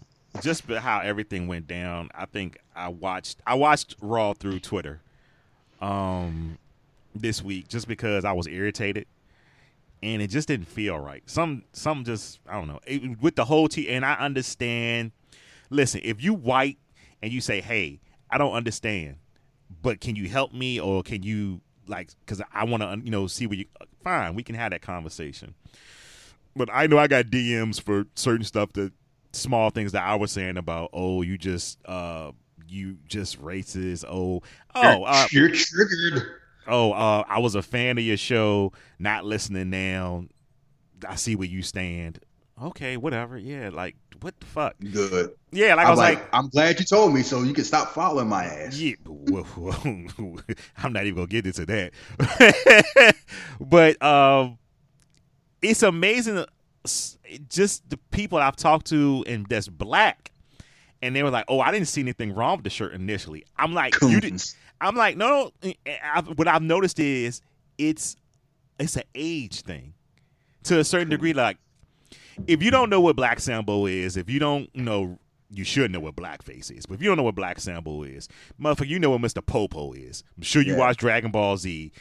just 0.41 0.65
how 0.65 1.01
everything 1.01 1.47
went 1.47 1.67
down, 1.67 2.09
I 2.15 2.25
think 2.25 2.57
I 2.75 2.87
watched 2.87 3.37
I 3.45 3.53
watched 3.53 3.95
Raw 4.01 4.33
through 4.33 4.59
Twitter 4.61 5.01
um, 5.81 6.57
this 7.13 7.43
week 7.43 7.67
just 7.67 7.87
because 7.87 8.25
I 8.25 8.31
was 8.31 8.47
irritated 8.47 9.05
and 10.01 10.19
it 10.19 10.31
just 10.31 10.47
didn't 10.47 10.67
feel 10.67 10.97
right. 10.97 11.21
Some 11.27 11.63
some 11.73 12.03
just 12.05 12.39
I 12.47 12.53
don't 12.53 12.67
know 12.67 12.79
it, 12.87 13.21
with 13.21 13.35
the 13.35 13.45
whole 13.45 13.67
team. 13.67 13.85
And 13.89 14.03
I 14.03 14.15
understand. 14.15 15.11
Listen, 15.69 16.01
if 16.03 16.23
you 16.23 16.33
white 16.33 16.79
and 17.21 17.31
you 17.31 17.39
say, 17.39 17.61
"Hey, 17.61 17.99
I 18.31 18.39
don't 18.39 18.53
understand, 18.53 19.17
but 19.83 20.01
can 20.01 20.15
you 20.15 20.27
help 20.27 20.53
me 20.55 20.79
or 20.79 21.03
can 21.03 21.21
you 21.21 21.61
like 21.89 22.09
because 22.25 22.41
I 22.53 22.63
want 22.65 22.83
to 22.83 23.01
you 23.03 23.11
know 23.11 23.27
see 23.27 23.47
what 23.47 23.57
you 23.57 23.65
fine 24.03 24.35
we 24.35 24.43
can 24.43 24.55
have 24.55 24.71
that 24.71 24.81
conversation." 24.81 25.55
But 26.55 26.69
I 26.71 26.87
know 26.87 26.97
I 26.97 27.07
got 27.07 27.25
DMs 27.25 27.81
for 27.81 28.05
certain 28.15 28.45
stuff 28.45 28.73
that 28.73 28.91
small 29.33 29.69
things 29.69 29.91
that 29.91 30.03
I 30.03 30.15
was 30.15 30.31
saying 30.31 30.57
about 30.57 30.89
oh 30.93 31.21
you 31.21 31.37
just 31.37 31.79
uh 31.85 32.31
you 32.67 32.97
just 33.07 33.41
racist. 33.41 34.05
Oh 34.07 34.41
oh 34.75 35.03
uh, 35.03 35.27
you're 35.31 35.49
triggered. 35.49 36.23
oh 36.67 36.91
uh 36.91 37.23
I 37.27 37.39
was 37.39 37.55
a 37.55 37.61
fan 37.61 37.97
of 37.97 38.03
your 38.03 38.17
show 38.17 38.71
not 38.97 39.25
listening 39.25 39.69
now. 39.69 40.25
I 41.07 41.15
see 41.15 41.35
where 41.35 41.47
you 41.47 41.63
stand 41.63 42.19
okay 42.61 42.97
whatever 42.97 43.37
yeah 43.37 43.69
like 43.71 43.95
what 44.21 44.37
the 44.39 44.45
fuck 44.45 44.75
good 44.91 45.31
yeah 45.51 45.75
like 45.75 45.85
I'm 45.85 45.87
i 45.87 45.89
was 45.91 45.99
like, 45.99 46.19
like, 46.19 46.29
I'm 46.33 46.49
glad 46.49 46.79
you 46.79 46.85
told 46.85 47.13
me 47.13 47.21
so 47.21 47.41
you 47.41 47.53
can 47.53 47.63
stop 47.63 47.93
following 47.93 48.27
my 48.27 48.43
ass 48.43 48.77
yeah 48.77 48.95
I'm 50.77 50.93
not 50.93 51.05
even 51.05 51.15
gonna 51.15 51.27
get 51.27 51.45
into 51.45 51.65
that 51.65 53.15
but 53.61 54.01
um 54.03 54.57
it's 55.61 55.83
amazing 55.83 56.45
just 57.49 57.89
the 57.89 57.97
people 58.11 58.37
I've 58.37 58.55
talked 58.55 58.87
to 58.87 59.23
and 59.27 59.45
that's 59.47 59.67
black, 59.67 60.31
and 61.01 61.15
they 61.15 61.23
were 61.23 61.29
like, 61.29 61.45
"Oh, 61.47 61.59
I 61.59 61.71
didn't 61.71 61.87
see 61.87 62.01
anything 62.01 62.33
wrong 62.33 62.57
with 62.57 62.63
the 62.63 62.69
shirt 62.69 62.93
initially." 62.93 63.45
I'm 63.57 63.73
like, 63.73 63.93
Coons. 63.93 64.13
"You 64.13 64.21
didn't." 64.21 64.55
I'm 64.81 64.95
like, 64.95 65.17
"No, 65.17 65.51
no." 65.63 65.73
I've, 66.13 66.27
what 66.37 66.47
I've 66.47 66.61
noticed 66.61 66.99
is 66.99 67.41
it's 67.77 68.15
it's 68.79 68.95
an 68.95 69.03
age 69.15 69.61
thing 69.61 69.93
to 70.63 70.79
a 70.79 70.83
certain 70.83 71.09
degree. 71.09 71.33
Like, 71.33 71.57
if 72.47 72.63
you 72.63 72.71
don't 72.71 72.89
know 72.89 73.01
what 73.01 73.15
Black 73.15 73.39
Sambo 73.39 73.85
is, 73.85 74.17
if 74.17 74.29
you 74.29 74.39
don't 74.39 74.73
know 74.75 75.19
you 75.51 75.63
should 75.63 75.91
know 75.91 75.99
what 75.99 76.15
blackface 76.15 76.75
is. 76.75 76.85
But 76.85 76.95
if 76.95 77.01
you 77.01 77.07
don't 77.07 77.17
know 77.17 77.23
what 77.23 77.35
Black 77.35 77.59
Sambo 77.59 78.03
is, 78.03 78.29
motherfucker, 78.61 78.87
you 78.87 78.99
know 78.99 79.09
what 79.09 79.21
Mr. 79.21 79.45
Popo 79.45 79.93
is. 79.93 80.23
I'm 80.37 80.43
sure 80.43 80.61
you 80.61 80.73
yeah. 80.73 80.79
watch 80.79 80.97
Dragon 80.97 81.31
Ball 81.31 81.57
Z. 81.57 81.91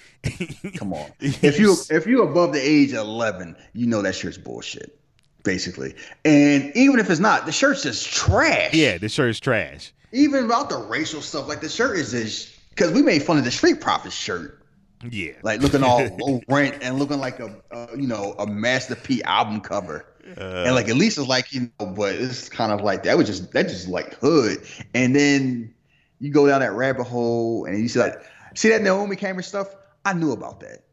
Come 0.76 0.92
on. 0.92 1.10
if 1.20 1.58
you 1.58 1.74
if 1.90 2.06
you're 2.06 2.28
above 2.28 2.52
the 2.52 2.60
age 2.60 2.92
of 2.92 3.06
eleven, 3.06 3.56
you 3.72 3.86
know 3.86 4.02
that 4.02 4.14
shirt's 4.14 4.38
bullshit. 4.38 4.98
Basically. 5.44 5.94
And 6.24 6.76
even 6.76 6.98
if 6.98 7.08
it's 7.08 7.20
not, 7.20 7.46
the 7.46 7.52
shirt's 7.52 7.82
just 7.82 8.12
trash. 8.12 8.74
Yeah, 8.74 8.98
the 8.98 9.08
shirt's 9.08 9.40
trash. 9.40 9.92
Even 10.12 10.44
about 10.44 10.68
the 10.68 10.76
racial 10.76 11.22
stuff, 11.22 11.48
like 11.48 11.60
the 11.60 11.68
shirt 11.68 11.96
is 11.96 12.12
just 12.12 12.58
because 12.70 12.92
we 12.92 13.02
made 13.02 13.22
fun 13.22 13.38
of 13.38 13.44
the 13.44 13.50
Street 13.50 13.80
Profits 13.80 14.14
shirt. 14.14 14.62
Yeah. 15.10 15.32
Like 15.42 15.62
looking 15.62 15.82
all 15.82 16.04
low 16.18 16.40
rent 16.48 16.78
and 16.82 16.98
looking 16.98 17.18
like 17.18 17.40
a, 17.40 17.54
a 17.70 17.96
you 17.96 18.08
know, 18.08 18.34
a 18.38 18.46
Master 18.46 18.96
P 18.96 19.22
album 19.22 19.60
cover. 19.60 20.06
Uh, 20.36 20.64
and 20.66 20.74
like 20.74 20.88
at 20.88 20.96
least 20.96 21.18
it's 21.18 21.28
like 21.28 21.52
you 21.52 21.70
know, 21.80 21.86
but 21.86 22.14
it's 22.14 22.48
kind 22.48 22.72
of 22.72 22.82
like 22.82 23.04
that 23.04 23.16
was 23.16 23.26
just 23.26 23.52
that 23.52 23.68
just 23.68 23.88
like 23.88 24.14
hood. 24.14 24.58
And 24.94 25.14
then 25.14 25.74
you 26.20 26.30
go 26.30 26.46
down 26.46 26.60
that 26.60 26.72
rabbit 26.72 27.04
hole 27.04 27.64
and 27.64 27.80
you 27.80 27.88
see 27.88 28.00
like 28.00 28.20
see 28.54 28.68
that 28.70 28.82
Naomi 28.82 29.16
Cameron 29.16 29.42
stuff. 29.42 29.74
I 30.04 30.12
knew 30.12 30.32
about 30.32 30.60
that. 30.60 30.84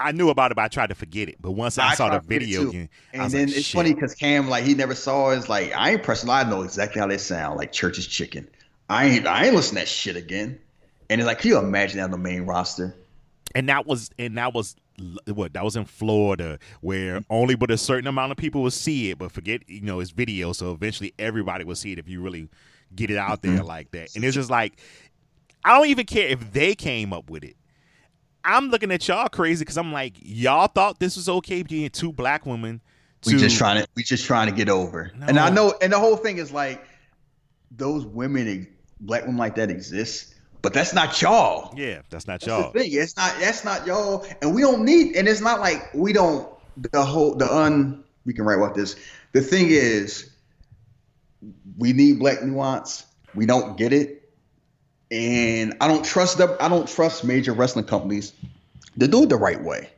I 0.00 0.12
knew 0.12 0.30
about 0.30 0.52
it, 0.52 0.54
but 0.54 0.62
I 0.62 0.68
tried 0.68 0.88
to 0.88 0.94
forget 0.94 1.28
it. 1.28 1.36
But 1.40 1.52
once 1.52 1.76
I, 1.76 1.88
I 1.88 1.94
saw 1.94 2.10
the 2.10 2.20
video 2.20 2.68
again, 2.68 2.88
and 3.12 3.32
then 3.32 3.48
like, 3.48 3.56
it's 3.56 3.66
Shit. 3.66 3.76
funny 3.76 3.94
because 3.94 4.14
Cam 4.14 4.48
like 4.48 4.64
he 4.64 4.74
never 4.74 4.94
saw 4.94 5.30
it. 5.30 5.38
It's 5.38 5.48
like 5.48 5.72
I 5.74 5.90
ain't 5.90 6.02
pressing. 6.02 6.30
I 6.30 6.44
know 6.44 6.62
exactly 6.62 7.00
how 7.00 7.08
they 7.08 7.18
sound 7.18 7.58
like 7.58 7.72
church's 7.72 8.06
chicken. 8.06 8.48
I 8.88 9.06
ain't 9.06 9.26
I 9.26 9.46
ain't 9.46 9.54
listening 9.54 9.80
to 9.80 9.86
that 9.86 9.88
shit 9.88 10.16
again. 10.16 10.60
And 11.10 11.20
it's 11.20 11.26
like, 11.26 11.40
can 11.40 11.50
you 11.50 11.58
imagine 11.58 11.98
that 11.98 12.04
on 12.04 12.10
the 12.10 12.18
main 12.18 12.42
roster? 12.42 12.94
And 13.54 13.68
that 13.68 13.86
was 13.86 14.10
and 14.18 14.36
that 14.36 14.54
was 14.54 14.76
what 15.26 15.54
that 15.54 15.64
was 15.64 15.76
in 15.76 15.84
Florida 15.84 16.58
where 16.80 17.24
only 17.30 17.54
but 17.54 17.70
a 17.70 17.78
certain 17.78 18.06
amount 18.06 18.32
of 18.32 18.38
people 18.38 18.62
will 18.62 18.70
see 18.70 19.10
it, 19.10 19.18
but 19.18 19.32
forget 19.32 19.68
you 19.68 19.80
know 19.80 20.00
it's 20.00 20.10
video, 20.10 20.52
so 20.52 20.72
eventually 20.72 21.14
everybody 21.18 21.64
will 21.64 21.76
see 21.76 21.92
it 21.92 21.98
if 21.98 22.08
you 22.08 22.20
really 22.20 22.48
get 22.94 23.10
it 23.10 23.16
out 23.16 23.42
there 23.42 23.58
mm-hmm. 23.58 23.66
like 23.66 23.90
that. 23.92 24.14
And 24.14 24.24
it's 24.24 24.34
just 24.34 24.50
like 24.50 24.78
I 25.64 25.76
don't 25.76 25.86
even 25.88 26.06
care 26.06 26.28
if 26.28 26.52
they 26.52 26.74
came 26.74 27.12
up 27.12 27.30
with 27.30 27.44
it. 27.44 27.56
I'm 28.44 28.70
looking 28.70 28.90
at 28.90 29.06
y'all 29.06 29.28
crazy 29.28 29.64
because 29.64 29.76
I'm 29.76 29.92
like, 29.92 30.14
y'all 30.20 30.68
thought 30.68 30.98
this 30.98 31.16
was 31.16 31.28
okay 31.28 31.62
being 31.62 31.90
two 31.90 32.12
black 32.12 32.46
women. 32.46 32.80
To... 33.22 33.34
We 33.34 33.40
just 33.40 33.58
trying 33.58 33.82
to 33.82 33.88
we 33.94 34.02
just 34.02 34.24
trying 34.24 34.48
to 34.48 34.54
get 34.54 34.68
over. 34.68 35.12
No. 35.16 35.26
And 35.26 35.38
I 35.38 35.50
know, 35.50 35.74
and 35.82 35.92
the 35.92 35.98
whole 35.98 36.16
thing 36.16 36.38
is 36.38 36.52
like 36.52 36.84
those 37.70 38.06
women, 38.06 38.68
black 39.00 39.22
women 39.22 39.36
like 39.36 39.54
that 39.56 39.70
exist 39.70 40.34
but 40.62 40.74
that's 40.74 40.92
not 40.92 41.20
y'all. 41.20 41.72
Yeah, 41.76 42.02
that's 42.10 42.26
not 42.26 42.40
that's 42.40 42.46
y'all. 42.46 42.72
thing. 42.72 42.90
It's 42.92 43.16
not 43.16 43.34
that's 43.38 43.64
not 43.64 43.86
y'all, 43.86 44.26
and 44.42 44.54
we 44.54 44.62
don't 44.62 44.84
need. 44.84 45.16
And 45.16 45.28
it's 45.28 45.40
not 45.40 45.60
like 45.60 45.92
we 45.94 46.12
don't 46.12 46.48
the 46.76 47.04
whole 47.04 47.34
the 47.34 47.52
un. 47.52 48.04
We 48.24 48.34
can 48.34 48.44
write 48.44 48.58
about 48.58 48.74
this. 48.74 48.96
The 49.32 49.40
thing 49.40 49.66
is, 49.68 50.30
we 51.78 51.92
need 51.92 52.18
black 52.18 52.42
nuance. 52.42 53.06
We 53.34 53.46
don't 53.46 53.76
get 53.76 53.92
it, 53.92 54.30
and 55.10 55.74
I 55.80 55.88
don't 55.88 56.04
trust 56.04 56.38
them. 56.38 56.56
I 56.60 56.68
don't 56.68 56.88
trust 56.88 57.24
major 57.24 57.52
wrestling 57.52 57.86
companies 57.86 58.32
to 58.98 59.08
do 59.08 59.22
it 59.22 59.28
the 59.28 59.36
right 59.36 59.62
way. 59.62 59.90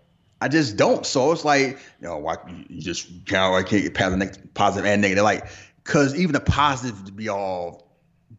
I 0.42 0.48
just 0.48 0.76
don't. 0.76 1.04
So 1.04 1.32
it's 1.32 1.44
like, 1.44 1.78
you 2.00 2.08
know, 2.08 2.18
why 2.18 2.36
you 2.68 2.80
just 2.80 3.08
kind 3.26 3.44
of 3.44 3.52
like 3.52 3.66
can't 3.66 3.82
get 3.82 4.54
positive 4.54 4.86
and 4.86 5.02
negative, 5.02 5.24
like 5.24 5.46
because 5.84 6.14
even 6.14 6.32
the 6.32 6.40
positive 6.40 7.04
to 7.06 7.12
be 7.12 7.28
all 7.28 7.89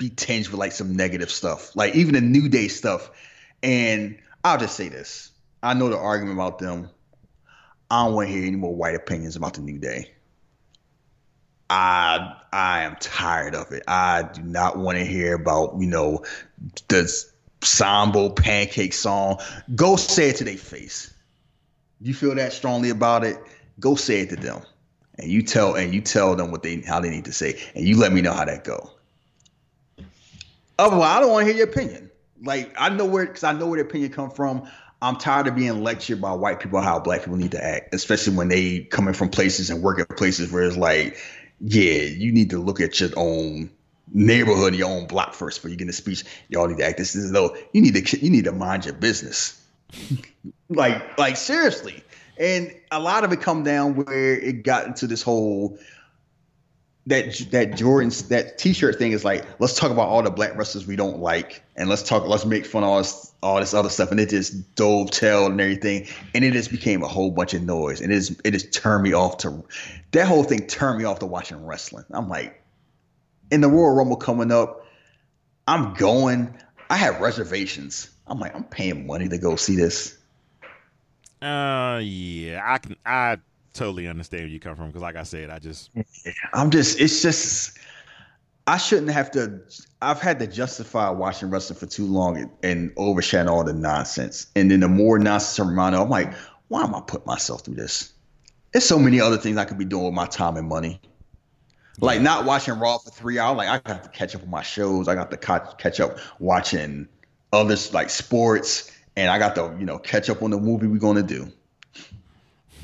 be 0.01 0.09
tinged 0.09 0.47
with 0.47 0.59
like 0.59 0.71
some 0.71 0.95
negative 0.95 1.29
stuff, 1.29 1.75
like 1.75 1.93
even 1.93 2.15
the 2.15 2.21
New 2.21 2.49
Day 2.49 2.67
stuff. 2.67 3.11
And 3.61 4.17
I'll 4.43 4.57
just 4.57 4.75
say 4.75 4.89
this: 4.89 5.31
I 5.61 5.75
know 5.75 5.89
the 5.89 5.97
argument 5.97 6.37
about 6.37 6.57
them. 6.57 6.89
I 7.91 8.05
don't 8.05 8.15
want 8.15 8.27
to 8.27 8.33
hear 8.33 8.45
any 8.45 8.55
more 8.55 8.75
white 8.75 8.95
opinions 8.95 9.35
about 9.35 9.53
the 9.53 9.61
New 9.61 9.77
Day. 9.77 10.11
I 11.69 12.35
I 12.51 12.81
am 12.81 12.97
tired 12.99 13.53
of 13.53 13.71
it. 13.71 13.83
I 13.87 14.23
do 14.23 14.41
not 14.41 14.79
want 14.79 14.97
to 14.97 15.05
hear 15.05 15.35
about 15.35 15.75
you 15.79 15.85
know 15.85 16.25
the 16.87 17.07
Sambo 17.63 18.31
pancake 18.31 18.93
song. 18.93 19.39
Go 19.75 19.97
say 19.97 20.29
it 20.29 20.37
to 20.37 20.43
their 20.43 20.57
face. 20.57 21.13
You 22.01 22.15
feel 22.15 22.33
that 22.33 22.53
strongly 22.53 22.89
about 22.89 23.23
it? 23.23 23.37
Go 23.79 23.93
say 23.93 24.21
it 24.21 24.29
to 24.29 24.35
them, 24.35 24.63
and 25.19 25.29
you 25.29 25.43
tell 25.43 25.75
and 25.75 25.93
you 25.93 26.01
tell 26.01 26.35
them 26.35 26.49
what 26.49 26.63
they 26.63 26.81
how 26.81 26.99
they 26.99 27.11
need 27.11 27.25
to 27.25 27.33
say, 27.33 27.61
and 27.75 27.87
you 27.87 27.97
let 27.97 28.11
me 28.11 28.21
know 28.21 28.33
how 28.33 28.45
that 28.45 28.63
go. 28.63 28.89
Otherwise, 30.81 31.09
I 31.09 31.19
don't 31.19 31.31
want 31.31 31.45
to 31.45 31.53
hear 31.53 31.63
your 31.63 31.69
opinion. 31.69 32.09
Like 32.43 32.73
I 32.77 32.89
know 32.89 33.05
where, 33.05 33.27
because 33.27 33.43
I 33.43 33.53
know 33.53 33.67
where 33.67 33.81
the 33.81 33.87
opinion 33.87 34.11
come 34.11 34.31
from. 34.31 34.67
I'm 35.03 35.15
tired 35.15 35.47
of 35.47 35.55
being 35.55 35.83
lectured 35.83 36.19
by 36.19 36.33
white 36.33 36.59
people 36.59 36.81
how 36.81 36.99
black 36.99 37.21
people 37.21 37.37
need 37.37 37.51
to 37.51 37.63
act, 37.63 37.93
especially 37.93 38.35
when 38.35 38.49
they 38.49 38.81
coming 38.81 39.13
from 39.13 39.29
places 39.29 39.69
and 39.69 39.81
work 39.81 39.99
at 39.99 40.09
places 40.17 40.51
where 40.51 40.63
it's 40.63 40.77
like, 40.77 41.17
yeah, 41.59 42.01
you 42.01 42.31
need 42.31 42.49
to 42.51 42.59
look 42.59 42.81
at 42.81 42.99
your 42.99 43.09
own 43.15 43.69
neighborhood, 44.13 44.75
your 44.75 44.89
own 44.89 45.05
block 45.05 45.33
first 45.33 45.59
before 45.59 45.69
you 45.69 45.77
get 45.77 45.87
a 45.87 45.93
speech. 45.93 46.23
Y'all 46.49 46.67
need 46.67 46.77
to 46.77 46.85
act 46.85 46.97
this 46.97 47.15
is 47.15 47.31
though 47.31 47.55
you 47.73 47.81
need 47.81 47.93
to 47.93 48.19
you 48.19 48.31
need 48.31 48.45
to 48.45 48.51
mind 48.51 48.85
your 48.85 48.95
business. 48.95 49.63
like 50.69 51.17
like 51.19 51.37
seriously. 51.37 52.03
And 52.39 52.73
a 52.89 52.99
lot 52.99 53.23
of 53.23 53.31
it 53.31 53.41
come 53.41 53.63
down 53.63 53.95
where 53.95 54.33
it 54.33 54.63
got 54.63 54.87
into 54.87 55.05
this 55.05 55.21
whole 55.21 55.77
that 57.07 57.35
that 57.51 57.75
Jordan's 57.75 58.27
that 58.29 58.57
T-shirt 58.57 58.97
thing 58.97 59.11
is 59.11 59.25
like 59.25 59.45
let's 59.59 59.75
talk 59.75 59.91
about 59.91 60.07
all 60.07 60.21
the 60.21 60.29
black 60.29 60.55
wrestlers 60.55 60.85
we 60.85 60.95
don't 60.95 61.19
like, 61.19 61.63
and 61.75 61.89
let's 61.89 62.03
talk 62.03 62.27
let's 62.27 62.45
make 62.45 62.65
fun 62.65 62.83
of 62.83 62.89
all 62.89 62.97
this 62.99 63.33
all 63.41 63.59
this 63.59 63.73
other 63.73 63.89
stuff, 63.89 64.11
and 64.11 64.19
it 64.19 64.29
just 64.29 64.75
dove 64.75 65.09
tail 65.09 65.47
and 65.47 65.59
everything, 65.59 66.07
and 66.35 66.45
it 66.45 66.53
just 66.53 66.69
became 66.69 67.01
a 67.01 67.07
whole 67.07 67.31
bunch 67.31 67.53
of 67.53 67.63
noise, 67.63 68.01
and 68.01 68.11
it 68.11 68.15
is 68.15 68.39
it 68.43 68.51
just 68.51 68.71
turned 68.71 69.03
me 69.03 69.13
off 69.13 69.37
to 69.37 69.63
that 70.11 70.27
whole 70.27 70.43
thing 70.43 70.67
turned 70.67 70.99
me 70.99 71.05
off 71.05 71.19
to 71.19 71.25
watching 71.25 71.65
wrestling. 71.65 72.05
I'm 72.11 72.29
like, 72.29 72.61
in 73.49 73.61
the 73.61 73.67
Royal 73.67 73.95
Rumble 73.95 74.17
coming 74.17 74.51
up, 74.51 74.85
I'm 75.67 75.93
going. 75.95 76.55
I 76.89 76.97
have 76.97 77.19
reservations. 77.21 78.09
I'm 78.27 78.39
like, 78.39 78.53
I'm 78.55 78.65
paying 78.65 79.07
money 79.07 79.27
to 79.29 79.37
go 79.37 79.55
see 79.55 79.75
this. 79.75 80.17
Uh, 81.41 81.99
yeah, 82.03 82.61
I 82.63 82.77
can. 82.77 82.95
I 83.03 83.39
totally 83.73 84.07
understand 84.07 84.43
where 84.43 84.49
you 84.49 84.59
come 84.59 84.75
from 84.75 84.87
because, 84.87 85.01
like 85.01 85.15
I 85.15 85.23
said, 85.23 85.49
I 85.49 85.59
just, 85.59 85.91
I'm 86.53 86.69
just, 86.69 86.99
it's 86.99 87.21
just, 87.21 87.77
I 88.67 88.77
shouldn't 88.77 89.11
have 89.11 89.31
to. 89.31 89.61
I've 90.01 90.21
had 90.21 90.39
to 90.39 90.47
justify 90.47 91.09
watching 91.09 91.49
wrestling 91.49 91.79
for 91.79 91.87
too 91.87 92.05
long 92.05 92.37
and, 92.37 92.51
and 92.63 92.93
overshadow 92.97 93.51
all 93.51 93.63
the 93.63 93.73
nonsense. 93.73 94.47
And 94.55 94.69
then 94.71 94.81
the 94.81 94.87
more 94.87 95.19
nonsense 95.19 95.59
I'm 95.59 95.77
around, 95.77 95.95
I'm 95.95 96.09
like, 96.09 96.33
why 96.67 96.83
am 96.83 96.95
I 96.95 97.01
putting 97.01 97.27
myself 97.27 97.65
through 97.65 97.75
this? 97.75 98.13
There's 98.71 98.85
so 98.85 98.97
many 98.97 99.19
other 99.19 99.37
things 99.37 99.57
I 99.57 99.65
could 99.65 99.77
be 99.77 99.85
doing 99.85 100.05
with 100.05 100.13
my 100.13 100.25
time 100.25 100.57
and 100.57 100.67
money. 100.67 101.01
Like 101.99 102.21
not 102.21 102.45
watching 102.45 102.79
Raw 102.79 102.97
for 102.97 103.11
three 103.11 103.37
hours. 103.37 103.57
Like 103.57 103.67
I 103.67 103.79
got 103.79 104.03
to 104.03 104.09
catch 104.09 104.35
up 104.35 104.43
on 104.43 104.49
my 104.49 104.63
shows. 104.63 105.07
I 105.07 105.15
got 105.15 105.29
to 105.31 105.37
catch 105.37 105.99
up 105.99 106.17
watching 106.39 107.07
others 107.51 107.93
like 107.93 108.09
sports, 108.09 108.91
and 109.15 109.29
I 109.29 109.37
got 109.37 109.55
to 109.55 109.75
you 109.77 109.85
know 109.85 109.99
catch 109.99 110.29
up 110.29 110.41
on 110.41 110.51
the 110.51 110.59
movie 110.59 110.87
we're 110.87 110.97
gonna 110.97 111.21
do. 111.21 111.51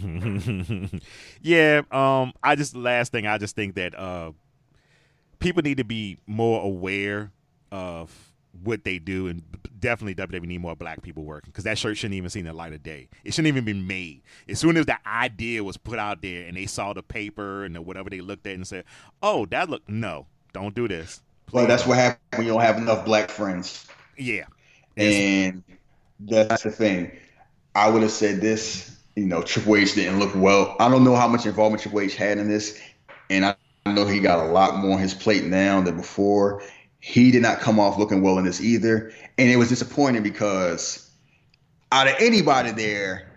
yeah, 1.41 1.81
um, 1.91 2.33
I 2.43 2.55
just 2.55 2.75
last 2.75 3.11
thing 3.11 3.27
I 3.27 3.37
just 3.37 3.55
think 3.55 3.75
that 3.75 3.97
uh, 3.97 4.31
people 5.39 5.63
need 5.63 5.77
to 5.77 5.83
be 5.83 6.17
more 6.25 6.63
aware 6.63 7.31
of 7.71 8.33
what 8.63 8.83
they 8.83 8.99
do, 8.99 9.27
and 9.27 9.43
definitely 9.79 10.15
WWE 10.15 10.47
need 10.47 10.61
more 10.61 10.75
black 10.75 11.01
people 11.01 11.23
working 11.23 11.51
because 11.51 11.63
that 11.63 11.77
shirt 11.77 11.97
shouldn't 11.97 12.15
even 12.15 12.29
seen 12.29 12.45
the 12.45 12.53
light 12.53 12.73
of 12.73 12.83
day. 12.83 13.07
It 13.23 13.33
shouldn't 13.33 13.47
even 13.47 13.65
be 13.65 13.73
made. 13.73 14.21
As 14.47 14.59
soon 14.59 14.77
as 14.77 14.85
the 14.85 14.97
idea 15.07 15.63
was 15.63 15.77
put 15.77 15.99
out 15.99 16.21
there 16.21 16.47
and 16.47 16.57
they 16.57 16.65
saw 16.65 16.93
the 16.93 17.03
paper 17.03 17.63
and 17.63 17.75
the 17.75 17.81
whatever 17.81 18.09
they 18.09 18.21
looked 18.21 18.47
at 18.47 18.55
and 18.55 18.67
said, 18.67 18.85
"Oh, 19.21 19.45
that 19.47 19.69
look 19.69 19.87
no, 19.89 20.27
don't 20.53 20.75
do 20.75 20.87
this." 20.87 21.21
Please. 21.47 21.53
Well, 21.55 21.67
that's 21.67 21.85
what 21.85 21.97
happens 21.97 22.21
when 22.37 22.45
you 22.45 22.53
don't 22.53 22.61
have 22.61 22.77
enough 22.77 23.05
black 23.05 23.29
friends. 23.29 23.85
Yeah, 24.17 24.45
and 24.95 25.63
that's 26.19 26.63
the 26.63 26.71
thing. 26.71 27.11
I 27.75 27.89
would 27.89 28.01
have 28.01 28.11
said 28.11 28.41
this 28.41 28.96
you 29.17 29.25
know, 29.25 29.41
Triple 29.41 29.77
H 29.77 29.95
didn't 29.95 30.19
look 30.19 30.31
well. 30.35 30.75
I 30.79 30.87
don't 30.89 31.03
know 31.03 31.15
how 31.15 31.27
much 31.27 31.47
involvement 31.47 31.81
Triple 31.81 32.01
H 32.01 32.15
had 32.15 32.37
in 32.37 32.47
this, 32.47 32.79
and 33.31 33.45
I 33.45 33.55
know 33.87 34.05
he 34.05 34.19
got 34.19 34.45
a 34.45 34.51
lot 34.51 34.77
more 34.77 34.93
on 34.93 34.99
his 34.99 35.15
plate 35.15 35.43
now 35.43 35.81
than 35.81 35.97
before. 35.97 36.61
He 36.99 37.31
did 37.31 37.41
not 37.41 37.59
come 37.59 37.79
off 37.79 37.97
looking 37.97 38.21
well 38.21 38.37
in 38.37 38.45
this 38.45 38.61
either, 38.61 39.11
and 39.39 39.49
it 39.49 39.55
was 39.55 39.69
disappointing 39.69 40.21
because 40.21 41.09
out 41.91 42.07
of 42.07 42.13
anybody 42.19 42.69
there, 42.71 43.27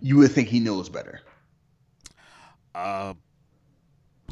you 0.00 0.16
would 0.16 0.32
think 0.32 0.48
he 0.48 0.58
knows 0.58 0.88
better. 0.88 1.20
Uh, 2.74 3.14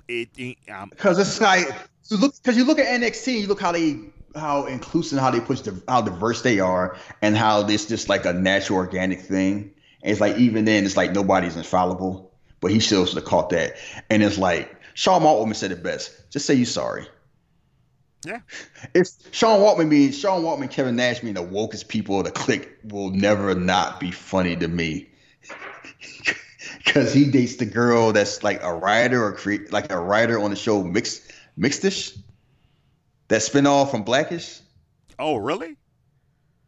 it 0.08 0.28
because 0.34 1.18
um, 1.18 1.20
it's 1.20 1.40
like 1.40 1.68
you 2.10 2.16
look 2.16 2.34
because 2.34 2.56
you 2.56 2.64
look 2.64 2.80
at 2.80 3.00
NXT, 3.00 3.42
you 3.42 3.46
look 3.46 3.60
how 3.60 3.70
they 3.70 4.00
how 4.34 4.66
inclusive, 4.66 5.20
how 5.20 5.30
they 5.30 5.40
push 5.40 5.60
the 5.60 5.80
how 5.86 6.02
diverse 6.02 6.42
they 6.42 6.58
are, 6.58 6.96
and 7.22 7.36
how 7.36 7.62
this 7.62 7.86
just 7.86 8.08
like 8.08 8.24
a 8.24 8.32
natural 8.32 8.78
organic 8.78 9.20
thing 9.20 9.73
it's 10.04 10.20
like 10.20 10.36
even 10.36 10.66
then, 10.66 10.84
it's 10.84 10.96
like 10.96 11.12
nobody's 11.12 11.56
infallible, 11.56 12.30
but 12.60 12.70
he 12.70 12.78
still 12.78 13.06
should 13.06 13.16
have 13.16 13.24
caught 13.24 13.50
that. 13.50 13.76
And 14.10 14.22
it's 14.22 14.38
like 14.38 14.74
Sean 14.92 15.22
Waltman 15.22 15.56
said 15.56 15.72
it 15.72 15.82
best: 15.82 16.30
just 16.30 16.46
say 16.46 16.54
you 16.54 16.66
sorry. 16.66 17.08
Yeah. 18.24 18.40
If 18.94 19.08
Sean 19.32 19.60
Waltman 19.60 19.88
means 19.88 20.18
Sean 20.18 20.42
Waltman, 20.42 20.70
Kevin 20.70 20.96
Nash 20.96 21.22
mean 21.22 21.34
the 21.34 21.42
wokest 21.42 21.88
people 21.88 22.18
of 22.18 22.26
the 22.26 22.30
clique 22.30 22.70
will 22.84 23.10
never 23.10 23.54
not 23.54 23.98
be 23.98 24.10
funny 24.10 24.56
to 24.56 24.68
me. 24.68 25.08
Cause 26.86 27.12
he 27.12 27.30
dates 27.30 27.56
the 27.56 27.66
girl 27.66 28.12
that's 28.12 28.42
like 28.42 28.62
a 28.62 28.72
writer 28.72 29.24
or 29.24 29.32
create 29.32 29.72
like 29.72 29.90
a 29.90 29.98
writer 29.98 30.38
on 30.38 30.50
the 30.50 30.56
show 30.56 30.82
Mixed 30.82 31.32
Mixedish. 31.58 32.16
That 33.28 33.40
spinoff 33.40 33.90
from 33.90 34.02
Blackish. 34.02 34.60
Oh, 35.18 35.36
really? 35.36 35.76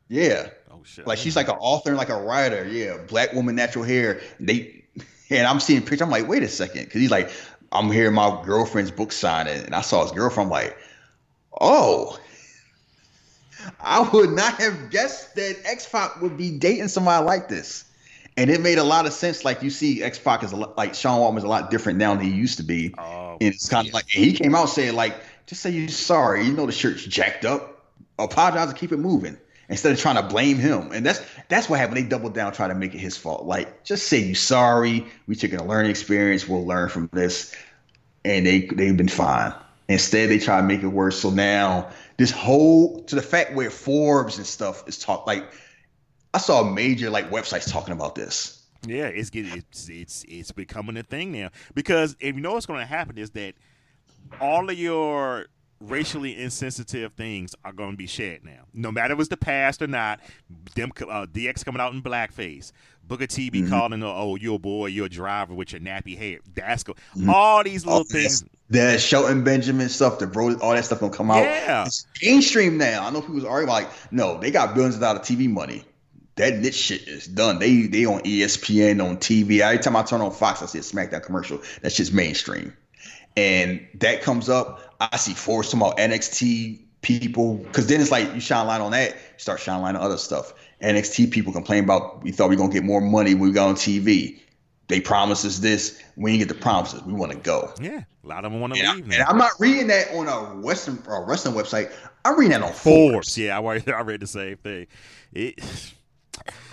Yeah 0.08 0.48
shit. 0.86 1.06
Like 1.06 1.18
she's 1.18 1.36
like 1.36 1.48
an 1.48 1.56
author 1.60 1.90
and 1.90 1.98
like 1.98 2.08
a 2.08 2.20
writer. 2.20 2.66
Yeah, 2.66 2.98
black 2.98 3.32
woman, 3.32 3.54
natural 3.54 3.84
hair. 3.84 4.20
They 4.40 4.84
and 5.30 5.46
I'm 5.46 5.60
seeing 5.60 5.80
pictures. 5.80 6.02
I'm 6.02 6.10
like, 6.10 6.28
wait 6.28 6.42
a 6.42 6.48
second, 6.48 6.84
because 6.84 7.00
he's 7.00 7.10
like, 7.10 7.30
I'm 7.72 7.90
hearing 7.90 8.14
my 8.14 8.42
girlfriend's 8.44 8.90
book 8.90 9.12
signing, 9.12 9.64
and 9.64 9.74
I 9.74 9.80
saw 9.80 10.02
his 10.02 10.12
girlfriend. 10.12 10.46
I'm 10.46 10.50
like, 10.52 10.76
oh. 11.60 12.18
I 13.80 14.08
would 14.10 14.30
not 14.30 14.54
have 14.60 14.90
guessed 14.90 15.34
that 15.34 15.56
X 15.64 15.88
Pac 15.88 16.22
would 16.22 16.36
be 16.36 16.56
dating 16.56 16.86
somebody 16.86 17.24
like 17.24 17.48
this. 17.48 17.84
And 18.36 18.48
it 18.48 18.60
made 18.60 18.78
a 18.78 18.84
lot 18.84 19.06
of 19.06 19.12
sense. 19.12 19.44
Like 19.44 19.62
you 19.62 19.70
see, 19.70 20.04
X 20.04 20.20
Pac 20.20 20.44
is 20.44 20.52
a 20.52 20.56
lot, 20.56 20.76
like 20.76 20.94
Sean 20.94 21.18
Waltman's 21.18 21.42
a 21.42 21.48
lot 21.48 21.70
different 21.70 21.98
now 21.98 22.14
than 22.14 22.24
he 22.24 22.30
used 22.30 22.58
to 22.58 22.62
be. 22.62 22.94
Oh, 22.96 23.38
and 23.40 23.54
it's 23.54 23.68
kind 23.68 23.88
of 23.88 23.94
like 23.94 24.06
he 24.06 24.32
came 24.34 24.54
out 24.54 24.66
saying 24.66 24.94
like, 24.94 25.16
just 25.46 25.62
say 25.62 25.70
you're 25.70 25.88
sorry. 25.88 26.44
You 26.44 26.52
know 26.52 26.66
the 26.66 26.72
shirt's 26.72 27.04
jacked 27.04 27.44
up. 27.44 27.90
Apologize 28.18 28.68
and 28.68 28.78
keep 28.78 28.92
it 28.92 28.98
moving 28.98 29.36
instead 29.68 29.92
of 29.92 29.98
trying 29.98 30.16
to 30.16 30.22
blame 30.22 30.58
him. 30.58 30.92
And 30.92 31.04
that's 31.04 31.20
that's 31.48 31.68
what 31.68 31.78
happened. 31.78 31.96
They 31.96 32.02
doubled 32.02 32.34
down, 32.34 32.52
try 32.52 32.68
to 32.68 32.74
make 32.74 32.94
it 32.94 32.98
his 32.98 33.16
fault. 33.16 33.46
Like, 33.46 33.84
just 33.84 34.06
say 34.08 34.18
you 34.18 34.34
sorry. 34.34 35.06
We 35.26 35.34
took 35.34 35.52
a 35.52 35.62
learning 35.62 35.90
experience. 35.90 36.48
We'll 36.48 36.66
learn 36.66 36.88
from 36.88 37.08
this. 37.12 37.54
And 38.24 38.46
they 38.46 38.60
they've 38.66 38.96
been 38.96 39.08
fine. 39.08 39.54
Instead, 39.88 40.30
they 40.30 40.38
try 40.38 40.60
to 40.60 40.66
make 40.66 40.82
it 40.82 40.88
worse. 40.88 41.20
So 41.20 41.30
now 41.30 41.88
this 42.16 42.30
whole 42.30 43.02
to 43.04 43.14
the 43.14 43.22
fact 43.22 43.54
where 43.54 43.70
Forbes 43.70 44.36
and 44.36 44.46
stuff 44.46 44.86
is 44.88 44.98
talk 44.98 45.26
like 45.26 45.44
I 46.34 46.38
saw 46.38 46.62
major 46.62 47.10
like 47.10 47.30
websites 47.30 47.70
talking 47.70 47.92
about 47.92 48.14
this. 48.14 48.62
Yeah, 48.86 49.06
it's 49.06 49.30
it's 49.32 49.88
it's 49.88 50.24
it's 50.28 50.52
becoming 50.52 50.96
a 50.96 51.02
thing 51.02 51.32
now 51.32 51.50
because 51.74 52.16
if 52.20 52.34
you 52.34 52.40
know 52.40 52.54
what's 52.54 52.66
going 52.66 52.80
to 52.80 52.86
happen 52.86 53.18
is 53.18 53.30
that 53.30 53.54
all 54.40 54.68
of 54.68 54.78
your 54.78 55.46
racially 55.80 56.40
insensitive 56.40 57.12
things 57.12 57.54
are 57.64 57.72
going 57.72 57.92
to 57.92 57.96
be 57.96 58.06
shared 58.06 58.44
now. 58.44 58.64
No 58.72 58.90
matter 58.90 59.14
if 59.14 59.20
it's 59.20 59.28
the 59.28 59.36
past 59.36 59.82
or 59.82 59.86
not, 59.86 60.20
them 60.74 60.90
uh, 61.00 61.26
DX 61.26 61.64
coming 61.64 61.80
out 61.80 61.92
in 61.92 62.02
blackface, 62.02 62.72
Booker 63.06 63.26
T 63.26 63.50
be 63.50 63.60
mm-hmm. 63.60 63.70
calling, 63.70 64.02
"Oh, 64.02 64.36
you're 64.36 64.56
a 64.56 64.58
boy, 64.58 64.86
you're 64.86 65.06
a 65.06 65.10
driver 65.10 65.54
with 65.54 65.72
your 65.72 65.80
nappy 65.80 66.16
hair." 66.16 66.38
That's 66.54 66.82
go. 66.82 66.94
Mm-hmm. 66.94 67.30
All 67.30 67.62
these 67.62 67.86
little 67.86 68.04
things. 68.04 68.44
That 68.70 69.00
Shelton 69.00 69.44
Benjamin 69.44 69.88
stuff, 69.88 70.18
the 70.18 70.26
bro, 70.26 70.56
all 70.56 70.72
that 70.72 70.84
stuff 70.84 70.98
gonna 70.98 71.12
come 71.12 71.30
out. 71.30 71.44
Yeah, 71.44 71.84
it's 71.86 72.06
mainstream 72.20 72.78
now. 72.78 73.06
I 73.06 73.10
know 73.10 73.20
people's 73.20 73.44
already 73.44 73.68
like, 73.68 73.88
no, 74.10 74.38
they 74.38 74.50
got 74.50 74.74
billions 74.74 74.96
of 74.96 75.00
dollars 75.00 75.20
of 75.20 75.26
TV 75.36 75.48
money. 75.48 75.84
That 76.34 76.58
niche 76.58 76.74
shit 76.74 77.06
is 77.06 77.28
done. 77.28 77.60
They 77.60 77.82
they 77.82 78.04
on 78.06 78.22
ESPN 78.22 79.04
on 79.04 79.18
TV. 79.18 79.60
Every 79.60 79.78
time 79.78 79.94
I 79.94 80.02
turn 80.02 80.20
on 80.20 80.32
Fox, 80.32 80.62
I 80.62 80.66
see 80.66 80.78
a 80.78 80.82
SmackDown 80.82 81.22
commercial. 81.22 81.60
That 81.82 81.92
shit's 81.92 82.12
mainstream, 82.12 82.76
and 83.36 83.86
that 83.94 84.22
comes 84.22 84.48
up 84.48 84.80
I 85.00 85.16
see 85.16 85.34
Forbes 85.34 85.70
talking 85.70 85.86
about 85.86 85.98
NXT 85.98 86.80
people 87.02 87.56
because 87.56 87.86
then 87.86 88.00
it's 88.00 88.10
like 88.10 88.32
you 88.34 88.40
shine 88.40 88.66
light 88.66 88.80
on 88.80 88.92
that, 88.92 89.12
you 89.12 89.38
start 89.38 89.60
shining 89.60 89.82
light 89.82 89.94
on 89.94 90.02
other 90.02 90.18
stuff. 90.18 90.54
NXT 90.82 91.30
people 91.30 91.52
complain 91.52 91.84
about 91.84 92.22
we 92.22 92.32
thought 92.32 92.48
we 92.48 92.56
are 92.56 92.58
gonna 92.58 92.72
get 92.72 92.84
more 92.84 93.00
money 93.00 93.34
when 93.34 93.48
we 93.48 93.52
got 93.52 93.68
on 93.68 93.74
TV. 93.74 94.40
They 94.88 95.00
promised 95.00 95.44
us 95.44 95.58
this. 95.58 96.00
We 96.16 96.32
didn't 96.32 96.48
get 96.48 96.56
the 96.56 96.62
promises. 96.62 97.02
We 97.02 97.12
want 97.12 97.32
to 97.32 97.38
go. 97.38 97.72
Yeah, 97.80 98.02
a 98.22 98.26
lot 98.26 98.44
of 98.44 98.52
them 98.52 98.60
want 98.60 98.74
to 98.74 98.92
leave. 98.92 99.04
and 99.04 99.22
I'm 99.22 99.36
not 99.36 99.50
reading 99.58 99.88
that 99.88 100.12
on 100.12 100.28
a 100.28 100.60
Western 100.60 101.02
or 101.08 101.24
wrestling 101.24 101.54
website. 101.54 101.92
I'm 102.24 102.38
reading 102.38 102.52
that 102.52 102.62
on 102.62 102.72
Forbes. 102.72 103.12
Forbes. 103.12 103.38
Yeah, 103.38 103.58
I 103.58 103.62
read, 103.62 103.88
I 103.90 104.00
read 104.02 104.20
the 104.20 104.26
same 104.28 104.56
thing. 104.58 104.86
It, 105.32 105.94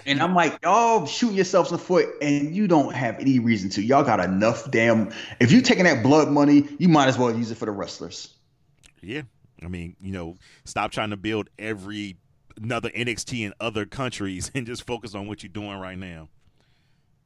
and 0.06 0.22
I'm 0.22 0.36
like, 0.36 0.60
y'all 0.64 1.06
shooting 1.06 1.36
yourselves 1.36 1.72
in 1.72 1.78
the 1.78 1.84
foot, 1.84 2.10
and 2.22 2.56
you 2.56 2.68
don't 2.68 2.94
have 2.94 3.20
any 3.20 3.40
reason 3.40 3.70
to. 3.72 3.82
Y'all 3.82 4.04
got 4.04 4.20
enough 4.20 4.70
damn. 4.72 5.12
If 5.40 5.52
you're 5.52 5.62
taking 5.62 5.86
that 5.86 6.04
blood 6.04 6.30
money, 6.30 6.68
you 6.78 6.90
might 6.90 7.08
as 7.08 7.18
well 7.18 7.36
use 7.36 7.52
it 7.52 7.58
for 7.58 7.66
the 7.66 7.72
wrestlers. 7.72 8.34
Yeah, 9.02 9.24
I 9.62 9.68
mean, 9.68 9.95
you 10.02 10.12
know, 10.12 10.38
stop 10.66 10.91
trying 10.91 11.12
to 11.12 11.18
build 11.18 11.50
every 11.58 12.18
another 12.62 12.90
NXT 12.90 13.45
in 13.45 13.54
other 13.60 13.86
countries 13.86 14.52
and 14.56 14.66
just 14.66 14.86
focus 14.86 15.16
on 15.16 15.28
what 15.28 15.44
you're 15.44 15.52
doing 15.52 15.78
right 15.78 15.98
now. 15.98 16.30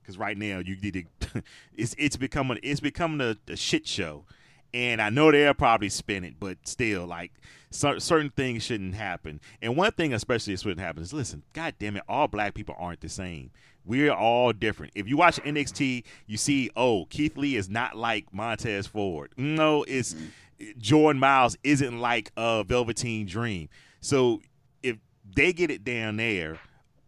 Because 0.02 0.18
right 0.18 0.38
now, 0.38 0.60
you 0.60 0.78
need 0.78 1.08
to. 1.22 1.44
it's 1.76 1.96
it's 1.98 2.16
becoming 2.16 2.60
it's 2.64 2.80
becoming 2.80 3.22
a, 3.22 3.52
a 3.52 3.56
shit 3.56 3.88
show, 3.88 4.26
and 4.74 5.02
I 5.02 5.10
know 5.10 5.32
they'll 5.32 5.54
probably 5.54 5.90
spin 5.90 6.24
it, 6.24 6.36
but 6.40 6.58
still, 6.68 7.06
like 7.06 7.32
so, 7.70 8.00
certain 8.00 8.30
things 8.30 8.64
shouldn't 8.64 8.96
happen. 8.96 9.40
And 9.62 9.76
one 9.76 9.92
thing, 9.92 10.14
especially, 10.14 10.54
that 10.54 10.62
shouldn't 10.62 10.80
happen 10.80 11.04
is 11.04 11.14
listen, 11.14 11.44
God 11.54 11.76
damn 11.80 11.98
it, 11.98 12.04
all 12.08 12.28
black 12.28 12.54
people 12.54 12.76
aren't 12.78 13.02
the 13.02 13.10
same. 13.10 13.52
We're 13.86 14.12
all 14.12 14.52
different. 14.52 14.94
If 14.96 15.08
you 15.08 15.16
watch 15.16 15.38
NXT, 15.44 16.04
you 16.26 16.38
see, 16.38 16.70
oh, 16.76 17.06
Keith 17.06 17.38
Lee 17.38 17.56
is 17.56 17.70
not 17.70 17.96
like 17.96 18.34
Montez 18.34 18.86
Ford. 18.86 19.32
No, 19.38 19.84
it's 19.84 20.14
mm-hmm. 20.14 20.80
Jordan 20.80 21.20
Myles 21.20 21.58
isn't 21.64 22.00
like 22.00 22.32
a 22.36 22.66
Velveteen 22.66 23.28
Dream. 23.28 23.70
So 24.02 24.42
if 24.84 24.98
they 25.36 25.54
get 25.54 25.72
it 25.72 25.84
down 25.84 26.18
there, 26.18 26.60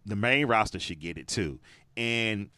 the 0.06 0.15
main 0.15 0.45
roster 0.48 0.80
should 0.80 0.99
get 0.99 1.18
it 1.18 1.27
too. 1.27 1.60
And 1.98 2.49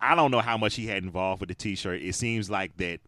I 0.00 0.14
don't 0.14 0.30
know 0.30 0.40
how 0.40 0.56
much 0.56 0.74
he 0.74 0.86
had 0.86 1.02
involved 1.02 1.40
with 1.40 1.48
the 1.48 1.54
T-shirt. 1.54 2.02
It 2.02 2.14
seems 2.14 2.50
like 2.50 2.76
that 2.78 3.00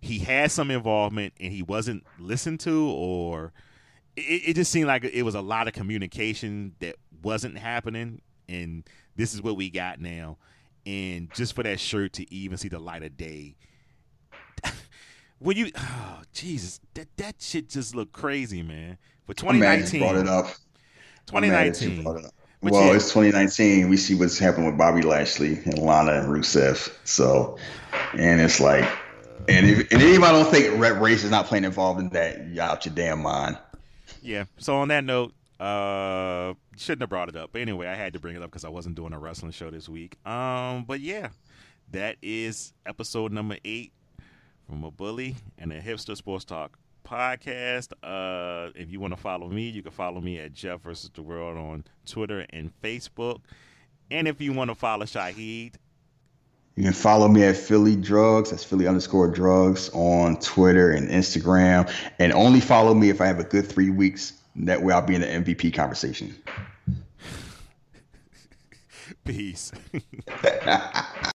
he 0.00 0.18
had 0.18 0.50
some 0.50 0.70
involvement 0.70 1.34
and 1.40 1.52
he 1.52 1.62
wasn't 1.62 2.04
listened 2.18 2.60
to, 2.60 2.88
or 2.88 3.52
it, 4.16 4.42
it 4.48 4.54
just 4.54 4.70
seemed 4.70 4.86
like 4.86 5.04
it 5.04 5.22
was 5.22 5.34
a 5.34 5.40
lot 5.40 5.68
of 5.68 5.74
communication 5.74 6.74
that 6.80 6.96
wasn't 7.22 7.58
happening, 7.58 8.20
and 8.48 8.84
this 9.16 9.34
is 9.34 9.42
what 9.42 9.56
we 9.56 9.70
got 9.70 10.00
now. 10.00 10.38
And 10.84 11.32
just 11.34 11.54
for 11.54 11.64
that 11.64 11.80
shirt 11.80 12.12
to 12.14 12.32
even 12.32 12.58
see 12.58 12.68
the 12.68 12.78
light 12.78 13.02
of 13.02 13.16
day, 13.16 13.56
when 15.38 15.56
you, 15.56 15.70
oh 15.76 16.22
Jesus, 16.32 16.80
that 16.94 17.08
that 17.16 17.36
shit 17.40 17.68
just 17.68 17.94
looked 17.94 18.12
crazy, 18.12 18.62
man. 18.62 18.98
For 19.26 19.34
2019, 19.34 20.00
brought 20.00 20.16
it 20.16 20.28
up. 20.28 20.46
2019. 21.26 22.04
Well, 22.62 22.86
yeah. 22.86 22.94
it's 22.94 23.08
2019. 23.08 23.88
We 23.88 23.96
see 23.96 24.14
what's 24.14 24.38
happened 24.38 24.66
with 24.66 24.78
Bobby 24.78 25.02
Lashley 25.02 25.54
and 25.64 25.78
Lana 25.78 26.12
and 26.20 26.28
Rusev. 26.28 26.92
So, 27.04 27.58
and 28.14 28.40
it's 28.40 28.60
like, 28.60 28.88
and 29.48 29.66
if 29.66 29.92
and 29.92 30.02
anybody 30.02 30.32
don't 30.32 30.50
think 30.50 31.00
Race 31.00 31.24
is 31.24 31.30
not 31.30 31.46
playing 31.46 31.64
involved 31.64 32.00
in 32.00 32.08
that, 32.10 32.46
you 32.46 32.60
out 32.60 32.84
your 32.84 32.94
damn 32.94 33.22
mind. 33.22 33.58
Yeah. 34.22 34.44
So 34.58 34.76
on 34.76 34.88
that 34.88 35.04
note, 35.04 35.34
uh, 35.60 36.54
shouldn't 36.76 37.02
have 37.02 37.10
brought 37.10 37.28
it 37.28 37.36
up. 37.36 37.50
But 37.52 37.62
anyway, 37.62 37.86
I 37.86 37.94
had 37.94 38.12
to 38.12 38.18
bring 38.18 38.36
it 38.36 38.42
up 38.42 38.50
because 38.50 38.64
I 38.64 38.68
wasn't 38.68 38.96
doing 38.96 39.12
a 39.12 39.18
wrestling 39.18 39.52
show 39.52 39.70
this 39.70 39.88
week. 39.88 40.16
Um, 40.26 40.84
but 40.84 41.00
yeah, 41.00 41.28
that 41.92 42.16
is 42.22 42.72
episode 42.84 43.32
number 43.32 43.56
eight 43.64 43.92
from 44.68 44.84
a 44.84 44.90
bully 44.90 45.36
and 45.58 45.72
a 45.72 45.80
hipster 45.80 46.16
sports 46.16 46.44
talk 46.44 46.78
podcast. 47.06 47.92
Uh, 48.02 48.72
if 48.74 48.90
you 48.90 49.00
want 49.00 49.14
to 49.14 49.20
follow 49.20 49.48
me, 49.48 49.68
you 49.68 49.82
can 49.82 49.92
follow 49.92 50.20
me 50.20 50.38
at 50.38 50.52
Jeff 50.52 50.82
versus 50.82 51.10
the 51.14 51.22
World 51.22 51.56
on 51.56 51.84
Twitter 52.04 52.44
and 52.50 52.70
Facebook. 52.82 53.40
And 54.10 54.28
if 54.28 54.40
you 54.40 54.52
want 54.52 54.70
to 54.70 54.74
follow 54.74 55.04
Shahid, 55.04 55.74
you 56.76 56.84
can 56.84 56.92
follow 56.92 57.26
me 57.26 57.42
at 57.42 57.56
Philly 57.56 57.96
Drugs. 57.96 58.50
That's 58.50 58.62
Philly 58.62 58.86
underscore 58.86 59.28
drugs 59.28 59.88
on 59.94 60.38
Twitter 60.40 60.90
and 60.90 61.08
Instagram. 61.08 61.90
And 62.18 62.34
only 62.34 62.60
follow 62.60 62.92
me 62.92 63.08
if 63.08 63.22
I 63.22 63.26
have 63.26 63.40
a 63.40 63.44
good 63.44 63.66
three 63.66 63.88
weeks. 63.88 64.34
That 64.56 64.82
way 64.82 64.92
I'll 64.92 65.00
be 65.00 65.14
in 65.14 65.22
the 65.22 65.26
MVP 65.26 65.74
conversation. 65.74 66.34
Peace. 69.24 69.72